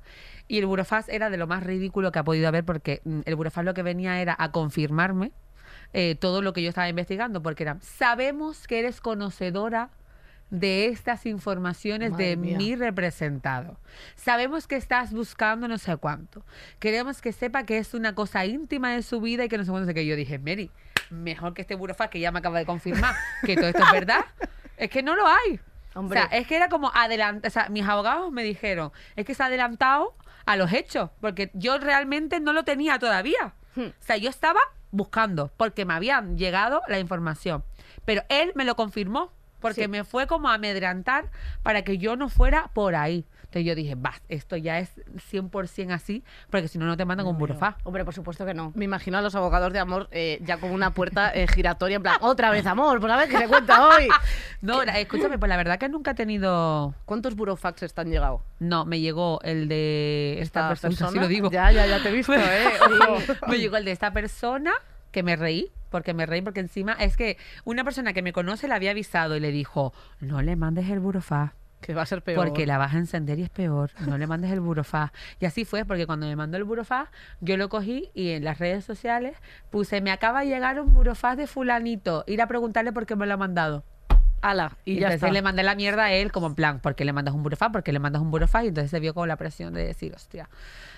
y 0.48 0.58
el 0.58 0.66
burofax 0.66 1.08
era 1.08 1.30
de 1.30 1.36
lo 1.36 1.46
más 1.46 1.62
ridículo 1.62 2.12
que 2.12 2.18
ha 2.18 2.24
podido 2.24 2.48
haber 2.48 2.64
porque 2.64 3.00
mm, 3.04 3.20
el 3.24 3.36
burofax 3.36 3.64
lo 3.64 3.74
que 3.74 3.82
venía 3.82 4.20
era 4.20 4.36
a 4.38 4.52
confirmarme 4.52 5.32
eh, 5.92 6.16
todo 6.16 6.42
lo 6.42 6.52
que 6.52 6.62
yo 6.62 6.68
estaba 6.68 6.88
investigando 6.88 7.42
porque 7.42 7.64
era, 7.64 7.78
sabemos 7.80 8.66
que 8.66 8.78
eres 8.80 9.00
conocedora 9.00 9.90
de 10.52 10.88
estas 10.88 11.24
informaciones 11.24 12.10
Madre 12.10 12.28
de 12.28 12.36
mía. 12.36 12.58
mi 12.58 12.76
representado. 12.76 13.78
Sabemos 14.16 14.66
que 14.66 14.76
estás 14.76 15.10
buscando 15.14 15.66
no 15.66 15.78
sé 15.78 15.96
cuánto. 15.96 16.44
Queremos 16.78 17.22
que 17.22 17.32
sepa 17.32 17.64
que 17.64 17.78
es 17.78 17.94
una 17.94 18.14
cosa 18.14 18.44
íntima 18.44 18.92
de 18.92 19.02
su 19.02 19.22
vida 19.22 19.46
y 19.46 19.48
que 19.48 19.56
no 19.56 19.64
sé 19.64 19.70
cuánto. 19.70 19.86
sé 19.86 19.94
qué. 19.94 20.04
yo 20.04 20.14
dije, 20.14 20.38
Mary, 20.38 20.70
mejor 21.08 21.54
que 21.54 21.62
este 21.62 21.74
burofax 21.74 22.10
que 22.10 22.20
ya 22.20 22.30
me 22.32 22.40
acaba 22.40 22.58
de 22.58 22.66
confirmar 22.66 23.14
que 23.46 23.56
todo 23.56 23.68
esto 23.68 23.82
es 23.82 23.92
verdad. 23.92 24.26
Es 24.76 24.90
que 24.90 25.02
no 25.02 25.16
lo 25.16 25.26
hay. 25.26 25.58
Hombre. 25.94 26.20
O 26.20 26.22
sea, 26.22 26.38
es 26.38 26.46
que 26.46 26.56
era 26.56 26.68
como 26.68 26.90
adelante, 26.94 27.48
o 27.48 27.50
sea, 27.50 27.68
mis 27.70 27.86
abogados 27.86 28.30
me 28.30 28.42
dijeron, 28.42 28.92
es 29.16 29.24
que 29.24 29.34
se 29.34 29.42
ha 29.42 29.46
adelantado 29.46 30.14
a 30.44 30.56
los 30.56 30.70
hechos, 30.72 31.10
porque 31.20 31.50
yo 31.54 31.78
realmente 31.78 32.40
no 32.40 32.52
lo 32.52 32.64
tenía 32.64 32.98
todavía. 32.98 33.54
Hmm. 33.74 33.86
O 33.86 33.92
sea, 34.00 34.18
yo 34.18 34.28
estaba 34.28 34.60
buscando, 34.90 35.50
porque 35.56 35.86
me 35.86 35.94
habían 35.94 36.36
llegado 36.36 36.82
la 36.88 36.98
información. 36.98 37.64
Pero 38.04 38.22
él 38.28 38.52
me 38.54 38.64
lo 38.64 38.76
confirmó, 38.76 39.32
porque 39.62 39.82
Sí. 39.84 39.88
me 39.88 40.04
fue 40.04 40.26
como 40.26 40.50
a 40.50 40.54
amedrantar 40.54 41.30
para 41.62 41.82
que 41.82 41.96
yo 41.96 42.16
no 42.16 42.28
fuera 42.28 42.68
por 42.74 42.94
ahí. 42.94 43.24
Entonces 43.44 43.66
yo 43.68 43.74
dije, 43.74 43.94
va, 43.96 44.14
esto 44.30 44.56
ya 44.56 44.78
es 44.78 44.90
100% 45.30 45.92
así, 45.92 46.24
porque 46.48 46.68
si 46.68 46.78
no, 46.78 46.86
no 46.86 46.96
te 46.96 47.04
mandan 47.04 47.26
un 47.26 47.36
burofax. 47.36 47.78
Hombre, 47.84 48.02
por 48.02 48.14
supuesto 48.14 48.46
que 48.46 48.54
no. 48.54 48.72
Me 48.74 48.86
imagino 48.86 49.18
a 49.18 49.22
los 49.22 49.34
abogados 49.34 49.74
de 49.74 49.78
amor 49.78 50.08
eh, 50.10 50.38
ya 50.42 50.56
con 50.56 50.70
una 50.70 50.94
puerta 50.94 51.30
eh, 51.34 51.46
giratoria, 51.46 51.96
en 51.96 52.02
plan, 52.02 52.16
otra 52.22 52.50
vez 52.50 52.64
amor, 52.66 52.98
pues 52.98 53.12
a 53.12 53.16
ver 53.18 53.28
qué 53.28 53.36
se 53.38 53.48
cuenta 53.48 53.86
hoy. 53.88 54.08
No, 54.62 54.82
la- 54.84 54.98
escúchame, 55.00 55.38
pues 55.38 55.48
la 55.50 55.56
verdad 55.58 55.78
que 55.78 55.88
nunca 55.88 56.12
he 56.12 56.14
tenido... 56.14 56.94
¿Cuántos 57.04 57.34
burofaxes 57.34 57.92
te 57.92 58.00
han 58.00 58.10
llegado? 58.10 58.42
No, 58.60 58.84
me 58.86 59.00
llegó 59.00 59.40
el 59.42 59.68
de 59.68 60.36
esta, 60.40 60.68
persona, 60.68 60.94
sí 61.12 61.18
lo 61.18 61.26
digo. 61.28 61.50
Ya, 61.50 61.72
ya, 61.72 61.84
ya 61.86 62.02
te 62.02 62.08
he 62.08 62.12
visto, 62.12 62.32
¿eh? 62.36 62.70
Me 63.48 63.58
llegó 63.58 63.76
el 63.76 63.84
de 63.84 63.92
esta 63.92 64.12
persona 64.12 64.72
que 65.10 65.22
me 65.22 65.36
reí, 65.36 65.70
porque 65.92 66.12
me 66.14 66.26
reí, 66.26 66.42
porque 66.42 66.58
encima 66.58 66.94
es 66.94 67.16
que 67.16 67.36
una 67.64 67.84
persona 67.84 68.12
que 68.12 68.22
me 68.22 68.32
conoce 68.32 68.66
le 68.66 68.74
había 68.74 68.90
avisado 68.90 69.36
y 69.36 69.40
le 69.40 69.52
dijo, 69.52 69.92
no 70.18 70.42
le 70.42 70.56
mandes 70.56 70.90
el 70.90 70.98
burofax. 70.98 71.54
Que 71.80 71.94
va 71.94 72.02
a 72.02 72.06
ser 72.06 72.22
peor. 72.22 72.46
Porque 72.46 72.64
la 72.64 72.78
vas 72.78 72.94
a 72.94 72.98
encender 72.98 73.40
y 73.40 73.42
es 73.42 73.50
peor. 73.50 73.90
No 74.06 74.16
le 74.16 74.28
mandes 74.28 74.52
el 74.52 74.60
burofax. 74.60 75.12
Y 75.40 75.46
así 75.46 75.64
fue, 75.64 75.84
porque 75.84 76.06
cuando 76.06 76.26
me 76.26 76.36
mandó 76.36 76.56
el 76.56 76.62
burofax, 76.62 77.10
yo 77.40 77.56
lo 77.56 77.68
cogí 77.68 78.10
y 78.14 78.30
en 78.30 78.44
las 78.44 78.58
redes 78.60 78.84
sociales 78.84 79.36
puse, 79.68 80.00
me 80.00 80.12
acaba 80.12 80.40
de 80.40 80.46
llegar 80.46 80.80
un 80.80 80.94
burofax 80.94 81.36
de 81.36 81.46
fulanito. 81.48 82.22
Ir 82.28 82.40
a 82.40 82.46
preguntarle 82.46 82.92
por 82.92 83.04
qué 83.04 83.16
me 83.16 83.26
lo 83.26 83.34
ha 83.34 83.36
mandado. 83.36 83.84
Ala, 84.42 84.76
y 84.84 84.92
Y 84.92 84.94
ya 84.94 85.06
entonces 85.08 85.22
está. 85.28 85.32
le 85.32 85.42
mandé 85.42 85.62
la 85.64 85.74
mierda 85.74 86.04
a 86.04 86.12
él 86.12 86.30
como 86.32 86.46
en 86.48 86.54
plan, 86.54 86.78
¿por 86.80 86.94
qué 86.94 87.04
le 87.04 87.12
mandas 87.12 87.34
un 87.34 87.42
burofax? 87.42 87.72
¿Por 87.72 87.82
qué 87.82 87.92
le 87.92 87.98
mandas 87.98 88.22
un 88.22 88.30
burofax? 88.30 88.64
Y 88.64 88.68
entonces 88.68 88.90
se 88.90 89.00
vio 89.00 89.12
con 89.12 89.26
la 89.28 89.36
presión 89.36 89.74
de 89.74 89.84
decir, 89.84 90.14
hostia, 90.14 90.48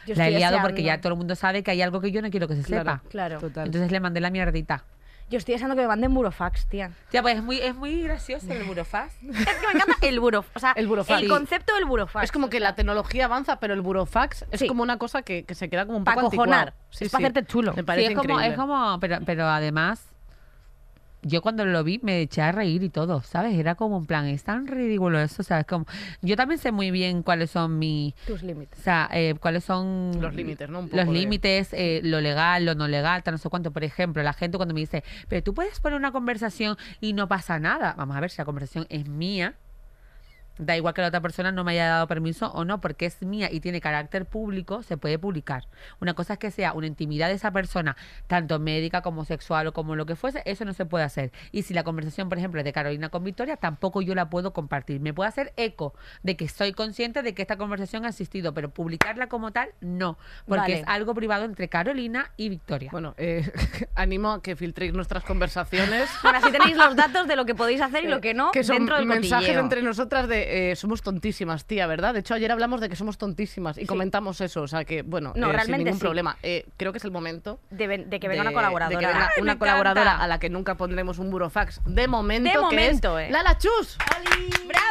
Yo 0.06 0.14
la 0.14 0.28
he 0.28 0.30
liado 0.32 0.58
porque 0.62 0.82
ya 0.82 1.00
todo 1.00 1.12
el 1.12 1.18
mundo 1.18 1.34
sabe 1.34 1.62
que 1.62 1.70
hay 1.70 1.82
algo 1.82 2.00
que 2.00 2.10
yo 2.12 2.22
no 2.22 2.30
quiero 2.30 2.48
que 2.48 2.56
se 2.56 2.62
Claro, 2.62 2.92
sepa. 2.92 3.02
Claro. 3.10 3.40
Total. 3.40 3.66
Entonces 3.66 3.90
le 3.90 4.00
mandé 4.00 4.20
la 4.20 4.30
mierdita. 4.30 4.84
Yo 5.30 5.38
estoy 5.38 5.52
deseando 5.54 5.74
que 5.74 5.80
me 5.80 5.88
manden 5.88 6.12
burofax, 6.12 6.66
tía. 6.66 6.90
Tía, 7.10 7.22
pues 7.22 7.36
es 7.36 7.42
muy, 7.42 7.58
es 7.58 7.74
muy 7.74 8.02
gracioso 8.02 8.52
el 8.52 8.64
burofax. 8.64 9.14
Es 9.22 9.46
que 9.46 9.66
me 9.66 9.72
encanta 9.72 9.94
el 10.06 10.20
burofax. 10.20 10.54
O 10.56 10.60
sea, 10.60 10.72
El 10.72 10.86
burofax. 10.86 11.22
El 11.22 11.28
concepto 11.30 11.74
del 11.74 11.86
burofax. 11.86 12.24
Es 12.24 12.30
como 12.32 12.50
que 12.50 12.60
la 12.60 12.74
tecnología 12.74 13.24
avanza, 13.24 13.58
pero 13.58 13.72
el 13.72 13.80
burofax 13.80 14.44
es 14.50 14.60
Sí. 14.60 14.68
como 14.68 14.82
una 14.82 14.98
cosa 14.98 15.22
que, 15.22 15.44
que 15.44 15.54
se 15.54 15.70
queda 15.70 15.86
como 15.86 15.96
un 15.96 16.04
Pa' 16.04 16.12
poco 16.14 16.26
anticuado. 16.26 16.72
Sí, 16.90 17.06
Es 17.06 17.10
pa' 17.10 17.18
sí. 17.18 17.24
hacerte 17.24 17.46
chulo. 17.46 17.72
Me 17.72 17.80
Sí, 17.80 17.82
parece 17.84 18.06
Sí, 18.08 18.12
es 18.12 18.18
como, 18.18 18.34
increíble. 18.34 18.54
es 18.54 18.60
como, 18.60 19.00
pero, 19.00 19.18
pero 19.24 19.46
además, 19.46 20.06
yo 21.24 21.42
cuando 21.42 21.64
lo 21.64 21.82
vi 21.84 21.98
me 22.02 22.20
eché 22.22 22.42
a 22.42 22.52
reír 22.52 22.82
y 22.82 22.88
todo, 22.90 23.22
¿sabes? 23.22 23.54
Era 23.58 23.74
como 23.74 23.96
un 23.96 24.06
plan, 24.06 24.26
es 24.26 24.44
tan 24.44 24.66
ridículo 24.66 25.18
eso, 25.20 25.42
¿sabes? 25.42 25.66
Como, 25.66 25.86
yo 26.22 26.36
también 26.36 26.58
sé 26.58 26.70
muy 26.72 26.90
bien 26.90 27.22
cuáles 27.22 27.50
son 27.50 27.78
mis, 27.78 28.14
tus 28.26 28.42
límites. 28.42 28.78
o 28.78 28.82
sea, 28.82 29.08
eh, 29.12 29.34
cuáles 29.40 29.64
son 29.64 30.20
Los 30.20 30.34
límites, 30.34 30.68
¿no? 30.68 30.80
Un 30.80 30.90
los 30.92 31.06
de- 31.06 31.12
límites, 31.12 31.68
eh, 31.72 32.00
lo 32.04 32.20
legal, 32.20 32.64
lo 32.64 32.74
no 32.74 32.86
legal, 32.88 33.22
tal 33.22 33.32
no 33.34 33.38
sé 33.38 33.48
cuánto. 33.48 33.72
Por 33.72 33.84
ejemplo, 33.84 34.22
la 34.22 34.32
gente 34.34 34.56
cuando 34.56 34.74
me 34.74 34.80
dice, 34.80 35.02
pero 35.28 35.42
tú 35.42 35.54
puedes 35.54 35.80
poner 35.80 35.98
una 35.98 36.12
conversación 36.12 36.76
y 37.00 37.12
no 37.14 37.26
pasa 37.28 37.58
nada. 37.58 37.94
Vamos 37.96 38.16
a 38.16 38.20
ver 38.20 38.30
si 38.30 38.38
la 38.38 38.44
conversación 38.44 38.86
es 38.88 39.08
mía. 39.08 39.54
Da 40.58 40.76
igual 40.76 40.94
que 40.94 41.02
la 41.02 41.08
otra 41.08 41.20
persona 41.20 41.52
no 41.52 41.64
me 41.64 41.72
haya 41.72 41.88
dado 41.88 42.06
permiso 42.06 42.52
o 42.52 42.64
no, 42.64 42.80
porque 42.80 43.06
es 43.06 43.20
mía 43.22 43.48
y 43.50 43.60
tiene 43.60 43.80
carácter 43.80 44.26
público, 44.26 44.82
se 44.82 44.96
puede 44.96 45.18
publicar. 45.18 45.64
Una 46.00 46.14
cosa 46.14 46.34
es 46.34 46.38
que 46.38 46.50
sea 46.50 46.72
una 46.72 46.86
intimidad 46.86 47.28
de 47.28 47.34
esa 47.34 47.50
persona, 47.50 47.96
tanto 48.26 48.58
médica 48.58 49.02
como 49.02 49.24
sexual 49.24 49.66
o 49.66 49.72
como 49.72 49.96
lo 49.96 50.06
que 50.06 50.16
fuese, 50.16 50.42
eso 50.44 50.64
no 50.64 50.72
se 50.72 50.86
puede 50.86 51.04
hacer. 51.04 51.32
Y 51.52 51.62
si 51.62 51.74
la 51.74 51.82
conversación, 51.82 52.28
por 52.28 52.38
ejemplo, 52.38 52.60
es 52.60 52.64
de 52.64 52.72
Carolina 52.72 53.08
con 53.08 53.24
Victoria, 53.24 53.56
tampoco 53.56 54.02
yo 54.02 54.14
la 54.14 54.30
puedo 54.30 54.52
compartir. 54.52 55.00
Me 55.00 55.12
puedo 55.12 55.28
hacer 55.28 55.52
eco 55.56 55.94
de 56.22 56.36
que 56.36 56.48
soy 56.48 56.72
consciente 56.72 57.22
de 57.22 57.34
que 57.34 57.42
esta 57.42 57.56
conversación 57.56 58.04
ha 58.04 58.08
existido, 58.08 58.54
pero 58.54 58.70
publicarla 58.70 59.28
como 59.28 59.52
tal, 59.52 59.70
no, 59.80 60.18
porque 60.46 60.60
Vale. 60.60 60.80
es 60.80 60.84
algo 60.86 61.14
privado 61.14 61.44
entre 61.44 61.68
Carolina 61.68 62.30
y 62.36 62.48
Victoria. 62.48 62.90
Bueno, 62.92 63.14
eh, 63.18 63.50
animo 63.94 64.32
a 64.32 64.42
que 64.42 64.56
filtréis 64.56 64.92
nuestras 64.92 65.24
conversaciones. 65.24 66.08
Bueno, 66.22 66.38
así 66.38 66.52
tenéis 66.52 66.76
los 66.76 66.94
datos 66.96 67.26
de 67.26 67.36
lo 67.36 67.44
que 67.44 67.54
podéis 67.54 67.80
hacer 67.80 68.04
y 68.04 68.08
lo 68.08 68.20
que 68.20 68.34
no 68.34 68.50
que 68.50 68.64
son 68.64 68.76
dentro 68.76 68.96
del 68.96 69.06
mensajes 69.06 69.46
cotilleo. 69.46 69.60
entre 69.60 69.82
nosotras 69.82 70.28
de 70.28 70.43
eh, 70.46 70.76
somos 70.76 71.02
tontísimas, 71.02 71.64
tía, 71.64 71.86
¿verdad? 71.86 72.14
De 72.14 72.20
hecho, 72.20 72.34
ayer 72.34 72.50
hablamos 72.52 72.80
de 72.80 72.88
que 72.88 72.96
somos 72.96 73.18
tontísimas 73.18 73.76
y 73.78 73.82
Sí. 73.82 73.86
comentamos 73.86 74.40
eso, 74.40 74.62
o 74.62 74.68
sea 74.68 74.84
que, 74.84 75.02
bueno, 75.02 75.32
No, 75.36 75.46
eh, 75.46 75.50
sin 75.50 75.54
realmente 75.56 75.84
ningún 75.84 75.98
sí. 75.98 76.00
problema. 76.00 76.36
Eh, 76.42 76.66
creo 76.76 76.92
que 76.92 76.98
es 76.98 77.04
el 77.04 77.10
momento 77.10 77.58
de, 77.70 77.86
ven- 77.86 78.10
de 78.10 78.20
que 78.20 78.28
venga 78.28 78.42
de- 78.42 78.48
una 78.48 78.54
colaboradora. 78.56 78.96
de 78.98 79.00
que 79.06 79.12
venga 79.12 79.26
¡Ay, 79.26 79.32
me 79.36 79.42
una 79.42 79.52
encanta! 79.52 79.58
colaboradora 79.58 80.16
a 80.18 80.26
la 80.26 80.38
que 80.38 80.50
nunca 80.50 80.76
pondremos 80.76 81.18
un 81.18 81.30
burofax 81.30 81.80
de 81.86 82.08
momento, 82.08 82.48
De 82.48 82.54
que 82.54 82.60
momento, 82.60 83.18
es 83.18 83.28
eh. 83.28 83.32
Lala 83.32 83.58
Chus. 83.58 83.96
¡Bravo! 84.66 84.84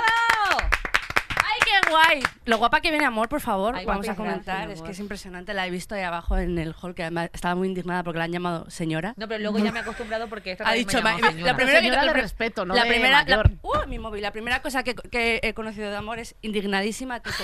¡Ay, 1.73 1.81
qué 1.81 1.89
guay! 1.91 2.23
Lo 2.45 2.57
guapa 2.57 2.81
que 2.81 2.89
viene 2.91 3.05
Amor, 3.05 3.29
por 3.29 3.41
favor, 3.41 3.75
Ay, 3.75 3.85
vamos 3.85 4.07
a 4.09 4.15
comentar. 4.15 4.69
es 4.69 4.81
que 4.81 4.91
es 4.91 4.99
impresionante, 4.99 5.53
la 5.53 5.65
he 5.67 5.69
visto 5.71 5.95
ahí 5.95 6.01
abajo 6.01 6.37
en 6.37 6.57
el 6.59 6.73
hall, 6.81 6.93
que 6.95 7.03
además 7.03 7.29
estaba 7.33 7.55
muy 7.55 7.67
indignada 7.67 8.03
porque 8.03 8.17
la 8.19 8.25
han 8.25 8.31
llamado 8.31 8.69
señora. 8.69 9.13
No, 9.17 9.27
pero 9.27 9.39
luego 9.41 9.59
ya 9.59 9.71
me 9.73 9.79
he 9.79 9.81
acostumbrado 9.81 10.27
porque 10.27 10.57
ha 10.63 10.73
dicho, 10.73 11.01
me 11.01 11.11
la 11.41 11.55
primera, 11.55 11.79
que- 11.81 11.87
Señora 11.89 12.11
pri- 12.13 12.21
respeto, 12.21 12.65
no 12.65 12.75
la 12.75 12.83
primera, 12.85 13.23
la- 13.25 13.43
uh, 13.61 13.87
mi 13.87 13.99
móvil, 13.99 14.21
la 14.21 14.31
primera 14.31 14.61
cosa 14.61 14.83
que, 14.83 14.95
que 14.95 15.39
he 15.43 15.53
conocido 15.53 15.89
de 15.89 15.95
Amor 15.97 16.19
es 16.19 16.35
indignadísima, 16.41 17.19
tipo, 17.21 17.43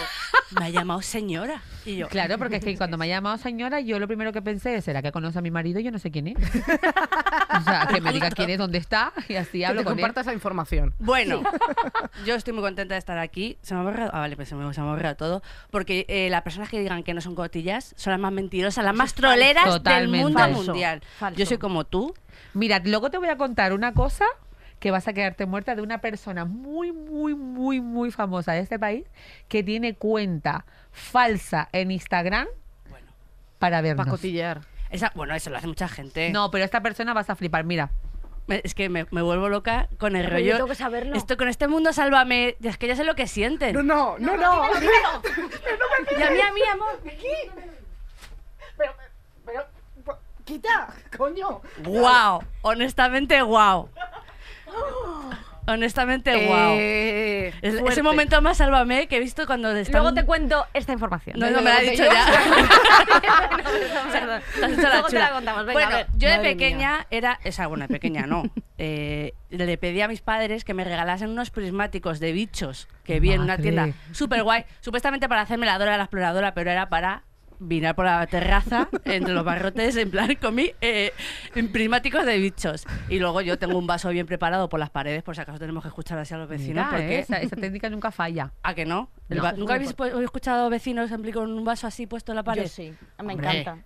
me 0.59 0.65
ha 0.65 0.69
llamado 0.69 1.01
señora. 1.01 1.61
Y 1.85 1.95
yo, 1.97 2.07
Claro, 2.09 2.37
porque 2.37 2.57
es 2.57 2.63
que 2.63 2.77
cuando 2.77 2.97
me 2.97 3.05
ha 3.05 3.09
llamado 3.09 3.37
señora, 3.37 3.79
yo 3.79 3.99
lo 3.99 4.07
primero 4.07 4.31
que 4.33 4.41
pensé 4.41 4.75
es, 4.75 4.85
¿será 4.85 5.01
que 5.01 5.11
conoce 5.11 5.39
a 5.39 5.41
mi 5.41 5.51
marido? 5.51 5.79
Yo 5.79 5.91
no 5.91 5.99
sé 5.99 6.11
quién 6.11 6.27
es. 6.27 6.35
o 7.59 7.61
sea, 7.63 7.87
que 7.91 8.01
me 8.01 8.11
diga 8.11 8.29
quién 8.31 8.49
es, 8.49 8.57
dónde 8.57 8.77
está, 8.77 9.13
y 9.27 9.35
así 9.35 9.59
Que 9.59 9.65
hablo 9.65 9.81
te 9.81 9.85
con 9.85 9.93
él. 9.93 9.99
comparta 10.01 10.21
esa 10.21 10.33
información. 10.33 10.93
Bueno, 10.99 11.41
yo 12.25 12.35
estoy 12.35 12.53
muy 12.53 12.63
contenta 12.63 12.95
de 12.95 12.99
estar 12.99 13.17
aquí. 13.17 13.57
Se 13.61 13.73
me 13.73 13.81
ha 13.81 13.83
borrado, 13.83 14.11
ah, 14.19 14.21
vale, 14.21 14.35
pues 14.35 14.51
ha 14.53 14.83
borrado 14.83 15.15
todo. 15.15 15.41
Porque 15.71 16.05
eh, 16.07 16.29
las 16.29 16.41
personas 16.43 16.69
que 16.69 16.79
digan 16.79 17.03
que 17.03 17.13
no 17.13 17.21
son 17.21 17.35
cotillas 17.35 17.93
son 17.97 18.11
las 18.11 18.19
más 18.19 18.31
mentirosas, 18.31 18.83
las 18.85 18.95
más 18.95 19.13
troleras 19.13 19.83
del 19.83 20.07
mundo 20.07 20.37
Falso, 20.39 20.63
mundial. 20.65 21.01
falso. 21.17 21.39
Yo 21.39 21.45
soy 21.45 21.57
como 21.57 21.85
tú. 21.85 22.13
Mira, 22.53 22.79
luego 22.83 23.09
te 23.09 23.17
voy 23.17 23.29
a 23.29 23.37
contar 23.37 23.73
una 23.73 23.93
cosa 23.93 24.25
que 24.79 24.91
vas 24.91 25.07
a 25.07 25.13
quedarte 25.13 25.45
muerta 25.45 25.75
de 25.75 25.81
una 25.81 25.99
persona 25.99 26.45
muy, 26.45 26.91
muy, 26.91 27.35
muy, 27.35 27.81
muy 27.81 28.11
famosa 28.11 28.53
de 28.53 28.59
este 28.61 28.79
país 28.79 29.05
que 29.47 29.61
tiene 29.61 29.95
cuenta 29.95 30.65
falsa 30.91 31.67
en 31.73 31.91
Instagram 31.91 32.47
para 33.59 33.81
vernos. 33.81 34.05
Para 34.05 34.11
cotillear. 34.11 34.61
Esa, 34.89 35.11
bueno, 35.15 35.35
eso 35.35 35.49
lo 35.49 35.57
hace 35.57 35.67
mucha 35.67 35.87
gente. 35.87 36.31
No, 36.31 36.49
pero 36.49 36.63
esta 36.63 36.81
persona 36.81 37.13
vas 37.13 37.29
a 37.29 37.35
flipar. 37.35 37.63
Mira, 37.65 37.91
Me- 37.91 38.08
Es 38.49 38.73
que 38.75 38.89
me, 38.89 39.05
me 39.11 39.21
vuelvo 39.21 39.49
loca 39.49 39.87
con 39.97 40.15
el 40.15 40.23
Pero 40.23 40.35
rollo. 40.35 40.45
yo 40.51 40.55
tengo 40.57 40.69
que 40.69 40.75
saberlo. 40.75 41.15
Esto, 41.15 41.37
con 41.37 41.47
este 41.47 41.67
mundo, 41.67 41.93
sálvame. 41.93 42.57
Es 42.61 42.77
que 42.77 42.87
ya 42.87 42.95
sé 42.95 43.03
lo 43.03 43.15
que 43.15 43.27
sienten. 43.27 43.73
No, 43.75 43.83
no, 43.83 44.17
no, 44.17 44.35
no. 44.37 44.63
Y 46.17 46.21
a 46.21 46.29
mí, 46.31 46.41
a 46.41 46.51
mí, 46.53 46.61
amor. 46.71 46.99
Pero, 48.77 48.93
pero, 49.45 49.67
quita, 50.45 50.87
coño. 51.17 51.61
¡Wow! 51.83 52.43
Honestamente, 52.61 53.41
wow. 53.41 53.89
Honestamente, 55.69 56.47
wow. 56.47 56.75
Eh, 56.77 57.53
Es, 57.61 57.73
es 57.73 57.79
fuerte. 57.79 57.99
el 57.99 58.03
momento 58.03 58.41
más 58.41 58.57
sálvame 58.57 59.07
que 59.07 59.17
he 59.17 59.19
visto 59.19 59.45
cuando. 59.45 59.73
Luego 59.73 60.13
te 60.13 60.25
cuento 60.25 60.65
esta 60.73 60.93
información. 60.93 61.39
No, 61.39 61.49
no, 61.49 61.61
me 61.61 61.69
la 61.69 61.77
ha 61.77 61.81
dicho 61.81 62.03
ya. 62.03 62.25
Hecho 64.55 64.81
la 64.81 64.89
Luego 64.89 65.07
te 65.07 65.19
la 65.19 65.31
contamos, 65.31 65.65
venga, 65.65 65.89
bueno, 65.89 66.05
yo 66.17 66.29
de 66.29 66.39
pequeña 66.39 67.07
era... 67.09 67.39
Esa, 67.43 67.67
bueno, 67.67 67.87
de 67.87 67.93
pequeña 67.93 68.25
no. 68.25 68.43
Eh, 68.81 69.33
le 69.49 69.77
pedí 69.77 69.99
a 69.99 70.07
mis 70.07 70.21
padres 70.21 70.63
que 70.63 70.73
me 70.73 70.85
regalasen 70.85 71.29
unos 71.29 71.49
prismáticos 71.49 72.21
de 72.21 72.31
bichos 72.31 72.87
que 73.03 73.19
vi 73.19 73.33
en 73.33 73.41
una 73.41 73.57
tienda 73.57 73.89
súper 74.13 74.43
guay. 74.43 74.63
Supuestamente 74.79 75.27
para 75.27 75.41
hacerme 75.41 75.65
la 75.65 75.77
Dora 75.77 75.97
la 75.97 76.03
exploradora, 76.03 76.53
pero 76.53 76.71
era 76.71 76.87
para 76.87 77.23
vine 77.59 77.93
por 77.93 78.05
la 78.05 78.25
terraza, 78.27 78.89
entre 79.05 79.33
los 79.33 79.43
barrotes, 79.45 79.95
en 79.97 80.09
plan, 80.11 80.35
con 80.35 80.55
mi 80.55 80.71
eh, 80.81 81.11
prismáticos 81.71 82.25
de 82.25 82.37
bichos. 82.37 82.85
Y 83.09 83.19
luego 83.19 83.41
yo 83.41 83.57
tengo 83.59 83.77
un 83.77 83.87
vaso 83.87 84.09
bien 84.09 84.25
preparado 84.25 84.69
por 84.69 84.79
las 84.79 84.89
paredes, 84.89 85.23
por 85.23 85.35
si 85.35 85.41
acaso 85.41 85.59
tenemos 85.59 85.83
que 85.83 85.89
escuchar 85.89 86.17
así 86.17 86.33
a 86.33 86.37
los 86.37 86.47
vecinos. 86.49 86.85
Mira, 86.85 86.89
porque, 86.89 87.15
¿eh? 87.15 87.19
esa, 87.19 87.37
esa 87.41 87.55
técnica 87.55 87.89
nunca 87.89 88.11
falla. 88.11 88.51
¿A 88.63 88.73
que 88.73 88.85
no? 88.85 89.09
¿Nunca 89.27 89.75
habéis 89.75 89.95
pu- 89.95 90.23
escuchado 90.23 90.69
vecinos 90.69 91.11
en 91.11 91.21
plan, 91.21 91.33
con 91.33 91.51
un 91.51 91.63
vaso 91.65 91.87
así 91.87 92.07
puesto 92.07 92.31
en 92.31 92.37
la 92.37 92.43
pared? 92.43 92.63
Yo 92.63 92.69
sí, 92.69 92.93
me 93.23 93.33
Hombre. 93.33 93.49
encanta. 93.63 93.83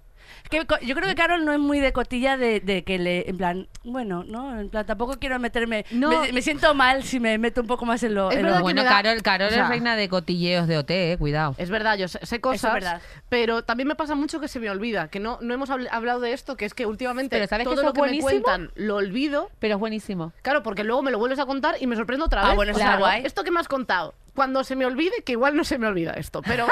Que 0.49 0.57
yo 0.85 0.95
creo 0.95 1.07
que 1.07 1.15
Carol 1.15 1.43
no 1.45 1.51
es 1.53 1.59
muy 1.59 1.79
de 1.79 1.93
cotilla 1.93 2.37
de, 2.37 2.59
de 2.59 2.83
que 2.83 2.99
le, 2.99 3.27
en 3.29 3.37
plan, 3.37 3.67
bueno, 3.83 4.23
no, 4.27 4.59
en 4.59 4.69
plan, 4.69 4.85
tampoco 4.85 5.17
quiero 5.19 5.39
meterme, 5.39 5.83
No. 5.89 6.09
me, 6.21 6.31
me 6.31 6.41
siento 6.43 6.73
mal 6.75 7.03
si 7.03 7.19
me 7.19 7.37
meto 7.39 7.61
un 7.61 7.67
poco 7.67 7.85
más 7.85 8.03
en 8.03 8.13
lo... 8.13 8.29
Es 8.29 8.37
en 8.37 8.45
lo- 8.45 8.55
que 8.57 8.61
Bueno, 8.61 8.83
da- 8.83 8.89
Carol, 8.89 9.21
Carol 9.23 9.47
o 9.47 9.51
sea, 9.51 9.63
es 9.63 9.69
reina 9.69 9.95
de 9.95 10.09
cotilleos 10.09 10.67
de 10.67 10.77
OT, 10.77 10.91
eh, 10.91 11.17
cuidado. 11.17 11.55
Es 11.57 11.69
verdad, 11.71 11.97
yo 11.97 12.07
sé, 12.07 12.19
sé 12.25 12.39
cosas, 12.39 12.63
es 12.65 12.73
verdad. 12.73 13.01
pero 13.29 13.63
también 13.63 13.87
me 13.87 13.95
pasa 13.95 14.13
mucho 14.15 14.39
que 14.39 14.47
se 14.47 14.59
me 14.59 14.69
olvida, 14.69 15.07
que 15.07 15.19
no, 15.19 15.39
no 15.41 15.53
hemos 15.53 15.69
habl- 15.71 15.87
hablado 15.91 16.19
de 16.19 16.33
esto, 16.33 16.55
que 16.55 16.65
es 16.65 16.73
que 16.73 16.85
últimamente 16.85 17.35
Pero 17.35 17.47
¿sabes 17.47 17.63
que 17.67 17.71
todo 17.73 17.81
eso 17.81 17.87
lo 17.89 17.93
que 17.93 18.01
me 18.11 18.19
cuentan 18.21 18.71
lo 18.75 18.97
olvido. 18.97 19.49
Pero 19.59 19.75
es 19.75 19.79
buenísimo. 19.79 20.33
Claro, 20.43 20.61
porque 20.61 20.83
luego 20.83 21.01
me 21.01 21.09
lo 21.11 21.17
vuelves 21.17 21.39
a 21.39 21.45
contar 21.45 21.75
y 21.79 21.87
me 21.87 21.95
sorprendo 21.95 22.25
otra 22.25 22.41
Ah, 22.43 22.47
vez. 22.49 22.55
bueno, 22.57 22.71
eso 22.73 22.77
O 22.79 22.81
sea, 22.83 22.89
está 22.91 22.99
guay. 22.99 23.25
Esto 23.25 23.43
que 23.43 23.49
me 23.51 23.59
has 23.59 23.67
contado, 23.67 24.13
cuando 24.33 24.63
se 24.63 24.75
me 24.75 24.85
olvide, 24.85 25.23
que 25.25 25.33
igual 25.33 25.55
no 25.55 25.63
se 25.63 25.77
me 25.77 25.87
olvida 25.87 26.13
esto, 26.13 26.41
pero 26.41 26.65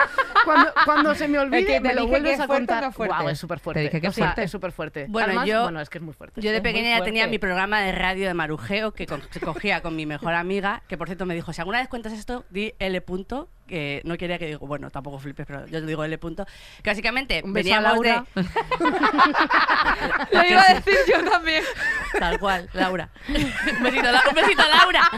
cuando, 0.46 0.72
cuando 0.86 1.16
se 1.16 1.28
me 1.28 1.38
olvide, 1.40 1.66
que 1.66 1.74
te 1.74 1.80
me 1.82 1.94
lo 1.94 2.08
vuelves 2.08 2.40
a 2.40 2.48
contar. 2.48 2.84
no. 2.84 2.92
Guau, 2.92 3.30
es 3.30 3.40
súper 3.40 3.60
fuerte. 3.60 3.80
Te 3.82 3.84
dije 3.86 4.02
que 4.02 4.08
O 4.08 4.12
sea, 4.12 4.26
fuerte. 4.26 4.44
es 4.44 4.52
súper 4.52 4.72
fuerte. 4.72 5.06
Bueno, 5.10 5.28
Además, 5.28 5.48
yo- 5.48 5.64
bueno, 5.64 5.80
es 5.82 5.90
que 5.90 5.98
es 6.00 6.04
muy 6.04 6.14
fuerte. 6.14 6.42
Yo 6.42 6.52
de 6.52 6.62
pequeña 6.62 6.98
ya 6.98 7.04
tenía 7.04 7.28
mi 7.28 7.38
programa 7.40 7.82
de 7.82 7.92
radio 7.92 8.28
de 8.28 8.34
marujeo 8.34 8.92
que 8.94 9.06
co- 9.06 9.20
que 9.32 9.40
cogía 9.40 9.82
con 9.82 9.96
mi 9.96 10.06
mejor 10.06 10.34
amiga, 10.34 10.82
que 10.88 10.98
por 10.98 11.08
cierto 11.08 11.26
me 11.26 11.36
dijo, 11.36 11.54
si 11.54 11.62
alguna 11.62 11.80
vez 11.80 11.88
cuentas 11.88 12.14
esto, 12.14 12.46
di 12.50 12.74
L 12.80 13.00
punto, 13.02 13.50
que 13.68 14.02
no 14.04 14.18
quería 14.18 14.38
que 14.38 14.48
digo, 14.48 14.66
bueno, 14.68 14.90
tampoco 14.90 15.20
flipes, 15.20 15.46
pero 15.46 15.66
yo 15.68 15.80
te 15.80 15.86
digo 15.86 16.04
L 16.04 16.18
punto. 16.18 16.46
Que 16.84 16.90
básicamente 16.90 17.42
Un 17.44 17.54
beso 17.54 17.74
a 17.74 17.80
veníamos 17.80 18.06
Laura. 18.06 18.26
de... 18.36 18.44
Lo 20.32 20.44
iba 20.46 20.62
a 20.68 20.74
decir 20.74 20.96
yo 21.08 21.24
también. 21.30 21.64
Tal 22.20 22.40
cual, 22.40 22.70
Laura. 22.74 23.10
un, 23.30 23.84
besito, 23.84 24.12
La- 24.12 24.24
un 24.30 24.36
besito 24.36 24.62
a 24.64 24.68
Laura. 24.68 25.10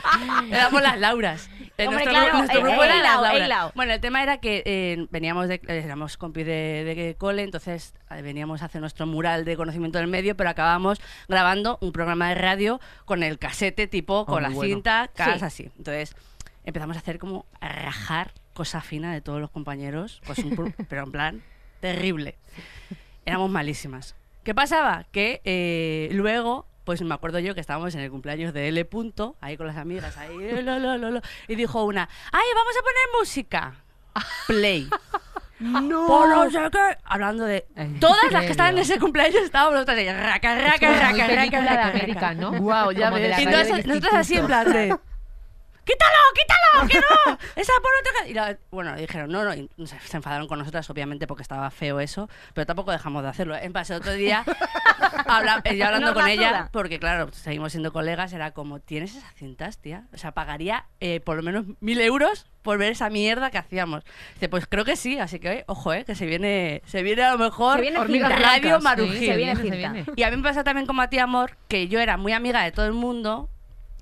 Éramos 0.52 0.82
las 0.82 1.00
Lauras. 1.00 1.50
En 1.78 1.88
Hombre, 1.88 2.06
nuestro, 2.06 2.22
claro, 2.24 2.38
nuestro 2.38 2.60
eh, 2.60 2.64
grupo 2.64 2.84
eh, 2.84 3.02
Lauras. 3.02 3.34
Eilao. 3.34 3.72
Bueno, 3.74 3.94
el 3.94 4.00
tema 4.00 4.22
era 4.22 4.38
que 4.38 4.62
eh, 4.66 5.08
veníamos 5.10 5.48
de, 5.48 5.56
eh, 5.56 5.82
éramos 5.84 6.18
compis 6.18 6.46
de, 6.46 6.84
de 6.86 7.16
cole, 7.18 7.42
entonces 7.42 7.96
eh, 8.12 8.22
veníamos 8.22 8.62
a 8.62 8.66
hacer 8.66 8.80
nuestro 8.80 9.08
mural 9.08 9.44
de 9.44 9.56
conocimiento 9.58 9.98
del 9.98 10.08
medio, 10.08 10.38
pero 10.38 10.52
acabamos 10.52 11.02
grabando 11.28 11.80
un 11.82 11.92
programa 11.92 12.30
de 12.30 12.36
radio 12.36 12.80
con 13.06 13.24
el 13.24 13.40
casete 13.40 13.88
tipo, 13.88 14.26
con 14.28 14.36
muy 14.36 14.42
la 14.44 14.50
bueno. 14.50 14.74
cinta, 14.76 15.10
caras 15.16 15.40
Sí. 15.40 15.46
así. 15.46 15.72
Entonces 15.78 16.16
empezamos 16.64 16.96
a 16.96 17.00
hacer 17.00 17.18
como 17.18 17.46
a 17.60 17.70
rajar 17.70 18.34
cosa 18.54 18.80
fina 18.82 19.12
de 19.12 19.22
todos 19.22 19.42
los 19.42 19.50
compañeros, 19.50 20.22
pues 20.28 20.38
un 20.40 20.76
pero 20.90 21.04
en 21.06 21.12
plan 21.12 21.42
terrible. 21.80 22.36
Éramos 23.26 23.50
malísimas. 23.50 24.16
¿Qué 24.44 24.54
pasaba? 24.54 25.06
Que 25.12 25.42
eh, 25.44 26.10
luego, 26.12 26.68
pues 26.84 27.02
me 27.02 27.14
acuerdo 27.14 27.40
yo 27.40 27.54
que 27.56 27.62
estábamos 27.62 27.94
en 27.96 28.02
el 28.02 28.12
cumpleaños 28.12 28.54
de 28.54 28.68
L. 28.68 28.86
Punto, 28.86 29.36
ahí 29.42 29.58
con 29.58 29.68
las 29.68 29.78
amigas, 29.78 30.18
ahí, 30.18 30.36
eh, 30.42 30.62
lo, 30.62 30.80
lo, 30.80 30.98
lo, 30.98 31.12
lo, 31.12 31.22
y 31.48 31.56
dijo 31.56 31.84
una, 31.84 32.10
¡ay, 32.32 32.46
vamos 32.56 32.74
a 32.78 32.82
poner 32.82 33.20
música! 33.20 33.74
Play. 34.48 34.90
No. 35.60 36.08
Por 36.08 36.28
no 36.28 36.50
sé 36.50 36.60
qué. 36.72 36.98
Hablando 37.06 37.46
de 37.46 37.66
todas 38.02 38.32
las 38.32 38.44
que 38.44 38.52
estaban 38.52 38.74
en 38.74 38.80
ese 38.80 39.00
cumpleaños, 39.00 39.44
estábamos 39.44 39.76
nosotras 39.76 39.98
ahí, 39.98 40.12
raca, 40.12 40.56
raca, 40.56 40.92
raca, 40.92 41.00
raca, 41.00 41.00
raca, 41.00 41.26
América, 41.26 41.62
raca. 41.62 41.92
radio 41.92 43.52
nosotras, 43.52 43.68
del 43.68 43.88
nosotras 43.88 44.14
así 44.16 44.34
en 44.36 44.40
instituto. 44.42 44.48
plan 44.48 44.74
de. 44.74 45.13
¡Quítalo, 45.86 46.18
quítalo! 46.34 46.88
¡Que 46.90 47.00
no! 47.00 47.38
¡Esa 47.56 47.74
por 47.82 47.92
otra! 48.00 48.12
ca-". 48.22 48.28
Y 48.28 48.34
la- 48.34 48.58
bueno, 48.72 48.96
dijeron, 48.96 49.30
no, 49.32 49.44
no, 49.44 49.54
y 49.54 49.70
se, 49.86 50.00
se 50.00 50.18
enfadaron 50.18 50.48
con 50.48 50.60
nosotras, 50.60 50.90
obviamente, 50.90 51.28
porque 51.28 51.42
estaba 51.44 51.70
feo 51.72 52.00
eso, 52.00 52.30
pero 52.54 52.66
tampoco 52.66 52.92
dejamos 52.92 53.24
de 53.24 53.30
hacerlo. 53.30 53.56
En 53.56 53.74
pase 53.74 53.94
otro 53.96 54.14
día, 54.14 54.44
habla, 55.28 55.62
eh, 55.66 55.78
yo 55.78 55.86
hablando 55.86 56.08
Nos 56.08 56.14
con 56.16 56.24
la 56.26 56.32
ella, 56.32 56.50
suda. 56.50 56.70
porque 56.72 57.00
claro, 57.00 57.30
seguimos 57.34 57.72
siendo 57.72 57.92
colegas, 57.94 58.34
era 58.34 58.52
como, 58.52 58.80
¿tienes 58.80 59.16
esas 59.16 59.34
cintas, 59.36 59.78
tía? 59.78 60.06
O 60.14 60.18
sea, 60.18 60.32
pagaría 60.32 60.86
eh, 61.00 61.20
por 61.20 61.36
lo 61.36 61.44
menos 61.44 61.66
mil 61.80 62.00
euros 62.02 62.46
por 62.62 62.78
ver 62.78 62.94
esa 62.94 63.10
mierda 63.10 63.52
que 63.52 63.58
hacíamos. 63.58 64.04
Dice, 64.36 64.48
pues 64.48 64.66
creo 64.68 64.86
que 64.86 64.96
sí, 64.96 65.20
así 65.20 65.40
que, 65.40 65.52
eh, 65.52 65.64
ojo, 65.68 65.94
eh, 65.94 66.06
que 66.06 66.16
se 66.16 66.26
viene, 66.26 66.82
se 66.86 67.04
viene 67.04 67.24
a 67.24 67.32
lo 67.34 67.38
mejor 67.38 67.76
Se 67.76 67.82
viene 67.82 68.00
Hormigas 68.00 68.30
cinta. 68.32 68.40
blancas, 68.40 68.62
Radio 68.62 68.78
sí, 68.78 68.84
Marujil. 68.84 69.28
se 69.28 69.36
viene 69.38 69.56
se 69.58 69.62
cinta. 69.64 69.76
viene. 69.78 70.06
Y 70.16 70.24
a 70.24 70.32
mí 70.32 70.38
me 70.38 70.44
pasa 70.44 70.64
también 70.64 70.88
como 70.88 71.02
a 71.02 71.10
ti, 71.10 71.20
amor, 71.20 71.58
que 71.68 71.88
yo 71.90 72.00
era 72.00 72.16
muy 72.18 72.32
amiga 72.32 72.64
de 72.64 72.72
todo 72.72 72.86
el 72.86 72.94
mundo. 72.94 73.50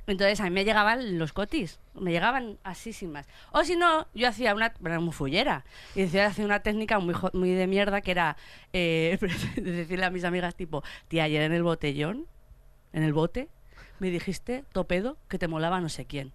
Entonces 0.07 0.39
a 0.39 0.45
mí 0.45 0.49
me 0.49 0.65
llegaban 0.65 1.19
los 1.19 1.31
cotis, 1.31 1.79
me 1.93 2.11
llegaban 2.11 2.57
así 2.63 2.91
sin 2.91 3.11
más. 3.11 3.27
O 3.51 3.63
si 3.63 3.75
no, 3.75 4.07
yo 4.13 4.27
hacía 4.27 4.55
una, 4.55 4.73
era 4.83 4.99
muy 4.99 5.13
fullera, 5.13 5.63
y 5.95 6.01
decía 6.01 6.25
hacía 6.25 6.43
una 6.43 6.61
técnica 6.61 6.99
muy, 6.99 7.15
muy 7.33 7.51
de 7.51 7.67
mierda 7.67 8.01
que 8.01 8.11
era 8.11 8.35
eh, 8.73 9.17
de 9.55 9.71
decirle 9.71 10.05
a 10.05 10.09
mis 10.09 10.23
amigas 10.23 10.55
tipo, 10.55 10.83
tía, 11.07 11.25
ayer 11.25 11.43
en 11.43 11.53
el 11.53 11.63
botellón, 11.63 12.25
en 12.93 13.03
el 13.03 13.13
bote, 13.13 13.47
me 13.99 14.09
dijiste, 14.09 14.65
topedo, 14.73 15.17
que 15.29 15.37
te 15.37 15.47
molaba 15.47 15.79
no 15.79 15.89
sé 15.89 16.05
quién. 16.05 16.33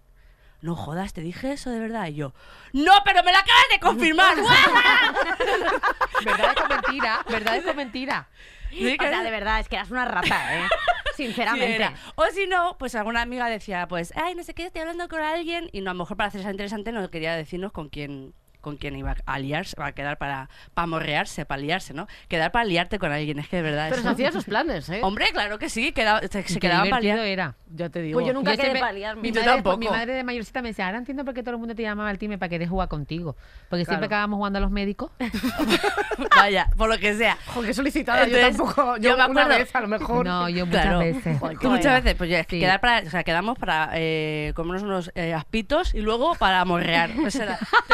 No 0.63 0.75
jodas, 0.75 1.13
te 1.13 1.21
dije 1.21 1.53
eso 1.53 1.71
de 1.71 1.81
verdad. 1.81 2.07
Y 2.09 2.15
yo, 2.15 2.33
no, 2.73 2.93
pero 3.05 3.23
me 3.23 3.33
lo 3.33 3.39
acabas 3.39 3.65
de 3.71 3.81
confirmar. 3.81 4.37
¿Verdad 6.25 6.55
es 6.57 6.69
mentira? 6.69 7.25
¿Verdad 7.29 7.57
es 7.57 7.77
mentira? 7.77 8.29
Sí, 8.71 8.97
O 8.99 9.03
sea, 9.03 9.23
de 9.23 9.31
verdad, 9.31 9.61
es 9.61 9.69
que 9.69 9.77
eras 9.77 9.91
una 9.91 10.05
rata, 10.05 10.57
¿eh? 10.59 10.69
Sinceramente. 11.17 11.75
era. 11.75 11.95
O 12.15 12.25
si 12.27 12.47
no, 12.47 12.77
pues 12.79 12.95
alguna 12.95 13.23
amiga 13.23 13.49
decía, 13.49 13.87
pues, 13.89 14.13
ay, 14.17 14.35
no 14.35 14.45
sé 14.45 14.55
qué, 14.55 14.67
estoy 14.67 14.83
hablando 14.83 15.09
con 15.09 15.21
alguien. 15.21 15.69
Y 15.73 15.81
no, 15.81 15.91
a 15.91 15.95
lo 15.95 16.01
mejor 16.01 16.17
para 16.17 16.29
hacerse 16.29 16.51
interesante 16.51 16.93
no 16.93 17.11
quería 17.11 17.35
decirnos 17.35 17.73
con 17.73 17.89
quién 17.89 18.35
con 18.67 18.79
quién 18.79 18.97
iba 18.97 19.15
a 19.27 19.39
liarse, 19.39 19.77
va 19.81 19.87
a 19.87 19.93
quedar 19.93 20.19
para, 20.19 20.51
para 20.75 20.89
morrearse, 20.89 21.45
para 21.47 21.61
liarse, 21.63 21.95
¿no? 21.95 22.09
Quedar 22.27 22.51
para 22.51 22.65
liarte 22.65 22.99
con 22.99 23.13
alguien, 23.13 23.39
es 23.39 23.47
que 23.49 23.59
de 23.59 23.63
verdad 23.63 23.85
Pero 23.91 23.97
se 23.97 24.01
eso- 24.01 24.11
hacía 24.11 24.29
esos 24.31 24.45
planes, 24.45 24.89
¿eh? 24.89 24.99
Hombre, 25.05 25.27
claro 25.33 25.61
que 25.61 25.69
sí, 25.69 25.93
quedaba, 25.93 26.21
se, 26.21 26.43
se 26.43 26.59
quedaban 26.59 26.91
para 26.91 27.01
liar. 27.01 27.19
era. 27.21 27.55
Ya 27.73 27.89
te 27.91 28.03
digo. 28.03 28.17
Pues 28.17 28.27
yo 28.27 28.33
nunca 28.33 28.51
Yo 28.53 28.57
quedé 28.57 28.63
siempre- 28.67 28.81
para 28.81 28.93
liarme. 28.93 29.23
Mi 29.23 29.29
Yo 29.31 29.41
madre, 29.41 29.53
tampoco. 29.55 29.77
mi 29.79 29.87
madre 29.89 30.15
de 30.15 30.25
mayorcita 30.25 30.63
me 30.63 30.69
decía, 30.71 30.87
ahora 30.87 30.99
entiendo 30.99 31.25
por 31.25 31.33
qué 31.35 31.43
todo 31.45 31.53
el 31.55 31.59
mundo 31.59 31.75
te 31.77 31.83
llamaba 31.83 32.11
al 32.11 32.19
time 32.19 32.39
para 32.39 32.49
querer 32.49 32.69
jugar 32.69 32.89
contigo. 32.89 33.37
Porque 33.71 33.85
siempre 33.85 33.97
Claro. 33.99 34.07
acabábamos 34.07 34.37
jugando 34.39 34.57
a 34.59 34.63
los 34.63 34.71
médicos. 34.73 35.11
Vaya, 36.37 36.69
por 36.77 36.89
lo 36.89 36.99
que 36.99 37.15
sea. 37.15 37.37
Qué 37.65 37.75
solicitada. 37.75 38.25
Entonces, 38.25 38.57
yo 38.57 38.65
tampoco. 38.65 38.97
yo 38.97 39.03
Yo, 39.03 39.11
me 39.11 39.15
una 39.17 39.25
acuerdo- 39.43 39.49
vez, 39.59 39.75
a 39.75 39.81
lo 39.81 39.89
mejor. 39.89 40.27
No, 40.27 40.49
yo 40.49 40.67
muchas 40.67 40.83
Claro. 40.83 40.99
veces. 41.01 41.39
Joder, 41.39 41.59
qué 41.59 41.69
muchas 41.69 42.03
veces, 42.03 42.15
pues 42.17 42.31
ya, 42.31 42.41
es 42.41 42.47
que 42.47 42.57
Sí. 42.57 42.61
quedar 42.61 42.81
para, 42.81 43.07
o 43.07 43.11
sea, 43.11 43.23
quedamos 43.25 43.59
para 43.59 43.91
eh, 43.95 44.53
comernos 44.55 44.83
unos 44.83 45.13
eh, 45.15 45.35
aspitos 45.35 45.95
y 45.95 46.01
luego 46.01 46.35
para 46.37 46.65
morrear. 46.65 47.11
Entonces 47.17 47.47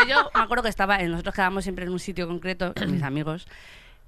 yo 0.09 0.31
me 0.35 0.41
acuerdo 0.43 0.62
que 0.63 0.69
estaba, 0.69 0.99
eh, 1.01 1.09
nosotros 1.09 1.35
quedábamos 1.35 1.65
siempre 1.65 1.85
en 1.85 1.93
un 1.93 1.99
sitio 1.99 2.27
concreto, 2.29 2.73
con 2.75 2.91
mis 2.93 3.03
amigos, 3.05 3.47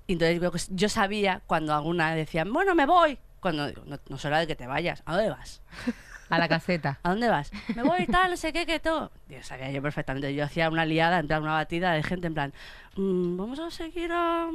y 0.07 0.15
entonces 0.15 0.41
yo, 0.41 0.53
yo 0.77 0.89
sabía 0.89 1.43
cuando 1.47 1.75
alguna 1.75 2.15
decía, 2.15 2.45
bueno, 2.45 2.75
me 2.75 2.87
voy, 2.87 3.19
cuando 3.41 3.67
digo, 3.67 3.83
no, 3.87 3.99
no 4.09 4.17
es 4.17 4.25
hora 4.25 4.39
de 4.39 4.47
que 4.47 4.55
te 4.57 4.67
vayas, 4.67 5.03
¿a 5.07 5.15
dónde 5.17 5.31
vas? 5.31 5.61
A 6.31 6.39
la 6.39 6.49
caseta. 6.49 6.99
¿A 7.03 7.11
dónde 7.11 7.29
vas? 7.29 7.53
Me 7.77 7.83
voy 7.83 8.07
tal, 8.07 8.31
no 8.31 8.37
sé 8.39 8.51
qué, 8.53 8.65
que 8.65 8.81
todo. 8.81 9.13
Yo 9.29 9.43
sabía 9.43 9.71
yo 9.71 9.83
perfectamente. 9.83 10.35
Yo 10.35 10.43
hacía 10.45 10.71
una 10.71 10.87
liada, 10.87 11.19
en 11.19 11.27
plan, 11.27 11.43
una 11.43 11.53
batida 11.53 11.93
de 11.93 12.03
gente 12.03 12.27
en 12.29 12.35
plan, 12.35 12.55
"Mm, 12.97 13.37
vamos 13.37 13.59
a 13.61 13.71
seguir 13.71 14.11
a... 14.11 14.49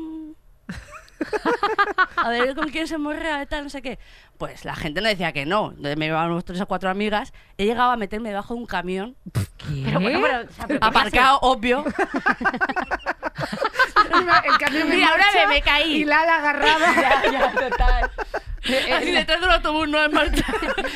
a 2.15 2.29
ver 2.29 2.55
con 2.55 2.69
quién 2.69 2.87
se 2.87 2.97
morrea 2.97 3.43
y 3.43 3.45
tal, 3.45 3.63
no 3.65 3.69
sé 3.69 3.81
qué. 3.81 3.99
Pues 4.37 4.63
la 4.65 4.75
gente 4.75 5.01
no 5.01 5.07
decía 5.09 5.31
que 5.33 5.45
no. 5.45 5.69
Entonces 5.71 5.97
me 5.97 6.05
llevaban 6.05 6.31
unos 6.31 6.45
tres 6.45 6.61
o 6.61 6.65
cuatro 6.67 6.89
amigas. 6.89 7.33
He 7.57 7.65
llegado 7.65 7.91
a 7.91 7.97
meterme 7.97 8.29
debajo 8.29 8.53
de 8.53 8.59
un 8.61 8.65
camión, 8.65 9.15
¿Qué? 9.57 9.81
Pero 9.85 9.99
bueno, 9.99 10.19
pero, 10.21 10.39
o 10.49 10.53
sea, 10.53 10.67
pero 10.67 10.79
¿qué 10.79 10.85
aparcado, 10.87 11.39
obvio. 11.41 11.83
El 14.45 14.57
camión 14.57 14.89
Mira, 14.89 15.09
ahora 15.09 15.25
me- 15.33 15.47
me 15.47 15.61
caí. 15.61 15.93
Y 16.01 16.05
la 16.05 16.21
agarrada. 16.21 17.21
ya, 17.31 17.51
total. 17.51 18.11
Así 18.97 19.11
detrás 19.11 19.41
del 19.41 19.49
autobús, 19.49 19.87
no 19.89 20.03
en 20.03 20.11
marcha. 20.11 20.43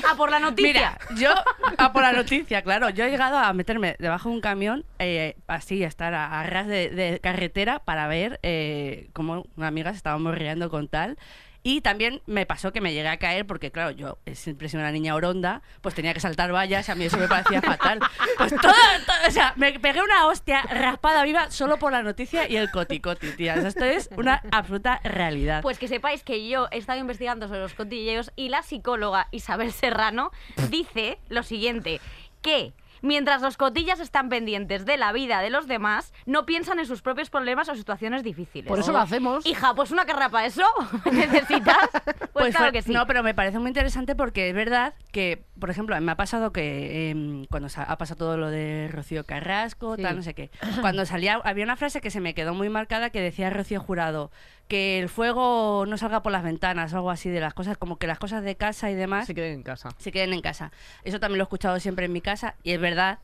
Ah, 0.08 0.14
por 0.18 0.30
la 0.30 0.40
noticia. 0.40 0.74
Mira, 0.74 0.98
yo, 1.18 1.32
a 1.78 1.94
por 1.94 2.04
la 2.04 2.14
noticia, 2.14 2.62
claro, 2.62 2.90
yo 2.90 3.06
he 3.06 3.10
llegado 3.10 3.38
a 3.38 3.54
meterme 3.54 3.96
debajo 4.00 4.30
de 4.30 4.36
un 4.36 4.42
camión, 4.42 4.86
eh, 5.00 5.36
así, 5.48 5.84
a 5.84 5.88
estar 5.88 6.14
a, 6.14 6.40
a 6.40 6.44
ras 6.44 6.68
de, 6.68 6.90
de 6.90 7.20
carretera 7.20 7.80
para 7.80 8.08
ver 8.08 8.40
eh, 8.44 9.10
cómo 9.14 9.46
una 9.58 9.68
amiga 9.68 9.92
se 9.92 9.98
estaba 9.98 10.18
morreando 10.18 10.70
con 10.70 10.88
tal. 10.88 11.18
Y 11.66 11.80
también 11.80 12.22
me 12.26 12.46
pasó 12.46 12.74
que 12.74 12.82
me 12.82 12.94
llegué 12.94 13.08
a 13.08 13.16
caer 13.18 13.48
porque, 13.48 13.72
claro, 13.72 13.92
yo 13.92 14.18
siempre 14.34 14.68
sido 14.68 14.82
una 14.82 14.92
niña 14.92 15.16
oronda, 15.16 15.62
pues 15.82 15.96
tenía 15.96 16.14
que 16.14 16.20
saltar 16.20 16.54
vallas 16.54 16.90
y 16.90 16.92
a 16.92 16.96
mí 16.96 17.06
eso 17.06 17.18
me 17.18 17.30
parecía 17.30 17.62
fatal. 17.64 18.00
Pues 18.38 18.52
todo, 18.52 18.74
todo- 19.06 19.28
o 19.28 19.32
sea, 19.32 19.54
me 19.56 19.80
pegué 19.80 20.02
una 20.02 20.28
hostia 20.28 20.62
raspada 20.64 21.24
viva 21.24 21.50
solo 21.52 21.78
por 21.78 21.94
la 21.94 22.04
noticia 22.04 22.50
y 22.50 22.58
el 22.58 22.70
coticoti, 22.70 23.32
tía. 23.32 23.54
O 23.58 23.60
sea, 23.62 23.70
esto 23.70 23.86
es 23.86 24.10
una 24.18 24.42
absoluta 24.52 25.00
realidad. 25.06 25.62
Pues 25.62 25.80
que 25.80 25.88
sepáis 25.88 26.24
que 26.24 26.48
yo 26.50 26.68
he 26.72 26.78
estado 26.80 27.00
investigando 27.00 27.48
sobre 27.48 27.62
los 27.62 27.74
cotilleos 27.74 28.32
y 28.36 28.50
la 28.50 28.62
psicóloga 28.62 29.30
Isabel 29.32 29.72
Serrano 29.72 30.32
dice 30.70 31.18
lo 31.30 31.44
siguiente, 31.44 32.02
que 32.42 32.74
mientras 33.04 33.44
los 33.44 33.56
cotillas 33.58 34.00
están 34.00 34.30
pendientes 34.30 34.86
de 34.88 34.98
la 34.98 35.12
vida 35.12 35.42
de 35.42 35.52
los 35.52 35.68
demás, 35.68 36.12
no 36.26 36.48
piensan 36.48 36.80
en 36.80 36.88
sus 36.88 37.04
propios 37.04 37.30
problemas 37.30 37.70
o 37.70 37.76
situaciones 37.76 38.24
difíciles. 38.24 38.68
Por 38.68 38.80
eso 38.80 38.92
lo 38.92 38.98
hacemos. 38.98 39.46
Hija, 39.46 39.76
pues 39.76 39.92
una 39.92 40.06
carrera 40.06 40.30
para 40.30 40.48
eso 40.48 40.64
necesitas. 41.12 41.78
Pues, 42.34 42.56
claro 42.56 42.72
fue- 42.72 42.80
que 42.80 42.82
sí. 42.82 42.92
No, 42.92 43.06
pero 43.06 43.22
me 43.22 43.36
parece 43.36 43.60
muy 43.60 43.68
interesante 43.68 44.16
porque 44.16 44.50
es 44.50 44.56
verdad 44.56 44.96
que, 45.14 45.46
por 45.60 45.70
ejemplo, 45.70 46.00
me 46.02 46.12
ha 46.12 46.18
pasado 46.18 46.52
que 46.52 47.10
em, 47.12 47.46
cuando 47.46 47.70
ha 47.74 47.98
pasado 47.98 48.18
todo 48.18 48.36
lo 48.36 48.50
de 48.50 48.90
Rocío 48.92 49.24
Carrasco, 49.26 49.96
Sí. 49.96 50.02
tal, 50.02 50.18
no 50.18 50.24
sé 50.24 50.34
qué, 50.34 50.52
cuando 50.82 51.06
salía, 51.06 51.36
había 51.46 51.64
una 51.64 51.78
frase 51.78 52.02
que 52.02 52.12
se 52.12 52.20
me 52.20 52.34
quedó 52.34 52.54
muy 52.54 52.68
marcada 52.68 53.12
que 53.12 53.22
decía 53.22 53.50
Rocío 53.50 53.80
Jurado, 53.80 54.32
que 54.68 55.00
el 55.00 55.08
fuego 55.08 55.86
no 55.88 55.98
salga 55.98 56.24
por 56.24 56.32
las 56.32 56.44
ventanas 56.44 56.92
o 56.94 56.98
algo 56.98 57.12
así 57.12 57.30
de 57.30 57.40
las 57.40 57.54
cosas, 57.54 57.78
como 57.78 57.98
que 57.98 58.08
las 58.08 58.20
cosas 58.20 58.44
de 58.44 58.56
casa 58.56 58.90
y 58.92 58.96
demás 58.96 59.28
Se 59.28 59.36
queden 59.36 59.54
en 59.54 59.64
casa. 59.64 59.90
se 60.00 60.12
queden 60.12 60.34
en 60.34 60.42
casa. 60.42 60.72
Eso 61.04 61.20
también 61.20 61.38
lo 61.38 61.44
he 61.44 61.46
escuchado 61.46 61.80
siempre 61.80 62.06
en 62.08 62.12
mi 62.12 62.20
casa 62.22 62.56
y 62.64 62.72
es 62.72 62.82
verdad. 62.82 63.20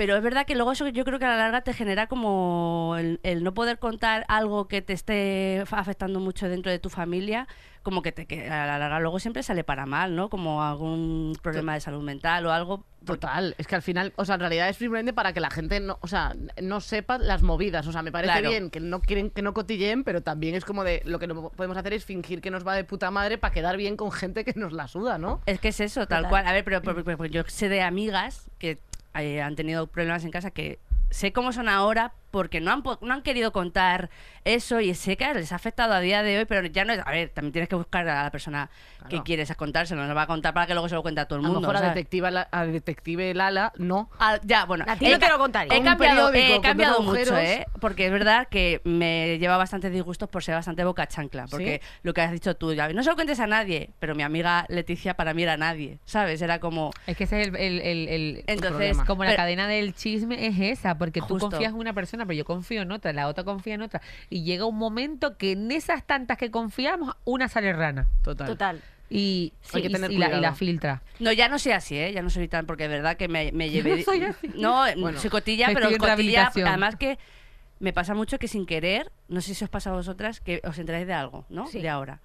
Pero 0.00 0.16
es 0.16 0.22
verdad 0.22 0.46
que 0.46 0.54
luego 0.54 0.72
eso 0.72 0.88
yo 0.88 1.04
creo 1.04 1.18
que 1.18 1.26
a 1.26 1.28
la 1.28 1.36
larga 1.36 1.60
te 1.60 1.74
genera 1.74 2.06
como 2.06 2.96
el, 2.98 3.20
el 3.22 3.44
no 3.44 3.52
poder 3.52 3.78
contar 3.78 4.24
algo 4.28 4.66
que 4.66 4.80
te 4.80 4.94
esté 4.94 5.62
afectando 5.70 6.20
mucho 6.20 6.48
dentro 6.48 6.72
de 6.72 6.78
tu 6.78 6.88
familia, 6.88 7.46
como 7.82 8.00
que, 8.00 8.10
te, 8.10 8.24
que 8.24 8.48
a 8.48 8.64
la 8.64 8.78
larga 8.78 8.98
luego 9.00 9.18
siempre 9.18 9.42
sale 9.42 9.62
para 9.62 9.84
mal, 9.84 10.16
¿no? 10.16 10.30
Como 10.30 10.62
algún 10.62 11.34
problema 11.42 11.74
de 11.74 11.80
salud 11.80 12.02
mental 12.02 12.46
o 12.46 12.50
algo. 12.52 12.86
Total, 13.04 13.54
es 13.58 13.66
que 13.66 13.74
al 13.74 13.82
final, 13.82 14.14
o 14.16 14.24
sea, 14.24 14.36
en 14.36 14.40
realidad 14.40 14.70
es 14.70 14.76
simplemente 14.78 15.12
para 15.12 15.34
que 15.34 15.40
la 15.40 15.50
gente 15.50 15.80
no, 15.80 15.98
o 16.00 16.06
sea, 16.06 16.34
no 16.62 16.80
sepa 16.80 17.18
las 17.18 17.42
movidas. 17.42 17.86
O 17.86 17.92
sea, 17.92 18.00
me 18.00 18.10
parece 18.10 18.32
Claro. 18.32 18.48
bien 18.48 18.70
que 18.70 18.80
no 18.80 19.02
quieren 19.02 19.28
que 19.28 19.42
no 19.42 19.52
cotilleen, 19.52 20.02
pero 20.04 20.22
también 20.22 20.54
es 20.54 20.64
como 20.64 20.82
de 20.82 21.02
lo 21.04 21.18
que 21.18 21.26
no 21.26 21.50
podemos 21.50 21.76
hacer 21.76 21.92
es 21.92 22.06
fingir 22.06 22.40
que 22.40 22.50
nos 22.50 22.66
va 22.66 22.74
de 22.74 22.84
puta 22.84 23.10
madre 23.10 23.36
para 23.36 23.52
quedar 23.52 23.76
bien 23.76 23.96
con 23.98 24.10
gente 24.12 24.46
que 24.46 24.54
nos 24.58 24.72
la 24.72 24.88
suda, 24.88 25.18
¿no? 25.18 25.42
Es 25.44 25.60
que 25.60 25.68
es 25.68 25.80
eso, 25.80 26.06
tal 26.06 26.26
cual. 26.30 26.46
A 26.46 26.52
ver, 26.52 26.64
pero, 26.64 26.80
pero- 26.80 27.04
pero- 27.04 27.18
pero 27.18 27.30
yo 27.30 27.42
sé 27.48 27.68
de 27.68 27.82
amigas 27.82 28.50
que 28.58 28.78
eh, 29.14 29.42
han 29.42 29.56
tenido 29.56 29.86
problemas 29.86 30.24
en 30.24 30.30
casa 30.30 30.50
que 30.50 30.78
sé 31.10 31.32
cómo 31.32 31.52
son 31.52 31.68
ahora 31.68 32.14
porque 32.30 32.60
no 32.60 32.70
han, 32.72 32.82
no 33.00 33.12
han 33.14 33.22
querido 33.22 33.52
contar 33.52 34.10
eso 34.44 34.80
y 34.80 34.94
sé 34.94 35.16
que 35.16 35.32
les 35.34 35.52
ha 35.52 35.56
afectado 35.56 35.92
a 35.92 36.00
día 36.00 36.22
de 36.22 36.38
hoy, 36.38 36.44
pero 36.46 36.66
ya 36.66 36.84
no 36.84 36.92
es... 36.92 37.00
A 37.04 37.10
ver, 37.10 37.28
también 37.30 37.52
tienes 37.52 37.68
que 37.68 37.74
buscar 37.76 38.08
a 38.08 38.24
la 38.24 38.30
persona 38.30 38.70
que 39.04 39.08
Claro. 39.08 39.24
quieres 39.24 39.56
contárselo, 39.56 40.02
no 40.02 40.08
lo 40.08 40.14
va 40.14 40.22
a 40.22 40.26
contar 40.26 40.52
para 40.54 40.66
que 40.66 40.74
luego 40.74 40.88
se 40.88 40.94
lo 40.94 41.02
cuente 41.02 41.20
a 41.22 41.24
todo 41.26 41.38
el 41.38 41.44
A 41.44 41.48
lo 41.48 41.54
mundo. 41.54 41.68
mejor 41.68 41.82
a 41.84 41.88
detective, 41.88 42.30
La- 42.30 42.48
a 42.50 42.66
detective 42.66 43.32
Lala, 43.34 43.72
no. 43.78 44.10
Ah, 44.18 44.38
ya, 44.44 44.64
bueno. 44.66 44.84
A 44.86 44.96
ti 44.96 45.06
no 45.08 45.16
he 45.16 45.18
te 45.18 45.28
lo 45.28 45.38
contaría. 45.38 45.74
He 45.76 45.82
cambiado, 45.82 46.32
he 46.34 46.60
cambiado 46.60 47.00
mucho. 47.02 47.36
¿eh? 47.38 47.66
Porque 47.80 48.06
es 48.06 48.12
verdad 48.12 48.48
que 48.48 48.80
me 48.84 49.38
lleva 49.38 49.56
bastantes 49.56 49.90
disgustos 49.92 50.28
por 50.28 50.42
ser 50.44 50.54
bastante 50.54 50.84
boca 50.84 51.06
chancla. 51.06 51.46
Porque 51.50 51.80
¿Sí? 51.82 51.88
lo 52.02 52.12
que 52.14 52.20
has 52.20 52.30
dicho 52.32 52.56
tú, 52.56 52.72
ya, 52.74 52.88
no 52.90 53.02
se 53.02 53.08
lo 53.10 53.14
cuentes 53.16 53.40
a 53.40 53.46
nadie, 53.46 53.90
pero 53.98 54.14
mi 54.14 54.22
amiga 54.22 54.66
Leticia 54.68 55.14
para 55.14 55.32
mí 55.34 55.42
era 55.42 55.56
nadie, 55.56 55.98
¿sabes? 56.04 56.40
Era 56.42 56.60
como... 56.60 56.90
Es 57.06 57.16
que 57.16 57.24
ese 57.24 57.40
es 57.42 57.48
el, 57.48 57.56
el- 57.56 57.80
el- 57.80 58.08
el- 58.08 58.44
Entonces, 58.46 58.70
problema. 58.70 59.04
como 59.06 59.24
la 59.24 59.30
pero- 59.30 59.42
cadena 59.42 59.66
del 59.66 59.94
chisme 59.94 60.46
es 60.46 60.58
esa, 60.78 60.96
porque 60.98 61.20
tú 61.20 61.28
Justo. 61.34 61.50
confías 61.50 61.72
en 61.72 61.78
una 61.78 61.92
persona, 61.94 62.19
pero 62.26 62.36
yo 62.36 62.44
confío 62.44 62.82
en 62.82 62.92
otra, 62.92 63.12
la 63.12 63.28
otra 63.28 63.44
confía 63.44 63.74
en 63.74 63.82
otra, 63.82 64.00
y 64.28 64.42
llega 64.44 64.64
un 64.66 64.76
momento 64.78 65.36
que 65.36 65.52
en 65.52 65.70
esas 65.70 66.04
tantas 66.06 66.38
que 66.38 66.50
confiamos, 66.50 67.14
una 67.24 67.48
sale 67.48 67.72
rana 67.72 68.06
Total. 68.22 68.46
Total. 68.48 68.80
y, 69.08 69.52
Hay 69.72 69.82
que 69.82 69.88
y- 69.88 69.92
tener 69.92 70.10
y 70.12 70.16
la, 70.18 70.26
y 70.26 70.30
la 70.30 70.36
cuidado. 70.38 70.54
filtra. 70.56 71.02
No, 71.18 71.32
ya 71.32 71.48
no 71.48 71.58
soy 71.58 71.72
así, 71.72 71.96
¿eh? 71.98 72.12
Ya 72.12 72.22
no 72.22 72.30
soy 72.30 72.48
tan, 72.48 72.66
porque 72.66 72.84
de 72.84 72.88
verdad 72.96 73.16
que 73.16 73.28
me, 73.28 73.50
me 73.52 73.68
llevé... 73.70 73.96
no 73.96 74.02
soy 74.04 74.24
así. 74.24 74.50
No, 74.54 74.84
Bueno, 74.98 75.18
soy 75.18 75.30
cotilla, 75.30 75.68
pero 75.74 75.90
cotilla... 75.98 76.50
Además 76.54 76.96
que 76.96 77.18
me 77.78 77.92
pasa 77.92 78.14
mucho 78.14 78.38
que 78.38 78.46
sin 78.46 78.66
querer, 78.66 79.10
no 79.28 79.40
sé 79.40 79.54
si 79.54 79.64
os 79.64 79.70
pasa 79.70 79.90
a 79.90 79.94
vosotras, 79.94 80.40
que 80.40 80.60
os 80.64 80.78
enteráis 80.78 81.06
de 81.06 81.14
algo, 81.14 81.46
¿no? 81.48 81.66
Sí. 81.66 81.80
De 81.80 81.88
ahora. 81.88 82.20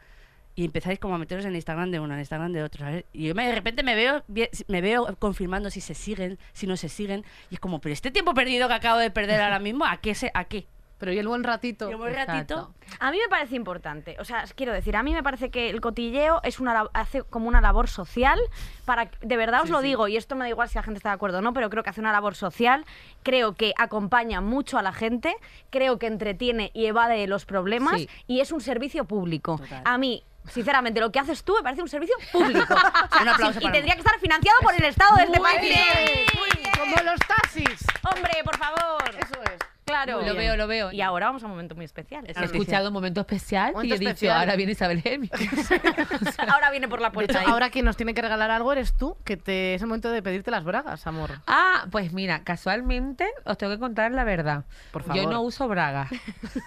Y 0.56 0.66
empezáis 0.66 1.00
como 1.00 1.16
a 1.16 1.18
meteros 1.18 1.44
en 1.46 1.54
Instagram 1.56 1.92
de 1.92 2.00
uno, 2.00 2.14
en 2.14 2.22
Instagram 2.22 2.54
de 2.54 2.64
otro, 2.64 2.86
¿sabes? 2.86 3.04
Y 3.12 3.28
yo 3.28 3.36
me, 3.36 3.46
de 3.46 3.54
repente 3.56 3.84
me 3.84 3.94
veo, 3.96 4.24
me 4.68 4.82
veo 4.82 5.16
confirmando 5.20 5.70
si 5.70 5.82
se 5.82 5.94
siguen, 5.94 6.40
si 6.54 6.66
no 6.66 6.78
se 6.78 6.88
siguen. 6.88 7.26
Y 7.50 7.56
es 7.56 7.60
como, 7.60 7.82
pero 7.82 7.92
este 7.94 8.10
tiempo 8.12 8.34
perdido 8.34 8.68
que 8.70 8.74
acabo 8.74 9.00
de 9.00 9.12
perder 9.12 9.42
ahora 9.42 9.60
mismo, 9.60 9.86
¿a 9.86 9.98
qué? 9.98 10.16
Se, 10.16 10.32
¿A 10.34 10.46
qué? 10.46 10.68
Pero 10.98 11.12
y 11.12 11.20
el 11.20 11.28
buen 11.28 11.44
ratito. 11.44 11.90
Un 11.90 11.98
buen 11.98 12.16
ratito. 12.16 12.74
A 13.02 13.12
mí 13.12 13.18
me 13.22 13.28
parece 13.28 13.58
importante, 13.58 14.16
o 14.18 14.24
sea, 14.24 14.46
quiero 14.56 14.72
decir, 14.72 14.96
a 14.96 15.04
mí 15.04 15.14
me 15.14 15.22
parece 15.24 15.52
que 15.52 15.70
el 15.70 15.82
cotilleo 15.82 16.40
es 16.44 16.62
una 16.62 16.86
hace 16.94 17.22
como 17.24 17.50
una 17.50 17.60
labor 17.60 17.90
social 17.90 18.40
para 18.86 19.12
de 19.22 19.36
verdad 19.36 19.64
os 19.64 19.70
lo 19.70 19.82
digo 19.82 20.08
y 20.08 20.16
esto 20.16 20.36
me 20.38 20.46
da 20.46 20.50
igual 20.50 20.70
si 20.70 20.78
la 20.78 20.84
gente 20.84 21.00
está 21.00 21.10
de 21.10 21.16
acuerdo 21.16 21.40
o 21.40 21.42
no, 21.42 21.52
pero 21.52 21.70
creo 21.70 21.84
que 21.84 21.90
hace 21.90 22.00
una 22.00 22.14
labor 22.14 22.36
social, 22.36 22.86
creo 23.24 23.56
que 23.56 23.74
acompaña 23.78 24.40
mucho 24.40 24.78
a 24.78 24.82
la 24.82 24.94
gente, 24.94 25.36
creo 25.70 26.00
que 26.00 26.08
entretiene 26.08 26.72
y 26.74 26.86
evade 26.86 27.28
los 27.28 27.46
problemas 27.46 28.00
Sí. 28.00 28.10
y 28.28 28.40
es 28.40 28.54
un 28.54 28.62
servicio 28.62 29.04
público. 29.04 29.58
Total. 29.58 29.82
A 29.84 29.98
mí 29.98 30.24
Sinceramente, 30.52 31.00
lo 31.00 31.12
que 31.12 31.20
haces 31.20 31.44
tú 31.44 31.54
me 31.56 31.64
parece 31.64 31.82
un 31.82 31.90
servicio 31.90 32.16
público. 32.32 32.76
Un 33.22 33.28
aplauso 33.28 33.60
y 33.60 33.64
para 33.64 33.74
tendría 33.74 33.96
que 33.96 34.02
estar 34.02 34.20
financiado 34.20 34.60
por 34.62 34.74
el 34.76 34.84
Estado 34.84 35.16
de 35.18 35.24
este 35.24 35.40
Muy 35.40 35.52
país. 35.52 35.62
bien, 35.62 36.26
muy 36.40 36.50
bien. 36.62 36.72
Como 36.78 36.96
los 37.04 37.20
taxis. 37.20 37.86
Hombre, 38.04 38.42
por 38.44 38.58
favor. 38.58 39.04
Eso 39.10 39.42
es. 39.44 39.75
Claro. 39.86 40.22
Lo 40.24 40.34
veo, 40.34 40.58
lo 40.58 40.66
veo. 40.68 40.92
Y 40.92 41.02
ahora 41.02 41.28
vamos 41.28 41.44
a 41.44 41.46
un 41.46 41.52
momento 41.52 41.76
muy 41.76 41.86
especial. 41.86 42.26
Es 42.28 42.36
He 42.38 42.44
escuchado 42.46 42.88
un 42.88 42.94
momento 42.94 43.22
especial 43.22 43.74
Momento 43.74 43.94
y 43.94 43.98
he 43.98 44.00
dicho, 44.00 44.10
especial. 44.10 44.40
ahora 44.40 44.56
viene 44.56 44.72
Isabel 44.72 45.00
Gemio. 45.02 45.30
ahora 46.48 46.72
viene 46.72 46.88
por 46.88 47.02
la 47.02 47.10
De 47.10 47.14
puerta. 47.14 47.34
hecho, 47.34 47.40
ahí. 47.42 47.52
ahora 47.52 47.70
quien 47.70 47.86
nos 47.86 47.96
tiene 47.96 48.14
que 48.16 48.22
regalar 48.24 48.50
algo 48.50 48.72
eres 48.72 48.94
tú, 48.94 49.16
que 49.24 49.38
te, 49.38 49.76
es 49.76 49.82
el 49.82 49.88
momento 49.88 50.10
de 50.10 50.24
pedirte 50.24 50.50
las 50.50 50.64
bragas, 50.64 51.06
amor. 51.06 51.32
Ah, 51.48 51.86
pues 51.92 52.14
mira, 52.14 52.44
casualmente 52.44 53.28
os 53.46 53.58
tengo 53.60 53.74
que 53.74 53.80
contar 53.80 54.12
la 54.12 54.24
verdad. 54.24 54.66
Por 54.92 55.04
Yo 55.04 55.14
favor. 55.14 55.32
no 55.34 55.42
uso 55.42 55.68
bragas, 55.68 56.10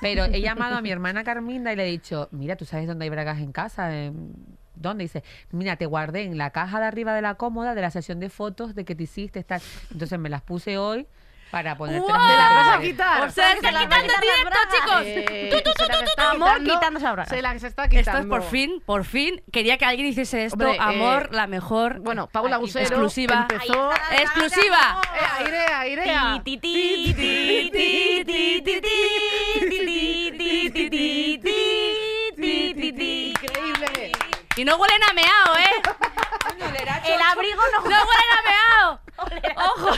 pero 0.00 0.24
he 0.26 0.40
llamado 0.40 0.76
a 0.76 0.80
mi 0.80 0.90
hermana 0.90 1.24
Carminda 1.24 1.72
y 1.72 1.76
le 1.76 1.88
he 1.88 1.90
dicho, 1.90 2.28
mira, 2.30 2.54
¿tú 2.56 2.64
sabes 2.64 2.86
dónde 2.86 3.04
hay 3.04 3.10
bragas 3.10 3.38
en 3.40 3.52
casa? 3.52 3.92
En- 3.94 4.34
¿Dónde? 4.80 5.02
Dice, 5.02 5.24
mira, 5.50 5.74
te 5.74 5.86
guardé 5.86 6.22
en 6.22 6.38
la 6.38 6.50
caja 6.50 6.78
de 6.78 6.86
arriba 6.86 7.12
de 7.12 7.20
la 7.20 7.34
cómoda 7.34 7.74
de 7.74 7.80
la 7.82 7.90
sesión 7.90 8.20
de 8.20 8.28
fotos 8.30 8.76
de 8.76 8.84
que 8.84 8.94
te 8.94 9.02
hiciste. 9.02 9.42
Tal. 9.42 9.60
Entonces 9.90 10.20
me 10.20 10.28
las 10.28 10.42
puse 10.42 10.78
hoy 10.78 11.08
para 11.50 11.76
poder 11.76 12.00
¡Wow! 12.00 12.08
Te 12.08 12.12
las 12.12 12.54
vas 12.54 12.68
a 12.68 12.80
quitar. 12.80 13.22
O 13.26 13.30
sea, 13.30 13.52
se 13.52 13.56
están 13.56 13.74
quitando 13.74 14.12
directo, 14.20 14.58
chicos. 14.70 15.02
Tú, 15.50 15.56
tú, 15.64 15.70
tú, 15.76 15.84
tú, 15.86 16.22
Amor 16.22 16.62
quitándose 16.62 17.06
ahora. 17.06 17.24
Se 17.24 17.40
las 17.40 17.62
está 17.62 17.88
quitando. 17.88 18.10
Esto 18.10 18.22
es 18.22 18.26
por 18.26 18.42
fin, 18.42 18.82
por 18.84 19.04
fin. 19.04 19.42
Quería 19.50 19.78
que 19.78 19.86
alguien 19.86 20.08
hiciese 20.08 20.44
esto. 20.44 20.56
Hombre, 20.56 20.76
amor, 20.78 21.30
eh, 21.30 21.34
la 21.34 21.46
mejor. 21.46 22.00
Bueno, 22.00 22.26
Paula 22.26 22.58
Gusero. 22.58 22.84
Exclusiva. 22.84 23.46
Empezó. 23.50 23.90
exclusiva. 24.12 25.00
aire, 25.38 25.66
aire. 25.74 26.04
Increíble. 32.36 34.12
Y 34.56 34.64
no 34.64 34.76
huelen 34.76 35.02
a 35.04 35.12
meao, 35.12 35.56
¿eh? 35.56 35.82
El 37.06 37.20
abrigo 37.22 37.62
no, 37.72 37.80
no 37.88 37.96
huelen 37.96 38.32
a 38.36 38.42
meao. 38.42 39.00
Ojo. 39.56 39.96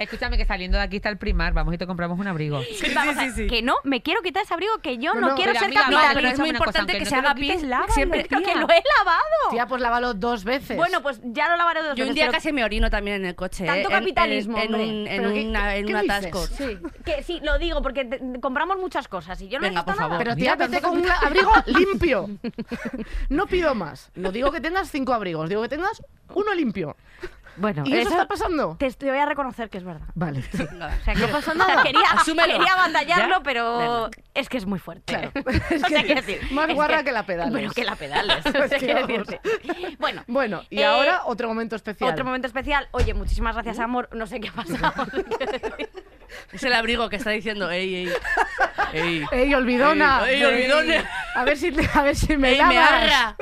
Escúchame 0.00 0.36
que 0.38 0.46
saliendo 0.46 0.78
de 0.78 0.84
aquí 0.84 0.96
está 0.96 1.10
el 1.10 1.18
primar, 1.18 1.52
vamos 1.52 1.74
y 1.74 1.78
te 1.78 1.86
compramos 1.86 2.18
un 2.18 2.26
abrigo. 2.26 2.60
Vamos 2.94 3.16
a- 3.18 3.34
Que 3.48 3.60
no, 3.62 3.76
me 3.84 4.00
quiero 4.02 4.22
quitar 4.22 4.42
ese 4.42 4.54
abrigo 4.54 4.78
que 4.78 4.96
yo 4.98 5.12
No, 5.14 5.20
no, 5.20 5.28
no, 5.28 5.34
quiero 5.36 5.52
ser 5.52 5.64
amiga, 5.64 5.82
No, 5.90 5.96
capitalista. 5.98 6.14
pero 6.14 6.28
es 6.28 6.38
muy 6.38 6.48
cosa, 6.48 6.56
importante 6.58 6.92
que 6.94 7.00
no 7.00 7.04
se 7.06 7.14
haga 7.16 7.34
Lávalo, 7.34 7.92
siempre. 7.92 8.24
que 8.24 8.34
lo 8.36 8.68
he 8.70 8.82
lavado. 8.98 9.20
Tía, 9.50 9.66
pues 9.66 9.82
lávalo 9.82 10.14
dos 10.14 10.44
veces. 10.44 10.76
Bueno, 10.76 11.02
pues 11.02 11.20
ya 11.22 11.48
lo 11.50 11.56
lavaré 11.56 11.80
dos 11.82 11.96
Yo 11.96 12.04
un 12.04 12.08
veces, 12.08 12.14
día 12.14 12.24
pero- 12.24 12.32
casi 12.32 12.52
me 12.52 12.64
orino 12.64 12.88
también 12.90 13.16
en 13.18 13.26
el 13.26 13.34
coche. 13.34 13.66
Tanto 13.66 13.88
¿eh? 13.88 13.92
Capitalismo, 13.92 14.56
en, 14.58 14.74
en, 15.06 15.24
hombre. 15.26 15.84
un, 15.84 15.96
atasco. 15.96 16.46
Sí, 16.46 16.78
que 17.04 17.22
sí, 17.22 17.40
lo 17.42 17.58
digo 17.58 17.82
porque 17.82 18.06
te- 18.06 18.20
compramos 18.40 18.78
muchas 18.78 19.06
cosas 19.06 19.40
y 19.42 19.48
yo 19.48 19.58
no 19.58 19.68
Venga, 19.68 19.84
por 19.84 19.96
favor. 19.96 20.16
Pero 20.18 20.34
tía, 20.34 20.56
vete 20.56 20.80
con 20.80 20.98
un 20.98 21.08
abrigo 21.10 21.52
limpio. 21.66 22.30
No 23.28 23.46
pido 23.46 23.74
más. 23.74 24.10
No 24.14 24.32
digo 24.32 24.50
que 24.50 24.60
tengas 24.60 24.90
cinco 24.90 25.12
abrigos, 25.12 25.48
digo 25.48 25.60
que 25.62 25.68
tengas 25.68 26.02
uno 26.34 26.54
limpio. 26.54 26.96
Bueno, 27.56 27.82
¿Y 27.84 27.94
eso 27.96 28.10
está 28.10 28.26
pasando? 28.26 28.76
Te, 28.78 28.90
te 28.92 29.08
voy 29.10 29.18
a 29.18 29.26
reconocer 29.26 29.68
que 29.70 29.78
es 29.78 29.84
verdad. 29.84 30.06
Vale. 30.14 30.42
No. 30.72 30.86
O 30.86 31.04
sea, 31.04 31.14
que, 31.14 31.20
No 31.20 31.26
pasa 31.28 31.38
o 31.52 31.54
sea, 31.54 31.54
nada. 31.68 31.82
quería, 31.82 32.00
quería 32.24 32.74
batallarlo, 32.76 33.36
¿Ya? 33.38 33.42
pero 33.42 34.10
es 34.34 34.48
que 34.48 34.56
es 34.56 34.66
muy 34.66 34.78
fuerte. 34.78 35.04
Claro. 35.12 35.32
O 35.84 35.88
sea, 35.88 36.02
quiero 36.02 36.22
decir, 36.22 36.40
Más 36.52 36.68
es 36.68 36.74
guarra 36.74 37.02
que 37.02 37.12
la 37.12 37.24
pedales. 37.24 37.52
Bueno, 37.52 37.70
que 37.72 37.84
la 37.84 37.96
pedales. 37.96 38.44
o 38.46 38.50
sea, 38.50 38.64
Es 38.64 38.70
que 38.70 38.78
quiero 38.78 39.06
vamos. 39.06 39.26
decirte. 39.26 39.96
Bueno, 39.98 40.22
Bueno, 40.26 40.62
y 40.70 40.80
Eh, 40.80 40.84
ahora 40.86 41.22
otro 41.26 41.48
momento 41.48 41.76
especial. 41.76 42.10
otro 42.10 42.24
momento 42.24 42.46
especial. 42.46 42.88
Oye, 42.92 43.12
muchísimas 43.14 43.54
gracias, 43.54 43.78
amor. 43.78 44.08
No 44.12 44.26
sé 44.26 44.40
qué 44.40 44.48
ha 44.48 44.52
pasado. 44.52 45.06
Es 46.52 46.62
el 46.62 46.72
abrigo 46.72 47.08
que 47.08 47.16
está 47.16 47.30
diciendo, 47.30 47.70
ey, 47.70 47.94
ey. 48.06 48.12
Ey. 48.92 49.24
¡Ey, 49.32 49.54
olvidona! 49.54 50.22
Ey, 50.28 50.36
ey, 50.42 50.44
olvidona. 50.44 51.08
A 51.34 51.44
ver 51.44 51.56
si, 51.56 51.74
a 51.94 52.02
ver 52.02 52.16
si 52.16 52.36
me 52.36 52.52
Ey, 52.52 52.62
me 52.64 52.74
lavas. 52.74 52.90
arra. 52.92 53.36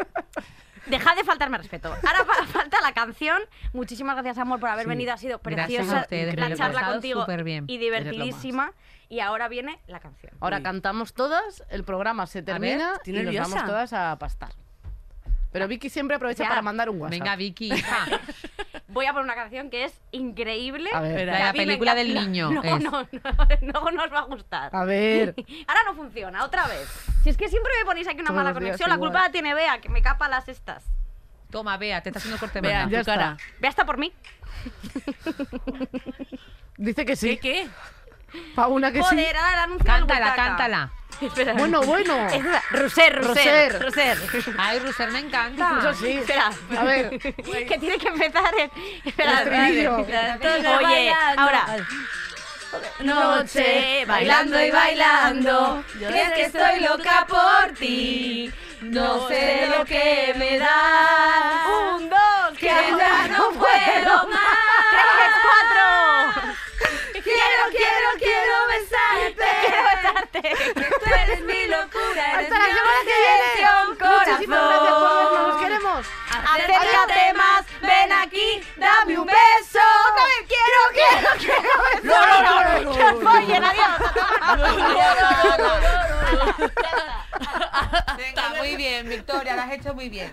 Dejad 0.90 1.16
de 1.16 1.24
faltarme 1.24 1.58
respeto. 1.58 1.88
Ahora 1.92 2.24
fa- 2.24 2.46
falta 2.52 2.80
la 2.80 2.92
canción. 2.92 3.40
Muchísimas 3.72 4.14
gracias, 4.16 4.38
amor, 4.38 4.60
por 4.60 4.68
haber 4.68 4.84
Sí. 4.84 4.88
venido. 4.88 5.12
Ha 5.12 5.16
sido 5.18 5.38
preciosa 5.38 6.00
ustedes, 6.02 6.34
la 6.36 6.54
charla 6.56 6.86
contigo 6.86 7.20
superbién. 7.22 7.64
y 7.68 7.78
divertidísima. 7.78 8.72
Y 9.10 9.20
ahora 9.20 9.48
viene 9.48 9.78
la 9.86 10.00
canción. 10.00 10.32
Ahora 10.40 10.58
Uy. 10.58 10.62
cantamos 10.62 11.14
todas, 11.14 11.64
el 11.70 11.82
programa 11.84 12.26
se 12.26 12.42
termina 12.42 13.00
y 13.06 13.12
nos 13.12 13.24
nerviosa. 13.24 13.48
vamos 13.54 13.66
todas 13.66 13.92
a 13.94 14.16
pastar. 14.18 14.50
Pero 15.50 15.66
Vicky 15.66 15.88
siempre 15.88 16.16
aprovecha 16.16 16.42
Ya. 16.44 16.48
para 16.50 16.60
mandar 16.62 16.90
un 16.90 17.00
WhatsApp. 17.00 17.18
Venga, 17.18 17.36
Vicky. 17.36 17.70
Voy 18.90 19.04
a 19.06 19.10
poner 19.12 19.24
una 19.24 19.34
canción 19.34 19.68
que 19.68 19.84
es 19.84 20.00
increíble. 20.12 20.88
A 20.94 21.00
ver. 21.00 21.26
La 21.26 21.38
la 21.46 21.52
película 21.52 21.94
del 21.94 22.14
niño. 22.14 22.50
No, 22.50 22.62
es. 22.62 22.80
no, 22.82 22.90
no, 23.02 23.06
no 23.60 23.90
nos 23.90 24.12
va 24.12 24.18
a 24.20 24.22
gustar. 24.22 24.74
a 24.74 24.84
ver. 24.84 25.34
Ahora 25.68 25.80
no 25.86 25.94
funciona, 25.94 26.44
otra 26.44 26.66
vez. 26.66 26.88
Si 27.22 27.28
es 27.30 27.36
que 27.36 27.48
siempre 27.48 27.70
me 27.80 27.84
ponéis 27.84 28.08
aquí 28.08 28.16
una 28.20 28.28
Todos 28.30 28.36
mala 28.42 28.54
conexión, 28.54 28.88
la 28.88 28.94
igual. 28.96 29.10
culpa 29.10 29.24
la 29.26 29.30
tiene 29.32 29.54
Bea, 29.54 29.80
que 29.80 29.88
me 29.90 30.00
capa 30.02 30.28
las 30.28 30.48
estas. 30.48 30.84
Toma, 31.50 31.76
vea, 31.76 32.02
te 32.02 32.08
está 32.10 32.18
haciendo 32.18 32.38
corte 32.38 32.60
manga. 32.62 32.84
Ya 32.84 32.88
tu 32.88 32.96
está. 32.96 33.14
cara. 33.14 33.36
Bea 33.60 33.70
está 33.70 33.84
por 33.86 33.98
mí. 33.98 34.12
Dice 36.76 37.04
que 37.04 37.16
sí. 37.16 37.36
¿Qué, 37.36 37.40
qué? 37.40 37.68
Pa' 38.54 38.66
una 38.66 38.92
que 38.92 39.02
sí. 39.02 39.08
Joder, 39.10 39.36
ahora 39.36 39.52
el 39.54 39.60
anuncio 39.60 39.84
de 39.84 40.00
la 40.00 40.06
Cántala, 40.06 40.34
cántala. 40.34 40.90
Espera. 41.20 41.52
Bueno, 41.54 41.82
bueno. 41.82 42.28
Es 42.28 42.42
verdad. 42.42 42.62
Roser, 42.70 43.24
Roser. 43.24 43.82
Roser. 43.82 44.18
Ay, 44.58 44.78
Ruser 44.78 45.10
me 45.10 45.18
encanta. 45.20 45.76
Eso 45.80 45.94
sí. 45.94 46.18
Espera. 46.18 46.52
A 46.76 46.84
ver. 46.84 47.18
que 47.18 47.78
tiene 47.78 47.98
que 47.98 48.08
empezar 48.08 48.54
en... 48.56 48.70
Espera, 49.04 49.42
estribillo. 49.42 49.98
espera. 49.98 50.38
Oye, 50.78 51.12
ahora. 51.36 51.66
Noche, 53.00 54.04
bailando 54.06 54.62
y 54.62 54.70
bailando. 54.70 55.84
Crees 55.98 56.30
que 56.32 56.42
estoy 56.44 56.80
loca 56.80 57.26
por 57.26 57.74
ti. 57.74 58.52
No 58.82 59.26
sé 59.26 59.68
lo 59.76 59.84
que 59.84 60.34
me 60.36 60.58
da. 60.58 61.96
Un, 61.96 62.08
dos, 62.08 62.58
que 62.58 62.66
ya 62.66 63.28
no 63.28 63.50
puedo 63.50 64.28
más. 64.28 64.68
Tres, 64.90 65.32
cuatro. 65.42 66.07
Quiero, 67.78 68.08
quiero, 68.18 68.54
besarte. 68.74 69.48
Quiero 69.62 69.82
besarte. 69.94 70.42
Tú 70.74 71.10
eres 71.14 71.40
mi 71.42 71.66
locura. 71.66 72.24
Eres 72.34 72.52
Hasta 72.52 72.58
la 72.58 72.66
mi 72.66 72.74
semana 72.74 73.00
que 73.04 73.16
viene. 73.24 73.48
Muchísimas 74.18 74.68
gracias, 74.68 74.94
corazón. 74.94 75.28
Juan. 75.28 75.48
Nos 75.48 75.62
queremos. 75.62 76.06
Acércate 76.28 77.34
más, 77.34 77.64
ven 77.82 78.12
aquí, 78.12 78.60
dame 78.76 79.18
un 79.18 79.26
beso. 79.26 79.86
Quiero, 80.46 80.80
quiero, 80.92 81.28
quiero 81.38 81.70
No, 82.02 82.26
no, 82.26 82.36
no, 82.42 82.52
no, 82.62 82.80
no, 82.84 82.92
Que 82.96 83.04
os 83.04 83.22
follen, 83.22 83.64
adiós. 83.64 83.94
Venga, 88.16 88.48
muy 88.58 88.76
bien, 88.76 89.08
Victoria, 89.08 89.56
lo 89.56 89.62
has 89.62 89.72
hecho 89.72 89.94
muy 89.94 90.08
bien. 90.08 90.32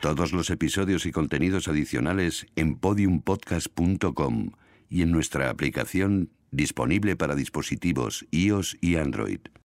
Todos 0.00 0.32
los 0.32 0.50
episodios 0.50 1.06
y 1.06 1.12
contenidos 1.12 1.68
adicionales 1.68 2.46
en 2.56 2.76
podiumpodcast.com 2.78 4.50
y 4.88 5.02
en 5.02 5.10
nuestra 5.10 5.50
aplicación 5.50 6.30
disponible 6.50 7.16
para 7.16 7.34
dispositivos 7.34 8.26
iOS 8.30 8.76
y 8.80 8.96
Android. 8.96 9.40